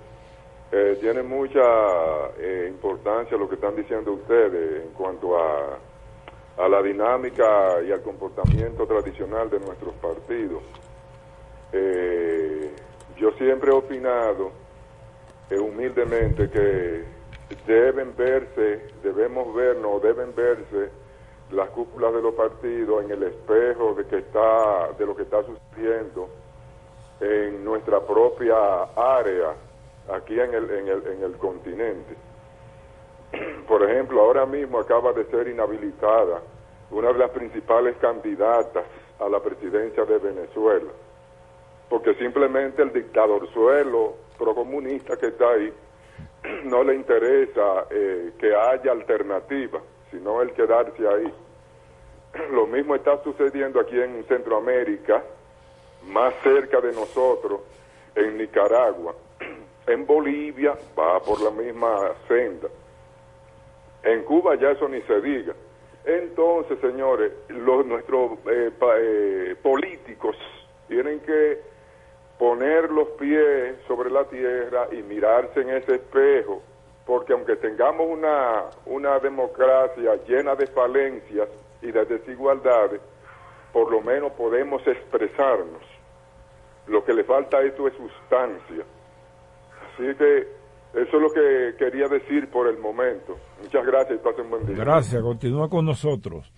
Eh, 0.71 0.97
tiene 1.01 1.21
mucha 1.21 1.59
eh, 2.39 2.67
importancia 2.69 3.37
lo 3.37 3.49
que 3.49 3.55
están 3.55 3.75
diciendo 3.75 4.13
ustedes 4.13 4.85
en 4.85 4.91
cuanto 4.93 5.37
a, 5.37 5.77
a 6.57 6.69
la 6.69 6.81
dinámica 6.81 7.81
y 7.85 7.91
al 7.91 8.01
comportamiento 8.01 8.85
tradicional 8.87 9.49
de 9.49 9.59
nuestros 9.59 9.93
partidos. 9.95 10.63
Eh, 11.73 12.71
yo 13.17 13.31
siempre 13.33 13.71
he 13.71 13.73
opinado 13.73 14.51
eh, 15.49 15.57
humildemente 15.59 16.49
que 16.49 17.03
deben 17.67 18.15
verse, 18.15 18.87
debemos 19.03 19.53
vernos, 19.53 20.01
deben 20.01 20.33
verse 20.33 20.89
las 21.51 21.69
cúpulas 21.71 22.13
de 22.13 22.21
los 22.21 22.33
partidos 22.33 23.03
en 23.03 23.11
el 23.11 23.23
espejo 23.23 23.93
de 23.93 24.05
que 24.05 24.19
está, 24.19 24.93
de 24.97 25.05
lo 25.05 25.15
que 25.17 25.23
está 25.23 25.43
sucediendo 25.43 26.29
en 27.21 27.63
nuestra 27.63 27.99
propia 28.01 28.55
área 28.95 29.53
aquí 30.11 30.39
en 30.39 30.53
el, 30.53 30.69
en 30.71 30.87
el, 30.87 31.07
en 31.07 31.23
el 31.23 31.37
continente. 31.37 32.15
Por 33.67 33.89
ejemplo, 33.89 34.21
ahora 34.21 34.45
mismo 34.45 34.79
acaba 34.79 35.13
de 35.13 35.25
ser 35.25 35.47
inhabilitada 35.47 36.41
una 36.89 37.13
de 37.13 37.19
las 37.19 37.29
principales 37.29 37.95
candidatas 37.97 38.83
a 39.19 39.29
la 39.29 39.39
presidencia 39.39 40.03
de 40.03 40.17
Venezuela, 40.17 40.91
porque 41.89 42.15
simplemente 42.15 42.81
el 42.81 42.91
dictador 42.91 43.47
suelo 43.53 44.15
procomunista 44.37 45.15
que 45.15 45.27
está 45.27 45.51
ahí 45.51 45.71
no 46.65 46.83
le 46.83 46.95
interesa 46.95 47.85
eh, 47.91 48.31
que 48.37 48.53
haya 48.55 48.91
alternativa, 48.91 49.79
sino 50.09 50.41
el 50.41 50.51
quedarse 50.53 51.07
ahí. 51.07 51.33
Lo 52.51 52.65
mismo 52.67 52.95
está 52.95 53.21
sucediendo 53.23 53.79
aquí 53.79 53.99
en 53.99 54.23
Centroamérica, 54.25 55.23
más 56.07 56.33
cerca 56.43 56.79
de 56.81 56.93
nosotros, 56.93 57.61
en 58.15 58.37
Nicaragua. 58.37 59.15
En 59.87 60.05
Bolivia 60.05 60.77
va 60.97 61.19
por 61.21 61.41
la 61.41 61.49
misma 61.49 62.11
senda. 62.27 62.67
En 64.03 64.23
Cuba 64.23 64.55
ya 64.55 64.69
eso 64.69 64.87
ni 64.87 65.01
se 65.01 65.19
diga. 65.21 65.53
Entonces, 66.05 66.79
señores, 66.79 67.31
los, 67.49 67.85
nuestros 67.85 68.33
eh, 68.45 68.71
eh, 68.79 69.55
políticos 69.61 70.35
tienen 70.87 71.19
que 71.21 71.59
poner 72.37 72.89
los 72.89 73.09
pies 73.19 73.75
sobre 73.87 74.09
la 74.09 74.25
tierra 74.25 74.87
y 74.91 75.03
mirarse 75.03 75.61
en 75.61 75.69
ese 75.69 75.95
espejo, 75.95 76.61
porque 77.05 77.33
aunque 77.33 77.55
tengamos 77.55 78.07
una, 78.07 78.65
una 78.85 79.19
democracia 79.19 80.15
llena 80.27 80.55
de 80.55 80.65
falencias 80.67 81.49
y 81.83 81.91
de 81.91 82.05
desigualdades, 82.05 82.99
por 83.71 83.91
lo 83.91 84.01
menos 84.01 84.31
podemos 84.33 84.85
expresarnos. 84.87 85.90
Lo 86.91 87.03
que 87.03 87.13
le 87.13 87.23
falta 87.23 87.57
a 87.57 87.63
esto 87.63 87.87
es 87.87 87.93
sustancia. 87.95 88.85
Así 89.93 90.03
que 90.17 90.47
eso 90.93 91.17
es 91.17 91.21
lo 91.21 91.31
que 91.31 91.75
quería 91.77 92.07
decir 92.07 92.49
por 92.49 92.67
el 92.67 92.77
momento. 92.77 93.37
Muchas 93.63 93.85
gracias 93.85 94.19
y 94.19 94.23
pasen 94.23 94.49
buen 94.49 94.65
día. 94.65 94.75
Gracias, 94.75 95.21
continúa 95.21 95.69
con 95.69 95.85
nosotros. 95.85 96.51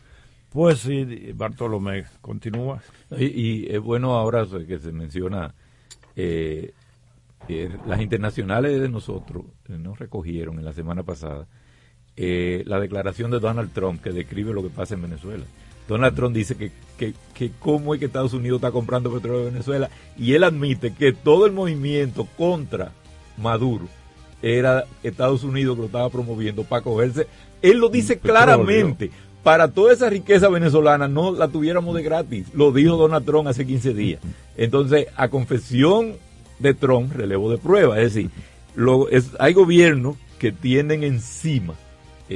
Pues 0.52 0.80
sí, 0.80 1.32
Bartolomé, 1.34 2.06
continúa. 2.22 2.80
Y, 3.12 3.26
y 3.26 3.76
es 3.76 3.80
bueno 3.80 4.16
ahora 4.16 4.46
que 4.68 4.80
se 4.80 4.92
menciona 4.92 5.54
eh, 6.16 6.74
eh, 7.50 7.70
las 7.86 8.00
internacionales 8.02 8.80
de 8.80 8.88
nosotros 8.88 9.44
eh, 9.68 9.78
nos 9.78 10.00
recogieron 10.00 10.60
en 10.60 10.66
la 10.66 10.72
semana 10.72 11.04
pasada 11.04 11.46
eh, 12.16 12.64
la 12.66 12.80
declaración 12.80 13.32
de 13.32 13.40
Donald 13.40 13.74
Trump 13.74 14.02
que 14.02 14.12
describe 14.12 14.54
lo 14.54 14.64
que 14.64 14.70
pasa 14.70 14.96
en 14.96 15.02
Venezuela. 15.02 15.44
Donald 15.88 16.16
Trump 16.16 16.36
dice 16.36 16.56
que, 16.56 16.72
que, 16.98 17.14
que 17.34 17.52
cómo 17.60 17.94
es 17.94 18.00
que 18.00 18.06
Estados 18.06 18.34
Unidos 18.34 18.58
está 18.58 18.72
comprando 18.72 19.12
petróleo 19.12 19.46
de 19.46 19.52
Venezuela 19.52 19.90
y 20.18 20.34
él 20.34 20.44
admite 20.44 20.94
que 20.94 21.14
todo 21.14 21.46
el 21.46 21.52
movimiento 21.52 22.28
contra 22.38 22.92
Maduro 23.38 23.88
era 24.42 24.86
Estados 25.02 25.44
Unidos 25.44 25.76
que 25.76 25.82
lo 25.82 25.86
estaba 25.88 26.10
promoviendo 26.10 26.64
para 26.64 26.82
cogerse. 26.82 27.28
Él 27.62 27.78
lo 27.78 27.90
dice 27.90 28.20
claramente. 28.20 29.12
Para 29.42 29.68
toda 29.72 29.92
esa 29.92 30.10
riqueza 30.10 30.48
venezolana 30.48 31.10
no 31.10 31.34
la 31.34 31.50
tuviéramos 31.50 31.94
de 31.96 32.04
gratis. 32.04 32.48
Lo 32.54 32.72
dijo 32.72 32.96
Donald 32.96 33.26
Trump 33.26 33.48
hace 33.50 33.66
15 33.66 33.94
días. 33.94 34.22
Entonces, 34.56 35.08
a 35.18 35.28
confesión 35.28 36.14
de 36.60 36.74
Trump, 36.74 37.12
relevo 37.14 37.52
de 37.52 37.58
prueba. 37.58 38.00
Es 38.00 38.14
decir, 38.14 38.32
lo, 38.74 39.10
es, 39.10 39.32
hay 39.40 39.54
gobiernos 39.54 40.16
que 40.40 40.54
tienen 40.54 41.04
encima 41.04 41.74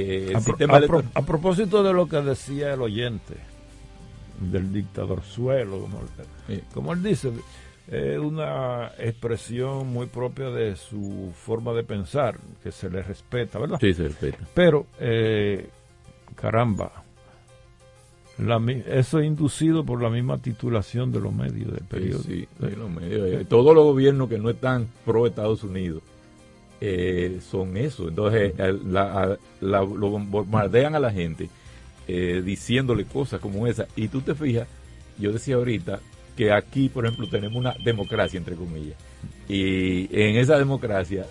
eh, 0.00 0.28
A, 0.28 0.32
pro- 0.32 0.40
sistema 0.42 0.76
a 0.76 0.80
pro- 0.80 0.98
electoral. 0.98 1.10
a 1.14 1.22
propósito 1.26 1.82
de 1.82 1.92
lo 1.92 2.06
que 2.08 2.20
decía 2.22 2.74
el 2.74 2.82
oyente 2.82 3.34
del 4.40 4.72
dictador 4.72 5.22
suelo, 5.22 5.80
como, 5.80 6.00
él- 6.48 6.62
como 6.72 6.92
él 6.92 7.02
dice, 7.02 7.32
es 7.88 8.18
una 8.18 8.92
expresión 8.98 9.88
muy 9.88 10.06
propia 10.06 10.50
de 10.50 10.76
su 10.76 11.32
forma 11.34 11.72
de 11.72 11.82
pensar, 11.84 12.38
que 12.62 12.70
se 12.70 12.88
le 12.90 13.02
respeta, 13.02 13.58
¿verdad? 13.58 13.78
Sí, 13.80 13.94
se 13.94 14.04
respeta. 14.04 14.38
Pero, 14.54 14.86
eh, 15.00 15.68
caramba, 16.36 16.92
la 18.38 18.62
eso 18.86 19.18
es 19.18 19.26
inducido 19.26 19.84
por 19.84 20.00
la 20.00 20.10
misma 20.10 20.38
titulación 20.38 21.10
de 21.10 21.18
los 21.20 21.32
medios 21.34 21.72
del 21.72 21.84
periodo. 21.84 22.22
Sí, 22.22 22.46
sí, 22.60 22.68
sí, 22.68 22.76
los 22.76 22.88
medios, 22.90 23.48
todos 23.48 23.74
los 23.74 23.82
gobiernos 23.84 24.28
que 24.28 24.38
no 24.38 24.50
están 24.50 24.86
pro 25.04 25.26
Estados 25.26 25.64
Unidos 25.64 26.02
eh, 26.80 27.40
son 27.50 27.76
eso. 27.76 28.08
Entonces, 28.08 28.52
eh, 28.58 28.78
la- 28.86 29.36
la- 29.60 29.80
lo 29.80 30.10
bombardean 30.10 30.94
a 30.94 31.00
la 31.00 31.10
gente 31.12 31.48
eh, 32.06 32.42
diciéndole 32.44 33.04
cosas 33.04 33.40
como 33.40 33.66
esa. 33.66 33.86
Y 33.94 34.08
tú 34.08 34.20
te 34.22 34.34
fijas, 34.34 34.66
yo 35.18 35.30
decía 35.32 35.56
ahorita 35.56 36.00
que 36.36 36.52
aquí, 36.52 36.88
por 36.88 37.04
ejemplo, 37.04 37.28
tenemos 37.28 37.56
una 37.58 37.74
democracia, 37.84 38.38
entre 38.38 38.54
comillas. 38.54 38.96
Y 39.48 40.08
en 40.18 40.36
esa 40.36 40.56
democracia 40.58 41.26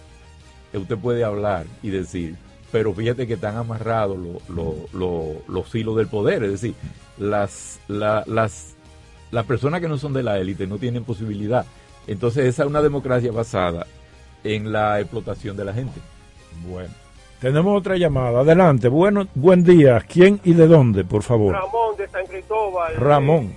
usted 0.73 0.97
puede 0.97 1.23
hablar 1.23 1.65
y 1.81 1.89
decir, 1.89 2.35
pero 2.71 2.93
fíjate 2.93 3.25
que 3.25 3.33
están 3.35 3.55
amarrados 3.55 4.17
lo- 4.19 4.41
lo- 4.53 4.75
lo- 4.93 5.41
los 5.47 5.73
hilos 5.73 5.95
del 5.95 6.07
poder, 6.07 6.43
es 6.43 6.51
decir, 6.51 6.73
las, 7.17 7.79
la- 7.87 8.23
las, 8.27 8.75
las 9.31 9.45
personas 9.45 9.81
que 9.81 9.87
no 9.87 9.97
son 9.97 10.13
de 10.13 10.21
la 10.23 10.37
élite 10.39 10.67
no 10.67 10.77
tienen 10.77 11.03
posibilidad. 11.05 11.65
Entonces 12.05 12.45
esa 12.45 12.63
es 12.63 12.69
una 12.69 12.81
democracia 12.81 13.31
basada 13.31 13.87
en 14.55 14.71
la 14.71 14.99
explotación 14.99 15.55
de 15.57 15.65
la 15.65 15.73
gente. 15.73 15.99
Bueno, 16.67 16.93
tenemos 17.41 17.77
otra 17.77 17.97
llamada. 17.97 18.39
Adelante, 18.41 18.87
bueno, 18.87 19.27
buen 19.35 19.63
día. 19.63 19.99
¿Quién 20.07 20.39
y 20.43 20.53
de 20.53 20.67
dónde, 20.67 21.03
por 21.03 21.23
favor? 21.23 21.53
Ramón 21.53 21.95
de 21.97 22.07
San 22.07 22.25
Cristóbal. 22.25 22.95
Ramón. 22.95 23.55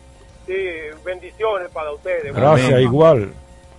Eh, 0.48 0.90
sí, 0.92 0.98
bendiciones 1.04 1.68
para 1.70 1.92
ustedes. 1.92 2.34
Gracias, 2.34 2.70
Amén. 2.72 2.82
igual. 2.82 3.32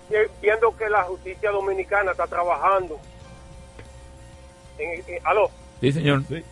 Eh, 0.09 0.27
Viendo 0.41 0.75
que 0.75 0.89
la 0.89 1.03
justicia 1.03 1.51
dominicana 1.51 2.11
está 2.11 2.27
trabajando. 2.27 2.97
En, 4.79 4.89
en- 5.15 5.19
aló. 5.25 5.49
Sí, 5.79 5.91
señor. 5.91 6.23
Eh, 6.31 6.43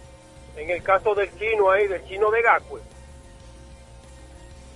en 0.57 0.69
el 0.69 0.83
caso 0.83 1.15
del 1.15 1.29
chino 1.39 1.69
ahí, 1.71 1.87
del 1.87 2.03
chino 2.05 2.29
de 2.31 2.41
Gacue. 2.41 2.81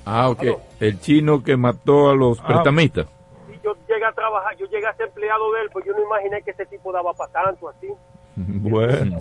Ah, 0.06 0.30
ok. 0.30 0.44
El 0.80 1.00
chino 1.00 1.44
que 1.44 1.56
mató 1.56 2.10
a 2.10 2.16
los 2.16 2.40
Ah. 2.42 2.48
prestamistas. 2.48 3.08
Llegué 4.04 4.12
a 4.12 4.16
trabajar, 4.16 4.58
yo 4.58 4.66
llegué 4.66 4.86
a 4.86 4.94
ser 4.96 5.08
empleado 5.08 5.54
de 5.54 5.62
él, 5.62 5.70
pues 5.72 5.86
yo 5.86 5.94
no 5.94 6.04
imaginé 6.04 6.42
que 6.42 6.52
ese 6.52 6.66
tipo 6.66 6.92
daba 6.92 7.14
para 7.14 7.32
tanto 7.32 7.70
así. 7.70 7.88
Bueno, 8.36 9.20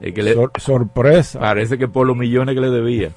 Es 0.00 0.12
que 0.14 0.22
le- 0.22 0.32
Sor- 0.34 0.50
sorpresa. 0.58 1.38
Parece 1.38 1.76
que 1.78 1.86
por 1.88 2.06
los 2.06 2.16
millones 2.16 2.54
que 2.54 2.60
le 2.60 2.70
debía. 2.70 3.10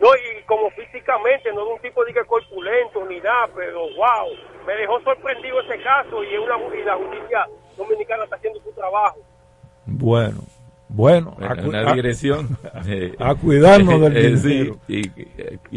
No, 0.00 0.08
y 0.14 0.42
como 0.46 0.70
físicamente, 0.70 1.52
no 1.52 1.64
de 1.66 1.72
un 1.74 1.80
tipo 1.80 2.04
de 2.04 2.12
que 2.14 2.24
corpulento 2.24 3.04
ni 3.08 3.18
nada, 3.18 3.48
pero 3.54 3.80
wow, 3.80 4.28
me 4.66 4.74
dejó 4.74 5.00
sorprendido 5.02 5.60
ese 5.62 5.82
caso 5.82 6.22
y, 6.24 6.34
es 6.34 6.40
una, 6.40 6.56
y 6.80 6.84
la 6.84 6.96
justicia 6.96 7.46
dominicana 7.76 8.24
está 8.24 8.36
haciendo 8.36 8.60
su 8.62 8.70
trabajo. 8.72 9.18
Bueno, 9.86 10.38
bueno. 10.88 11.36
en 11.40 11.44
a 11.60 11.62
una 11.68 11.90
a- 11.90 11.94
dirección 11.94 12.56
eh, 12.86 13.14
a 13.18 13.34
cuidarnos 13.34 14.00
del 14.00 14.16
eh, 14.16 14.36
sí, 14.38 14.48
dinero. 14.48 14.76
y, 14.88 15.10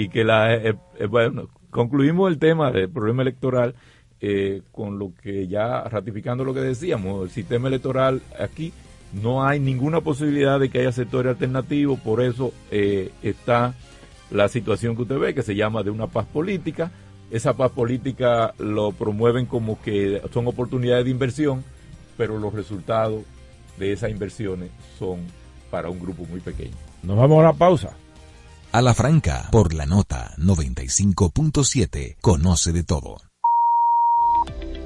y 0.03 0.09
que 0.09 0.23
la 0.23 0.53
eh, 0.55 0.76
eh, 0.99 1.05
bueno 1.07 1.47
concluimos 1.72 2.30
el 2.31 2.39
tema 2.39 2.72
del 2.72 2.89
problema 2.91 3.22
electoral 3.23 3.76
eh, 4.22 4.61
con 4.72 4.98
lo 4.98 5.11
que 5.22 5.48
ya 5.48 5.84
ratificando 5.84 6.44
lo 6.44 6.53
que 6.53 6.61
decíamos 6.61 7.23
el 7.23 7.30
sistema 7.30 7.68
electoral 7.68 8.22
aquí 8.39 8.73
no 9.14 9.45
hay 9.45 9.60
ninguna 9.60 10.02
posibilidad 10.02 10.60
de 10.60 10.69
que 10.69 10.80
haya 10.80 10.91
sectores 10.91 11.31
alternativos 11.31 11.99
por 11.99 12.22
eso 12.22 12.52
eh, 12.72 13.11
está 13.22 13.73
la 14.31 14.49
situación 14.49 14.95
que 14.95 15.03
usted 15.03 15.19
ve 15.19 15.34
que 15.34 15.44
se 15.44 15.56
llama 15.56 15.84
de 15.84 15.91
una 15.91 16.07
paz 16.07 16.26
política 16.26 16.91
esa 17.30 17.53
paz 17.53 17.72
política 17.72 18.53
lo 18.57 18.91
promueven 18.91 19.45
como 19.45 19.81
que 19.81 20.22
son 20.34 20.48
oportunidades 20.48 21.06
de 21.06 21.11
inversión 21.11 21.64
pero 22.18 22.39
los 22.39 22.53
resultados 22.53 23.23
de 23.77 23.94
esas 23.94 24.10
inversiones 24.10 24.72
son 24.98 25.19
para 25.69 25.89
un 25.89 25.99
grupo 25.99 26.26
muy 26.26 26.39
pequeño. 26.39 26.76
Nos 27.03 27.18
vamos 27.18 27.38
a 27.38 27.41
una 27.41 27.53
pausa. 27.53 27.95
A 28.72 28.81
la 28.81 28.94
franca, 28.94 29.48
por 29.52 29.73
la 29.73 29.85
nota 29.85 30.34
95.7, 30.38 32.18
conoce 32.22 32.73
de 32.73 32.84
todo. 32.84 33.27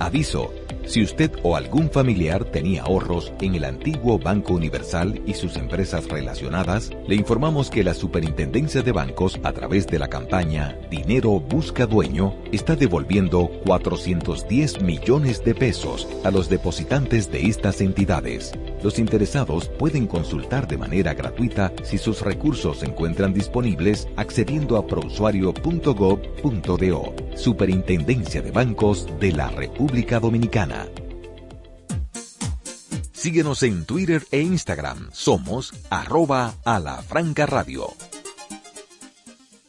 Aviso. 0.02 0.61
Si 0.86 1.04
usted 1.04 1.32
o 1.44 1.56
algún 1.56 1.90
familiar 1.90 2.46
tenía 2.46 2.84
ahorros 2.84 3.32
en 3.42 3.56
el 3.56 3.64
antiguo 3.64 4.20
Banco 4.20 4.54
Universal 4.54 5.22
y 5.26 5.34
sus 5.34 5.56
empresas 5.56 6.08
relacionadas, 6.08 6.92
le 7.08 7.16
informamos 7.16 7.70
que 7.70 7.84
la 7.84 7.94
Superintendencia 7.94 8.82
de 8.82 8.92
Bancos, 8.92 9.40
a 9.44 9.54
través 9.54 9.88
de 9.88 10.00
la 10.00 10.08
campaña 10.08 10.78
Dinero 10.90 11.40
Busca 11.40 11.86
Dueño, 11.86 12.36
está 12.52 12.76
devolviendo 12.76 13.50
410 13.66 14.82
millones 14.82 15.44
de 15.44 15.56
pesos 15.56 16.08
a 16.24 16.32
los 16.32 16.50
depositantes 16.50 17.32
de 17.32 17.48
estas 17.48 17.82
entidades. 17.82 18.52
Los 18.84 19.00
interesados 19.00 19.68
pueden 19.68 20.08
consultar 20.08 20.68
de 20.68 20.78
manera 20.78 21.14
gratuita 21.14 21.72
si 21.84 21.98
sus 21.98 22.22
recursos 22.22 22.80
se 22.80 22.88
encuentran 22.88 23.34
disponibles 23.34 24.08
accediendo 24.16 24.78
a 24.78 24.88
prousuario.gov.do. 24.88 27.14
Superintendencia 27.36 28.42
de 28.42 28.52
Bancos 28.52 29.08
de 29.20 29.32
la 29.32 29.50
República 29.50 30.20
Dominicana. 30.20 30.61
Síguenos 33.14 33.64
en 33.64 33.86
Twitter 33.86 34.26
e 34.32 34.42
Instagram. 34.42 35.10
Somos 35.14 35.74
arroba 35.90 36.56
a 36.66 36.80
la 36.80 37.02
franca 37.02 37.46
radio. 37.46 37.94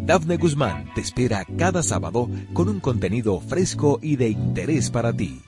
Dafne 0.00 0.36
Guzmán 0.38 0.92
te 0.94 1.00
espera 1.02 1.44
cada 1.58 1.82
sábado 1.82 2.30
con 2.54 2.68
un 2.68 2.80
contenido 2.80 3.40
fresco 3.40 3.98
y 4.02 4.16
de 4.16 4.30
interés 4.30 4.90
para 4.90 5.12
ti. 5.12 5.42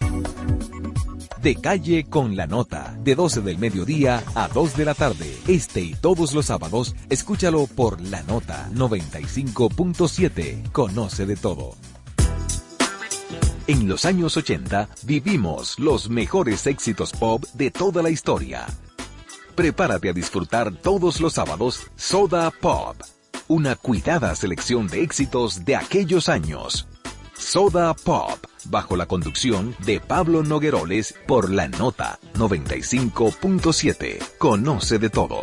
De 1.40 1.56
calle 1.56 2.04
con 2.04 2.36
la 2.36 2.46
nota, 2.46 2.94
de 3.02 3.14
12 3.14 3.40
del 3.40 3.56
mediodía 3.56 4.22
a 4.34 4.48
2 4.48 4.76
de 4.76 4.84
la 4.84 4.92
tarde. 4.92 5.34
Este 5.48 5.80
y 5.80 5.94
todos 5.94 6.34
los 6.34 6.46
sábados, 6.46 6.94
escúchalo 7.08 7.66
por 7.66 7.98
la 8.02 8.22
nota 8.24 8.68
95.7. 8.74 10.70
Conoce 10.70 11.24
de 11.24 11.36
todo. 11.36 11.76
En 13.66 13.88
los 13.88 14.04
años 14.04 14.36
80 14.36 14.90
vivimos 15.04 15.78
los 15.78 16.10
mejores 16.10 16.66
éxitos 16.66 17.12
pop 17.12 17.44
de 17.54 17.70
toda 17.70 18.02
la 18.02 18.10
historia. 18.10 18.66
Prepárate 19.60 20.08
a 20.08 20.14
disfrutar 20.14 20.72
todos 20.72 21.20
los 21.20 21.34
sábados 21.34 21.86
Soda 21.94 22.50
Pop, 22.50 22.96
una 23.46 23.76
cuidada 23.76 24.34
selección 24.34 24.88
de 24.88 25.02
éxitos 25.02 25.66
de 25.66 25.76
aquellos 25.76 26.30
años. 26.30 26.88
Soda 27.36 27.92
Pop, 27.92 28.42
bajo 28.64 28.96
la 28.96 29.04
conducción 29.04 29.76
de 29.84 30.00
Pablo 30.00 30.42
Nogueroles 30.42 31.14
por 31.26 31.50
la 31.50 31.68
nota 31.68 32.18
95.7. 32.36 34.38
Conoce 34.38 34.98
de 34.98 35.10
todo. 35.10 35.42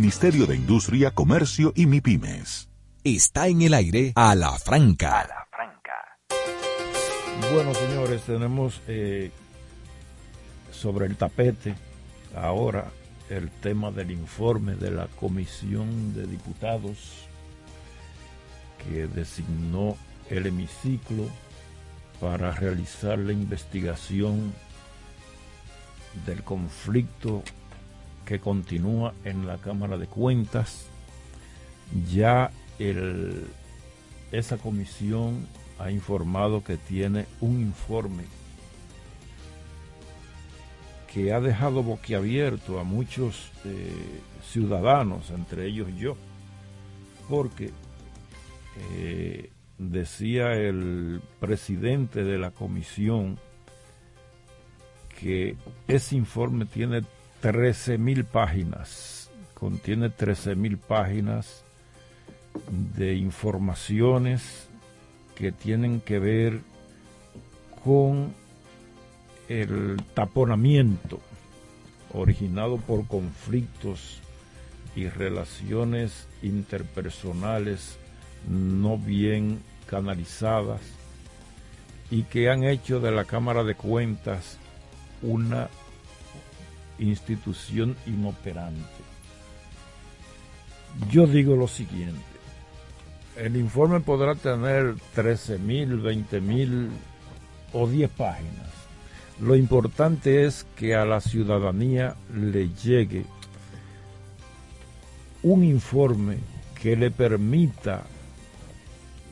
de 0.01 0.55
Industria, 0.55 1.11
Comercio 1.11 1.73
y 1.75 1.85
MIPIMES. 1.85 2.69
Está 3.03 3.47
en 3.47 3.61
el 3.61 3.75
aire 3.75 4.13
a 4.15 4.33
la 4.33 4.51
franca. 4.53 5.27
Bueno, 7.53 7.71
señores, 7.75 8.23
tenemos 8.23 8.81
eh, 8.87 9.29
sobre 10.71 11.05
el 11.05 11.17
tapete 11.17 11.75
ahora 12.35 12.91
el 13.29 13.51
tema 13.51 13.91
del 13.91 14.09
informe 14.09 14.73
de 14.75 14.89
la 14.89 15.05
Comisión 15.05 16.15
de 16.15 16.25
Diputados 16.25 17.27
que 18.79 19.05
designó 19.05 19.97
el 20.31 20.47
hemiciclo 20.47 21.27
para 22.19 22.51
realizar 22.53 23.19
la 23.19 23.33
investigación 23.33 24.51
del 26.25 26.43
conflicto 26.43 27.43
que 28.31 28.39
continúa 28.39 29.13
en 29.25 29.45
la 29.45 29.57
Cámara 29.57 29.97
de 29.97 30.07
Cuentas. 30.07 30.85
Ya 32.09 32.49
el, 32.79 33.45
esa 34.31 34.55
comisión 34.55 35.45
ha 35.77 35.91
informado 35.91 36.63
que 36.63 36.77
tiene 36.77 37.25
un 37.41 37.59
informe 37.59 38.23
que 41.11 41.33
ha 41.33 41.41
dejado 41.41 41.83
boquiabierto 41.83 42.79
a 42.79 42.85
muchos 42.85 43.51
eh, 43.65 44.21
ciudadanos, 44.49 45.29
entre 45.31 45.65
ellos 45.65 45.89
yo, 45.97 46.15
porque 47.29 47.71
eh, 48.93 49.51
decía 49.77 50.53
el 50.53 51.21
presidente 51.41 52.23
de 52.23 52.37
la 52.37 52.51
comisión 52.51 53.37
que 55.19 55.57
ese 55.89 56.15
informe 56.15 56.65
tiene 56.65 57.01
13 57.41 57.97
mil 57.97 58.23
páginas, 58.23 59.31
contiene 59.55 60.09
13 60.09 60.55
mil 60.55 60.77
páginas 60.77 61.63
de 62.95 63.15
informaciones 63.15 64.67
que 65.35 65.51
tienen 65.51 66.01
que 66.01 66.19
ver 66.19 66.61
con 67.83 68.33
el 69.49 69.97
taponamiento 70.13 71.19
originado 72.13 72.77
por 72.77 73.07
conflictos 73.07 74.19
y 74.95 75.07
relaciones 75.07 76.27
interpersonales 76.43 77.97
no 78.47 78.99
bien 78.99 79.63
canalizadas 79.87 80.81
y 82.11 82.23
que 82.23 82.51
han 82.51 82.63
hecho 82.63 82.99
de 82.99 83.11
la 83.11 83.25
Cámara 83.25 83.63
de 83.63 83.73
Cuentas 83.73 84.57
una 85.23 85.69
institución 86.99 87.95
inoperante. 88.05 88.81
Yo 91.09 91.25
digo 91.27 91.55
lo 91.55 91.67
siguiente, 91.67 92.21
el 93.37 93.55
informe 93.55 94.01
podrá 94.01 94.35
tener 94.35 94.95
13 95.15 95.57
mil, 95.57 95.97
20 95.97 96.41
mil 96.41 96.89
o 97.73 97.87
10 97.87 98.09
páginas 98.11 98.71
lo 99.41 99.55
importante 99.55 100.45
es 100.45 100.67
que 100.75 100.93
a 100.93 101.03
la 101.03 101.19
ciudadanía 101.19 102.15
le 102.31 102.69
llegue 102.69 103.25
un 105.41 105.63
informe 105.63 106.37
que 106.79 106.95
le 106.95 107.09
permita 107.09 108.03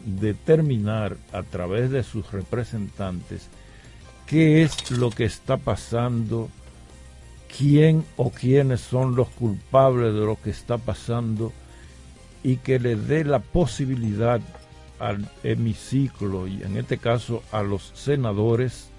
determinar 0.03 1.15
a 1.31 1.43
través 1.43 1.91
de 1.91 2.01
sus 2.01 2.31
representantes 2.31 3.49
qué 4.25 4.63
es 4.63 4.89
lo 4.89 5.11
que 5.11 5.25
está 5.25 5.57
pasando, 5.57 6.49
quién 7.57 8.05
o 8.17 8.29
quiénes 8.29 8.81
son 8.81 9.15
los 9.15 9.29
culpables 9.29 10.13
de 10.13 10.21
lo 10.21 10.37
que 10.41 10.49
está 10.49 10.77
pasando 10.77 11.51
y 12.43 12.57
que 12.57 12.79
le 12.79 12.95
dé 12.95 13.23
la 13.23 13.39
posibilidad 13.39 14.39
al 14.99 15.29
hemiciclo 15.43 16.47
y 16.47 16.61
en 16.63 16.77
este 16.77 16.97
caso 16.97 17.41
a 17.51 17.63
los 17.63 17.91
senadores 17.95 18.89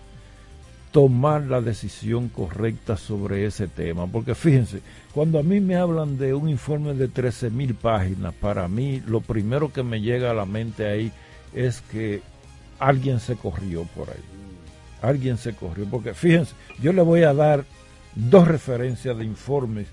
tomar 0.93 1.43
la 1.43 1.61
decisión 1.61 2.29
correcta 2.29 2.97
sobre 2.97 3.47
ese 3.47 3.69
tema. 3.69 4.07
Porque 4.07 4.35
fíjense, 4.35 4.83
cuando 5.13 5.39
a 5.39 5.43
mí 5.43 5.61
me 5.61 5.77
hablan 5.77 6.19
de 6.19 6.35
un 6.35 6.49
informe 6.49 6.95
de 6.95 7.09
13 7.09 7.51
mil 7.51 7.75
páginas, 7.75 8.35
para 8.35 8.67
mí 8.67 9.01
lo 9.07 9.21
primero 9.21 9.73
que 9.73 9.83
me 9.83 10.01
llega 10.01 10.31
a 10.31 10.35
la 10.35 10.47
mente 10.47 10.87
ahí 10.87 11.13
es 11.55 11.81
que 11.81 12.23
alguien 12.79 13.21
se 13.21 13.37
corrió 13.37 13.85
por 13.85 14.11
ahí. 14.11 14.25
Alguien 15.03 15.39
se 15.39 15.55
corrió. 15.55 15.87
Porque 15.87 16.13
fíjense, 16.13 16.55
yo 16.83 16.93
le 16.93 17.03
voy 17.03 17.23
a 17.23 17.35
dar 17.35 17.65
dos 18.15 18.47
referencias 18.49 19.17
de 19.17 19.25
informes 19.25 19.89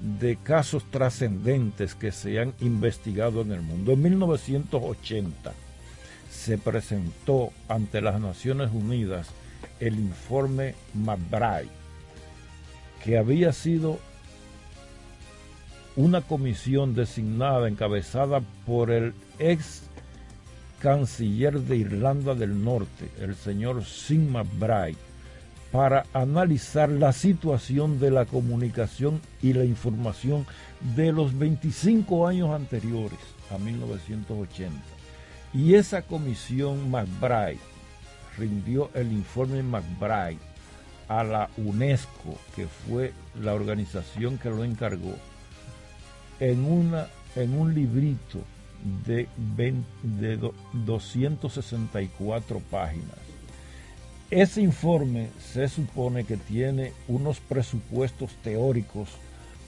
de 0.00 0.36
casos 0.36 0.84
trascendentes 0.90 1.94
que 1.94 2.10
se 2.12 2.40
han 2.40 2.54
investigado 2.60 3.42
en 3.42 3.52
el 3.52 3.62
mundo. 3.62 3.92
En 3.92 4.02
1980 4.02 5.52
se 6.30 6.58
presentó 6.58 7.52
ante 7.68 8.00
las 8.00 8.20
Naciones 8.20 8.70
Unidas 8.72 9.28
el 9.78 9.94
informe 9.94 10.74
McBride, 10.94 11.70
que 13.04 13.18
había 13.18 13.52
sido 13.52 13.98
una 15.94 16.22
comisión 16.22 16.94
designada, 16.94 17.68
encabezada 17.68 18.40
por 18.66 18.90
el 18.90 19.14
ex 19.38 19.82
canciller 20.80 21.60
de 21.60 21.76
Irlanda 21.76 22.34
del 22.34 22.64
Norte, 22.64 23.08
el 23.20 23.36
señor 23.36 23.84
Sim 23.84 24.32
McBride, 24.32 24.96
para 25.72 26.04
analizar 26.12 26.90
la 26.90 27.12
situación 27.12 27.98
de 27.98 28.10
la 28.10 28.26
comunicación 28.26 29.22
y 29.42 29.54
la 29.54 29.64
información 29.64 30.46
de 30.94 31.10
los 31.12 31.36
25 31.36 32.28
años 32.28 32.50
anteriores 32.50 33.18
a 33.50 33.56
1980. 33.56 34.76
Y 35.54 35.74
esa 35.74 36.02
comisión 36.02 36.90
McBride 36.90 37.58
rindió 38.36 38.90
el 38.94 39.12
informe 39.12 39.62
McBride 39.62 40.38
a 41.08 41.24
la 41.24 41.48
UNESCO, 41.56 42.38
que 42.54 42.66
fue 42.66 43.14
la 43.40 43.54
organización 43.54 44.36
que 44.38 44.50
lo 44.50 44.64
encargó, 44.64 45.14
en, 46.38 46.64
una, 46.64 47.06
en 47.34 47.58
un 47.58 47.74
librito 47.74 48.40
de, 49.06 49.26
de 50.02 50.52
264 50.72 52.60
páginas. 52.70 53.21
Ese 54.32 54.62
informe 54.62 55.28
se 55.52 55.68
supone 55.68 56.24
que 56.24 56.38
tiene 56.38 56.94
unos 57.06 57.38
presupuestos 57.38 58.30
teóricos 58.42 59.10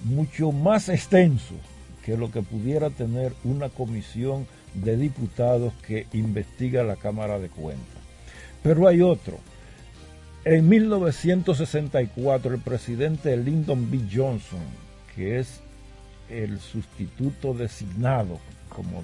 mucho 0.04 0.52
más 0.52 0.88
extensos 0.88 1.58
que 2.02 2.16
lo 2.16 2.30
que 2.30 2.40
pudiera 2.40 2.88
tener 2.88 3.34
una 3.44 3.68
comisión 3.68 4.46
de 4.72 4.96
diputados 4.96 5.74
que 5.86 6.06
investiga 6.14 6.82
la 6.82 6.96
Cámara 6.96 7.38
de 7.38 7.50
Cuentas. 7.50 8.00
Pero 8.62 8.88
hay 8.88 9.02
otro. 9.02 9.38
En 10.46 10.66
1964 10.66 12.54
el 12.54 12.60
presidente 12.62 13.36
Lyndon 13.36 13.90
B. 13.90 14.00
Johnson, 14.10 14.64
que 15.14 15.40
es 15.40 15.60
el 16.30 16.58
sustituto 16.58 17.52
designado, 17.52 18.40
como, 18.70 19.02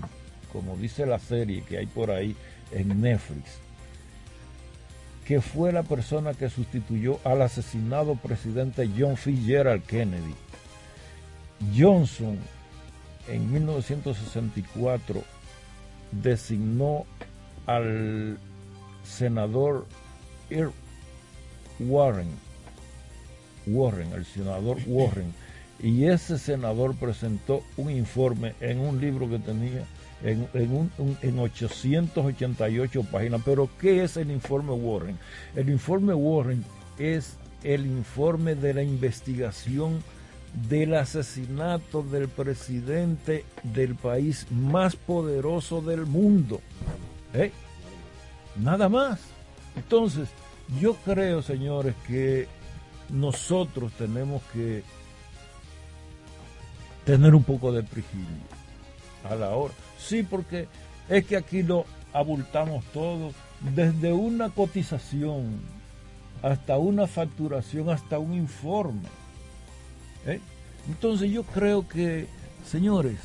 como 0.54 0.78
dice 0.78 1.04
la 1.04 1.18
serie 1.18 1.64
que 1.68 1.76
hay 1.76 1.86
por 1.86 2.10
ahí 2.10 2.34
en 2.72 3.02
Netflix, 3.02 3.60
que 5.24 5.40
fue 5.40 5.72
la 5.72 5.82
persona 5.82 6.34
que 6.34 6.50
sustituyó 6.50 7.18
al 7.24 7.42
asesinado 7.42 8.16
presidente 8.16 8.88
John 8.96 9.16
Fitzgerald 9.16 9.84
Kennedy. 9.84 10.34
Johnson 11.76 12.38
en 13.28 13.52
1964 13.52 15.22
designó 16.10 17.04
al 17.66 18.38
senador 19.04 19.86
Warren, 21.78 22.28
Warren, 23.66 24.12
el 24.12 24.24
senador 24.24 24.78
Warren, 24.86 25.32
y 25.78 26.06
ese 26.06 26.38
senador 26.38 26.96
presentó 26.96 27.62
un 27.76 27.90
informe 27.90 28.54
en 28.60 28.80
un 28.80 29.00
libro 29.00 29.28
que 29.28 29.38
tenía 29.38 29.84
en, 30.22 30.48
en 31.22 31.38
888 31.38 33.02
páginas. 33.04 33.40
Pero 33.44 33.68
¿qué 33.80 34.04
es 34.04 34.16
el 34.16 34.30
informe 34.30 34.72
Warren? 34.72 35.18
El 35.56 35.70
informe 35.70 36.14
Warren 36.14 36.64
es 36.98 37.36
el 37.62 37.86
informe 37.86 38.54
de 38.54 38.74
la 38.74 38.82
investigación 38.82 40.02
del 40.68 40.94
asesinato 40.94 42.02
del 42.02 42.28
presidente 42.28 43.44
del 43.62 43.94
país 43.94 44.46
más 44.50 44.96
poderoso 44.96 45.80
del 45.80 46.06
mundo. 46.06 46.60
¿Eh? 47.34 47.52
Nada 48.56 48.88
más. 48.88 49.20
Entonces, 49.76 50.28
yo 50.80 50.94
creo, 51.04 51.42
señores, 51.42 51.94
que 52.06 52.48
nosotros 53.08 53.92
tenemos 53.92 54.42
que 54.52 54.82
tener 57.04 57.34
un 57.34 57.44
poco 57.44 57.72
de 57.72 57.82
prigilio 57.82 58.26
a 59.28 59.34
la 59.34 59.50
hora. 59.50 59.74
Sí, 60.00 60.22
porque 60.22 60.68
es 61.08 61.26
que 61.26 61.36
aquí 61.36 61.62
lo 61.62 61.84
abultamos 62.12 62.84
todo, 62.92 63.32
desde 63.74 64.12
una 64.12 64.50
cotización 64.50 65.60
hasta 66.42 66.78
una 66.78 67.06
facturación, 67.06 67.90
hasta 67.90 68.18
un 68.18 68.34
informe. 68.34 69.08
¿eh? 70.26 70.40
Entonces 70.88 71.30
yo 71.30 71.42
creo 71.42 71.86
que, 71.86 72.26
señores, 72.66 73.18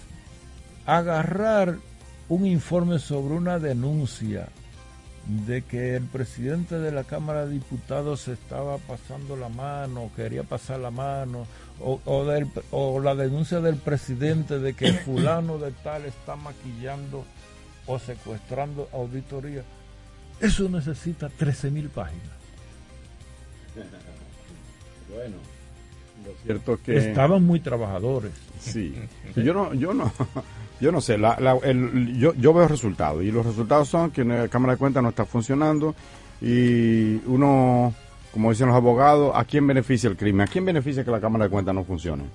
agarrar 0.86 1.78
un 2.28 2.46
informe 2.46 3.00
sobre 3.00 3.36
una 3.36 3.60
denuncia 3.60 4.50
de 5.28 5.64
que 5.64 5.96
el 5.96 6.04
presidente 6.04 6.78
de 6.78 6.92
la 6.92 7.04
Cámara 7.04 7.46
de 7.46 7.54
Diputados 7.54 8.28
estaba 8.28 8.78
pasando 8.78 9.36
la 9.36 9.50
mano, 9.50 10.12
quería 10.16 10.44
pasar 10.44 10.80
la 10.80 10.92
mano, 10.92 11.48
o, 11.82 12.00
o, 12.06 12.26
del- 12.26 12.48
o 12.72 13.00
la 13.00 13.16
denuncia 13.16 13.60
del 13.62 13.76
presidente 13.76 14.60
de 14.60 14.74
que 14.74 14.94
fulano 14.94 15.58
de 15.58 15.72
tal 15.72 16.06
está 16.06 16.36
maquillando 16.36 17.26
o 17.88 18.00
secuestrando 18.00 18.88
auditoría. 18.94 19.64
Eso 20.40 20.68
necesita 20.70 21.30
13 21.30 21.72
mil 21.72 21.90
páginas. 21.90 22.24
Bueno, 25.14 25.36
lo 26.26 26.34
cierto 26.44 26.74
es 26.74 26.80
que 26.82 26.98
Estaban 26.98 27.44
muy 27.44 27.60
trabajadores. 27.60 28.32
Sí. 28.60 28.96
Yo 29.36 29.54
no, 29.54 29.74
yo 29.74 29.94
no, 29.94 30.12
yo 30.82 30.92
no 30.92 31.00
sé. 31.02 31.18
La, 31.18 31.38
la- 31.40 31.58
el- 31.64 32.18
yo, 32.18 32.34
yo 32.36 32.54
veo 32.54 32.68
resultados 32.68 33.24
y 33.24 33.32
los 33.32 33.46
resultados 33.46 33.88
son 33.90 34.12
que 34.12 34.24
la 34.26 34.48
cámara 34.48 34.74
de 34.74 34.78
cuentas 34.80 35.04
no 35.04 35.10
está 35.10 35.26
funcionando 35.26 35.94
y 36.42 37.16
uno, 37.28 37.94
como 38.36 38.52
dicen 38.52 38.68
los 38.68 38.76
abogados, 38.76 39.32
¿a 39.34 39.45
quién 39.45 39.66
beneficia 39.66 40.10
el 40.10 40.18
crimen? 40.18 40.41
¿A 40.41 40.52
quién 40.52 40.66
beneficia 40.66 41.06
que 41.06 41.10
la 41.10 41.22
cámara 41.22 41.45
de 41.45 41.49
cuentas 41.49 41.74
no 41.74 41.86
funcione? 41.86 42.26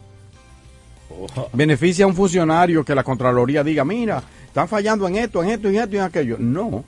Beneficia 1.53 2.07
a 2.07 2.09
un 2.09 2.15
funcionario 2.15 2.83
que 2.83 2.95
la 2.95 3.05
Contraloría 3.05 3.63
diga, 3.63 3.85
mira, 3.85 4.23
están 4.47 4.67
fallando 4.67 5.07
en 5.07 5.17
esto, 5.17 5.43
en 5.43 5.51
esto, 5.51 5.69
en 5.69 5.77
esto 5.77 5.97
y 5.97 5.99
en 5.99 6.05
aquello. 6.05 6.37
No. 6.39 6.85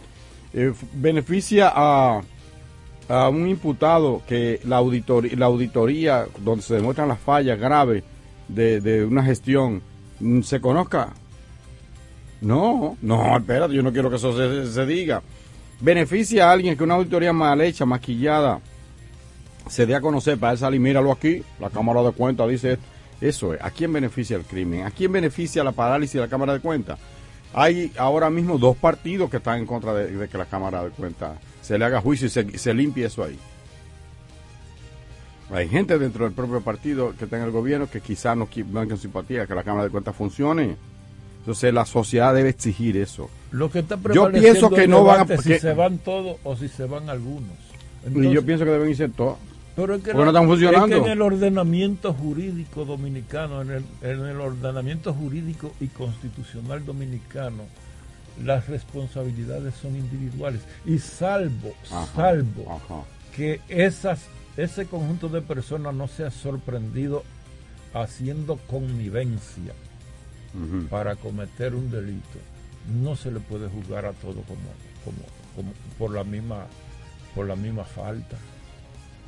Eh, 0.55 0.73
beneficia 0.95 1.71
a, 1.75 2.23
a 3.07 3.29
un 3.29 3.47
imputado 3.47 4.23
que 4.27 4.61
la 4.65 4.77
auditoría, 4.79 5.37
la 5.37 5.45
auditoría 5.45 6.27
donde 6.39 6.63
se 6.63 6.77
demuestran 6.77 7.09
las 7.09 7.21
fallas 7.21 7.59
graves 7.59 8.05
de, 8.49 8.81
de 8.81 9.05
una 9.05 9.23
gestión 9.23 9.83
mm, 10.21 10.41
se 10.41 10.59
conozca. 10.59 11.11
No, 12.41 12.97
no, 13.03 13.37
espérate, 13.37 13.75
yo 13.75 13.83
no 13.83 13.93
quiero 13.93 14.09
que 14.09 14.17
eso 14.17 14.35
se, 14.35 14.73
se 14.73 14.87
diga. 14.87 15.23
Beneficia 15.81 16.49
a 16.49 16.53
alguien 16.53 16.79
que 16.79 16.85
una 16.85 16.95
auditoría 16.95 17.35
mal 17.35 17.61
hecha, 17.61 17.85
maquillada, 17.85 18.59
se 19.69 19.87
dé 19.87 19.95
a 19.95 20.01
conocer 20.01 20.39
para 20.39 20.53
él 20.53 20.59
salir, 20.59 20.81
míralo 20.81 21.13
aquí, 21.13 21.43
la 21.61 21.71
Cámara 21.71 22.03
de 22.03 22.13
Cuentas 22.13 22.49
dice 22.49 22.73
esto. 22.73 22.85
Eso 23.21 23.55
es, 23.55 23.63
¿a 23.63 23.71
quién 23.71 23.93
beneficia 23.93 24.37
el 24.37 24.43
crimen? 24.43 24.83
¿A 24.85 24.91
quién 24.91 25.13
beneficia 25.13 25.63
la 25.63 25.71
parálisis 25.73 26.15
de 26.15 26.21
la 26.21 26.29
Cámara 26.29 26.55
de 26.55 26.61
Cuentas? 26.61 26.99
Hay 27.55 27.93
ahora 27.97 28.31
mismo 28.31 28.59
dos 28.59 28.77
partidos 28.77 29.31
que 29.31 29.37
están 29.37 29.59
en 29.61 29.67
contra 29.67 29.95
de, 29.95 30.11
de 30.11 30.29
que 30.29 30.39
la 30.39 30.47
Cámara 30.47 30.83
de 30.83 30.91
Cuentas 30.91 31.39
se 31.61 31.79
le 31.79 31.85
haga 31.85 32.01
juicio 32.01 32.27
y 32.27 32.31
se, 32.31 32.59
se 32.59 32.75
limpie 32.75 33.07
eso 33.07 33.23
ahí. 33.23 33.39
Hay 35.53 35.69
gente 35.69 35.99
dentro 35.99 36.25
del 36.25 36.33
propio 36.33 36.63
partido 36.63 37.15
que 37.17 37.25
está 37.25 37.37
en 37.37 37.45
el 37.45 37.51
gobierno 37.51 37.89
que 37.91 38.01
quizás 38.01 38.37
no 38.37 38.49
con 38.49 38.99
simpatía 38.99 39.47
que 39.47 39.55
la 39.55 39.63
Cámara 39.63 39.85
de 39.85 39.91
Cuentas 39.91 40.17
funcione. 40.17 40.77
Entonces 41.41 41.75
la 41.75 41.85
sociedad 41.85 42.35
debe 42.35 42.49
exigir 42.49 42.97
eso. 42.97 43.29
Lo 43.51 43.71
que 43.71 43.81
está 43.81 43.99
Yo 44.15 44.31
pienso 44.33 44.71
que 44.71 44.89
no 44.89 45.05
van 45.05 45.21
a... 45.23 45.27
que- 45.27 45.39
si 45.39 45.59
se 45.59 45.75
van 45.75 45.99
todos 45.99 46.39
o 46.45 46.57
si 46.57 46.69
se 46.69 46.87
van 46.87 47.11
algunos. 47.11 47.51
y 48.15 48.31
yo 48.31 48.45
pienso 48.45 48.65
que 48.65 48.71
deben 48.71 48.89
irse 48.91 49.09
todos. 49.11 49.37
Pero 49.75 49.95
es 49.95 50.03
que, 50.03 50.13
Porque 50.13 50.25
no 50.25 50.31
están 50.31 50.47
funcionando. 50.47 50.97
es 50.97 51.03
que 51.03 51.07
en 51.07 51.13
el 51.13 51.23
ordenamiento 51.23 52.13
jurídico 52.13 52.85
dominicano, 52.85 53.63
en 53.63 53.71
el, 53.71 53.85
en 54.03 54.25
el 54.27 54.41
ordenamiento 54.41 55.15
jurídico 55.15 55.73
y 55.81 55.87
constitucional 55.89 56.85
dominicano, 56.85 57.65
las 58.45 58.69
responsabilidades 58.69 59.75
son 59.75 59.97
individuales. 59.97 60.61
Y 60.85 60.99
salvo, 60.99 61.73
Ajá, 61.91 62.07
salvo 62.15 62.71
ajá. 62.71 63.03
que 63.35 63.61
esas, 63.69 64.27
ese 64.57 64.87
conjunto 64.87 65.29
de 65.29 65.41
personas 65.41 65.95
no 65.95 66.07
sea 66.09 66.31
sorprendido 66.31 67.23
haciendo 67.95 68.57
connivencia 68.69 69.73
para 70.91 71.17
cometer 71.17 71.75
un 71.75 71.91
delito, 71.91 72.39
no 73.03 73.17
se 73.17 73.31
le 73.31 73.41
puede 73.41 73.69
juzgar 73.71 74.05
a 74.05 74.13
todo 74.13 74.43
como, 74.43 74.61
como, 75.03 75.23
como 75.57 75.73
por 75.99 76.11
la 76.11 76.25
misma, 76.25 76.67
por 77.35 77.47
la 77.47 77.57
misma 77.57 77.85
falta. 77.85 78.37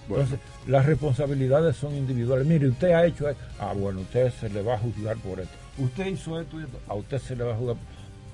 Bueno. 0.08 0.24
Entonces, 0.24 0.46
las 0.66 0.84
responsabilidades 0.86 1.76
son 1.76 1.94
individuales. 1.96 2.46
Mire, 2.46 2.68
usted 2.68 2.90
ha 2.92 3.06
hecho 3.06 3.28
esto. 3.28 3.42
Ah, 3.58 3.72
bueno, 3.74 4.00
usted 4.00 4.32
se 4.38 4.48
le 4.50 4.62
va 4.62 4.74
a 4.74 4.78
juzgar 4.78 5.16
por 5.18 5.40
esto. 5.40 5.54
Usted 5.78 6.06
hizo 6.06 6.40
esto 6.40 6.60
y 6.60 6.64
esto. 6.64 6.78
A 6.88 6.94
usted 6.94 7.18
se 7.18 7.34
le 7.36 7.44
va 7.44 7.54
a 7.54 7.56
juzgar. 7.56 7.76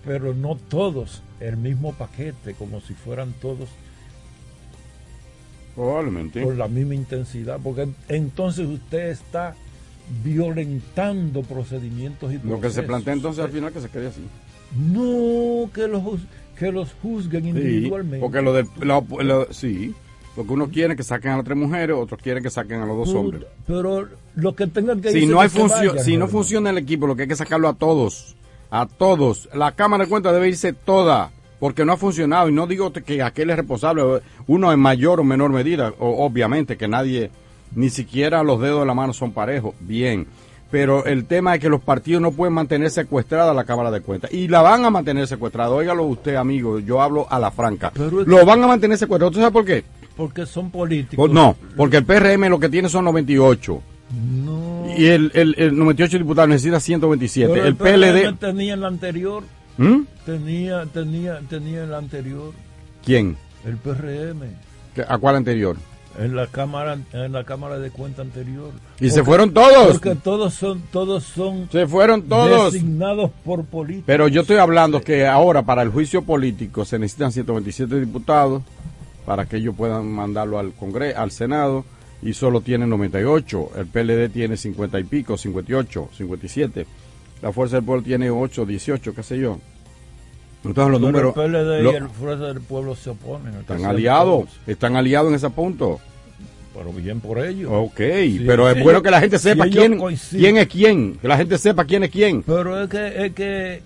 Pero 0.05 0.35
no 0.35 0.57
todos 0.57 1.23
el 1.41 1.57
mismo 1.57 1.93
paquete, 1.93 2.55
como 2.55 2.81
si 2.81 2.95
fueran 2.95 3.33
todos 3.41 3.69
Probablemente. 5.75 6.43
con 6.43 6.59
la 6.59 6.69
misma 6.69 6.95
intensidad. 6.95 7.59
Porque 7.63 7.89
entonces 8.09 8.67
usted 8.67 9.11
está 9.11 9.55
violentando 10.25 11.43
procedimientos 11.43 12.33
y 12.33 12.35
Lo 12.37 12.41
que 12.43 12.49
se 12.49 12.59
procesos. 12.61 12.85
plantea 12.87 13.13
entonces 13.15 13.45
al 13.45 13.51
final 13.51 13.73
que 13.73 13.81
se 13.81 13.89
quede 13.89 14.09
así. 14.09 14.23
No, 14.77 15.71
que 15.73 15.87
los, 15.87 16.03
que 16.59 16.73
los 16.73 16.89
juzguen 17.03 17.43
Sí, 17.45 17.49
individualmente. 17.51 18.19
porque 18.21 18.43
lo 18.43 18.53
de 18.53 18.67
lo- 18.81 19.07
lo- 19.23 19.53
sí, 19.53 19.95
porque 20.37 20.53
uno 20.53 20.69
quiere 20.69 20.97
que 20.97 21.03
saquen 21.03 21.33
a 21.33 21.37
las 21.37 21.45
tres 21.45 21.57
mujeres, 21.59 21.97
otros 21.99 22.21
quieren 22.23 22.43
que 22.43 22.51
saquen 22.51 22.81
a 22.81 22.87
los 22.87 22.97
dos 22.97 23.15
hombres. 23.15 23.43
Pero 23.67 24.09
lo 24.37 24.55
que 24.55 24.67
tengan 24.67 25.01
que 25.01 25.11
Si 25.13 25.27
no 25.27 25.41
hay 25.41 25.49
que 25.49 25.63
vayan, 25.63 25.99
si 25.99 26.17
no 26.17 26.29
funciona 26.29 26.71
el 26.71 26.79
equipo, 26.79 27.07
lo 27.07 27.17
que 27.17 27.23
hay 27.23 27.29
que 27.29 27.37
sacarlo 27.37 27.69
a 27.69 27.75
todos, 27.75 28.37
a 28.71 28.87
todos. 28.87 29.49
La 29.55 29.73
cámara 29.73 30.05
de 30.05 30.11
cuentas 30.11 30.33
debe 30.33 30.49
irse 30.49 30.73
toda, 30.73 31.31
porque 31.59 31.85
no 31.85 31.93
ha 31.93 31.97
funcionado 31.97 32.49
y 32.49 32.53
no 32.53 32.67
digo 32.67 32.93
que 32.93 33.23
aquel 33.23 33.51
es 33.51 33.57
responsable, 33.57 34.03
uno 34.47 34.73
en 34.73 34.81
mayor 34.81 35.21
o 35.21 35.25
menor 35.25 35.51
medida, 35.51 35.93
o- 35.99 36.25
obviamente 36.25 36.77
que 36.77 36.89
nadie, 36.89 37.31
ni 37.75 37.91
siquiera 37.91 38.43
los 38.43 38.61
dedos 38.61 38.81
de 38.81 38.87
la 38.87 38.95
mano 38.95 39.13
son 39.13 39.33
parejos, 39.33 39.75
bien. 39.81 40.27
Pero 40.71 41.05
el 41.05 41.25
tema 41.25 41.57
es 41.57 41.61
que 41.61 41.69
los 41.69 41.81
partidos 41.81 42.23
no 42.23 42.31
pueden 42.31 42.55
mantener 42.55 42.91
secuestrada 42.91 43.53
la 43.53 43.65
Cámara 43.65 43.91
de 43.91 44.03
Cuentas. 44.03 44.33
Y 44.33 44.47
la 44.47 44.63
van 44.63 44.85
a 44.85 44.91
mantener 44.91 45.27
secuestrada. 45.27 45.71
Óigalo 45.71 46.05
usted, 46.05 46.37
amigo. 46.37 46.79
Yo 46.79 47.03
hablo 47.03 47.27
a 47.29 47.41
la 47.41 47.51
franca. 47.51 47.91
Pero 47.93 48.23
Lo 48.25 48.47
van 48.47 48.63
a 48.63 48.69
mantener 48.69 48.97
secuestrado. 48.97 49.31
¿Usted 49.31 49.41
sabe 49.43 49.53
por 49.53 49.65
qué? 49.65 49.83
Porque 50.21 50.45
son 50.45 50.71
políticos. 50.71 51.17
Por- 51.17 51.31
no, 51.35 51.57
porque 51.77 51.97
el 51.97 52.05
PRM 52.05 52.49
lo 52.51 52.61
que 52.61 52.69
tiene 52.69 52.91
son 52.91 53.07
98. 53.07 53.83
No. 54.45 54.85
Y 54.99 55.07
el, 55.07 55.31
el, 55.35 55.55
el 55.57 55.79
98 55.79 56.19
diputados 56.19 56.51
necesita 56.51 56.79
127. 56.79 57.51
Pero 57.53 57.65
el 57.67 57.75
PRM 57.75 57.95
PLD. 57.95 58.39
tenía 58.39 58.75
en 58.75 58.81
la 58.83 58.89
anterior. 58.89 59.43
¿Mm? 59.79 60.01
Tenía, 60.27 60.85
tenía, 60.93 61.41
tenía 61.49 61.85
en 61.85 61.91
la 61.91 61.97
anterior. 61.99 62.53
¿Quién? 63.03 63.37
El 63.65 63.77
PRM. 63.79 64.43
¿Qué- 64.95 65.05
¿A 65.09 65.17
cuál 65.17 65.37
anterior? 65.37 65.77
En 66.19 66.35
la 66.37 66.49
cámara, 66.49 66.99
en 67.13 67.33
la 67.33 67.45
cámara 67.45 67.79
de 67.79 67.91
cuenta 67.91 68.21
anterior. 68.21 68.73
Y 69.01 69.09
se 69.11 69.23
fueron 69.25 69.55
todos. 69.55 69.93
Porque 69.99 70.17
todos 70.17 70.53
son, 70.53 70.83
todos 70.93 71.23
son. 71.23 71.69
Se 71.73 71.87
fueron 71.87 72.23
todos. 72.23 72.73
Designados 72.75 73.31
por 73.45 73.65
políticos. 73.65 74.05
Pero 74.07 74.29
yo 74.29 74.41
estoy 74.43 74.57
hablando 74.59 75.01
que 75.01 75.27
ahora 75.27 75.63
para 75.63 75.83
el 75.83 75.89
juicio 75.89 76.23
político 76.23 76.85
se 76.85 76.99
necesitan 76.99 77.31
127 77.33 78.01
diputados 78.01 78.63
para 79.27 79.47
que 79.47 79.57
ellos 79.59 79.75
puedan 79.77 80.07
mandarlo 80.11 80.59
al 80.59 80.73
Congreso, 80.73 81.19
al 81.19 81.31
Senado, 81.31 81.85
y 82.23 82.33
solo 82.35 82.61
tienen 82.61 82.89
98. 82.91 83.71
El 83.79 83.87
PLD 83.87 84.29
tiene 84.33 84.57
50 84.57 84.99
y 85.01 85.05
pico, 85.05 85.37
58, 85.37 86.09
57. 86.17 86.87
La 87.43 87.53
Fuerza 87.53 87.77
del 87.77 87.85
Pueblo 87.85 88.03
tiene 88.03 88.31
8, 88.31 88.67
18, 88.67 89.15
qué 89.15 89.23
sé 89.23 89.39
yo. 89.39 89.59
Entonces 90.63 90.91
los 90.93 91.01
Pero 91.01 91.33
números... 91.33 91.37
el 91.37 91.43
PLD 91.53 91.83
lo- 91.83 91.93
y 91.93 91.97
el 91.97 92.09
Fuerza 92.11 92.45
del 92.47 92.61
Pueblo 92.61 92.95
se 92.95 93.11
oponen. 93.11 93.55
están 93.55 93.85
aliados, 93.87 94.45
están 94.67 94.97
aliados 94.97 95.31
en 95.31 95.37
ese 95.37 95.49
punto. 95.51 95.99
Pero 96.75 96.93
bien 96.93 97.21
por 97.21 97.39
ellos. 97.45 97.71
Ok, 97.73 97.97
Sí, 97.99 98.45
pero 98.47 98.69
es 98.69 98.75
ellos- 98.77 98.85
bueno 98.85 99.03
que 99.03 99.11
la 99.11 99.21
gente 99.21 99.39
sepa 99.39 99.65
quién, 99.69 99.97
coinciden. 99.99 100.41
quién 100.43 100.57
es 100.59 100.69
quién, 100.69 101.15
que 101.15 101.29
la 101.29 101.37
gente 101.39 101.57
sepa 101.59 101.85
quién 101.85 102.05
es 102.05 102.11
quién. 102.11 102.43
Pero 102.43 102.83
es 102.83 102.89
que, 102.91 103.27
es 103.27 103.33
que 103.33 103.83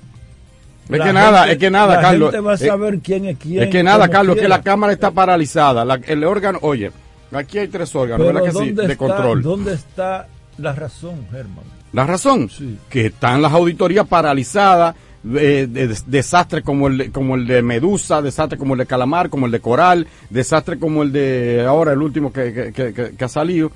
Es 0.89 0.99
La 0.99 1.05
que 1.07 1.13
nada, 1.15 1.51
es 1.51 1.57
que 1.59 1.71
nada, 1.71 1.95
la 1.97 2.01
Carlos. 2.03 2.31
gente 2.31 2.41
va 2.47 2.53
a 2.53 2.55
es- 2.55 2.61
saber 2.61 2.99
quién 2.99 3.25
es 3.25 3.39
quién. 3.39 3.63
Es 3.63 3.71
que 3.71 3.83
nada, 3.83 4.09
Carlos, 4.09 4.37
que 4.37 4.49
la 4.49 4.63
Cámara 4.63 4.93
está 4.93 5.11
paralizada. 5.11 5.85
La- 5.85 6.01
el 6.07 6.23
órgano, 6.25 6.59
oye, 6.63 6.91
aquí 7.33 7.59
hay 7.59 7.69
tres 7.69 7.95
órganos, 7.97 8.27
¿verdad 8.27 8.43
que 8.43 8.51
sí? 8.51 8.57
¿dónde 8.71 8.87
De 8.87 8.93
está- 8.93 9.07
control. 9.07 9.43
¿Dónde 9.43 9.73
está 9.75 10.27
la 10.59 10.73
razón, 10.75 11.27
Germán? 11.31 11.65
La 11.95 12.05
razón, 12.07 12.51
Sí. 12.51 12.77
que 12.91 13.07
están 13.07 13.41
las 13.41 13.53
auditorías 13.53 14.07
paralizadas, 14.07 14.95
eh, 15.37 15.67
de- 15.71 15.89
de- 15.89 15.99
desastres 16.07 16.63
como 16.63 16.89
el, 16.89 16.99
de, 16.99 17.11
como 17.11 17.35
el 17.37 17.47
de 17.47 17.63
Medusa, 17.63 18.21
desastres 18.21 18.59
como 18.59 18.75
el 18.75 18.79
de 18.81 18.87
Calamar, 18.87 19.31
como 19.31 19.47
el 19.47 19.53
de 19.53 19.61
Coral, 19.61 20.07
desastres 20.29 20.79
como 20.79 21.03
el 21.03 21.13
de 21.13 21.65
ahora 21.67 21.93
el 21.93 22.03
último 22.03 22.31
que, 22.31 22.53
que- 22.53 22.73
que- 22.73 22.93
que- 22.93 23.17
que 23.17 23.25
ha 23.25 23.29
salido, 23.29 23.71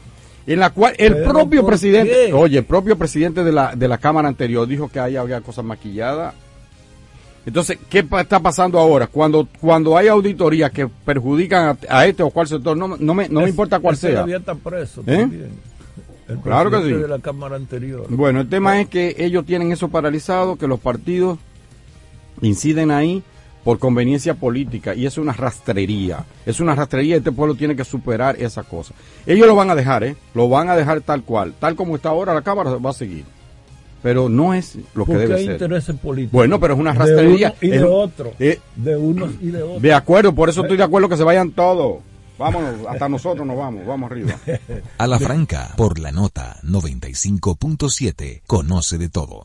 en 0.47 0.59
la 0.61 0.71
cual 0.71 0.95
el 0.99 1.15
¿Pero 1.15 1.31
propio 1.31 1.65
presidente, 1.65 2.27
qué? 2.27 2.33
oye, 2.35 2.59
el 2.59 2.65
propio 2.65 2.99
presidente 2.99 3.45
de 3.45 3.53
la, 3.53 3.75
de 3.75 3.89
la 3.89 3.97
Cámara 3.97 4.29
anterior 4.29 4.67
dijo 4.69 4.89
que 4.89 5.01
ahí 5.01 5.17
había 5.17 5.41
cosas 5.41 5.65
maquilladas. 5.65 6.35
Entonces, 7.47 7.79
¿qué 7.89 8.07
está 8.21 8.41
pasando 8.41 8.79
ahora? 8.79 9.07
Cuando, 9.07 9.49
cuando 9.61 9.97
hay 9.97 10.09
auditorías 10.09 10.71
que 10.71 10.87
perjudican 10.87 11.79
a, 11.89 11.97
a 11.99 12.07
este 12.07 12.23
o 12.23 12.31
cual 12.31 12.47
sector, 12.47 12.77
no, 12.77 12.89
no 12.89 13.15
me, 13.15 13.29
no 13.29 13.41
me 13.41 13.49
importa 13.49 13.81
cuál 13.81 13.97
sea. 13.97 14.25
Está 14.27 14.55
preso 14.55 15.03
¿Eh? 15.07 15.17
también. 15.17 15.51
El 16.29 16.39
Claro 16.41 16.71
que 16.71 16.83
sí. 16.83 16.93
de 16.93 17.09
la 17.09 17.19
Cámara 17.21 17.57
anterior. 17.57 18.07
Bueno, 18.11 18.41
el 18.43 18.49
tema 18.49 18.81
es 18.81 18.89
que 18.89 19.15
ellos 19.19 19.47
tienen 19.47 19.73
eso 19.73 19.89
paralizado, 19.89 20.57
que 20.57 20.67
los 20.67 20.79
partidos 20.79 21.39
inciden 22.43 22.91
ahí 22.91 23.23
por 23.65 23.79
conveniencia 23.79 24.35
política 24.35 24.95
y 24.95 25.07
es 25.07 25.17
una 25.19 25.33
rastrería. 25.33 26.25
Es 26.45 26.61
una 26.61 26.75
rastrería 26.75 27.17
y 27.17 27.19
este 27.19 27.33
pueblo 27.33 27.55
tiene 27.55 27.75
que 27.77 27.85
superar 27.85 28.37
esa 28.41 28.63
cosa. 28.63 28.95
Ellos 29.27 29.47
lo 29.47 29.55
van 29.55 29.71
a 29.71 29.75
dejar, 29.75 30.05
¿eh? 30.05 30.17
Lo 30.35 30.49
van 30.49 30.69
a 30.69 30.77
dejar 30.77 31.01
tal 31.01 31.23
cual. 31.23 31.55
Tal 31.59 31.77
como 31.77 31.97
está 31.97 32.11
ahora 32.11 32.35
la 32.35 32.43
Cámara 32.43 32.77
va 32.77 32.91
a 32.91 32.95
seguir. 32.95 33.25
Pero 34.03 34.29
no 34.29 34.55
es 34.55 34.77
lo 34.95 35.05
que 35.05 35.15
debe 35.15 35.35
hay 35.37 35.45
ser. 35.45 35.53
intereses 35.55 35.97
políticos. 35.97 36.33
Bueno, 36.33 36.59
pero 36.61 36.75
es 36.75 36.81
una 36.81 36.93
De 36.93 36.99
rastrería. 36.99 37.55
uno 37.61 37.75
y 37.75 37.77
de 37.79 37.85
otro. 37.85 38.33
eh, 38.39 38.59
de 38.77 38.97
unos 38.97 39.31
y 39.41 39.47
de 39.51 39.63
otros. 39.63 39.83
de 39.83 39.93
acuerdo, 39.95 40.35
por 40.35 40.49
eso 40.49 40.63
estoy 40.63 40.77
de 40.77 40.85
acuerdo 40.85 41.09
que 41.09 41.17
se 41.17 41.25
vayan 41.25 41.51
todos. 41.53 41.99
Vámonos, 42.39 42.87
hasta 42.89 43.09
nosotros 43.09 43.45
nos 43.45 43.57
vamos, 43.57 43.85
vamos 43.85 44.11
arriba. 44.11 44.35
A 44.99 45.07
la 45.09 45.19
franca, 45.19 45.75
por 45.77 45.99
la 45.99 46.13
nota 46.13 46.57
95.7, 46.63 48.43
conoce 48.47 48.97
de 48.99 49.09
todo. 49.09 49.43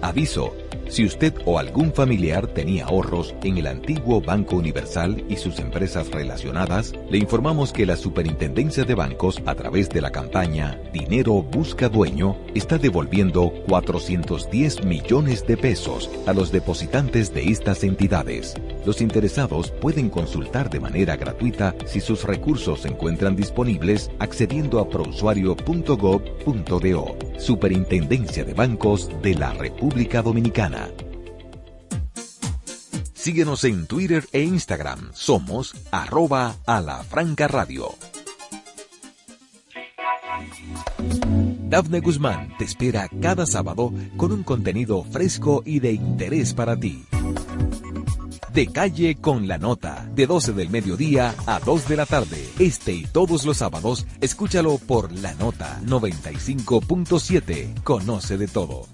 Aviso. 0.00 0.54
Si 0.88 1.04
usted 1.04 1.34
o 1.44 1.58
algún 1.58 1.92
familiar 1.92 2.46
tenía 2.46 2.86
ahorros 2.86 3.34
en 3.42 3.58
el 3.58 3.66
antiguo 3.66 4.22
Banco 4.22 4.56
Universal 4.56 5.22
y 5.28 5.36
sus 5.36 5.58
empresas 5.58 6.10
relacionadas, 6.10 6.94
le 7.10 7.18
informamos 7.18 7.72
que 7.72 7.84
la 7.84 7.96
Superintendencia 7.96 8.84
de 8.84 8.94
Bancos, 8.94 9.42
a 9.44 9.54
través 9.54 9.90
de 9.90 10.00
la 10.00 10.10
campaña 10.10 10.80
Dinero 10.92 11.42
Busca 11.42 11.90
Dueño, 11.90 12.38
está 12.54 12.78
devolviendo 12.78 13.52
410 13.68 14.84
millones 14.84 15.46
de 15.46 15.58
pesos 15.58 16.10
a 16.26 16.32
los 16.32 16.52
depositantes 16.52 17.34
de 17.34 17.50
estas 17.50 17.84
entidades. 17.84 18.54
Los 18.84 19.00
interesados 19.00 19.70
pueden 19.70 20.10
consultar 20.10 20.68
de 20.70 20.80
manera 20.80 21.16
gratuita 21.16 21.76
si 21.86 22.00
sus 22.00 22.24
recursos 22.24 22.80
se 22.80 22.88
encuentran 22.88 23.36
disponibles 23.36 24.10
accediendo 24.18 24.80
a 24.80 24.88
prousuario.gov.do. 24.88 27.16
Superintendencia 27.38 28.44
de 28.44 28.54
Bancos 28.54 29.10
de 29.22 29.34
la 29.34 29.52
República 29.52 30.22
Dominicana. 30.22 30.88
Síguenos 33.12 33.62
en 33.64 33.86
Twitter 33.86 34.24
e 34.32 34.42
Instagram. 34.42 35.10
Somos 35.12 35.74
arroba 35.90 36.54
a 36.64 36.80
la 36.80 37.02
franca 37.02 37.48
radio. 37.48 37.94
Dafne 41.68 42.00
Guzmán 42.00 42.56
te 42.56 42.64
espera 42.64 43.10
cada 43.20 43.44
sábado 43.44 43.92
con 44.16 44.32
un 44.32 44.42
contenido 44.42 45.04
fresco 45.04 45.62
y 45.66 45.80
de 45.80 45.92
interés 45.92 46.54
para 46.54 46.78
ti. 46.78 47.04
De 48.52 48.66
calle 48.66 49.16
con 49.16 49.46
la 49.46 49.58
nota, 49.58 50.06
de 50.14 50.26
12 50.26 50.52
del 50.52 50.70
mediodía 50.70 51.34
a 51.46 51.60
2 51.60 51.88
de 51.88 51.96
la 51.96 52.06
tarde. 52.06 52.48
Este 52.58 52.92
y 52.92 53.04
todos 53.04 53.44
los 53.44 53.58
sábados, 53.58 54.06
escúchalo 54.20 54.78
por 54.78 55.12
la 55.12 55.34
nota 55.34 55.80
95.7. 55.84 57.82
Conoce 57.82 58.36
de 58.38 58.48
todo. 58.48 58.86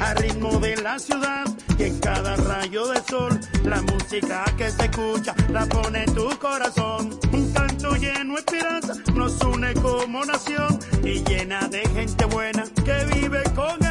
al 0.00 0.16
ritmo 0.16 0.58
de 0.60 0.76
la 0.76 0.98
ciudad 0.98 1.44
y 1.78 1.82
en 1.82 1.98
cada 1.98 2.36
rayo 2.36 2.86
de 2.88 3.00
sol 3.02 3.40
la 3.64 3.82
música 3.82 4.44
que 4.56 4.70
se 4.70 4.84
escucha 4.84 5.34
la 5.50 5.66
pone 5.66 6.04
en 6.04 6.14
tu 6.14 6.28
corazón 6.38 7.18
un 7.32 7.52
canto 7.52 7.94
lleno 7.96 8.34
de 8.34 8.40
esperanza 8.40 8.94
nos 9.14 9.40
une 9.42 9.74
como 9.74 10.24
nación 10.24 10.78
y 11.02 11.22
llena 11.24 11.66
de 11.68 11.80
gente 11.88 12.24
buena 12.26 12.64
que 12.84 13.04
vive 13.12 13.42
con 13.54 13.72
emoción 13.84 13.87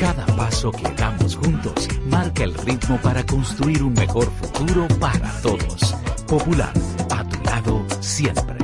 Cada 0.00 0.24
paso 0.36 0.70
que 0.70 0.88
damos 0.94 1.34
juntos 1.36 1.88
marca 2.06 2.44
el 2.44 2.54
ritmo 2.54 3.00
para 3.02 3.24
construir 3.26 3.82
un 3.82 3.92
mejor 3.94 4.30
futuro 4.30 4.86
para 5.00 5.28
todos. 5.42 5.96
Popular, 6.26 6.72
a 7.10 7.24
tu 7.24 7.42
lado 7.42 7.84
siempre. 8.00 8.58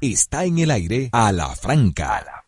Está 0.00 0.44
en 0.44 0.58
el 0.58 0.70
aire 0.70 1.10
a 1.12 1.30
la 1.32 1.48
franca. 1.48 2.42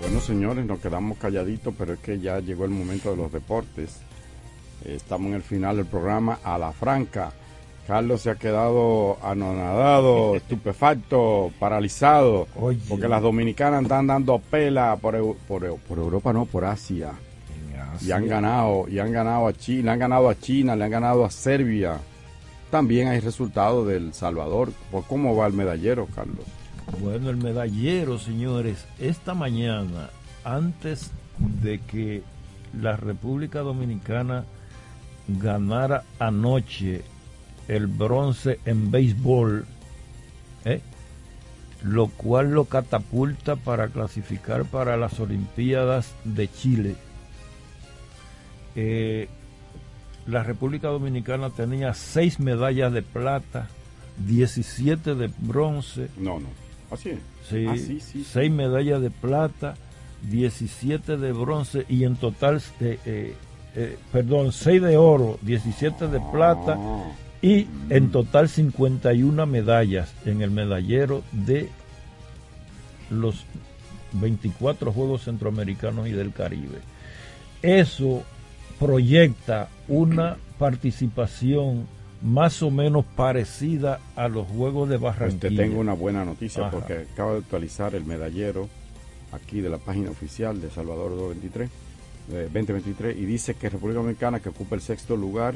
Bueno, 0.00 0.20
señores, 0.20 0.66
nos 0.66 0.80
quedamos 0.80 1.16
calladitos, 1.16 1.74
pero 1.78 1.94
es 1.94 2.00
que 2.00 2.20
ya 2.20 2.40
llegó 2.40 2.66
el 2.66 2.72
momento 2.72 3.10
de 3.10 3.16
los 3.16 3.32
deportes. 3.32 4.00
Estamos 4.84 5.28
en 5.28 5.34
el 5.34 5.42
final 5.42 5.76
del 5.78 5.86
programa 5.86 6.40
a 6.44 6.58
la 6.58 6.72
franca. 6.72 7.32
Carlos 7.86 8.22
se 8.22 8.30
ha 8.30 8.34
quedado 8.34 9.16
anonadado, 9.22 10.36
estupefacto, 10.36 11.52
paralizado, 11.58 12.48
porque 12.88 13.08
las 13.08 13.22
dominicanas 13.22 13.82
están 13.82 14.08
dando 14.08 14.38
pela 14.38 14.96
por, 14.96 15.36
por, 15.48 15.76
por 15.78 15.98
Europa, 15.98 16.32
no, 16.32 16.46
por 16.46 16.64
Asia. 16.64 17.12
Y 18.02 18.10
han 18.10 18.28
ganado, 18.28 18.86
y 18.88 18.98
han 18.98 19.10
ganado 19.10 19.46
a 19.46 19.52
China, 19.54 19.82
le 19.84 19.90
han 19.92 19.98
ganado 19.98 20.28
a 20.28 20.38
China, 20.38 20.76
le 20.76 20.84
han 20.84 20.90
ganado 20.90 21.24
a 21.24 21.30
Serbia. 21.30 21.98
También 22.70 23.08
hay 23.08 23.20
resultados 23.20 23.86
del 23.86 24.12
Salvador. 24.12 24.72
¿Por 24.90 25.04
cómo 25.04 25.34
va 25.34 25.46
el 25.46 25.54
medallero, 25.54 26.06
Carlos? 26.14 26.44
Bueno, 27.00 27.30
el 27.30 27.36
medallero, 27.36 28.18
señores, 28.18 28.84
esta 28.98 29.34
mañana, 29.34 30.10
antes 30.44 31.10
de 31.38 31.78
que 31.78 32.22
la 32.78 32.96
República 32.96 33.60
Dominicana 33.60 34.44
ganara 35.28 36.04
anoche 36.18 37.02
el 37.68 37.86
bronce 37.86 38.60
en 38.64 38.90
béisbol, 38.90 39.66
¿eh? 40.64 40.80
lo 41.82 42.08
cual 42.08 42.52
lo 42.52 42.64
catapulta 42.64 43.56
para 43.56 43.88
clasificar 43.88 44.64
para 44.64 44.96
las 44.96 45.18
Olimpiadas 45.20 46.14
de 46.24 46.50
Chile. 46.50 46.94
Eh, 48.74 49.28
la 50.26 50.42
República 50.42 50.88
Dominicana 50.88 51.50
tenía 51.50 51.94
seis 51.94 52.40
medallas 52.40 52.92
de 52.92 53.02
plata, 53.02 53.68
17 54.26 55.14
de 55.14 55.30
bronce. 55.38 56.08
No, 56.18 56.40
no. 56.40 56.48
Así 56.90 57.10
es. 57.10 57.18
Sí, 57.48 57.66
Ah, 57.68 57.76
sí, 57.76 58.00
sí. 58.00 58.24
seis 58.24 58.50
medallas 58.50 59.00
de 59.00 59.10
plata, 59.10 59.74
17 60.22 61.16
de 61.16 61.32
bronce 61.32 61.84
y 61.88 62.04
en 62.04 62.16
total, 62.16 62.60
eh, 62.80 62.98
eh, 63.06 63.34
eh, 63.76 63.98
perdón, 64.12 64.50
6 64.52 64.82
de 64.82 64.96
oro, 64.96 65.38
17 65.42 66.08
de 66.08 66.20
plata 66.32 66.76
Ah. 66.78 67.04
Y 67.42 67.66
en 67.90 68.10
total 68.10 68.48
51 68.48 69.46
medallas 69.46 70.12
en 70.24 70.42
el 70.42 70.50
medallero 70.50 71.22
de 71.32 71.68
los 73.10 73.44
24 74.12 74.92
Juegos 74.92 75.24
Centroamericanos 75.24 76.08
y 76.08 76.12
del 76.12 76.32
Caribe. 76.32 76.78
Eso 77.62 78.22
proyecta 78.78 79.68
una 79.88 80.36
participación 80.58 81.86
más 82.22 82.62
o 82.62 82.70
menos 82.70 83.04
parecida 83.04 84.00
a 84.16 84.28
los 84.28 84.46
Juegos 84.48 84.88
de 84.88 84.98
Pues 84.98 85.14
Barranquilla. 85.14 85.48
te 85.50 85.56
tengo 85.56 85.80
una 85.80 85.92
buena 85.92 86.24
noticia 86.24 86.62
Ajá. 86.62 86.70
porque 86.70 87.06
acabo 87.12 87.32
de 87.32 87.38
actualizar 87.38 87.94
el 87.94 88.04
medallero 88.04 88.68
aquí 89.32 89.60
de 89.60 89.68
la 89.68 89.78
página 89.78 90.10
oficial 90.10 90.60
de 90.60 90.70
Salvador 90.70 91.10
223, 91.10 91.70
de 92.28 92.42
2023 92.44 93.16
y 93.18 93.26
dice 93.26 93.54
que 93.54 93.68
República 93.68 94.00
Dominicana 94.00 94.40
que 94.40 94.48
ocupa 94.48 94.74
el 94.76 94.80
sexto 94.80 95.16
lugar 95.16 95.54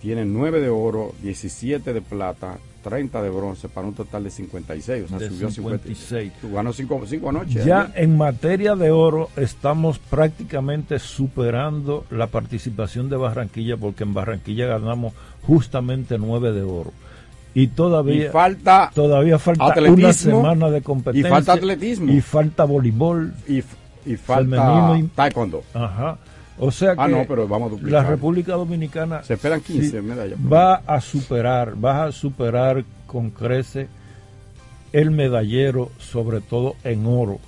tiene 0.00 0.24
9 0.24 0.60
de 0.60 0.68
oro, 0.68 1.12
17 1.22 1.92
de 1.92 2.00
plata, 2.00 2.58
30 2.84 3.22
de 3.22 3.30
bronce 3.30 3.68
para 3.68 3.86
un 3.88 3.94
total 3.94 4.24
de 4.24 4.30
56, 4.30 5.04
o 5.04 5.08
sea, 5.08 5.18
De 5.18 5.28
subió 5.28 5.50
56. 5.50 6.32
50. 6.40 6.54
Ganó 6.56 6.72
5 6.72 7.02
cinco 7.06 7.28
anoche. 7.30 7.64
Ya 7.64 7.90
en 7.96 8.16
materia 8.16 8.76
de 8.76 8.90
oro 8.92 9.28
estamos 9.36 9.98
prácticamente 9.98 10.98
superando 10.98 12.04
la 12.10 12.28
participación 12.28 13.08
de 13.10 13.16
Barranquilla 13.16 13.76
porque 13.76 14.04
en 14.04 14.14
Barranquilla 14.14 14.66
ganamos 14.66 15.12
justamente 15.42 16.18
nueve 16.18 16.52
de 16.52 16.62
oro. 16.62 16.92
Y 17.54 17.66
todavía 17.68 18.26
Y 18.26 18.28
falta 18.28 18.90
todavía 18.94 19.38
falta 19.38 19.74
una 19.90 20.12
semana 20.12 20.70
de 20.70 20.80
competencia 20.82 21.28
y 21.28 21.30
falta 21.32 21.52
atletismo. 21.54 22.12
y 22.12 22.20
falta 22.20 22.64
voleibol 22.64 23.34
y, 23.48 23.58
y 24.06 24.16
falta 24.16 24.56
femenino 24.62 24.96
y- 24.96 25.02
taekwondo. 25.08 25.64
Ajá. 25.74 26.18
O 26.60 26.70
sea 26.70 26.94
que 26.94 27.00
Ah, 27.02 27.08
no, 27.08 27.24
pero 27.26 27.46
vamos 27.46 27.68
a 27.68 27.70
duplicar. 27.76 28.02
la 28.02 28.08
República 28.10 28.52
Dominicana 28.54 29.22
Se 29.22 29.34
esperan 29.34 29.60
15 29.60 29.90
sí, 29.90 30.02
medallas. 30.02 30.38
va 30.40 30.74
a 30.86 31.00
superar, 31.00 31.74
va 31.82 32.04
a 32.04 32.12
superar 32.12 32.84
con 33.06 33.30
crece 33.30 33.86
el 34.92 35.10
medallero, 35.10 35.90
sobre 35.98 36.40
todo 36.40 36.74
en 36.84 37.06
oro, 37.06 37.38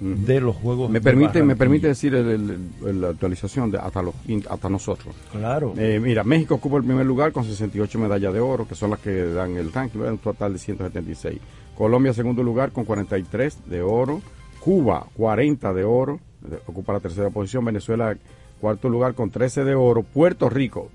de 0.00 0.40
los 0.40 0.56
Juegos 0.56 0.88
Me 0.90 1.00
permite, 1.00 1.42
me 1.42 1.56
permite 1.56 1.88
decir 1.88 2.14
el- 2.14 2.28
el- 2.30 2.58
el- 2.88 3.00
la 3.02 3.08
actualización 3.10 3.70
de 3.70 3.76
hasta, 3.78 4.00
los, 4.02 4.14
hasta 4.48 4.68
nosotros. 4.70 5.14
Claro. 5.30 5.74
Eh, 5.76 6.00
mira, 6.02 6.24
México 6.24 6.54
ocupa 6.54 6.78
el 6.78 6.84
primer 6.84 7.04
lugar 7.04 7.32
con 7.32 7.44
68 7.44 7.98
medallas 7.98 8.32
de 8.32 8.40
oro, 8.40 8.66
que 8.66 8.74
son 8.74 8.90
las 8.90 8.98
que 9.00 9.24
dan 9.26 9.56
el 9.58 9.70
ranking, 9.72 9.98
un 10.00 10.16
total 10.18 10.54
de 10.54 10.58
176. 10.58 11.38
Colombia, 11.76 12.12
segundo 12.14 12.42
lugar, 12.42 12.72
con 12.72 12.84
43 12.86 13.58
de 13.66 13.82
oro. 13.82 14.22
Cuba, 14.58 15.06
40 15.16 15.72
de 15.74 15.84
oro, 15.84 16.18
ocupa 16.66 16.92
la 16.92 17.00
tercera 17.00 17.30
posición. 17.30 17.64
Venezuela, 17.64 18.16
cuarto 18.60 18.88
lugar, 18.88 19.14
con 19.14 19.30
13 19.30 19.64
de 19.64 19.74
oro. 19.74 20.02
Puerto 20.02 20.48
Rico, 20.48 20.88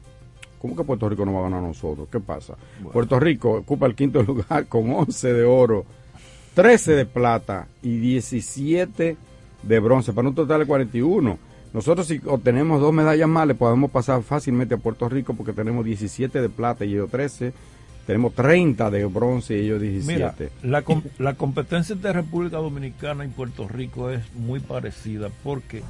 ¿cómo 0.62 0.76
que 0.76 0.84
Puerto 0.84 1.10
Rico 1.10 1.26
no 1.26 1.34
va 1.34 1.40
a 1.42 1.44
ganar 1.44 1.64
a 1.64 1.68
nosotros? 1.68 2.08
¿Qué 2.12 2.20
pasa? 2.20 2.56
Puerto 2.92 3.20
Rico 3.20 3.52
ocupa 3.52 3.86
el 3.86 3.96
quinto 3.96 4.24
lugar 4.24 4.68
con 4.68 4.92
11 4.92 5.34
de 5.34 5.44
oro, 5.44 5.86
13 6.56 6.94
de 6.94 7.06
plata 7.06 7.68
y 7.82 7.98
17 7.98 9.18
de 9.64 9.80
bronce, 9.80 10.14
para 10.14 10.28
un 10.28 10.36
total 10.36 10.62
de 10.62 10.66
41. 10.66 11.38
Nosotros 11.74 12.08
si 12.08 12.22
obtenemos 12.26 12.80
dos 12.80 12.94
medallas 12.94 13.28
más 13.28 13.46
le 13.46 13.54
podemos 13.54 13.92
pasar 13.92 14.24
fácilmente 14.24 14.76
a 14.76 14.78
Puerto 14.78 15.10
Rico 15.10 15.34
porque 15.34 15.52
tenemos 15.52 15.84
17 15.84 16.42
de 16.42 16.48
plata 16.48 16.86
y 16.86 16.94
ellos 16.94 17.12
13 17.12 17.52
tenemos 18.06 18.34
30 18.34 18.90
de 18.92 19.06
bronce 19.06 19.56
y 19.58 19.66
ellos 19.66 19.82
Mira, 19.82 20.34
17. 20.36 20.52
la, 20.68 20.82
com- 20.84 21.02
la 21.18 21.34
competencia 21.34 21.94
entre 21.94 22.14
República 22.14 22.58
Dominicana 22.58 23.26
y 23.26 23.30
Puerto 23.30 23.68
Rico 23.68 24.10
es 24.12 24.22
muy 24.36 24.60
parecida 24.60 25.30
porque 25.44 25.82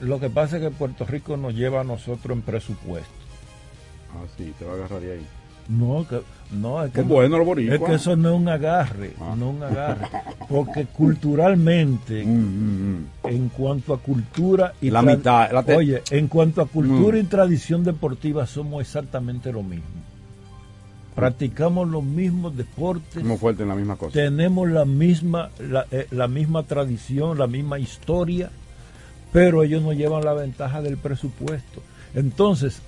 lo 0.00 0.18
que 0.18 0.30
pasa 0.30 0.56
es 0.56 0.62
que 0.62 0.70
Puerto 0.70 1.04
Rico 1.04 1.36
nos 1.36 1.54
lleva 1.54 1.82
a 1.82 1.84
nosotros 1.84 2.36
en 2.36 2.42
presupuesto. 2.42 3.08
Ah, 4.12 4.24
sí, 4.36 4.52
te 4.58 4.64
va 4.64 4.72
a 4.72 4.74
agarrar 4.76 5.00
de 5.00 5.12
ahí. 5.12 5.26
No, 5.68 6.04
que, 6.08 6.20
no, 6.50 6.82
es 6.84 6.90
que, 6.92 7.02
bueno, 7.02 7.38
los 7.38 7.46
boricuas. 7.46 7.78
es 7.80 7.86
que 7.86 7.94
eso 7.94 8.16
no 8.16 8.30
es 8.30 8.34
un 8.40 8.48
agarre, 8.48 9.12
no 9.20 9.34
es 9.50 9.56
un 9.56 9.62
agarre, 9.62 10.06
porque 10.48 10.86
culturalmente, 10.86 12.22
en 13.24 13.48
cuanto 13.56 13.94
a 13.94 13.98
cultura 13.98 14.72
y 14.80 14.90
Mm, 14.90 14.92
La 14.92 15.02
mitad, 15.02 15.52
la 15.52 15.62
te- 15.62 15.76
oye, 15.76 16.02
en 16.10 16.26
cuanto 16.26 16.60
a 16.62 16.66
cultura 16.66 17.18
Mm. 17.18 17.20
y 17.20 17.24
tradición 17.24 17.84
deportiva 17.84 18.46
somos 18.46 18.80
exactamente 18.80 19.52
lo 19.52 19.62
mismo. 19.62 19.84
Practicamos 21.20 21.88
los 21.88 22.02
mismos 22.02 22.56
deportes, 22.56 23.22
Somos 23.22 23.38
fuertes 23.40 23.62
en 23.62 23.68
la 23.68 23.74
misma 23.74 23.96
cosa. 23.96 24.12
tenemos 24.12 24.68
la 24.70 24.84
misma 24.84 25.50
la, 25.58 25.86
eh, 25.90 26.06
la 26.10 26.28
misma 26.28 26.62
tradición, 26.64 27.38
la 27.38 27.46
misma 27.46 27.78
historia, 27.78 28.50
pero 29.32 29.62
ellos 29.62 29.82
nos 29.82 29.96
llevan 29.96 30.24
la 30.24 30.34
ventaja 30.34 30.82
del 30.82 30.96
presupuesto. 30.96 31.82
Entonces, 32.14 32.82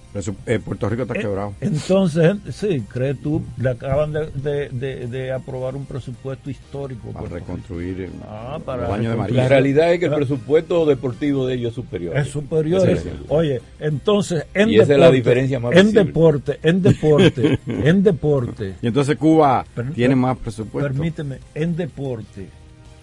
eh, 0.46 0.58
Puerto 0.58 0.88
Rico 0.88 1.02
está 1.02 1.14
eh, 1.16 1.20
quebrado. 1.20 1.54
entonces, 1.60 2.36
sí, 2.50 2.82
crees 2.88 3.20
tú, 3.20 3.42
le 3.56 3.70
acaban 3.70 4.12
de, 4.12 4.26
de- 4.34 4.68
de- 4.68 5.06
de 5.06 5.32
aprobar 5.32 5.76
un 5.76 5.86
presupuesto 5.86 6.50
histórico. 6.50 7.08
Para 7.12 7.20
Puerto 7.20 7.34
reconstruir 7.36 8.00
el, 8.00 8.10
Ah, 8.28 8.58
para 8.64 8.82
los 8.82 8.90
baños 8.90 9.12
de. 9.12 9.18
María. 9.18 9.36
La 9.42 9.48
realidad 9.48 9.92
es 9.92 10.00
que 10.00 10.06
el 10.06 10.14
presupuesto 10.14 10.84
deportivo 10.86 11.46
de 11.46 11.54
ellos 11.54 11.68
es 11.70 11.74
superior. 11.76 12.16
Es 12.16 12.28
superior. 12.28 12.88
Es 12.88 13.06
Oye, 13.28 13.60
entonces, 13.78 14.44
en 14.54 14.70
Y 14.70 14.74
esa 14.74 14.82
es 14.82 14.88
deporte, 14.88 15.00
la 15.06 15.10
diferencia 15.12 15.60
más 15.60 15.72
en 15.76 15.78
visible. 15.86 16.04
deporte, 16.04 16.58
en 16.62 16.82
deporte, 16.82 17.58
en 17.66 18.02
deporte. 18.02 18.74
Y 18.82 18.86
entonces 18.88 19.16
Cuba 19.16 19.64
Per- 19.74 19.92
tiene 19.92 20.16
más 20.16 20.36
presupuesto. 20.38 20.88
Permíteme, 20.92 21.38
en 21.54 21.76
deporte, 21.76 22.48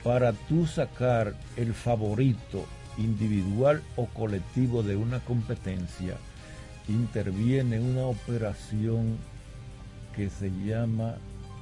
para 0.04 0.34
tú 0.34 0.66
sacar 0.66 1.34
el 1.58 1.74
favorito 1.74 2.66
individual 3.00 3.82
o 3.96 4.06
colectivo 4.08 4.84
de 4.84 4.96
una 4.96 5.20
competencia, 5.22 6.18
interviene 6.88 7.80
una 7.80 8.06
operación 8.06 9.18
que 10.16 10.30
se 10.30 10.52
llama 10.66 11.16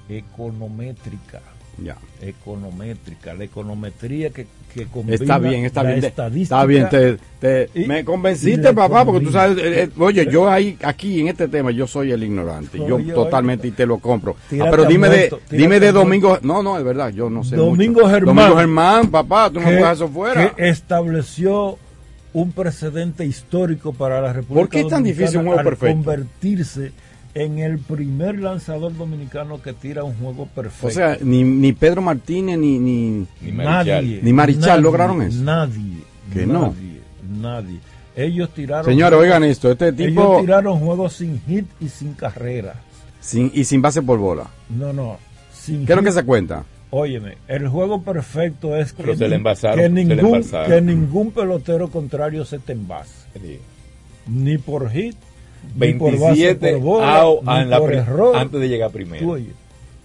econométrica. 0.09 1.41
Ya. 1.83 1.97
Econométrica, 2.21 3.33
la 3.33 3.43
econometría 3.43 4.31
que, 4.31 4.47
que 4.73 4.85
combina 4.85 5.15
Está 5.15 5.39
bien, 5.39 5.65
está 5.65 5.83
la 5.83 5.91
bien. 5.93 6.03
estadística 6.05 6.55
Está 6.55 6.65
bien, 6.65 6.89
te, 6.89 7.17
te- 7.39 7.69
y- 7.79 7.85
me 7.85 8.03
convenciste, 8.05 8.73
papá, 8.73 9.05
porque 9.05 9.25
tú 9.25 9.31
sabes, 9.31 9.57
eh, 9.57 9.83
eh, 9.83 9.89
oye, 9.97 10.27
yo 10.31 10.49
ahí, 10.49 10.77
aquí 10.83 11.21
en 11.21 11.29
este 11.29 11.47
tema, 11.47 11.71
yo 11.71 11.87
soy 11.87 12.11
el 12.11 12.23
ignorante, 12.23 12.77
yo 12.77 12.95
Oye, 12.97 13.13
totalmente 13.13 13.67
y 13.67 13.71
te 13.71 13.85
lo 13.85 13.97
compro. 13.99 14.35
Ah, 14.59 14.67
pero 14.69 14.85
dime 14.85 15.09
de, 15.09 15.17
muerto, 15.29 15.39
dime 15.49 15.79
de. 15.79 15.91
Domingo, 15.91 16.37
no, 16.41 16.61
no, 16.61 16.77
es 16.77 16.83
verdad, 16.83 17.09
yo 17.09 17.29
no 17.29 17.43
sé 17.43 17.55
Domingo 17.55 18.01
mucho. 18.01 18.09
Germán. 18.13 18.35
Domingo 18.35 18.57
Germán, 18.57 19.07
papá, 19.11 19.49
tú 19.49 19.59
no 19.59 19.65
puedes 19.65 19.91
eso 19.93 20.07
fuera. 20.09 20.53
que 20.55 20.69
estableció 20.69 21.77
un 22.33 22.51
precedente 22.51 23.25
histórico 23.25 23.93
para 23.93 24.21
la 24.21 24.33
República 24.33 24.61
¿Por 24.61 24.69
qué 24.69 24.81
es 24.81 24.87
tan 24.89 25.03
difícil 25.03 25.39
un 25.39 25.45
juego 25.47 25.63
perfecto? 25.63 25.95
convertirse 25.95 26.91
en 27.43 27.59
el 27.59 27.77
primer 27.79 28.39
lanzador 28.39 28.95
dominicano 28.97 29.61
que 29.61 29.73
tira 29.73 30.03
un 30.03 30.15
juego 30.15 30.47
perfecto. 30.47 30.87
O 30.87 30.91
sea, 30.91 31.17
ni, 31.21 31.43
ni 31.43 31.71
Pedro 31.73 32.01
Martínez 32.01 32.57
ni, 32.57 32.79
ni, 32.79 33.27
nadie, 33.53 34.19
ni 34.23 34.33
Marichal 34.33 34.67
nadie, 34.69 34.81
lograron 34.81 35.21
eso. 35.21 35.41
Nadie, 35.43 35.97
Que 36.33 36.45
no. 36.45 36.73
nadie, 36.73 37.01
nadie. 37.41 37.79
Ellos 38.15 38.49
tiraron. 38.53 38.85
Señores, 38.85 39.19
oigan 39.19 39.43
esto, 39.43 39.71
este 39.71 39.93
tipo- 39.93 40.21
Ellos 40.21 40.41
tiraron 40.41 40.79
juegos 40.79 41.13
sin 41.13 41.39
hit 41.47 41.65
y 41.79 41.89
sin 41.89 42.13
carrera. 42.13 42.75
Sin, 43.19 43.51
y 43.53 43.63
sin 43.65 43.81
base 43.81 44.01
por 44.01 44.17
bola. 44.17 44.47
No, 44.69 44.91
no. 44.93 45.17
Sin 45.53 45.85
¿Qué 45.85 45.91
es 45.93 45.95
lo 45.95 46.01
hit. 46.01 46.07
que 46.07 46.13
se 46.13 46.23
cuenta? 46.25 46.63
Óyeme, 46.89 47.37
el 47.49 47.67
juego 47.67 48.01
perfecto 48.01 48.75
es 48.77 48.93
que, 48.93 49.03
se 49.03 49.27
le 49.27 49.43
que 49.43 49.55
se 49.55 49.75
le 49.75 49.89
ningún, 49.89 50.41
que 50.67 50.81
ningún 50.81 51.31
pelotero 51.31 51.89
contrario 51.89 52.45
se 52.45 52.59
te 52.59 52.71
envase. 52.73 53.27
Ni 54.25 54.57
por 54.57 54.89
hit, 54.89 55.15
ni 55.15 55.17
por 55.17 55.19
base 55.19 55.26
27 55.75 56.71
por 56.73 56.81
bola, 56.81 57.19
out 57.19 57.43
ni 57.43 57.55
en 57.59 57.69
la 57.69 57.77
por 57.79 57.89
pri- 57.89 57.97
error. 57.97 58.35
antes 58.35 58.59
de 58.61 58.69
llegar 58.69 58.89
primero. 58.91 59.23
Tú 59.23 59.31
oye, 59.33 59.47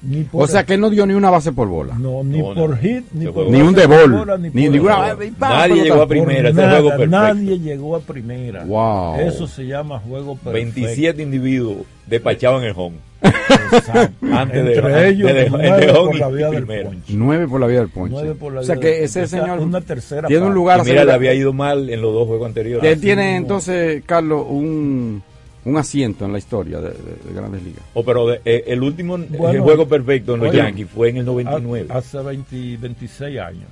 ni 0.02 0.22
por 0.24 0.42
O 0.42 0.46
sea, 0.48 0.64
que 0.64 0.74
él 0.74 0.80
no 0.80 0.90
dio 0.90 1.06
ni 1.06 1.14
una 1.14 1.30
base 1.30 1.52
por 1.52 1.68
bola. 1.68 1.94
No, 1.94 2.24
ni 2.24 2.38
No, 2.40 2.54
no. 2.54 2.66
por 2.66 2.76
hit, 2.78 3.04
ni 3.12 3.26
por 3.26 3.48
Ni 3.48 3.60
un 3.62 3.72
de 3.74 3.86
bola, 3.86 4.36
ni 4.36 4.50
ninguna- 4.50 5.16
pa, 5.38 5.48
Nadie 5.68 5.84
llegó 5.84 6.02
a 6.02 6.08
primera, 6.08 6.48
ese 6.48 6.60
nada, 6.60 6.70
juego 6.72 6.88
perfecto. 6.90 7.10
Nadie 7.10 7.58
llegó 7.60 7.96
a 7.96 8.00
primera. 8.00 8.64
Wow. 8.64 9.20
Eso 9.20 9.46
se 9.46 9.64
llama 9.66 10.00
juego 10.00 10.34
perfecto. 10.34 10.52
27 10.52 11.22
individuos 11.22 11.76
despachaban 12.06 12.64
el 12.64 12.72
home. 12.76 12.96
Exacto. 13.22 14.26
Antes 14.32 14.64
de- 14.64 14.74
Entre 14.74 14.92
antes 14.94 15.12
ellos, 15.12 15.32
de- 15.32 15.50
nueve 15.50 15.86
de 15.86 15.92
por 15.92 16.16
la 16.16 16.28
vía 16.28 16.50
del 16.50 16.66
ponche. 16.66 17.12
Nueve 17.14 17.46
por 17.48 17.60
la 17.60 17.66
vida 17.68 17.78
del 17.78 17.88
ponche. 17.88 18.12
Nueve 18.14 18.34
por 18.34 18.52
la 18.52 18.60
o 18.60 18.64
sea 18.64 18.76
que 18.76 19.04
ese 19.04 19.26
señor 19.28 19.60
una 19.60 19.80
tercera 19.80 20.26
tiene 20.26 20.44
un 20.46 20.54
lugar 20.54 20.80
Y 20.84 20.90
mira, 20.90 21.04
le 21.04 21.12
había 21.12 21.32
ido 21.32 21.52
mal 21.52 21.88
en 21.90 22.02
los 22.02 22.12
dos 22.12 22.26
juegos 22.26 22.48
anteriores. 22.48 22.92
Él 22.92 23.00
tiene 23.00 23.36
entonces, 23.36 24.02
Carlos, 24.04 24.44
un, 24.48 25.22
un 25.64 25.76
asiento 25.76 26.24
en 26.24 26.32
la 26.32 26.38
historia 26.38 26.80
de, 26.80 26.90
de- 26.90 27.16
de 27.28 27.32
Grandes 27.34 27.62
Ligas. 27.62 27.82
Oh, 27.94 28.04
pero 28.04 28.26
de- 28.26 28.40
eh, 28.44 28.64
el 28.66 28.82
último 28.82 29.16
eh, 29.16 29.26
Bueno, 29.30 29.62
juego 29.62 29.86
perfecto 29.88 30.34
en 30.34 30.40
los 30.40 30.48
oye, 30.50 30.58
Yankees 30.58 30.88
fue 30.90 31.10
en 31.10 31.18
el 31.18 31.24
99. 31.24 31.86
ha- 31.90 31.98
Hace 31.98 32.18
20 32.18 32.76
26 32.78 33.38
años. 33.40 33.68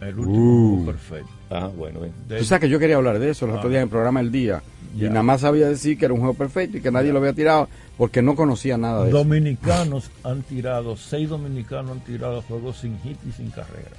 El 0.00 0.18
último 0.18 0.36
Uh. 0.38 0.68
juego 0.76 0.86
perfecto. 0.92 1.30
Ah, 1.50 1.70
bueno. 1.74 2.00
Tú 2.28 2.44
sabes 2.44 2.60
que 2.62 2.68
yo 2.68 2.78
quería 2.78 2.96
hablar 2.96 3.18
de 3.18 3.30
eso 3.30 3.46
los 3.46 3.56
Ah. 3.56 3.58
otros 3.58 3.70
días 3.70 3.80
en 3.80 3.84
el 3.84 3.90
programa 3.90 4.20
El 4.20 4.30
Día. 4.32 4.62
Y 4.94 5.02
nada 5.04 5.22
más 5.22 5.42
sabía 5.42 5.68
decir 5.68 5.98
que 5.98 6.06
era 6.06 6.14
un 6.14 6.20
juego 6.20 6.32
perfecto 6.34 6.78
y 6.78 6.80
que 6.80 6.90
nadie 6.90 7.12
lo 7.12 7.18
había 7.18 7.34
tirado 7.34 7.68
porque 7.98 8.22
no 8.22 8.34
conocía 8.34 8.78
nada 8.78 9.02
de 9.02 9.08
eso. 9.10 9.18
Dominicanos 9.18 10.10
han 10.24 10.42
tirado, 10.42 10.96
seis 10.96 11.28
dominicanos 11.28 11.90
han 11.92 12.00
tirado 12.00 12.40
juegos 12.42 12.78
sin 12.78 12.98
hit 13.00 13.18
y 13.28 13.32
sin 13.32 13.50
carrera. 13.50 13.90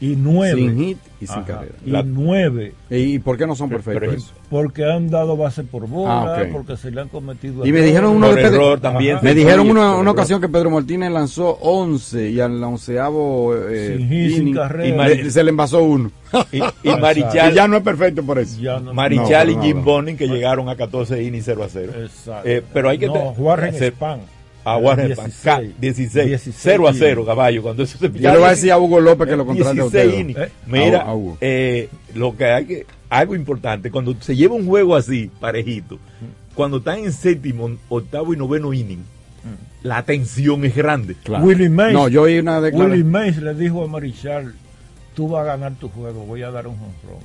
Y 0.00 0.16
nueve. 0.16 0.56
Sin 0.60 0.76
hit 0.78 0.98
y 1.20 1.26
sin 1.26 1.36
Ajá, 1.36 1.44
carrera. 1.46 1.74
Y 1.86 1.90
La- 1.90 2.02
nueve. 2.02 2.74
¿Y 2.90 3.18
por 3.20 3.38
qué 3.38 3.46
no 3.46 3.54
son 3.54 3.70
perfectos? 3.70 4.32
Porque 4.50 4.84
han 4.84 5.08
dado 5.08 5.36
base 5.36 5.62
por 5.64 5.88
bola, 5.88 6.36
Ah, 6.36 6.44
porque 6.52 6.76
se 6.76 6.90
le 6.90 7.00
han 7.00 7.08
cometido 7.08 7.64
Y 7.64 7.70
me 7.72 7.78
errores. 7.78 7.86
dijeron 7.86 8.10
uno 8.16 8.26
Por 8.26 8.36
de 8.36 8.42
Pedro- 8.42 8.54
error 8.66 8.80
también 8.80 9.18
Me 9.22 9.34
dijeron 9.34 9.70
una, 9.70 9.96
una 9.96 10.10
ocasión 10.10 10.40
que 10.40 10.48
Pedro 10.48 10.70
Martínez 10.70 11.10
lanzó 11.10 11.58
11 11.60 12.28
y 12.30 12.40
al 12.40 12.62
onceavo 12.62 13.54
eh, 13.68 13.94
Sin 13.96 14.08
hit, 14.08 14.36
sin 14.36 14.54
carrera. 14.54 15.08
le- 15.08 15.30
se 15.30 15.42
le 15.44 15.50
envasó 15.50 15.82
uno. 15.82 16.10
Y, 16.52 16.58
y 16.58 16.62
Marichal, 17.00 17.52
Y 17.52 17.54
ya 17.54 17.66
no 17.68 17.76
es 17.78 17.82
perfecto 17.82 18.22
por 18.24 18.38
eso. 18.38 18.60
Ya 18.60 18.78
no- 18.80 18.92
Marichal 18.92 19.54
No, 19.56 19.62
y 19.62 19.66
Jim. 19.68 19.84
Bonin 19.84 20.16
que 20.16 20.26
llegaron 20.28 20.68
a 20.68 20.76
14 20.76 21.22
innings 21.22 21.44
0 21.46 21.62
a 21.64 21.68
0. 21.68 21.92
Exacto. 22.04 22.48
Eh, 22.48 22.62
pero 22.72 22.90
hay 22.90 22.98
que 22.98 23.06
no, 23.06 23.12
te- 23.14 23.40
Warren 23.40 23.74
Spahn. 23.74 24.20
A 24.64 24.78
Spahn, 24.78 25.06
16. 25.06 25.40
ca- 25.42 25.60
16, 25.78 26.26
16 26.26 26.56
0 26.58 26.88
a 26.88 26.92
0, 26.94 27.10
innings. 27.12 27.26
caballo. 27.26 27.62
Cuando 27.62 27.82
eso 27.82 27.98
se 27.98 28.10
Yo 28.10 28.32
le 28.32 28.38
voy 28.38 28.46
a 28.46 28.50
decir 28.50 28.72
a 28.72 28.78
Hugo 28.78 28.98
López 29.00 29.28
que 29.28 29.36
lo 29.36 29.44
contrate 29.46 29.70
a 29.78 29.82
16 29.84 30.06
usted. 30.26 30.42
Eh, 30.42 30.50
Mira, 30.66 31.02
a 31.02 31.14
Hugo. 31.14 31.36
eh, 31.40 31.88
lo 32.14 32.36
que 32.36 32.44
hay 32.46 32.64
que, 32.64 32.86
algo 33.10 33.34
importante, 33.34 33.90
cuando 33.90 34.14
se 34.20 34.34
lleva 34.34 34.54
un 34.54 34.66
juego 34.66 34.96
así, 34.96 35.30
parejito, 35.40 35.98
cuando 36.54 36.78
están 36.78 37.00
en 37.00 37.12
séptimo, 37.12 37.70
octavo 37.88 38.32
y 38.32 38.36
noveno 38.36 38.72
inning, 38.72 39.04
la 39.82 40.02
tensión 40.02 40.64
es 40.64 40.74
grande. 40.74 41.14
Willie 41.42 41.68
Mays, 41.68 41.92
No, 41.92 42.08
yo 42.08 42.22
oí 42.22 42.38
una 42.38 42.58
Willie. 42.60 43.04
Mays 43.04 43.36
le 43.36 43.54
dijo 43.54 43.84
a 43.84 43.86
Marichal, 43.86 44.54
tú 45.14 45.28
vas 45.28 45.42
a 45.42 45.44
ganar 45.44 45.74
tu 45.74 45.88
juego, 45.90 46.24
voy 46.24 46.42
a 46.42 46.50
dar 46.50 46.66
un 46.66 46.76
jonrón. 46.76 47.22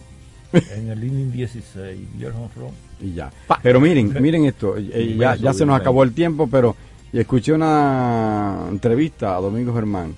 en 0.76 0.90
el 0.90 1.03
inning 1.03 1.32
16, 1.32 1.98
y 2.20 2.24
el 2.26 2.34
jonrón. 2.34 2.72
Y 3.02 3.14
ya. 3.14 3.32
Pero 3.64 3.80
miren, 3.80 4.14
miren 4.20 4.44
esto. 4.45 4.76
eh, 4.78 4.90
eh, 4.94 5.16
ya, 5.18 5.36
ya 5.36 5.53
se 5.53 5.66
nos 5.66 5.80
acabó 5.80 6.03
el 6.03 6.11
tiempo, 6.11 6.49
pero 6.52 6.76
escuché 7.14 7.53
una 7.53 8.68
entrevista 8.69 9.36
a 9.36 9.41
Domingo 9.41 9.73
Germán 9.73 10.15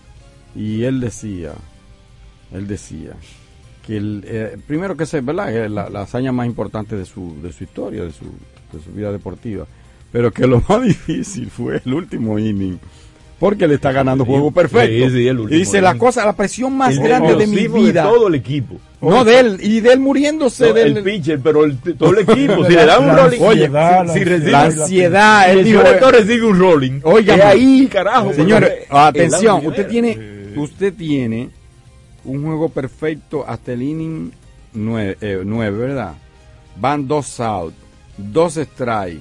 y 0.56 0.84
él 0.84 1.00
decía, 1.00 1.54
él 2.52 2.68
decía 2.68 3.14
que 3.86 3.98
el, 3.98 4.24
eh, 4.28 4.58
primero 4.68 4.96
que 4.98 5.04
es 5.04 5.26
verdad 5.26 5.48
que 5.48 5.70
la, 5.70 5.90
la 5.90 6.02
hazaña 6.02 6.32
más 6.32 6.46
importante 6.46 6.96
de 6.96 7.06
su, 7.06 7.42
de 7.42 7.54
su 7.54 7.64
historia, 7.64 8.04
de 8.04 8.12
su, 8.12 8.26
de 8.26 8.84
su 8.84 8.92
vida 8.92 9.12
deportiva, 9.12 9.66
pero 10.12 10.32
que 10.32 10.48
lo 10.48 10.62
más 10.70 10.82
difícil 10.84 11.50
fue 11.50 11.82
el 11.84 11.94
último 11.94 12.38
inning. 12.38 12.80
Porque 13.42 13.68
le 13.68 13.74
está 13.74 13.92
ganando 13.92 14.24
juego 14.24 14.52
perfecto. 14.52 15.10
Sí, 15.10 15.16
sí, 15.18 15.28
el 15.28 15.40
último 15.40 15.56
y 15.58 15.62
dice 15.62 15.82
la 15.82 15.98
cosa, 15.98 16.24
la 16.24 16.34
presión 16.36 16.78
más 16.78 16.96
El 16.96 17.02
grande 17.02 17.34
de 17.36 17.48
mi 17.48 17.68
vida. 17.68 18.04
todo 18.04 18.28
el 18.28 18.36
equipo. 18.36 18.76
No 19.02 19.24
de 19.26 19.40
él, 19.40 19.58
y 19.64 19.80
de 19.80 19.94
él 19.94 20.00
muriéndose 20.00 20.68
No, 20.68 20.74
del 20.76 20.98
el 20.98 21.04
pitcher, 21.04 21.40
pero 21.42 21.66
el, 21.66 21.76
todo 21.80 22.12
el 22.12 22.20
equipo. 22.30 22.64
si 22.68 22.74
le 22.74 22.86
dan 22.86 23.02
un 23.02 23.08
La 23.08 23.16
rolling, 23.16 23.40
si, 23.40 23.64
si 23.64 23.68
la 23.68 24.04
recibe, 24.04 24.52
la 24.52 24.62
ansiedad, 24.66 25.46
si 25.46 25.52
él 25.54 25.58
el 25.58 25.66
dijo, 25.66 25.80
director 25.82 26.14
recibe 26.14 26.46
un 26.46 26.60
rolling. 26.60 27.00
Oiga, 27.02 27.50
ahí, 27.50 27.88
carajo. 27.92 28.32
Señores, 28.32 28.72
atención, 28.92 29.66
usted 29.66 29.88
tiene, 29.88 30.20
usted 30.56 30.94
tiene 30.94 31.50
un 32.24 32.44
juego 32.46 32.70
perfecto 32.70 33.44
hasta 33.48 33.74
el 33.74 33.82
inning 33.82 34.32
9, 34.74 35.18
¿verdad? 35.72 36.14
Van 36.80 37.08
dos 37.08 37.40
out, 37.40 37.74
dos 38.18 38.56
strike, 38.58 39.20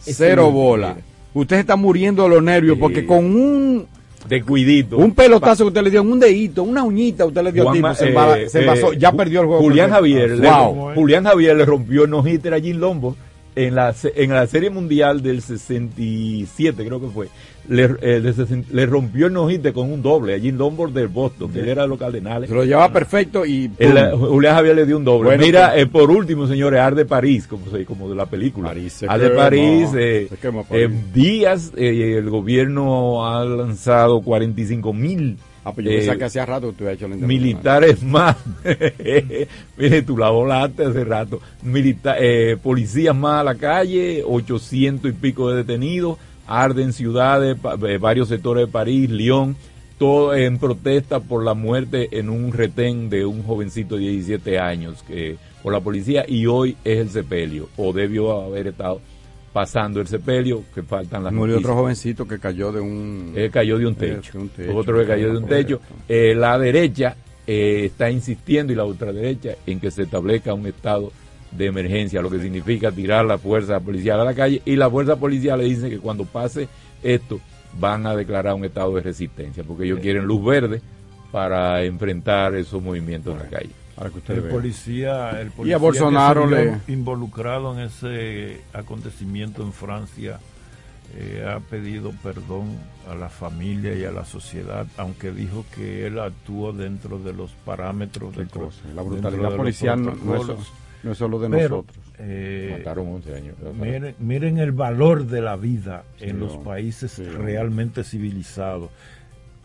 cero 0.00 0.50
bola. 0.50 0.96
Usted 1.40 1.56
se 1.56 1.60
está 1.60 1.76
muriendo 1.76 2.22
de 2.24 2.28
los 2.30 2.42
nervios 2.42 2.76
Sí. 2.76 2.80
porque 2.80 3.06
con 3.06 3.24
un, 3.24 3.86
De 4.28 4.42
cuidito. 4.42 4.96
un 4.98 5.12
pelotazo 5.14 5.64
que 5.64 5.68
usted 5.68 5.82
le 5.82 5.90
dio, 5.90 6.02
un 6.02 6.18
dedito, 6.20 6.62
una 6.62 6.82
uñita 6.82 7.24
usted 7.26 7.42
le 7.42 7.52
dio 7.52 7.62
al 7.62 7.68
Juanma, 7.68 7.94
tipo, 7.94 7.98
se, 7.98 8.04
eh, 8.06 8.08
embala- 8.10 8.48
se 8.48 8.58
eh, 8.58 8.60
envasó, 8.62 8.92
ya 8.92 9.12
perdió 9.12 9.40
el 9.40 9.46
juego. 9.46 9.62
Julián. 9.62 9.90
Javier, 9.90 10.30
le, 10.38 10.50
Wow. 10.50 10.94
Julián 10.94 11.24
Javier 11.24 11.56
le 11.56 11.64
rompió 11.64 12.04
el 12.04 12.10
no 12.10 12.26
hitter 12.26 12.54
a 12.54 12.60
Jim 12.60 12.78
Lombo 12.78 13.16
en 13.66 13.74
la, 13.74 13.94
en 14.14 14.30
la 14.30 14.46
Serie 14.46 14.70
Mundial 14.70 15.22
del 15.22 15.42
67, 15.42 16.84
creo 16.86 17.00
que 17.00 17.08
fue, 17.08 17.28
le, 17.68 17.84
eh, 18.00 18.20
de 18.20 18.64
le 18.72 18.86
rompió 18.86 19.26
el 19.26 19.32
nojite 19.32 19.72
con 19.72 19.92
un 19.92 20.00
doble 20.02 20.34
allí 20.34 20.48
en 20.48 20.58
Lombard 20.58 20.90
del 20.92 21.08
Boston, 21.08 21.52
que 21.52 21.60
él 21.60 21.68
era 21.68 21.82
de 21.82 21.88
los 21.88 21.98
Cardenales. 21.98 22.48
Se 22.48 22.54
lo 22.54 22.64
llevaba 22.64 22.92
perfecto 22.92 23.44
y... 23.44 23.70
El, 23.78 23.96
eh, 23.96 24.10
Julián 24.16 24.54
Javier 24.54 24.76
le 24.76 24.86
dio 24.86 24.96
un 24.96 25.04
doble. 25.04 25.28
Bueno, 25.28 25.44
Mira, 25.44 25.70
pues- 25.72 25.82
eh, 25.82 25.86
por 25.86 26.10
último, 26.10 26.46
señores, 26.46 26.80
Ar 26.80 26.94
de 26.94 27.04
París, 27.04 27.46
como, 27.46 27.70
se- 27.70 27.84
como 27.84 28.08
de 28.08 28.14
la 28.14 28.26
película. 28.26 28.74
se 28.88 29.06
Ar 29.06 29.20
de 29.20 29.30
París, 29.30 29.88
eh, 29.96 30.28
París. 30.40 30.84
en 30.86 31.12
días, 31.12 31.72
eh, 31.76 32.16
el 32.18 32.30
gobierno 32.30 33.26
ha 33.26 33.44
lanzado 33.44 34.20
45 34.22 34.92
mil 34.92 35.36
Ah, 35.68 35.72
pues 35.74 35.86
yo 35.86 35.92
pensaba 35.92 36.16
que 36.16 36.24
hacía 36.24 36.46
rato 36.46 36.72
tú 36.72 36.88
hecho 36.88 37.06
la 37.06 37.14
intervención. 37.14 37.28
militares 37.28 38.02
más. 38.02 38.36
Mire, 39.76 40.02
tú 40.02 40.16
la 40.16 40.30
volaste 40.30 40.86
hace 40.86 41.04
rato. 41.04 41.40
Milita 41.62 42.16
eh, 42.18 42.56
policías 42.56 43.14
más 43.14 43.42
a 43.42 43.44
la 43.44 43.54
calle, 43.54 44.22
800 44.26 45.10
y 45.10 45.12
pico 45.12 45.50
de 45.50 45.56
detenidos, 45.56 46.16
arden 46.46 46.94
ciudades, 46.94 47.58
eh, 47.86 47.98
varios 47.98 48.28
sectores 48.28 48.66
de 48.66 48.72
París, 48.72 49.10
Lyon, 49.10 49.56
todo 49.98 50.34
en 50.34 50.58
protesta 50.58 51.20
por 51.20 51.44
la 51.44 51.52
muerte 51.52 52.08
en 52.12 52.30
un 52.30 52.52
retén 52.52 53.10
de 53.10 53.26
un 53.26 53.42
jovencito 53.42 53.96
de 53.96 54.02
17 54.02 54.58
años 54.58 55.02
que 55.06 55.36
por 55.62 55.72
la 55.72 55.80
policía 55.80 56.24
y 56.26 56.46
hoy 56.46 56.76
es 56.84 56.98
el 56.98 57.10
sepelio, 57.10 57.68
o 57.76 57.92
debió 57.92 58.40
haber 58.40 58.68
estado 58.68 59.00
pasando 59.52 60.00
el 60.00 60.06
sepelio, 60.06 60.62
que 60.74 60.82
faltan 60.82 61.24
las 61.24 61.32
Murió 61.32 61.54
noticias. 61.54 61.70
otro 61.72 61.82
jovencito 61.82 62.28
que 62.28 62.38
cayó 62.38 62.70
de 62.72 62.80
un... 62.80 63.32
Él 63.34 63.50
cayó 63.50 63.78
de 63.78 63.86
un 63.86 63.94
Eh, 63.94 63.96
techo. 63.96 64.32
de 64.32 64.38
un 64.38 64.48
techo. 64.50 64.76
Otro 64.76 64.98
que 64.98 65.06
cayó 65.06 65.32
de 65.32 65.38
un 65.38 65.46
techo. 65.46 65.80
Eh, 66.08 66.34
la 66.34 66.58
derecha 66.58 67.16
eh, 67.46 67.84
está 67.86 68.10
insistiendo 68.10 68.72
y 68.72 68.76
la 68.76 68.84
ultraderecha 68.84 69.54
en 69.66 69.80
que 69.80 69.90
se 69.90 70.02
establezca 70.02 70.52
un 70.54 70.66
estado 70.66 71.10
de 71.50 71.64
emergencia, 71.66 72.20
lo 72.20 72.28
que 72.30 72.38
significa 72.40 72.92
tirar 72.92 73.24
la 73.24 73.38
fuerza 73.38 73.80
policial 73.80 74.20
a 74.20 74.24
la 74.24 74.34
calle. 74.34 74.60
Y 74.66 74.76
la 74.76 74.90
fuerza 74.90 75.16
policial 75.16 75.58
le 75.58 75.64
dice 75.64 75.88
que 75.88 75.98
cuando 75.98 76.24
pase 76.24 76.68
esto 77.02 77.40
van 77.80 78.06
a 78.06 78.14
declarar 78.14 78.54
un 78.54 78.64
estado 78.66 78.94
de 78.96 79.02
resistencia, 79.02 79.64
porque 79.64 79.84
ellos 79.84 80.00
quieren 80.00 80.24
luz 80.24 80.44
verde 80.44 80.80
para 81.32 81.82
enfrentar 81.84 82.54
esos 82.54 82.82
movimientos 82.82 83.32
en 83.34 83.38
la 83.40 83.48
calle. 83.48 83.70
Para 83.98 84.10
que 84.10 84.32
El 84.32 84.42
policía, 84.44 85.40
el 85.40 85.50
policía 85.50 85.72
Y 85.72 85.74
a 85.74 85.78
Bolsonaro 85.78 86.46
le... 86.46 86.78
involucrado 86.88 87.72
en 87.74 87.80
ese 87.86 88.60
acontecimiento 88.72 89.62
en 89.62 89.72
Francia 89.72 90.38
eh, 91.16 91.44
ha 91.48 91.58
pedido 91.60 92.12
perdón 92.22 92.76
a 93.10 93.14
la 93.14 93.28
familia 93.30 93.94
y 93.94 94.04
a 94.04 94.12
la 94.12 94.24
sociedad, 94.26 94.86
aunque 94.98 95.32
dijo 95.32 95.64
que 95.74 96.06
él 96.06 96.18
actuó 96.18 96.72
dentro 96.72 97.18
de 97.18 97.32
los 97.32 97.50
parámetros 97.64 98.36
de 98.36 98.46
cosa? 98.46 98.78
La 98.94 99.02
brutalidad 99.02 99.42
de 99.44 99.48
los 99.48 99.54
policial 99.56 100.02
no- 100.02 100.14
no 100.14 100.36
es- 100.36 100.68
no 101.02 101.12
es 101.12 101.18
solo 101.18 101.38
de 101.38 101.48
Pero, 101.48 101.76
nosotros. 101.76 101.98
eh, 102.18 102.74
Mataron 102.78 103.08
11 103.14 103.34
años. 103.34 103.54
Miren, 103.80 104.14
miren 104.18 104.58
el 104.58 104.72
valor 104.72 105.26
de 105.26 105.40
la 105.40 105.56
vida 105.56 106.04
en 106.20 106.40
los 106.40 106.56
países 106.58 107.12
Sí, 107.12 107.24
realmente 107.24 108.04
civilizados. 108.04 108.90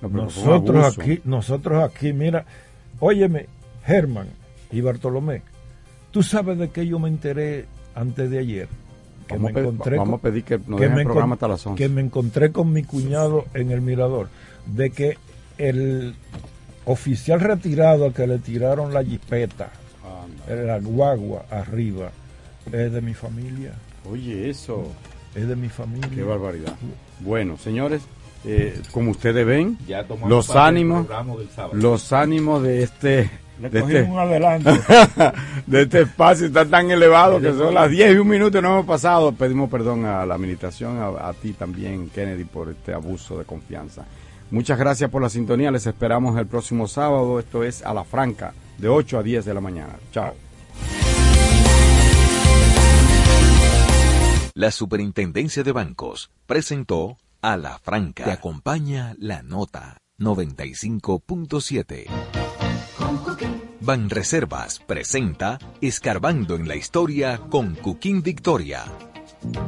Nosotros 0.01 0.97
aquí, 0.97 1.21
nosotros 1.25 1.83
aquí, 1.83 2.13
mira, 2.13 2.45
óyeme, 2.99 3.47
Germán 3.85 4.27
y 4.71 4.81
Bartolomé, 4.81 5.41
tú 6.11 6.23
sabes 6.23 6.57
de 6.57 6.69
qué 6.69 6.85
yo 6.87 6.99
me 6.99 7.09
enteré 7.09 7.65
antes 7.95 8.29
de 8.29 8.39
ayer. 8.39 8.67
Que 9.27 9.35
Vamos 9.35 9.53
me 9.53 9.61
encontré 9.61 9.97
vamos 9.97 10.19
con- 10.19 10.19
a 10.19 10.31
pedir 10.31 10.43
que 10.43 10.57
nos 10.67 10.79
que 10.79 10.89
me 10.89 11.01
el 11.01 11.07
programa 11.07 11.33
hasta 11.35 11.47
las 11.47 11.65
11. 11.65 11.81
Que 11.81 11.89
me 11.89 12.01
encontré 12.01 12.51
con 12.51 12.73
mi 12.73 12.83
cuñado 12.83 13.45
en 13.53 13.71
el 13.71 13.81
mirador, 13.81 14.27
de 14.65 14.89
que 14.89 15.17
el 15.57 16.15
oficial 16.85 17.39
retirado 17.39 18.05
al 18.05 18.13
que 18.13 18.27
le 18.27 18.39
tiraron 18.39 18.93
la 18.93 19.03
jipeta, 19.03 19.69
la 20.49 20.79
guagua 20.79 21.45
arriba, 21.49 22.11
es 22.71 22.91
de 22.91 23.01
mi 23.01 23.13
familia. 23.13 23.73
Oye, 24.09 24.49
eso. 24.49 24.91
Es 25.35 25.47
de 25.47 25.55
mi 25.55 25.69
familia. 25.69 26.09
Qué 26.13 26.21
barbaridad. 26.23 26.75
Bueno, 27.21 27.57
señores, 27.57 28.01
eh, 28.45 28.79
como 28.91 29.11
ustedes 29.11 29.45
ven, 29.47 29.77
Ya 29.87 30.05
los 30.27 30.53
ánimos, 30.55 31.07
los 31.71 32.11
ánimos 32.13 32.61
de 32.61 32.83
este, 32.83 33.29
Le 33.63 33.69
de 33.69 33.79
cogimos 33.79 34.01
este, 34.01 34.11
un 34.11 34.19
adelanto. 34.19 34.71
de 35.67 35.81
este 35.83 36.01
espacio 36.01 36.47
está 36.47 36.65
tan 36.65 36.91
elevado 36.91 37.39
que 37.39 37.53
son 37.53 37.73
las 37.73 37.89
10 37.89 38.15
y 38.15 38.17
un 38.17 38.27
minuto 38.27 38.59
y 38.59 38.61
no 38.61 38.73
hemos 38.73 38.85
pasado. 38.85 39.31
Pedimos 39.31 39.69
perdón 39.69 40.03
a 40.05 40.25
la 40.25 40.35
administración, 40.35 40.99
a, 40.99 41.29
a 41.29 41.33
ti 41.33 41.53
también, 41.53 42.09
Kennedy, 42.09 42.43
por 42.43 42.67
este 42.69 42.93
abuso 42.93 43.39
de 43.39 43.45
confianza. 43.45 44.03
Muchas 44.51 44.77
gracias 44.77 45.09
por 45.09 45.21
la 45.21 45.29
sintonía. 45.29 45.71
Les 45.71 45.87
esperamos 45.87 46.37
el 46.37 46.45
próximo 46.45 46.89
sábado. 46.89 47.39
Esto 47.39 47.63
es 47.63 47.83
a 47.83 47.93
la 47.93 48.03
franca, 48.03 48.53
de 48.77 48.89
8 48.89 49.19
a 49.19 49.23
10 49.23 49.45
de 49.45 49.53
la 49.53 49.61
mañana. 49.61 49.93
Chao. 50.11 50.33
La 54.55 54.71
Superintendencia 54.71 55.63
de 55.63 55.71
Bancos 55.71 56.31
presentó 56.45 57.17
a 57.41 57.55
la 57.55 57.79
franca. 57.79 58.25
Te 58.25 58.31
acompaña 58.31 59.15
la 59.17 59.41
nota 59.41 59.99
95.7. 60.19 62.42
Banreservas 63.83 64.79
presenta 64.79 65.59
Escarbando 65.81 66.55
en 66.55 66.69
la 66.69 66.75
Historia 66.77 67.37
con 67.49 67.75
Cuquín 67.75 68.23
Victoria. 68.23 68.85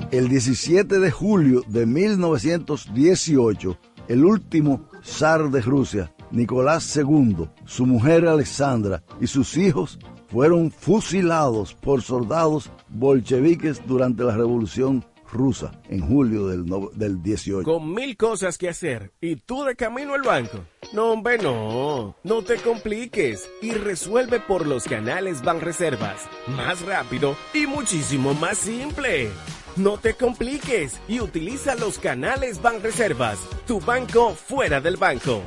El 0.10 0.30
17 0.30 1.00
de 1.00 1.12
julio 1.12 1.64
de 1.68 1.86
1918, 1.86 3.78
el 4.08 4.24
último 4.24 4.90
zar 5.04 5.50
de 5.52 5.60
Rusia, 5.62 6.14
Nicolás 6.32 6.96
II, 6.96 7.50
su 7.66 7.86
mujer 7.86 8.26
Alexandra 8.26 9.04
y 9.20 9.28
sus 9.28 9.58
hijos 9.58 10.00
fueron 10.28 10.72
fusilados 10.72 11.74
por 11.74 12.02
soldados 12.02 12.72
bolcheviques 12.88 13.86
durante 13.86 14.24
la 14.24 14.38
Revolución 14.38 15.04
Rusa 15.30 15.74
en 15.90 16.08
julio 16.08 16.48
del, 16.48 16.66
no- 16.66 16.90
del 16.96 17.22
18. 17.22 17.64
Con 17.70 17.94
mil 17.94 18.16
cosas 18.16 18.58
que 18.58 18.70
hacer 18.70 19.12
y 19.20 19.36
tú 19.36 19.66
de 19.66 19.76
camino 19.76 20.14
al 20.14 20.22
banco. 20.22 20.60
No, 20.94 21.12
hombre, 21.12 21.38
no. 21.38 22.16
No 22.24 22.42
te 22.42 22.58
compliques 22.58 23.50
y 23.62 23.72
resuelve 23.72 24.40
por 24.40 24.66
los 24.66 24.86
canales 24.86 25.44
Banreservas. 25.44 26.28
Más 26.48 26.82
rápido 26.82 27.36
y 27.54 27.68
muchísimo 27.68 28.34
más 28.34 28.58
simple. 28.58 29.30
No 29.76 29.98
te 29.98 30.14
compliques 30.14 31.00
y 31.08 31.20
utiliza 31.20 31.76
los 31.76 32.00
canales 32.00 32.62
Banreservas. 32.62 33.40
Tu 33.68 33.80
banco 33.82 34.34
fuera 34.34 34.80
del 34.80 34.98
banco. 34.98 35.42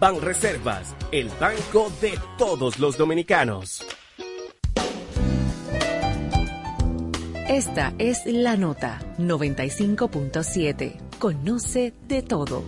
Banreservas, 0.00 0.94
el 1.12 1.28
banco 1.40 1.90
de 2.00 2.18
todos 2.36 2.78
los 2.78 2.96
dominicanos. 2.96 3.84
Esta 7.48 7.94
es 7.98 8.26
la 8.26 8.56
nota 8.56 9.00
95.7. 9.18 11.18
Conoce 11.18 11.94
de 12.06 12.22
todo. 12.22 12.62